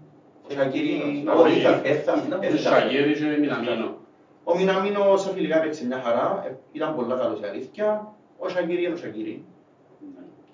Ο 0.47 0.53
Σακύρη, 0.53 1.21
Να 1.25 1.33
όχι, 1.33 1.51
βρει. 1.51 1.61
θα- 1.61 1.81
ε, 1.83 1.93
θα- 1.93 2.25
Να 2.29 2.35
ε, 2.41 2.47
έχεις 2.47 2.61
θα- 2.61 2.69
Σαγίρι 2.69 3.13
και 3.13 3.25
Μιναμίνο. 3.39 3.95
Ο 4.43 4.55
Μιναμίνο 4.57 5.17
στα 5.17 5.31
φιλικά 5.31 5.57
έπαιξε 5.57 5.85
μια 5.85 6.01
χαρά, 6.03 6.43
ε, 6.47 6.51
ήταν 6.71 6.95
πολλά 6.95 7.15
καλός 7.15 7.39
η 7.39 7.45
αλήθεια. 7.45 8.13
Ο 8.37 8.49
Σακύρη 8.49 8.83
είναι 8.83 8.93
ο 8.93 8.97
Σακύρη. 8.97 9.43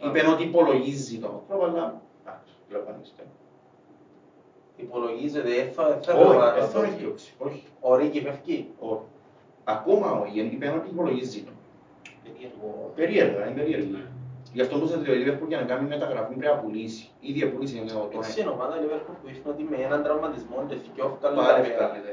Ναι. 0.01 0.07
Είπε 0.19 0.27
ότι 0.29 0.43
υπολογίζει 0.43 1.17
το 1.17 1.29
μικρό, 1.49 1.63
αλλά 1.65 2.01
εντάξει, 2.21 2.53
λαμβάνεστε. 2.69 3.23
Υπολογίζεται, 4.75 5.49
δεν 5.49 5.71
θα 5.71 5.83
θα 6.01 6.13
Όχι, 6.13 6.21
έπρεπε 6.21 6.37
να 6.45 6.51
δεν 6.53 6.61
το 6.61 6.67
θα 6.67 6.79
έχει. 6.83 6.91
έφτιαξε, 6.93 7.31
όχι. 7.37 7.63
Ο 7.79 7.95
Ρίκη 7.95 8.19
φεύγει. 8.21 8.69
όχι. 8.79 9.01
Ακόμα 9.63 10.11
όχι, 10.21 10.39
είπε 10.39 10.67
ότι 10.79 10.89
υπολογίζει 10.89 11.41
το. 11.43 11.51
Περίεργο. 12.23 12.91
Περίεργα, 12.95 13.45
είναι 13.45 13.55
περίεργα. 13.61 13.97
Ναι. 13.97 14.05
Γι' 14.53 14.61
αυτό 14.61 14.77
που 14.79 14.87
σας 14.87 14.99
λέω, 15.07 15.15
η 15.15 15.21
Liverpool 15.23 15.47
για 15.47 15.59
να 15.61 15.65
κάνει 15.71 15.87
μεταγραφή 15.87 16.33
πρέπει 16.33 16.53
να 16.55 16.59
πουλήσει. 16.61 17.09
Ήδη 17.19 17.45
πουλήσει 17.51 17.77
είναι 17.77 17.91
ο 17.91 18.09
Έτσι 18.17 18.33
Τόνι. 18.33 18.41
είναι 18.41 18.49
ομάδα 18.57 18.73
η 18.77 18.83
Liverpool 18.85 19.15
που 19.21 19.25
δείχνει 19.27 19.47
ότι 19.53 19.63
με 19.71 19.77
έναν 19.87 19.99
τραυματισμό 20.03 20.57
και 20.69 20.75
δυο 20.95 21.05
βγάλει 21.19 21.35
τα 21.35 21.41
Πάλι 21.43 21.61
πέρα. 21.61 21.73
ευκάλλεται. 21.73 22.09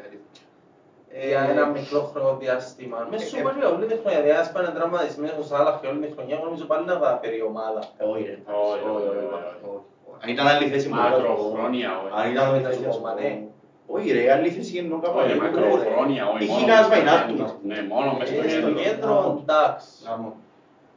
Για 1.31 1.41
ένα 1.51 1.67
μικρό 1.67 2.01
χρόνο 2.13 2.37
διάστημα. 2.37 3.07
Μες 3.11 3.23
ε, 3.23 3.27
σούπερ 3.27 3.57
για 3.57 3.69
όλη 3.69 3.87
τη 3.87 3.95
χρονιά. 4.01 4.21
Δηλαδή, 4.23 4.41
ας 4.41 4.53
πάνε 4.53 4.69
τραυματισμένος 4.69 5.37
ο 5.39 5.43
Σάλαχ 5.43 5.81
και 5.81 5.87
όλη 5.87 5.99
τη 6.07 6.13
χρονιά, 6.13 6.35
εγώ 6.37 6.45
νομίζω 6.45 6.65
πάλι 6.65 6.85
να 6.87 6.93
καταφέρει 6.93 7.37
η 7.37 7.43
ομάδα. 7.43 7.81
Όχι, 8.13 8.23
ρε. 8.25 8.39
Όχι, 8.69 8.85
όχι, 8.95 9.07
όχι, 9.07 9.65
όχι. 9.73 9.85
Αν 10.23 10.29
ήταν 10.35 10.47
άλλη 10.47 10.67
θέση 10.69 10.89
μου, 10.89 10.95
Μακροχρόνια, 10.95 11.91
όχι. 12.03 12.13
Αν 12.21 12.31
ήταν 12.33 12.45
άλλη 12.49 12.59
Ήταν 12.59 12.71
θέση, 12.71 12.81
στο 12.83 12.89
ας 12.89 12.97
πούμε. 12.99 13.09
Μανέ. 13.15 13.47
Όχι 13.87 14.13
ρε, 14.13 14.33
άλλη 14.33 14.51
θέση 14.51 14.79
είναι 14.79 14.97
κάπου 15.03 15.19
Όχι, 15.19 15.31
αλλού. 15.31 15.41
μακροχρόνια, 15.43 16.25
όχι. 16.33 16.45
Είχε 16.45 16.53
μόνο 16.53 16.67
κανένας 16.67 16.89
μες 16.89 16.97
στο 16.97 17.05
Βαϊνάτου, 17.05 17.29
κέντρο. 17.33 17.45
ας 17.45 17.53
πούμε. 17.61 17.75
Ναι, 17.75 17.83
μόνο 17.93 18.09
μες 18.19 18.29
στο 18.29 18.41
Ε, 18.41 18.49
Στο 18.49 18.59
κέντρο. 18.61 18.83
κέντρο, 18.83 19.13
Γάμο. 19.15 19.39
εντάξει. 19.43 19.89
Γάμο. 20.07 20.29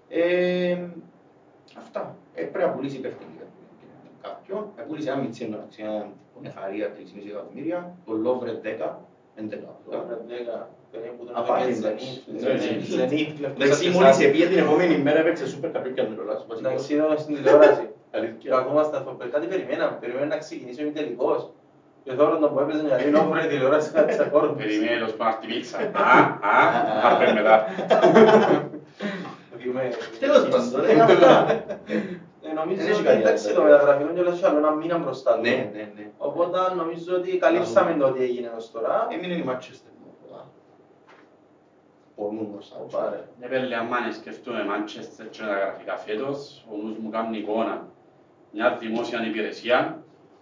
Ε, 0.10 0.78
Αυτά. 1.84 2.02
Ε, 2.34 2.42
Πρέπει 2.52 2.66
να 2.68 2.74
πουλήσει 2.74 3.00
παιχνίδια. 3.00 3.46
Κάποιον. 4.22 4.62
Ε, 4.78 4.82
πούλησε 4.88 5.10
ένα 5.12 5.20
μητσί 5.22 5.44
να 5.50 5.60
ξέρει 5.70 5.90
που 6.32 6.38
είναι 6.40 6.54
χαρία 6.58 6.88
3,5 6.96 7.30
εκατομμύρια. 7.34 7.80
Το 8.06 8.14
Λόβρε 8.14 8.52
10. 8.64 9.00
11. 9.40 9.50
Τώρα, 9.90 10.04
δέκα, 10.28 10.70
περίπου 10.92 11.26
τον 11.26 11.36
Α, 11.38 11.42
πάλι 11.42 11.64
Zenit, 11.64 11.84
εντάξει. 11.84 12.08
Zenit, 12.28 12.44
Ναι, 12.44 12.56
Zenit, 12.64 12.84
Zenit. 12.94 13.32
Zenit, 13.44 13.52
Εντάξει, 13.56 13.84
λεπτός 13.84 14.02
μόλις 14.02 14.18
και 14.18 14.26
επίε 14.26 14.46
την 14.48 14.58
επόμενη 14.58 14.98
μέρα 14.98 15.20
έπαιξε 15.20 15.48
σούπερ 15.48 15.72
καπί 15.72 15.90
και 15.90 16.02
αντρολάς. 16.02 16.46
Εντάξει, 16.58 16.94
είδαμε 16.94 17.18
στην 17.18 17.36
τηλεόραση. 17.36 17.86
Αλήθεια. 18.16 18.50
Καθόμαστε 18.56 18.98
αυτό, 18.98 19.18
κάτι 19.32 19.46
περιμέναμε, 19.48 19.98
περιμέναμε 20.00 20.34
να 20.34 20.40
ξεκινήσει 20.40 20.80
ο 20.82 20.84
ημιτελικός. 20.86 21.52
Και 22.04 22.14
τώρα 22.14 22.38
τον 22.38 22.54
που 22.54 22.60
έπαιζε 22.60 22.84
μια 22.84 22.98
λίγο 22.98 23.18
νόμβρε 23.18 23.46
τηλεόραση 23.48 23.92
να 23.96 24.06
τσακώνουν. 24.06 24.56
Περιμένει 24.56 25.00
το 25.00 25.08
σπάρτι 25.08 25.48
πίτσα. 25.48 25.78
Α, 25.78 26.18
α, 26.52 26.56
άρπε 27.08 27.34
μετά. 27.34 27.66
Τέλος 30.20 30.48
πάντων, 30.50 30.90
ε, 30.90 31.02
αυτά. 31.02 31.52
Ε, 31.88 31.96
Νομίζω 32.60 32.82
Δεν 32.82 32.92
έχει 32.92 33.00
ότι 33.00 33.08
κάτι 33.08 33.20
εντάξει 33.20 33.48
άλλο. 33.48 33.56
το 33.56 33.64
μεταγραφικό 33.64 34.14
και 34.14 34.20
όλες 34.20 34.44
άλλο 34.44 34.58
ένα 34.58 34.72
μήνα 34.72 34.98
μπροστά 34.98 35.34
του. 35.36 35.42
Ναι, 35.42 35.70
ναι, 35.74 35.92
ναι. 35.96 36.06
Οπότε 36.18 36.58
νομίζω 36.76 37.16
ότι 37.16 37.38
καλύψαμε 37.38 37.94
το 37.94 38.12
τι 38.12 38.24
έγινε 38.24 38.52
ως 38.58 38.72
τώρα. 38.72 39.08
Έμεινε 39.12 39.34
η 39.34 39.44
Μάτσεστερ. 39.44 39.92
Μπορούν 42.16 42.50
να 42.56 42.62
σας 42.62 42.78
Πάρε. 42.92 43.24
Ναι, 43.40 43.48
πέλε, 43.48 43.76
άμα 43.76 43.98
σκεφτούμε 44.12 44.66
Manchester 44.72 45.26
και 45.32 45.40
τα 45.40 45.58
γραφικά 45.58 45.98
φέτος, 45.98 46.66
ο 46.72 46.76
νους 46.84 46.98
μου 46.98 47.10
κάνει 47.10 47.38
εικόνα. 47.38 47.88
Μια 48.52 48.78
δημόσια 48.80 49.26
υπηρεσία 49.26 49.97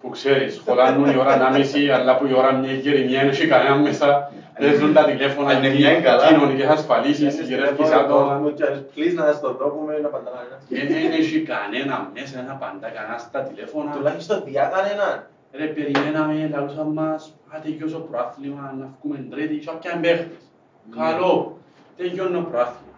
που 0.05 0.11
ξέρεις, 0.11 0.61
χωράνουν 0.65 1.09
η 1.09 1.17
ώρα 1.17 1.33
1,5, 1.37 1.89
αλλά 1.97 2.17
που 2.17 2.25
η 2.25 2.33
ώρα 2.33 2.51
μια 2.53 2.71
γερημιά 2.71 3.19
δεν 3.19 3.29
έχει 3.29 3.47
κανένα 3.47 3.75
μέσα. 3.75 4.31
Παίζουν 4.59 4.93
τα 4.93 5.03
τηλέφωνα, 5.03 5.49
Αν 5.49 5.57
είναι 5.57 5.73
οι 5.73 5.77
μια 5.77 5.91
είναι 5.91 6.01
καλά. 6.01 6.27
κοινωνικές 6.27 6.67
ασφαλίσεις, 6.67 7.39
οι 7.39 7.43
γερεύκες 7.43 7.91
άτομα. 7.91 8.41
Please 8.95 9.13
να 9.15 9.31
στο 9.31 9.53
το 9.53 9.65
πούμε 9.65 9.97
να 9.97 10.07
απαντά 10.07 10.31
κανένας. 10.35 10.61
Δεν 10.69 11.11
έχει 11.19 11.41
κανένα 11.41 12.11
μέσα, 12.13 12.33
δεν 12.39 12.49
απαντά 12.49 12.89
κανένα 12.95 13.17
στα 13.17 13.39
τηλέφωνα. 13.41 13.91
Τουλάχιστον 13.91 14.41
διά 14.45 14.71
κανέναν. 14.73 15.27
Ρε, 15.57 15.65
περιμέναμε, 15.65 16.49
λαλούσαν 16.53 16.87
μας, 16.87 17.35
α, 17.55 17.59
τελειώσει 17.63 17.93
το 17.93 17.99
προάθλημα, 17.99 18.73
να 18.79 18.85
βγούμε 19.01 19.17
τρίτη, 19.29 19.55
και 19.55 19.69
όποιαν 19.75 19.99
παίχτες. 20.01 20.43
Καλό, 20.97 21.57
τελειώνει 21.97 22.33
το 22.33 22.41
προάθλημα. 22.51 22.95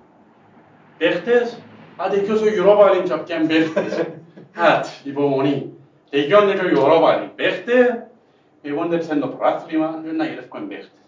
Παίχτες, 0.97 1.57
α, 2.01 2.09
τελειώσει 2.09 2.43
το 2.43 2.49
Europa 2.57 2.85
League, 2.93 3.03
και 3.07 3.13
όποιαν 3.13 3.47
παίχτες. 3.47 3.93
Άτ, 4.73 4.85
υπομονή. 5.11 5.76
Τελειώνει 6.09 6.51
και 6.53 6.57
το 6.57 6.81
Europa 6.81 7.09
League. 7.23 7.29
Παίχτες, 7.35 8.03
εγώ 8.61 8.85
δεν 8.87 9.19
το 9.19 9.27
προάθλημα, 9.27 10.01
και 10.05 10.11
να 10.11 10.25
γυρεύουμε 10.25 10.65
παίχτες. 10.67 11.01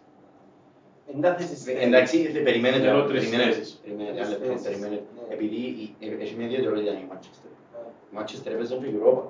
Εν 1.14 1.22
κάθε 1.22 1.44
στις 1.44 1.68
Εντάξει, 1.68 2.18
θε- 2.18 2.44
περιμένετε. 2.44 2.84
Θέλω 2.88 3.04
τρεις 3.06 3.20
περιμένετε, 3.24 3.56
θέσεις. 3.58 3.74
Περιμένετε, 3.84 4.16
Τρεις 4.16 4.28
ένα 4.28 4.38
λεπτό, 4.38 4.52
θέσεις. 4.52 4.68
περιμένετε. 4.68 5.04
Ναι. 5.16 5.34
Επειδή 5.34 5.56
η- 5.56 5.96
ε, 6.00 6.24
έχει 6.24 6.34
μια 6.38 6.46
ιδιαιτερότητα 6.46 6.92
η 6.92 7.06
Μάτσεστερ. 7.12 7.52
Ε, 7.52 7.80
Η 8.12 8.16
Μάτσεστερ 8.18 8.52
έπαιζε 8.54 8.74
στο 8.74 8.82
Europa. 8.94 9.24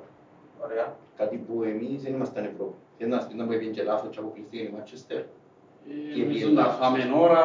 Ωραία. 0.65 0.85
Κάτι 1.19 1.35
που 1.45 1.63
εμείς 1.63 2.01
δεν 2.03 2.13
ήμασταν 2.13 2.43
Ευρώπη. 2.51 2.75
Δεν 2.99 3.07
μας 3.13 3.27
πει 3.27 3.33
να 3.35 3.43
μου 3.45 3.51
έπαιρνε 3.51 3.73
και 3.75 3.83
λάθος 3.83 4.09
και 4.13 4.19
αποκλειστήκε 4.19 4.63
η 4.63 4.71
Μάτσεστερ. 4.77 5.21
Και 5.85 6.21
Ε, 6.21 6.23
Νομίζω 6.23 6.29
πήγε 6.29 6.45
να 6.45 6.61
λάθος. 6.61 6.77
φάμε 6.81 6.99
ώρα... 7.23 7.41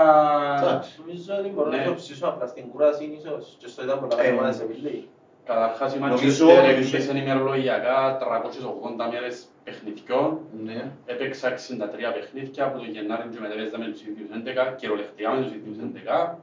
Εντάξει. 0.63 0.91
Νομίζω 1.01 1.31
ότι 1.41 1.49
μπορώ 1.55 1.69
να 1.71 1.77
Ναι. 1.77 1.85
το 1.85 1.95
ψήσω 1.95 2.27
απλά 2.33 2.47
στην 2.47 2.65
κούραση 2.71 3.05
ίσως. 3.19 3.57
Και 3.61 3.69
στο 3.73 3.81
ήταν 3.87 3.97
πολλά 4.01 4.15
Ε, 4.15 4.17
καλή 4.25 4.37
ομάδα 4.37 4.53
σε 4.53 4.65
Βιλή. 4.71 5.09
Καταρχάς 5.45 5.95
η 5.95 5.99
Νομίζω- 5.99 6.47
Manchester 6.47 6.55
νομίζω- 6.55 6.69
έκλεισε 6.71 7.19
ημερολογιακά 7.19 8.17
380 8.21 9.07
μέρες 9.13 9.47
παιχνιδιών. 9.65 10.39
Ναι. 10.65 10.91
Έπαιξα 11.07 11.49
63 11.49 12.13
παιχνίδια 12.13 12.65
από 12.65 12.79
το 12.79 12.85
Γενάρη 12.85 13.29
και 13.33 13.41
μετέπαιζα 13.41 13.79
με 13.79 13.87
τους 13.87 14.01
ίδιους 14.07 14.29
11, 14.31 14.73
κυριολεκτικά 14.79 15.31
με 15.31 15.43
τους 15.43 15.53
ίδιους 15.55 15.77
11. 15.79 16.39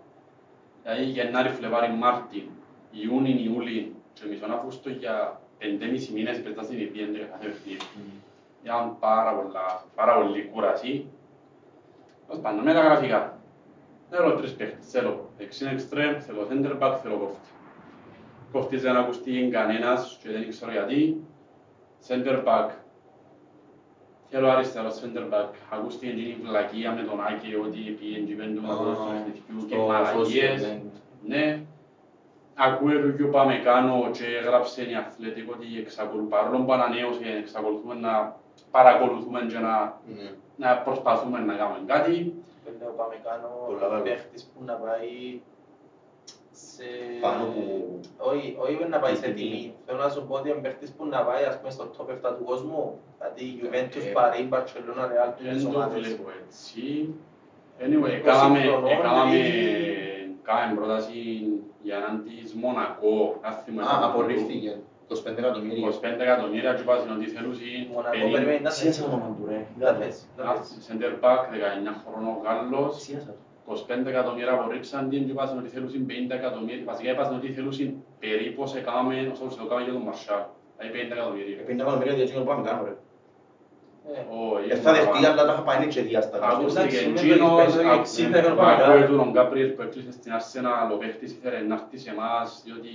Δηλαδή 0.84 1.04
Γενάρη, 1.04 1.50
Φλεβάρη, 1.50 1.90
Μάρτι, 1.94 2.50
Ιούνι, 2.92 3.42
Ιούλη 3.48 3.96
και 4.14 4.24
μισόν 4.30 4.52
Αύγουστο 4.52 4.90
για 4.90 5.40
5,5 5.60 6.10
μήνες 6.14 6.42
παίζα 6.42 6.64
στην 6.64 6.80
ίδια 6.80 7.06
11 7.06 7.26
κάθε 7.32 7.46
παιχνίδι. 7.48 7.80
Ήταν 8.64 9.00
πάρα 9.00 9.32
πολλά, 9.34 9.84
πάρα 9.96 10.14
πολύ 10.18 10.50
κούραση. 10.54 11.06
Ως 12.28 12.38
πάντα 12.40 12.62
με 12.62 12.74
τα 12.74 12.82
γραφικά. 12.82 13.38
Θέλω 14.10 14.36
τρεις 14.36 14.52
παίχτες, 14.54 14.90
θέλω 14.92 15.30
δεξίν 15.38 15.68
εξτρέμ, 15.68 16.20
θέλω 16.20 16.48
center 16.50 16.74
back, 16.82 16.98
θέλω 17.02 17.16
κόφτη. 17.18 17.50
Κόφτης 18.52 18.82
δεν 18.82 18.96
ακουστεί 18.96 19.50
κανένας 19.52 20.20
και 20.24 20.30
δεν 20.32 20.50
ξέρω 20.50 20.72
γιατί. 20.72 21.24
Center 22.08 22.44
back. 22.46 22.70
Θέλω 24.30 24.48
αριστερό 24.50 24.88
center 24.90 25.34
back. 25.34 25.50
Ακούστηκε 25.72 26.12
και 26.12 26.22
η 26.22 26.38
βλακεία 26.44 26.92
με 26.92 27.02
τον 27.02 27.22
Άκη 27.28 27.56
ότι 27.56 27.78
πήγαινε 28.00 28.26
και 28.26 28.36
πέντε 28.36 28.60
ομάδες 28.60 28.98
του 28.98 29.08
παιχνιδιού 29.12 29.68
και 29.68 29.76
Στο 29.76 29.86
μαλακίες. 29.88 30.62
social, 30.62 30.80
ναι. 31.28 31.36
Ναι. 31.36 31.62
Ακούε 32.56 33.14
και 33.18 33.24
ο 33.24 33.30
Παμεκάνο 33.30 34.10
και 34.12 34.26
έγραψε 34.42 34.82
η 34.90 34.96
Αθλητικό 34.96 35.52
ότι 35.58 35.68
εξακολου- 35.80 36.30
παρόλο 36.30 36.64
που 36.64 36.74
ανανέωσε, 36.74 37.22
εξακολουθούμε 37.40 37.96
να 37.96 38.36
παρακολουθούμε 38.72 39.40
και 39.50 39.58
να, 39.58 39.76
Ναι. 40.16 40.30
να 40.58 40.78
προσπαθούμε 40.78 41.40
να 41.40 41.54
κάνουμε 41.54 41.80
κάτι. 41.86 42.34
Πέντε 42.66 42.86
ο 42.86 42.94
Παμεκάνο, 42.98 43.48
Πολλά 43.68 43.80
καλό. 43.80 44.02
παίχτης 44.02 44.44
που 44.44 44.64
να 44.66 44.74
πάει 44.74 45.42
σε... 46.74 46.84
Πάνω 47.22 47.44
που- 47.54 48.00
Όχι, 48.18 48.56
όχι 48.64 48.86
να 48.90 49.00
πάει 49.00 49.16
σε 49.16 49.22
τιμή. 49.22 49.34
τιμή. 49.36 49.74
Θέλω 49.86 50.00
να 50.06 50.10
σου 50.10 50.26
πω 50.28 50.34
ότι 50.36 50.50
είναι 50.50 50.60
παίχτης 50.66 50.90
που 50.92 51.06
να 51.06 51.20
πάει 51.28 51.44
ας 51.44 51.58
πούμε 51.60 51.72
στο 51.72 51.84
top 51.98 52.10
7 52.30 52.36
του 52.38 52.44
κόσμου. 52.44 53.00
Δηλαδή 53.18 53.44
Juventus, 53.62 54.06
Ε, 54.10 54.14
Paris, 54.18 54.46
Barcelona, 54.56 55.04
Real, 55.12 55.30
Δεν 55.44 55.54
τις 55.54 55.64
το 55.64 55.70
ομάδες. 55.70 56.00
βλέπω 56.08 56.24
έτσι. 56.46 56.82
Anyway, 57.84 58.14
20 58.20 58.22
κάναμε, 58.24 58.60
χρονών, 58.60 58.90
έκαναμε, 58.92 59.32
δηλαδή- 59.36 60.36
κάναμε 60.44 60.74
πρόταση 60.80 61.14
για 61.82 61.96
έναν 61.98 62.24
της 62.26 62.54
Μονακό. 62.54 63.40
να 63.44 63.52
θυμάμαι 63.52 63.90
Α, 63.96 64.00
το 64.00 64.06
απορρίφθηκε. 64.06 64.72
25 65.08 65.38
εκατομμύρια. 65.38 65.88
25 65.88 66.24
εκατομμύρια 66.28 66.74
και 66.74 66.82
είπαν 66.82 67.12
ότι 67.18 67.26
θέλουσαν 67.36 67.88
Μονακό 67.92 68.10
περίπου- 68.12 68.32
περιμένει 68.32 68.62
να 68.62 68.70
Σίασα 68.70 69.02
το 69.04 69.08
όνομα 69.10 69.36
του 69.38 69.46
ρε. 69.50 69.60
Να 69.80 69.94
θες, 69.94 70.28
να 70.38 70.44
ένα 70.44 70.54
θες. 70.54 70.88
center 70.88 71.12
back, 71.24 71.42
19 71.54 71.94
χρονών 72.04 72.36
Γάλλος, 72.44 73.02
Σίασα. 73.02 73.34
25 73.68 74.06
εκατομμύρια 74.06 74.54
απορρίψαν 74.54 75.10
την 75.10 75.26
και 75.26 75.32
είπαν 75.32 75.58
ότι 75.58 75.70
θέλουσαν 75.70 76.06
50 76.10 76.32
εκατομμύρια. 76.40 76.84
Βασικά 76.86 77.12
είπαν 77.12 77.36
ότι 77.36 77.48
θέλουσαν 77.52 78.04
περίπου 78.20 78.62
όσο 78.64 78.78
έκαναμε, 78.78 79.32
όσο 79.34 79.56
το 79.58 79.64
έκαμε 79.66 79.82
για 79.84 79.94
τον 79.94 80.02
Μαρσάλ. 80.02 80.42
Δηλαδή 80.78 81.08
50 81.08 81.12
εκατομμύρια. 81.16 81.58
50 81.68 81.70
εκατομμύρια 81.70 82.14
διότι 82.14 82.32
είναι 82.36 82.44
πάμε 82.44 82.68
κάνω 82.68 82.84
ρε. 82.88 82.96
Ε, 84.10 84.22
Όχι, 84.54 84.72
Ε, 84.72 84.76
θα 84.76 84.92
δεχτεί 84.94 85.26
αλλά 85.26 85.46
τα 85.46 85.54
θα 85.54 85.62
πάει 85.62 85.88
και 85.88 86.02
διάστατα. 86.02 86.48
Ακούστηκε 86.48 86.82
Εντάξει, 86.82 87.08
με 87.10 87.20
εκείνος, 87.20 87.74
το 87.76 87.82
60 87.82 88.34
εκατομμύρια. 88.34 88.86
ακούε 88.86 89.06
του 89.08 89.16
τον 89.16 89.30
Γκάπριελ 89.32 89.70
που 89.70 89.82
έκλεισε 89.82 90.12
στην 90.12 90.32
Arsenal, 90.38 90.88
ο 90.94 90.98
παίχτης 90.98 91.32
ήθελε 91.32 91.60
να 91.60 91.74
έρθει 91.74 91.98
σε 91.98 92.10
εμάς, 92.10 92.62
διότι 92.66 92.92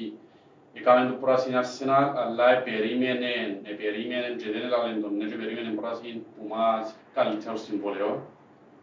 έκαμε 0.79 1.11
το 1.11 1.17
πράσινο 1.23 1.63
στην 1.63 1.89
Arsenal, 1.89 2.07
αλλά 2.23 2.47
επερίμενε, 2.59 3.33
επερίμενε 3.73 4.29
και 4.41 4.49
δεν 4.53 4.63
έλαβε 4.67 4.91
τον 5.03 5.13
ναι 5.17 5.25
και 5.31 5.37
περίμενε 5.41 5.71
πράσινο 5.81 6.21
που 6.35 6.43
μας 6.55 6.85
καλύτερο 7.15 7.57
συμβολέο. 7.57 8.13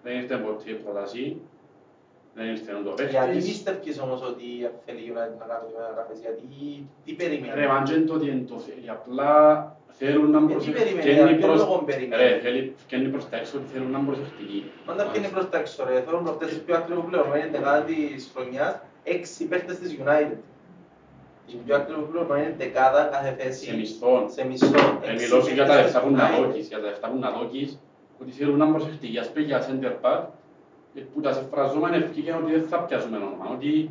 Δεν 0.03 0.13
ήρθε 0.19 0.35
ποτέ 0.45 0.69
η 0.69 0.73
πρόταση, 0.73 1.41
δεν 2.35 2.45
ήρθε 2.53 2.71
ο 2.73 2.79
Γιατί 2.97 3.15
παίχτης. 3.15 3.45
πιστεύεις 3.49 3.99
όμως 4.05 4.19
ότι 4.31 4.45
θέλει 4.85 4.99
η 5.07 5.09
United 5.13 5.35
να 5.41 5.45
κάνει 5.51 5.67
μεταγραφές, 5.77 6.17
γιατί 6.25 6.47
τι 7.05 7.11
περιμένει; 7.19 7.53
Ρε, 7.59 7.67
μαν 7.67 7.83
και 7.83 7.93
είναι 7.93 8.05
το 8.09 8.13
ότι 8.13 8.27
εν 8.35 8.47
το 8.49 8.57
θέλει, 8.67 8.89
απλά 8.97 9.31
θέλουν 9.99 10.29
να 10.31 10.37
Γιατί 10.39 10.53
προσεχ- 10.53 10.77
περιμένει, 10.77 11.01
φκένει 11.01 11.27
για 11.29 11.37
ποιο 11.37 11.47
προς- 11.47 11.59
λόγο 11.63 11.75
περιμένει; 11.89 12.21
Ρε, 12.23 12.29
θέλει- 12.43 12.71
φκένει 12.83 13.07
προς 13.13 13.29
τα 13.29 13.35
έξω 13.37 13.53
ότι 13.59 13.67
θέλουν 13.73 13.89
να 13.91 13.97
είναι 13.97 14.07
προσεκτικοί. 14.07 14.59
Πάντα 14.87 15.03
πιένει 15.09 15.27
προς 15.35 15.45
τα 15.49 15.57
έξω 15.61 15.79
ρε, 15.89 15.95
θέλουν 16.05 16.23
προχτές 16.27 16.47
τις 16.49 16.61
πιο 16.65 16.75
ακριβοπληρωμένες 16.81 17.49
δεκάδα 17.55 17.81
της 17.89 18.31
χρονιάς, 18.33 18.73
έξι 19.03 19.41
παίχτες 19.49 19.77
της 19.81 19.89
United. 20.03 20.37
Η 21.47 21.55
πιο 21.65 21.75
ακριβοπληρωμένη 21.75 22.53
δεκάδα 22.57 23.01
κάθε 23.13 23.31
θέση 23.39 23.65
Σε 23.65 23.75
μισθόν. 23.75 24.21
σε 24.35 24.45
μισθό. 24.45 24.99
Ε, 25.03 25.11
Έξι 25.11 25.23
μιλώ 25.25 25.41
σου 25.41 25.53
για 25.53 25.65
τα 25.65 25.73
παίχτες 25.73 25.83
λεφτά 25.93 25.99
της 25.99 26.07
που 26.09 26.15
να 26.15 26.23
United. 26.29 26.41
δώκεις, 26.45 26.67
για 26.67 26.79
τα 26.81 26.87
λεφτά 26.87 27.07
που 27.09 27.17
να 27.19 27.29
δώκεις, 27.31 27.79
ότι 28.21 28.31
θέλουν 28.31 28.57
να 28.57 28.65
είναι 28.65 28.75
προσεκτικοί. 28.77 29.17
Ας 29.17 29.29
πούμε 29.31 29.45
για 29.45 29.59
center 29.67 29.93
back, 30.05 30.21
ε, 30.21 30.27
που 31.01 31.21
τα 31.21 31.33
συμφραζόμενα 31.33 31.95
ευκήκαν 31.95 32.43
ότι 32.43 32.51
δεν 32.51 32.63
θα 32.63 32.79
πιάσουμε 32.79 33.17
όνομα, 33.17 33.49
ότι 33.51 33.89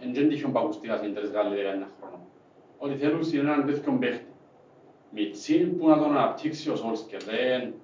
εν 0.00 0.14
δεν 0.14 0.28
τύχουν 0.28 0.52
παγουστικά 0.52 0.96
στην 0.96 1.14
τρεις 1.14 1.30
Γάλλοι 1.30 1.56
19 1.56 1.86
χρόνων. 2.00 2.20
Ότι 2.78 2.94
θέλουν 2.94 3.24
σε 3.24 3.38
έναν 3.38 3.66
τέτοιο 3.66 3.96
παίχτη. 4.00 4.26
Μιτσίν 5.10 5.78
που 5.78 5.88
να 5.88 5.98
τον 5.98 6.16
αναπτύξει 6.16 6.70
ο 6.70 6.76
Σόλσκερ, 6.76 7.22
δεν, 7.22 7.74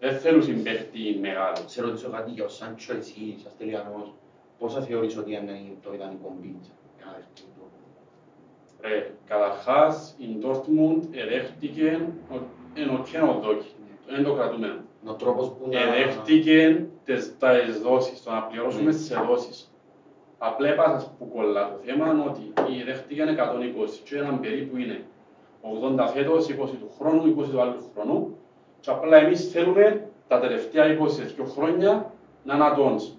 δεν 0.00 0.18
θέλουν 0.18 0.42
συμπαίχτη 0.42 1.18
μεγάλο. 1.20 1.56
Σε 1.66 1.82
ρωτήσω 1.82 2.08
κάτι 2.08 2.30
για 2.30 2.44
ο 2.44 2.48
Σάντσο 2.48 2.96
εσύ, 2.96 3.36
σαν 3.42 3.52
τελειανός. 3.58 4.14
Πόσα 4.58 4.80
θεωρείς 4.80 5.16
ότι 5.16 5.32
είναι 5.32 5.76
το 5.82 5.94
ιδανικό 5.94 6.36
μπιτ; 6.40 6.64
Για 6.96 7.06
να 7.06 7.12
δεχτεί 7.12 7.42
το. 7.56 7.62
Ρε, 8.80 9.10
καταρχάς, 9.26 10.14
η 10.18 10.38
Dortmund 10.42 11.00
εδέχτηκε, 11.10 12.08
ενώ 12.74 13.02
και 13.10 13.18
ο 13.18 13.40
δόκι, 13.42 13.66
δεν 14.08 14.24
το 14.24 14.34
κρατούμε. 14.34 14.84
Ο 15.06 15.12
τρόπος 15.12 15.48
που 15.48 15.68
να... 15.70 15.80
εδέχτηκε 15.80 16.86
τις, 17.04 17.36
τις 17.66 17.80
δόσεις, 17.82 18.22
το 18.22 18.30
να 18.30 18.42
πληρώσουμε 18.42 18.84
Ναι. 18.90 18.92
σε 18.92 19.14
δόσεις. 19.28 19.70
Απλά 20.38 20.68
έπαθα 20.68 21.06
που 21.18 21.28
κολλά 21.34 21.68
το 21.68 21.76
θέμα 21.84 22.06
είναι 22.12 22.24
ότι 22.28 22.52
δέχτηκαν 22.84 23.28
120 23.28 24.00
και 24.04 24.16
έναν 24.16 24.40
περίπου 24.40 24.76
είναι 24.76 25.04
80 25.62 26.06
φέτος, 26.14 26.48
20 26.48 26.76
του 26.76 26.90
χρόνου, 26.98 27.24
20 27.24 27.50
του 27.50 27.60
άλλου 27.60 27.90
χρόνου 27.94 28.36
και 28.80 28.90
απλά 28.90 29.16
εμείς 29.16 29.50
θέλουμε 29.50 30.06
τα 30.28 30.40
τελευταία 30.40 30.84
22 30.86 31.44
χρόνια 31.54 32.12
να 32.44 32.54
ανατώνεις. 32.54 33.18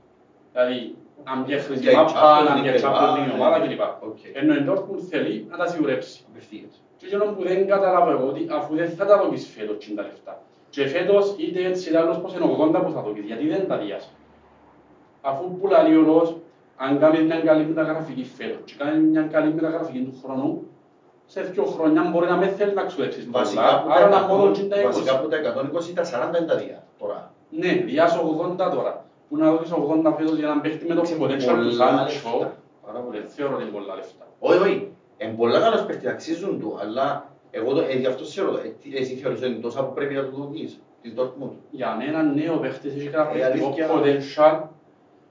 Δηλαδή, 0.54 0.96
αν 1.24 1.46
διέχνεις 1.46 1.80
Για 1.82 1.92
η 1.92 1.94
η 1.94 1.98
μάπα, 1.98 2.12
Champions 2.12 2.48
αν 2.50 2.58
League 2.58 2.62
διέχνεις 2.62 2.82
κλπ. 2.82 2.92
Champions 2.92 3.30
League 3.30 3.34
ομάδα 3.36 3.58
Ναι. 3.60 3.68
κλπ. 3.68 3.82
Οκ. 4.04 4.18
Ενώ 4.34 4.54
η 4.54 4.66
Dortmund 4.70 5.02
θέλει 5.10 5.46
να 5.50 5.58
τα 5.58 5.68
σιγουρέψει. 5.68 6.26
Απευθείας. 6.30 6.84
Και 6.98 7.06
εκείνο 7.06 7.26
που 7.26 7.44
δεν 7.44 7.68
καταλάβω 7.68 8.12
εγώ 8.12 8.28
ότι 8.28 8.48
αφού 8.52 8.76
δεν 8.76 8.90
θα 8.90 9.06
τα 9.06 9.18
δοκίσεις 9.18 9.54
φέτος 9.56 9.76
και 9.86 9.94
τα 9.96 10.02
λεφτά. 10.02 10.42
Και 10.76 10.88
φέτος 10.88 11.36
είτε 11.38 11.60
έτσι 11.70 11.90
είτε 11.90 11.98
άλλως 12.00 12.18
πως 12.22 12.34
είναι 12.36 12.46
80 12.46 12.82
που 12.86 12.92
θα 12.92 13.02
δοκίσεις, 13.02 13.26
γιατί 13.26 13.48
δεν 13.48 13.68
τα 13.68 13.78
διάσει. 13.78 14.10
Αφού 15.22 15.58
που 15.58 15.68
λέει 15.68 15.96
ο 15.96 16.02
λόγος, 16.02 16.36
αν 16.76 17.00
κάνεις 17.00 17.22
μια 17.22 17.40
καλή 17.40 17.66
μεταγραφική 17.66 18.24
φέτος 18.24 18.62
και 18.66 18.74
κάνεις 18.78 19.10
μια 19.10 19.22
καλή 19.22 19.54
μεταγραφική 19.54 20.00
του 20.00 20.16
χρόνου, 20.24 20.68
σε 21.26 21.42
δύο 21.42 21.64
χρόνια 21.64 22.02
μπορεί 22.12 22.28
να 22.28 22.38
με 22.38 22.48
θέλει 22.48 22.74
να 22.74 22.84
ξοδέψεις 22.84 23.30
Βασικά 23.30 23.62
πολλά, 23.62 23.82
που 23.84 23.90
άρα 23.92 24.10
να 24.10 24.20
τα 24.20 24.28
μόνο 24.28 24.52
100 24.52 24.54
και 24.54 24.64
τα 24.64 24.82
βασικά 24.84 25.20
20. 25.20 25.22
που 25.22 25.28
τα 25.28 25.38
120 25.38 25.94
τα 25.94 26.04
40 26.04 26.38
είναι 26.38 26.48
τα 26.48 26.56
διά 26.56 26.84
τώρα. 27.00 27.32
Ναι, 27.50 27.72
διάσω 27.86 28.20
80 28.60 28.72
τώρα. 28.76 29.06
Που 29.30 29.38
να 29.38 29.52
δώσεις 29.52 29.74
80 29.74 30.14
φέτος 30.18 30.38
για 30.38 30.48
να 30.48 30.60
παίχτη 30.62 30.86
με 30.88 30.96
το 30.96 31.02
Είναι 31.06 31.26
potential 31.26 31.48
του 31.48 31.56
πολλά 31.56 31.72
Σάντσο, 31.72 32.30
λεφτά. 32.40 32.58
Πάρα 32.86 33.00
πολύ. 33.00 33.20
δεν 33.20 33.30
θεωρώ 33.30 33.54
ότι 33.54 33.64
είναι 33.64 33.72
πολλά 33.72 33.96
λεφτά. 33.96 34.26
Όχι, 34.40 34.58
όχι. 34.58 34.92
Είναι 35.18 35.34
πολλά 35.34 35.60
καλός 35.60 35.86
παίχτης, 35.86 36.10
αξίζουν 36.10 36.60
του, 36.60 36.78
αλλά 36.82 37.33
εγώ 37.56 37.74
το, 37.74 37.80
ε, 37.82 37.98
γι' 37.98 38.06
αυτό 38.06 38.26
σε 38.26 38.42
ρωτώ, 38.42 38.58
ε, 38.58 38.72
τι- 38.82 38.96
εσύ 38.98 39.16
θεωρείς 39.16 39.42
ότι 39.42 39.50
είναι 39.52 39.60
τόσα 39.62 39.84
που 39.86 39.94
πρέπει 39.94 40.14
να 40.14 40.24
του 40.24 40.36
δοκίσεις, 40.36 40.80
της 41.02 41.14
Dortmund; 41.18 41.52
Για 41.70 41.96
μένα 41.96 42.24
νέο 42.24 42.58
παίχτης 42.58 42.94
έχει 42.96 43.08
Ε, 43.08 43.10
καταπληκτικό 43.10 43.66
αλήθεια. 43.66 43.88
potential 43.90 44.56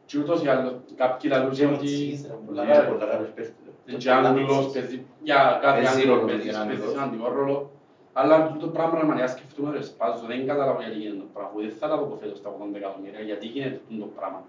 και 0.07 0.19
ούτως 0.19 0.43
ή 0.43 0.49
άλλως 0.49 0.75
κάποιοι 0.97 1.31
λαλούν 1.33 1.53
Και 1.53 1.65
ότι 1.67 1.71
Μιτσής, 1.77 2.27
ρε, 2.29 2.35
πολλά 2.47 2.63
Ναι, 2.63 2.69
Είναι 2.69 2.77
καλός. 2.79 2.93
πολλά 2.99 3.11
καλός 3.13 3.29
παίχτης. 3.35 3.55
είναι 3.87 3.97
και 3.99 4.11
Άγγλος, 4.11 4.67
παίζει 4.73 5.03
για 5.23 5.59
κάθε 5.63 5.81
Παίζει 5.83 5.99
Άγγλος 6.01 6.15
ρόλο, 6.17 6.27
παίζει 6.27 6.49
είναι 6.49 6.57
παίζει 6.57 6.71
Άγγλος. 6.73 6.91
σημαντικό 6.91 7.29
ρόλο. 7.33 7.71
Αλλά 8.15 8.57
το 8.61 8.67
πράγμα 8.69 8.99
να 8.99 9.05
μανιά 9.05 9.27
σκεφτούμε 9.27 9.71
ρε 9.77 9.83
σπάζω, 9.83 10.27
δεν 10.27 10.47
καταλάβω 10.47 10.81
γιατί 10.81 10.97
γίνεται 10.99 11.19
το 11.19 11.27
πράγμα. 11.33 11.53
Δεν 11.61 11.71
θα 11.79 11.89
τα 11.89 11.97
δω 11.97 12.17
φέτος 12.21 12.43
τα 12.43 12.49
80 12.49 12.77
εκατομμύρια, 12.77 13.21
γιατί 13.21 13.47
γίνεται 13.47 13.81
το 13.99 14.09
πράγμα. 14.17 14.43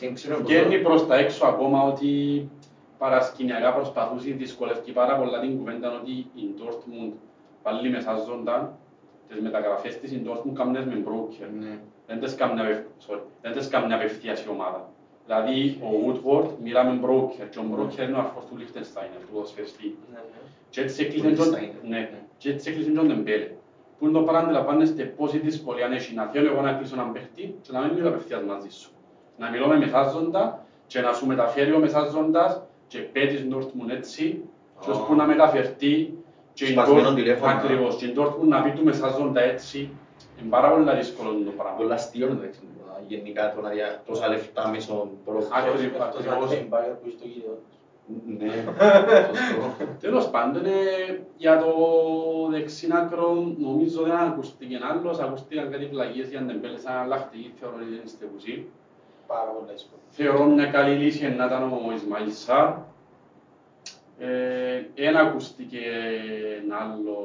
Δεν 0.00 0.14
ξέρω 0.14 0.34
πώς 0.36 0.44
Βγαίνει 0.46 0.76
το- 0.76 0.88
προς 0.88 1.06
τα 1.06 1.16
έξω 1.16 1.46
ακόμα 1.46 1.82
ότι 1.82 2.10
παρασκηνιακά 2.98 3.72
προσπαθούσε, 3.74 4.30
δυσκολεύει 4.30 4.92
πάρα 4.92 5.16
πολλά 5.16 5.40
την 5.40 5.58
κουβέντα 5.58 5.92
ότι 6.00 6.10
η 6.10 6.44
Dortmund 6.58 7.12
πάλι 7.62 7.90
μεσάζονταν 7.90 8.72
τις 9.28 9.40
μεταγραφές 9.40 9.98
της, 10.00 10.10
η 10.12 10.22
Dortmund 10.26 10.52
κάμνες 10.54 10.84
με 10.84 11.02
broker. 11.08 11.48
Ναι. 11.60 11.78
Δεν 12.06 12.20
τις 12.20 12.34
κάνει 12.34 12.60
απευ- 12.60 12.86
sorry, 13.08 13.20
δεν 13.42 13.52
τις 13.52 13.68
κάνει 13.68 13.92
απευθείας 13.94 14.44
η 14.44 14.48
ομάδα. 14.48 14.88
Δηλαδή, 15.26 15.80
ο 15.82 15.88
Woodward 16.06 16.48
μιλά 16.62 16.84
με 16.84 17.00
broker 17.04 17.46
και 17.50 17.58
ο 17.58 17.64
broker 17.72 18.02
είναι 18.02 18.16
ο 18.16 18.18
αρφός 18.18 18.44
του 18.44 18.56
Liechtensteiner, 18.58 19.20
του 19.20 19.26
ποδοσφαιριστή. 19.32 19.96
Ναι, 20.12 20.18
ναι. 20.18 20.40
Και 20.70 20.80
έτσι 20.80 21.02
έκλεισε 21.04 21.30
τον- 21.30 21.54
Liechtensteiner. 21.54 21.88
ναι, 21.88 22.10
και 22.38 22.50
έτσι 22.50 22.70
έκλεισε 22.70 22.90
τον 22.90 23.06
Ντεμπέλε. 23.06 23.50
Που 23.98 24.04
είναι 24.04 24.12
το 24.18 24.22
πράγμα 24.22 24.48
αντιλαμβάνεστε 24.48 25.02
πόση 25.04 25.38
δυσκολία 25.38 25.86
έχει 25.86 26.14
να 26.14 26.24
θέλω 26.26 26.50
εγώ 26.52 26.60
να 26.60 26.72
κλείσω 26.72 26.94
έναν 26.94 27.12
παίχτη 27.12 27.54
και 27.62 27.72
να 27.72 27.80
μην 27.80 27.92
μιλώ 27.94 28.08
απευθείας 28.08 28.42
μαζί 28.42 28.68
σου. 28.70 28.90
Να 29.38 29.50
μιλώ 29.50 29.66
με 29.66 29.78
μεσάζοντα 29.78 30.64
και 30.86 31.00
να 31.00 31.12
σου 31.12 31.26
μεταφέρει 31.26 31.72
ο 31.72 31.78
μεσάζοντας 31.78 32.62
και 32.86 32.98
πέτεις 32.98 33.46
Dortmund 33.52 33.90
έτσι 33.90 34.44
και 34.80 34.90
ώσπου 34.90 35.12
Α. 35.12 35.16
να 35.16 35.24
μεταφερθεί 35.26 36.14
και 36.52 36.64
η 36.64 36.68
Σπασμένο 36.68 37.08
Dortmund- 37.10 37.14
τηλέφωνο. 37.14 37.52
ακριβώς, 37.52 37.96
και 37.96 38.06
η 38.06 38.14
Dortmund 38.18 38.46
να 38.48 38.62
πει 38.62 38.70
του 38.70 38.84
μεσάζοντα 38.84 39.40
έτσι 39.42 39.90
είναι 40.40 40.50
πάρα 40.50 40.68
πολύ 40.70 40.96
δύσκολο 40.96 41.30
το 41.44 41.50
πράγμα. 41.56 41.76
Πολλά 41.76 41.94
αστείο 41.94 42.26
είναι 42.28 42.44
έτσι, 42.46 42.60
γενικά 43.08 43.52
το 43.54 43.60
να 43.60 43.68
δια 43.68 44.02
τόσα 44.06 44.28
λεφτά 44.28 44.68
μέσω 44.68 45.10
πρόκειται. 45.24 45.50
Ακριβώς. 45.52 46.00
Αυτός 46.00 46.26
αν 46.26 46.42
είναι 46.42 46.54
η 46.54 46.68
Bayern 46.70 46.96
που 47.00 47.06
έχει 47.06 47.16
το 47.16 47.26
γύριο. 47.32 47.58
Ναι, 48.38 48.52
σωστό. 49.26 49.84
Τέλος 50.04 50.30
πάντων, 50.30 50.64
ε, 50.64 50.70
για 51.36 51.58
το 51.58 51.70
δεξιν 52.50 52.92
άκρο 52.92 53.54
νομίζω 53.58 54.02
δεν 54.02 54.12
ακούστηκε 54.16 54.78
άλλος, 54.90 55.18
ακούστηκαν 55.18 55.70
κάτι 55.70 55.84
πλαγίες 55.84 56.28
για 56.28 56.40
Ντεμπέλε 56.40 56.78
σαν 56.78 56.96
αλλάχτη, 56.96 57.52
θεωρώ 57.60 57.76
ότι 57.80 57.84
δεν 57.90 58.00
είστε 58.04 58.24
κουσί. 58.32 58.66
Πάρα 59.26 59.50
πολλά 59.50 59.72
δύσκολο. 59.72 60.00
Θεωρώ 60.08 60.44
μια 60.44 60.66
καλή 60.66 60.94
λύση 61.02 61.28
να 61.28 61.44
ήταν 61.46 61.62
ο 61.62 61.92
Ισμαήλ 61.94 62.30
Σάρ. 62.32 62.68
Ε, 64.18 64.84
Ένα 64.94 65.20
ακούστηκε 65.20 65.80
ένα 66.64 66.76
άλλο 66.76 67.16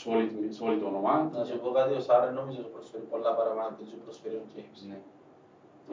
solid, 0.00 0.32
solid 0.60 0.80
όνομα. 0.90 1.30
Να 1.34 1.44
σου 1.44 1.58
πω 1.62 1.68
κάτι, 1.70 1.92
ο 1.94 2.00
Σάρε 2.00 2.30
νομίζω 2.30 2.58
ότι 2.62 2.70
προσφέρει 2.76 3.02
πολλά 3.12 3.30
παραπάνω 3.38 3.68
από 3.68 3.76
ό,τι 3.80 3.90
σου 3.90 3.98
προσφέρει 4.04 4.34
ο 4.34 4.44
James. 4.54 4.80
Ναι. 4.88 4.98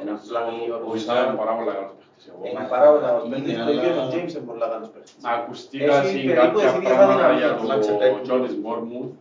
Ένα 0.01 0.11
Νομίζω 0.11 0.29
πλάγι 0.29 0.69
ο 0.71 0.75
ο 0.93 0.97
Σάρ 1.07 1.17
είναι 1.17 1.27
Σάρ. 1.31 1.35
πάρα 1.41 1.53
πολλά 1.57 1.73
καλός 1.77 1.93
παίχτης 1.97 2.25
εγώ. 2.31 2.41
Είναι 2.49 2.59
Μα- 2.59 2.71
πάρα 2.75 2.87
πολλά 2.91 3.07
καλός 3.07 3.23
είναι, 3.25 3.35
παίκτης. 3.35 3.55
Το 3.67 3.71
ίδιο 3.75 3.91
αλλά- 3.91 4.03
ο 4.05 4.07
James 4.13 4.31
είναι 4.35 4.45
πολλά 4.51 4.67
καλός 4.73 4.89
παίκτης. 4.93 5.13
Ακούστηκα 5.35 5.93
Έχει 5.97 6.07
σε 6.07 6.13
περίπου 6.13 6.35
κάποια 6.41 6.65
τις 6.67 6.77
ίδιες 6.77 6.93
πράγματα 6.97 7.25
αδυναμίες. 7.27 7.39
για 7.41 7.49
Αλλάξε 7.65 7.91
το 7.91 7.97
κάτι. 8.03 8.19
Τζόνις 8.25 8.55
Μπόρμουθ. 8.61 9.11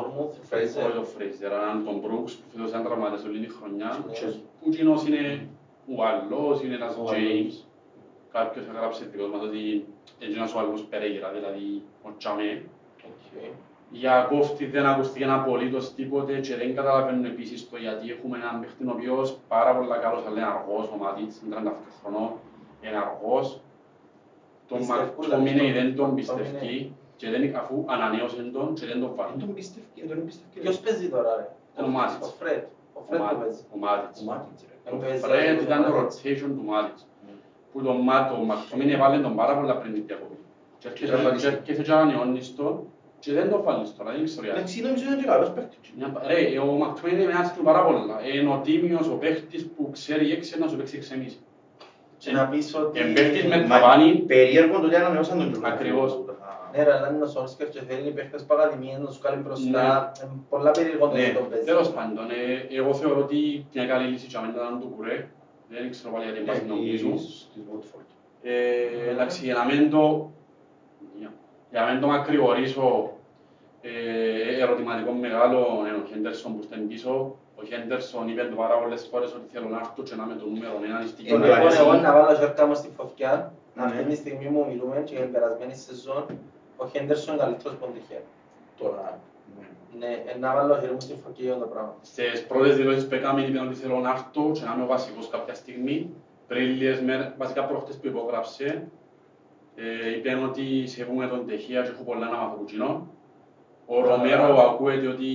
Ορμούθ, 0.00 0.32
Όχι 0.38 0.46
Φρέιζερ. 0.50 0.96
ο 1.02 1.04
Φρέιζερ, 1.14 1.50
αλλά 1.58 1.70
τον 1.88 1.96
Μπρούξ 2.00 2.26
που 2.38 2.44
φέτος 2.52 2.68
ήταν 2.72 2.82
τραυματίας 2.86 3.22
όλη 3.28 3.38
τη 3.44 3.50
χρονιά. 3.58 3.90
Ναι. 4.64 4.70
Και 4.70 4.82
που 4.82 4.84
εκείνος 4.92 5.06
είναι 5.06 5.48
ο 5.96 6.04
άλλος, 6.04 6.62
είναι 6.62 6.74
ένας 6.74 6.94
Ο 6.96 7.04
James. 7.10 7.64
Κάποιος 8.32 8.64
έγραψε 8.74 9.04
δικός 9.04 9.30
μας 9.30 9.42
ότι 9.42 9.84
εκείνος 10.18 10.54
ο 10.54 10.58
άλλος 10.58 10.82
Περέιρα, 10.82 11.28
δηλαδή 11.30 11.82
ο 12.02 12.08
Τσαμέ. 12.18 12.62
Οκ. 13.04 13.42
Για 13.90 14.26
κόφτη 14.30 14.66
δεν 14.66 14.86
ακούστηκε 14.86 15.24
απολύτως 15.24 15.94
τίποτε 15.94 16.40
και 16.40 16.56
δεν 16.56 16.74
καταλαβαίνω 16.74 17.26
επίσης 17.26 17.70
το 17.70 17.76
γιατί 17.76 18.10
έχουμε 18.10 18.36
έναν 18.38 18.60
παίχτη 18.60 18.84
ο 18.84 18.90
οποίος 18.90 19.38
πάρα 19.48 19.76
πολλά 19.76 19.96
καλός, 19.96 20.26
αλλά 20.26 20.36
είναι 20.36 20.46
αργός, 20.46 20.88
ο 20.94 20.96
Μάτιτς, 20.96 21.40
είναι 21.44 21.56
37 21.56 21.72
χρονών, 22.02 22.30
είναι 22.82 22.96
αργός. 22.96 23.60
Τον 24.68 24.78
Πιστεύκουν, 24.78 25.26
Μακτόμινεϊ 25.28 25.50
δηλαδή, 25.52 25.72
δεν 25.72 25.96
τον 25.96 26.06
τον 26.06 26.14
πιστεύει 26.14 26.92
και 27.16 27.30
δεν, 27.30 27.56
αφού 27.56 27.84
ανανέωσε 27.86 28.42
τον 28.42 28.74
και 28.74 28.86
δεν 28.86 29.00
τον 29.00 29.08
Δεν 29.08 29.16
βάλει. 29.16 29.40
τον 29.40 29.54
πιστεύει, 29.54 29.86
δεν 30.06 30.16
τον 30.16 30.24
πιστεύει. 30.26 30.60
Ποιος 30.60 30.78
παίζει 30.80 31.08
τώρα 31.08 31.36
ρε; 31.36 31.84
Ο 31.84 31.88
Μάτιτς. 31.88 32.26
Ο 32.28 32.32
Φρέτ. 33.08 33.20
Ο 33.20 33.24
Ο 33.24 33.26
Φρέτ 33.26 33.26
που 33.26 33.26
Μάτιτς. 33.26 33.40
παίζει. 33.42 33.62
Ο 33.74 33.78
Μάτιτς. 33.84 34.18
Ο 34.20 34.24
Μάτιτς, 34.30 34.60
ρε. 34.68 34.74
Δεν 34.84 34.92
Ο 34.94 34.96
παίζει, 35.02 35.22
Φρέτ 35.26 35.58
ο 35.60 35.62
ήταν 35.68 35.80
το 35.86 35.90
Μάτιτς. 35.96 36.14
rotation 36.24 36.50
του 36.56 36.64
Μάτιτς. 36.70 37.02
Ναι. 37.26 37.32
Που 37.72 37.78
τον 37.86 37.96
Μάτο, 38.08 38.32
ο 38.42 38.44
Μακτόμινε 38.50 38.96
βάλε 39.02 39.18
τον 39.26 39.34
πάρα 39.40 39.54
πολλά 39.58 39.74
πριν 39.80 39.92
την 39.94 40.02
διακοπή. 40.06 40.36
Και 40.80 40.88
έρχεσαι- 40.88 41.12
τραυματίστηκε. 41.12 41.54
και 41.64 41.70
έρχεσαι 41.72 41.82
και 41.82 41.92
ανανεώνεις 41.96 42.46
τον 42.56 42.74
και 43.22 43.32
δεν 43.32 43.46
τον 43.50 43.60
βάλεις 43.66 43.96
τώρα, 43.96 44.10
δεν 44.12 44.24
ξέρω 44.24 44.42
γιατί. 44.44 44.58
Εντάξει, 44.58 44.82
νομίζω 44.86 45.04
είναι 45.06 45.16
και 45.20 45.26
καλός 45.32 45.50
παίκτης. 45.54 45.88
Μια- 45.98 46.12
Ρε, 46.26 46.58
ο 46.58 46.66
Μακτουέιν 46.82 47.18
είναι 47.20 47.32
ένας 47.32 47.54
του 47.54 47.62
πάρα 47.62 47.82
πολλά. 47.84 48.16
Είναι 48.34 48.50
ο 48.56 48.60
τίμιος, 48.64 49.06
ο 49.08 49.16
παίχτης 49.22 49.62
που 49.76 49.82
ξέρει 49.92 50.32
έξι 50.32 50.58
να 50.58 50.66
σου 50.68 50.76
παίξει 50.76 50.96
έξι 50.96 51.12
εμείς. 51.14 51.34
Και 52.18 52.30
να 52.32 52.46
πεις 52.48 52.74
ότι... 52.74 52.98
Και 52.98 53.04
παίχτης 53.04 53.44
με 53.44 53.56
Μα 53.66 53.68
ταβάνι, 53.68 54.12
Περίεργο 54.14 54.80
το 54.80 54.86
ότι 54.86 54.94
ανανεώσαν 54.96 55.38
τον 55.38 55.52
κιόλας. 55.52 55.72
Ακριβώς. 55.72 56.24
Ναι, 56.76 56.82
ρε, 56.82 56.92
αλλά 56.96 57.08
είναι 57.12 57.24
ο 57.24 57.26
Σόλσκερ 57.26 57.68
και 57.68 57.80
θέλει 57.88 58.08
οι 58.08 58.10
παίχτες 58.10 58.42
που 58.44 58.54
ακαδημίες 58.54 58.98
να 58.98 59.10
σου 59.10 59.20
κάνει 59.20 59.42
μπροστά. 59.42 60.12
Ε, 60.22 60.26
Πολλά 60.48 60.70
περίεργο 60.70 61.08
το 61.08 61.14
Ναι. 61.16 61.22
ότι 61.24 61.32
τον 61.34 61.48
παίζει. 61.50 61.64
τέλος 61.64 61.90
πάντων, 61.90 62.26
ε, 62.30 62.76
εγώ 62.78 62.94
θεωρώ 62.94 63.20
ότι 63.20 63.66
μια 63.74 63.86
καλή 63.86 64.06
λύση 64.08 64.26
για 64.26 64.40
μένα 64.40 64.52
ήταν 64.54 64.80
το 64.80 64.86
κουρέ. 64.86 65.28
Δεν 65.68 65.90
ξέρω 65.90 66.12
πάλι 66.12 66.24
γιατί 66.24 66.40
Ναι, 66.40 66.46
μας 66.46 66.62
νομίζουν. 66.62 67.12
της 67.16 67.48
Watford. 67.68 68.08
Ε, 68.42 69.10
εντάξει, 69.10 69.44
για 69.44 69.54
να 69.54 69.64
μην 69.64 69.90
το, 69.90 70.30
για- 71.18 71.32
για 71.70 71.80
να 71.84 71.92
μην 71.92 72.00
το 72.00 72.06
μακρηγορήσω, 72.06 73.12
ε, 73.82 74.62
ερωτηματικό 74.62 75.12
μεγάλο 75.12 75.58
είναι 75.88 75.96
ο 76.02 76.06
Χέντερσον 76.10 76.56
που 76.56 76.62
στέλνει 76.62 76.84
πίσω. 76.84 77.36
Ο 77.60 77.62
Χέντερσον 77.64 78.28
είπε 78.28 78.42
το 78.50 78.56
πάρα 78.56 78.74
πολλές 78.78 79.06
φορές 79.10 79.30
ότι 79.34 79.46
θέλω 79.52 79.68
να 79.68 79.78
έρθω 79.78 80.02
και 80.02 80.14
να 80.14 80.22
είμαι 80.24 80.34
το 80.34 80.46
νούμερο 80.52 80.72
ένα 80.88 81.06
στην 81.06 81.24
Τον 81.28 81.36
Είναι 81.36 81.46
λοιπόν 81.46 81.60
αρέσει. 81.66 81.80
εγώ 81.80 81.92
να 81.92 82.12
βάλω 82.12 82.36
χέρκα 82.38 82.66
μου 82.66 82.74
στη 82.74 82.88
φωτιά. 82.96 83.52
Ναι. 83.74 83.82
Αυτή 83.84 84.02
τη 84.04 84.14
στιγμή 84.14 84.46
που 84.54 84.66
μιλούμε 84.70 84.96
και 85.06 85.12
για 85.14 85.22
την 85.26 85.32
περασμένη 85.32 85.74
σεζόν, 85.74 86.24
ο 86.82 86.88
Χέντερσον 86.92 87.34
είναι 87.34 87.42
καλύτερος 87.42 87.72
από 87.76 87.84
τον 87.84 87.94
Τιχέρ. 87.94 88.20
Τώρα, 88.78 89.18
ναι. 89.58 89.66
Ναι, 89.98 90.12
ε, 90.32 90.38
να 90.38 90.54
βάλω 90.54 90.78
χέρι 90.80 90.92
μου 90.92 91.00
στη 91.00 91.14
φωτιά 91.24 91.44
για 91.44 91.58
το 91.58 91.66
πράγμα. 91.66 91.94
Στις 92.02 92.46
πρώτες 92.46 92.76
δηλώσεις 92.76 93.06
που 93.08 93.14
έκαμε 93.14 93.40
είπε 93.42 93.58
ότι 93.58 93.74
θέλω 93.74 93.98
να 93.98 94.10
έρθω 94.10 94.50
και 94.52 94.60
να 94.64 94.72
είμαι 94.74 94.82
ο 94.82 94.86
βασικός 94.86 95.28
κάποια 95.28 95.54
στιγμή. 95.54 96.10
Πριν 96.46 96.64
λίγες 96.66 97.00
μέρες, 97.00 97.32
βασικά 97.38 97.64
προχτές 97.64 97.96
που 97.96 98.06
υπόγραψε, 98.06 98.88
ε, 99.76 100.16
είπε 100.16 100.34
ότι 100.48 100.86
σεβούμε 100.86 101.26
τον 101.26 101.46
Τεχεία 101.46 101.82
και 101.82 101.88
έχω 101.88 102.02
πολλά 102.02 102.28
να 102.28 102.36
μάθω 102.36 102.52
από 102.54 102.62
εκείνον. 102.68 103.10
Ο 103.86 104.00
Ρομέρο 104.00 104.60
ακούεται 104.60 105.06
ότι 105.06 105.26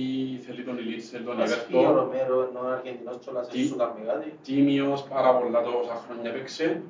θέλει 0.46 0.62
τον 0.64 0.78
Ηλίτς, 0.78 1.08
θέλει 1.08 1.24
τον 1.24 1.40
Ας 1.40 1.54
φύγει 1.56 1.76
ο 1.76 1.80
Ιβέρτο. 1.80 2.00
Ρομέρο, 2.00 2.48
ενώ 2.50 2.68
ο 2.68 2.70
Αργεντινός 2.72 3.18
τσόλας 3.18 3.48
Τι- 3.48 3.64
σου 3.66 3.76
κάνει 3.76 4.06
κάτι. 4.06 4.38
Τίμιος, 4.42 5.02
πάρα 5.02 5.34
πολλά 5.38 5.62
τόσα 5.62 5.94
χρόνια 6.06 6.30
έπαιξε. 6.30 6.82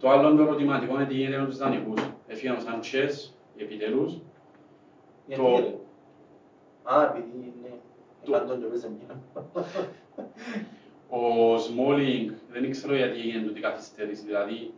Το 0.00 0.10
άλλο 0.10 0.34
το 0.36 0.42
ερωτηματικό 0.42 0.94
είναι 0.94 1.04
τι 1.04 1.14
γίνεται 1.14 1.38
με 1.40 1.46
τους 1.46 1.56
δανεικούς. 1.58 2.02
Έφυγε 2.26 2.50
ο 2.52 2.60
Σάντσες, 2.60 3.36
επιτέλους. 3.56 4.18
Γιατί 5.26 5.42
Το- 5.42 5.56
ρε. 5.56 5.74
Α, 6.94 7.02
επειδή 7.04 7.36
είναι... 7.58 7.72
Το- 8.24 8.32
Είχαν 8.32 8.46
τον 8.46 8.60
και 8.60 8.66
παίζε 8.66 8.90
μία. 8.90 9.20
Ο 11.08 11.58
Σμόλινγκ 11.58 12.30
δεν 12.52 12.70
ξέρω 12.70 12.94
γιατί 12.96 13.18
έγινε 13.20 13.42
τούτη 13.46 13.60
καθυστέρηση. 13.60 14.24
Δηλαδή, 14.24 14.72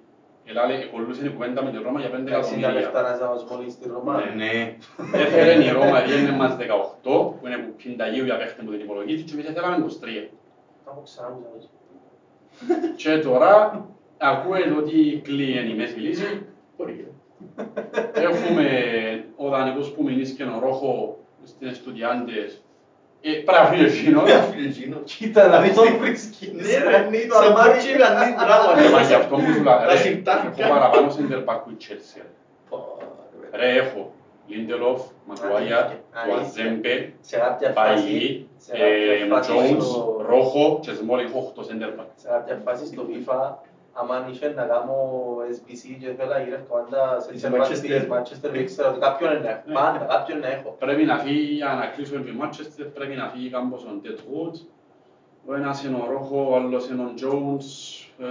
ελάλε, 0.44 0.74
εκολούσε 0.74 1.26
η 1.26 1.30
κουβέντα 1.30 1.64
με 1.64 1.70
τη 1.70 1.76
Ρώμα 1.82 2.00
για 2.00 2.08
5 2.10 2.12
Εντάξει, 2.12 2.30
να 2.30 2.36
εκατομμύρια. 2.66 2.90
πέφτανας 2.90 3.20
να 3.20 3.26
μας 3.28 3.44
μόλις 3.50 3.72
στη 3.72 3.88
Ρώμα. 3.88 4.16
Ναι. 4.24 4.44
Ναι. 4.44 4.76
Έφερε 5.18 5.64
η 5.64 5.68
Ρώμα, 5.70 6.00
διένε 6.02 6.30
μας 6.36 6.56
18, 6.56 7.34
που 7.40 7.46
είναι 7.46 7.56
που 7.56 7.74
πενταγίου 7.84 8.24
για 8.24 8.36
παίχτη 8.36 8.64
που 8.64 8.70
την 8.70 8.80
υπολογίζει 8.80 9.22
και 9.22 9.32
εμείς 9.32 9.44
θέλαμε 9.46 9.76
23. 9.76 10.30
Κάπου 10.84 11.02
ξανά 11.02 11.28
μου 11.28 11.44
ζητήσω. 11.60 11.72
Και 12.96 13.18
τώρα 13.18 13.84
ακούεται 14.18 14.74
ότι 14.74 15.20
κλείει 15.24 15.66
η 15.70 15.74
μέση 15.74 15.98
λύση. 15.98 16.46
Μπορεί. 16.76 17.08
Έχουμε 18.12 18.66
ο 19.36 19.48
δανεικός 19.48 19.90
που 19.90 20.02
μιλήσει 20.02 20.34
και 20.34 20.42
ο 20.42 20.58
Ρόχο 20.62 21.16
στις 21.44 21.70
Εστουδιάντες. 21.70 22.62
Ε, 23.20 23.30
πρέπει 23.30 23.58
να 23.60 23.64
φύγει 23.64 23.84
εκείνος. 23.84 24.30
Φιλιππίνο. 24.50 24.96
Κοίτα 25.04 25.48
να 25.48 25.60
δεις 25.60 25.74
τον 25.74 25.96
βρίσκει. 26.00 26.52
Ναι, 26.54 26.62
ρε, 26.90 27.26
το 27.28 27.36
αρμάρι 27.38 27.78
και 27.78 27.92
κανείς 27.92 28.34
μπράβο. 28.34 28.80
Ε, 28.80 28.90
μα 28.90 29.00
γι' 29.00 29.14
αυτό 29.14 29.36
μου 29.38 29.52
σου 29.52 29.62
λέω, 29.62 29.72
Τα 29.76 29.86
ρε, 29.86 29.96
συμπτάχια. 29.96 30.52
έχω 30.56 30.72
παραπάνω 30.74 31.06
center 31.16 31.44
back 31.44 31.58
που 31.64 31.70
η 31.70 31.76
Chelsea. 31.80 32.20
ρε. 33.52 33.58
Ρε, 33.58 33.78
έχω 33.78 34.10
Λίντελοφ, 34.46 35.02
Μακουάγια, 35.26 35.76
Αλήθεια, 35.78 35.96
του 36.24 36.32
αλήθεια. 36.34 36.64
Αζέμπε, 36.64 37.12
Σε 37.20 37.36
κάποια 37.36 37.70
φάση, 37.70 38.02
Παγί, 38.02 38.46
σε 38.56 38.72
κάποια 38.72 39.36
φάση 39.36 39.76
Jones, 39.78 39.82
στο- 39.82 40.24
Ρόχο 40.28 40.78
και 40.82 40.92
Σμόλινγκ 40.92 41.28
έχω 41.28 41.52
8 41.56 41.60
center 41.62 42.00
back. 42.00 42.06
σε 42.14 42.28
κάποια 42.28 42.60
φάση 42.64 42.86
στο 42.86 43.02
FIFA, 43.08 43.38
άμα 43.94 44.28
είχε 44.30 44.48
να 44.48 44.64
κάνω 44.72 44.96
SBC 45.54 45.82
και 46.00 46.10
θέλα 46.18 46.38
γύρω 46.42 46.58
πάντα 46.68 47.20
σε 47.20 47.30
Της 47.30 47.38
τσέρπα 47.40 47.58
Manchester. 47.66 47.80
της 47.80 48.06
Manchester 48.10 48.50
και 48.52 48.58
ήξερα 48.58 48.88
ότι 48.90 49.00
κάποιον 49.00 49.30
είναι 49.32 49.40
να 49.40 49.50
έχω. 49.50 49.62
Πάντα 49.72 50.04
κάποιον 50.14 50.38
να 50.38 50.48
έχω. 50.48 50.76
Πρέπει 50.78 51.04
να 51.04 51.16
φύγει, 51.18 51.54
για 51.54 51.72
να 51.80 51.86
κλείσουμε 51.86 52.20
με 52.26 52.32
Manchester, 52.44 52.86
πρέπει 52.94 53.14
να 53.14 53.28
φύγει 53.28 53.50
κάμπος 53.50 53.84
ο 53.84 53.90
Τετρούτ. 54.02 54.56
Ο 55.46 55.54
ένας 55.54 55.84
είναι 55.84 55.96
ο 55.96 56.06
Ρόχο, 56.12 56.50
ο 56.50 56.54
άλλος 56.56 56.88
είναι 56.88 57.02
ο 57.02 57.10
Jones, 57.22 57.66
ε, 58.24 58.28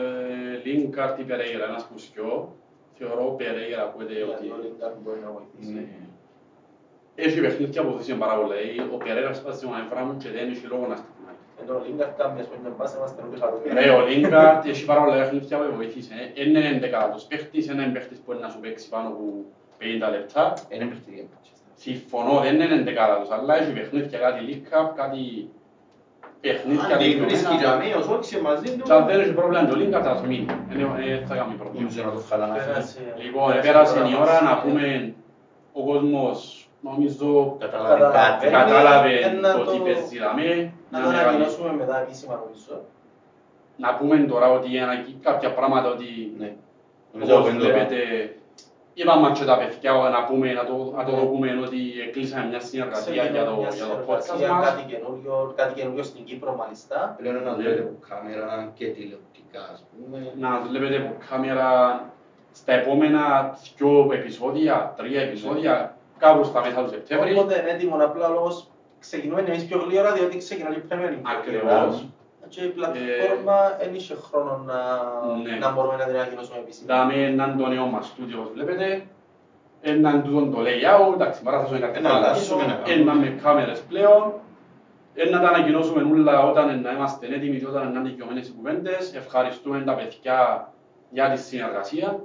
Λίνκαρτ 0.64 1.20
ή 1.20 1.24
Περέιρα, 1.24 1.66
ένας 1.66 1.84
που 1.86 1.98
σκιώ. 2.00 2.56
Θεωρώ 2.98 3.26
ο 3.28 3.32
Περέιρα 3.32 3.84
ακούεται 3.84 4.14
Γιατί 4.14 4.32
ότι 4.32 4.48
ο 4.48 4.56
Lingard 4.64 4.96
μπορεί 5.04 5.20
να 5.26 5.32
βοηθήσει. 5.32 5.74
Ναι. 5.74 5.86
έχει 7.16 7.42
παιχνίδια 7.42 7.84
που 7.86 7.98
θύσουν 7.98 8.18
πάρα 8.18 8.36
πολλά. 8.40 8.56
Ε, 8.56 8.82
Ο 8.94 8.98
Περέιρα 8.98 9.34
σπάσει 9.34 9.60
την 9.60 9.74
ανεφρά 9.74 10.04
μου 10.06 10.18
και 10.18 10.30
δεν 10.30 10.50
έχει 10.50 10.66
λόγο 10.66 10.86
να 10.88 10.96
στεχνάει. 10.96 11.13
Ενώ 11.64 11.74
ο 11.78 11.82
Lingard 11.86 12.14
κάνει 12.20 12.34
μια 12.36 12.44
σπονιά 12.48 12.72
μπάσα, 12.78 12.96
είμαστε 12.98 13.20
όλοι 13.26 13.38
χαρούμενοι. 13.42 13.74
Ρε, 13.80 13.90
ο 13.98 14.02
Λίνκαρτ 14.08 14.66
έχει 14.72 14.86
πάρα 14.86 15.02
πολλά 15.04 15.16
παιχνίδια 15.20 15.58
που 15.58 15.76
βοηθήσει. 15.76 16.12
Ε, 16.36 16.42
Είναι 16.44 16.60
εντεκάτος 16.74 17.24
παίχτης, 17.30 17.66
είναι 17.68 17.84
παίχτης 17.96 18.18
που 18.24 18.32
είναι 18.32 18.42
να 18.46 18.50
σου 18.50 18.60
παίξει 18.64 18.90
πάνω 18.94 19.08
από 19.14 19.24
50 19.80 20.10
λεπτά. 20.16 20.44
Είναι 20.74 20.86
παιχνίδια. 20.92 21.24
Συμφωνώ, 21.76 22.40
δεν 22.46 22.54
είναι 22.60 22.76
εντεκάτος, 22.82 23.32
αλλά 23.32 23.58
έχει 23.60 23.72
παιχνίδια, 23.78 24.18
κάτι 24.20 24.40
League 24.50 24.66
Cup, 24.72 24.88
κάτι 24.96 25.22
παιχνίδια 26.42 26.84
Αν 26.96 27.00
δεν 27.02 27.26
βρίσκει 27.26 27.52
δικαιωμένα. 27.54 27.84
για 27.84 27.96
μí, 27.98 28.02
ως 28.02 28.08
όχι 28.08 28.42
μαζί 28.42 28.70
του, 28.78 28.84
Και 28.88 28.94
αν 28.94 29.06
δεν 29.06 29.20
έχει 29.20 29.34
πρόβλημα 29.34 29.66
και 29.66 29.72
ο 29.72 29.76
Λίνκαρτ 29.76 30.04
θα 30.08 30.16
σου 30.16 30.26
μείνει. 30.28 30.46
Ε, 31.06 31.26
θα 31.28 31.36
κάνει 31.36 31.54
πρόβλημα. 31.54 31.82
νομίζω 31.82 32.04
να 32.04 32.12
το 32.12 32.22
χαλάνε. 32.30 32.58
Πέρασε- 32.58 33.00
Λοιπόν, 33.24 33.48
πέρασε 33.52 33.68
πέρασε 33.68 33.94
τώρα 33.96 34.08
η 34.08 34.12
μας. 34.12 34.20
ώρα 34.30 34.42
να 34.42 34.54
πούμε 34.62 35.14
ο 35.74 35.82
κόσμος, 35.86 36.63
νομίζω, 36.88 37.56
Κατάλαβε 37.60 37.94
Καταλαβαίνει. 38.04 38.52
κάτι. 38.52 38.72
κατάλαβε 38.72 39.14
ένα 39.20 39.54
το 39.54 39.64
τι 39.72 39.78
το- 39.78 39.84
παίζει 39.84 40.18
δαμέ. 40.20 40.50
Να 40.92 40.98
Μια 41.00 41.08
το 41.08 41.10
μεγάλη- 41.10 41.28
ανακοινώσουμε 41.28 41.74
μετά 41.82 41.96
επίσημα 42.04 42.34
νομίζω. 42.44 42.76
Να 43.84 43.90
πούμε 43.98 44.16
τώρα 44.32 44.48
ότι 44.58 44.78
ένα- 44.78 45.06
κάποια 45.22 45.54
πράγματα 45.54 45.88
ότι 45.96 46.10
Ναι. 46.38 46.52
Νομίζω 47.14 47.36
όπως 47.38 47.48
ότι 47.48 47.56
είναι 47.56 47.64
βλέπετε 47.66 47.98
είπαμε 48.94 49.32
και 49.32 49.46
τα 49.46 49.58
παιδιά 49.58 49.92
να 50.16 50.24
πούμε, 50.28 50.54
να 50.54 50.66
το, 50.66 50.76
να 50.98 51.04
το 51.06 51.12
δούμε 51.30 51.50
ότι 51.66 51.80
κλείσαμε 52.14 52.46
μια 52.52 52.60
συνεργασία 52.60 53.24
για 53.36 53.46
το, 53.46 53.56
Μια 53.56 53.70
για 53.70 53.86
το 53.86 53.96
podcast 54.08 54.22
συνεργασία, 54.22 54.54
μας. 54.54 54.66
κάτι 54.70 54.84
καινούριο, 54.92 55.54
κάτι 55.56 55.74
καινούριο 55.80 56.04
στην 56.04 56.24
Κύπρο 56.24 56.56
μάλιστα. 56.62 57.16
Πλέον 57.18 57.36
να 57.36 57.42
Ναι. 57.42 57.56
δουλεύετε 57.56 57.82
από 57.82 57.96
κάμερα 58.10 58.72
και 58.78 58.86
τηλεοπτικά, 58.96 59.62
ας 59.74 59.84
πούμε. 59.90 60.18
Να 60.40 60.50
βλέπετε 60.70 60.98
από 60.98 61.12
κάμερα 61.30 61.68
στα 62.52 62.74
επόμενα 62.74 63.24
δυο 63.78 64.10
επεισόδια, 64.14 64.94
τρία 64.98 65.22
επεισόδια, 65.22 65.98
κάπου 66.24 66.44
στα 66.44 66.60
μέσα 66.66 66.84
του 66.84 66.90
Σεπτέμβρη. 66.90 67.32
Οπότε 67.34 67.60
είναι 67.60 67.70
έτοιμο 67.70 67.96
απλά 68.10 68.28
ο 68.30 68.34
λόγος 68.34 68.68
ξεκινούμε 69.00 69.42
εμείς 69.42 69.66
πιο 69.66 69.78
γλύωρα 69.86 70.12
διότι 70.14 70.38
ξεκινάει 70.38 70.74
η 70.74 70.84
Premier 70.90 71.12
League. 71.14 71.30
Ακριβώς. 71.38 72.06
και 72.50 72.62
η 72.62 72.68
πλατφόρμα 72.68 73.58
δεν 73.80 73.96
είχε 73.96 74.16
χρόνο 74.16 74.64
να, 74.70 74.80
ναι. 75.44 75.58
να 75.64 75.72
μπορούμε 75.72 75.96
να 75.96 76.06
την 76.06 76.16
ανακοινώσουμε 76.16 76.58
επίσημα. 76.58 76.96
Δάμε 76.96 77.14
έναν 77.14 77.58
το 77.58 77.68
νέο 77.68 77.86
μας 77.86 78.06
στούντιο, 78.06 78.40
όπως 78.40 78.52
βλέπετε. 78.54 79.06
Έναν 79.82 80.24
τούτον 80.24 80.52
το 80.52 80.60
layout, 80.68 81.14
εντάξει, 81.14 81.42
παράθεσο 81.42 81.76
είναι 81.76 81.86
κάτι 81.86 81.98
Ένα 81.98 82.10
παραπίσω. 82.10 82.54
αλλάσουμε, 82.54 82.66
να 82.66 82.74
κάνουμε. 82.74 83.12
Ένα 83.12 83.14
με 83.14 83.40
κάμερες 83.44 83.80
πλέον. 83.80 84.34
Ένα 85.16 85.40
τα 85.42 85.48
ανακοινώσουμε 85.48 86.02
όλα 86.20 86.44
όταν 86.50 86.82
να 86.82 86.92
είμαστε 86.92 87.28
έτοιμοι 87.36 87.60
και 87.60 87.68
όταν 87.68 87.84
να 87.84 88.00
είναι 88.00 88.10
δικαιωμένες 88.10 88.48
οι 88.48 88.52
κουβέντες. 88.52 89.14
Ευχαριστούμε 89.16 89.82
τα 89.82 89.96
παιδιά 89.96 90.72
για 91.10 91.30
τη 91.30 91.40
συνεργασία. 91.40 92.20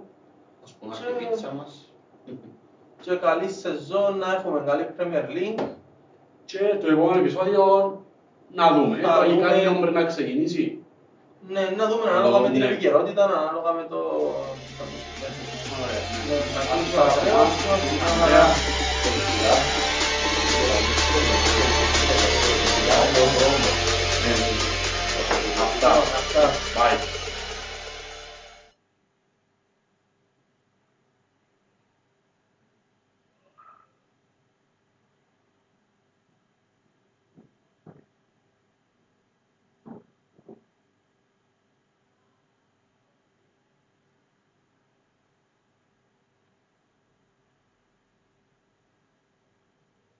Ας 0.64 0.72
πούμε 0.72 0.94
τη 0.94 1.24
πίτσα 1.24 1.52
μας 1.52 1.87
και 3.00 3.14
καλή 3.14 3.48
σεζόν 3.50 4.18
να 4.18 4.34
έχουμε 4.34 4.62
καλή 4.66 4.86
Premier 4.98 5.26
League. 5.36 5.64
Και 6.44 6.58
το 6.80 6.86
επόμενο 6.92 7.18
επεισόδιο 7.20 7.62
να 8.54 8.72
δούμε. 8.72 8.96
Να 8.96 8.98
Υπάρχει 8.98 9.36
κάτι 9.36 9.64
να 9.64 9.72
μπορεί 9.72 9.92
να 9.92 10.04
ξεκινήσει. 10.04 10.78
Ναι, 11.48 11.60
να 11.76 11.86
δούμε 11.88 12.10
ανάλογα 12.10 12.38
με 12.38 12.50
την 12.50 12.62
επικαιρότητα, 12.62 13.24
ανάλογα 13.24 13.72
με 13.72 13.86
το... 13.88 13.96
Ωραία. 15.82 16.02
Να 16.54 16.60
κάνουμε 16.68 16.88
το 16.94 17.00
αγραίο. 17.02 17.42
Αυτά. 25.62 25.90
Αυτά. 25.90 26.50
Bye. 26.74 27.17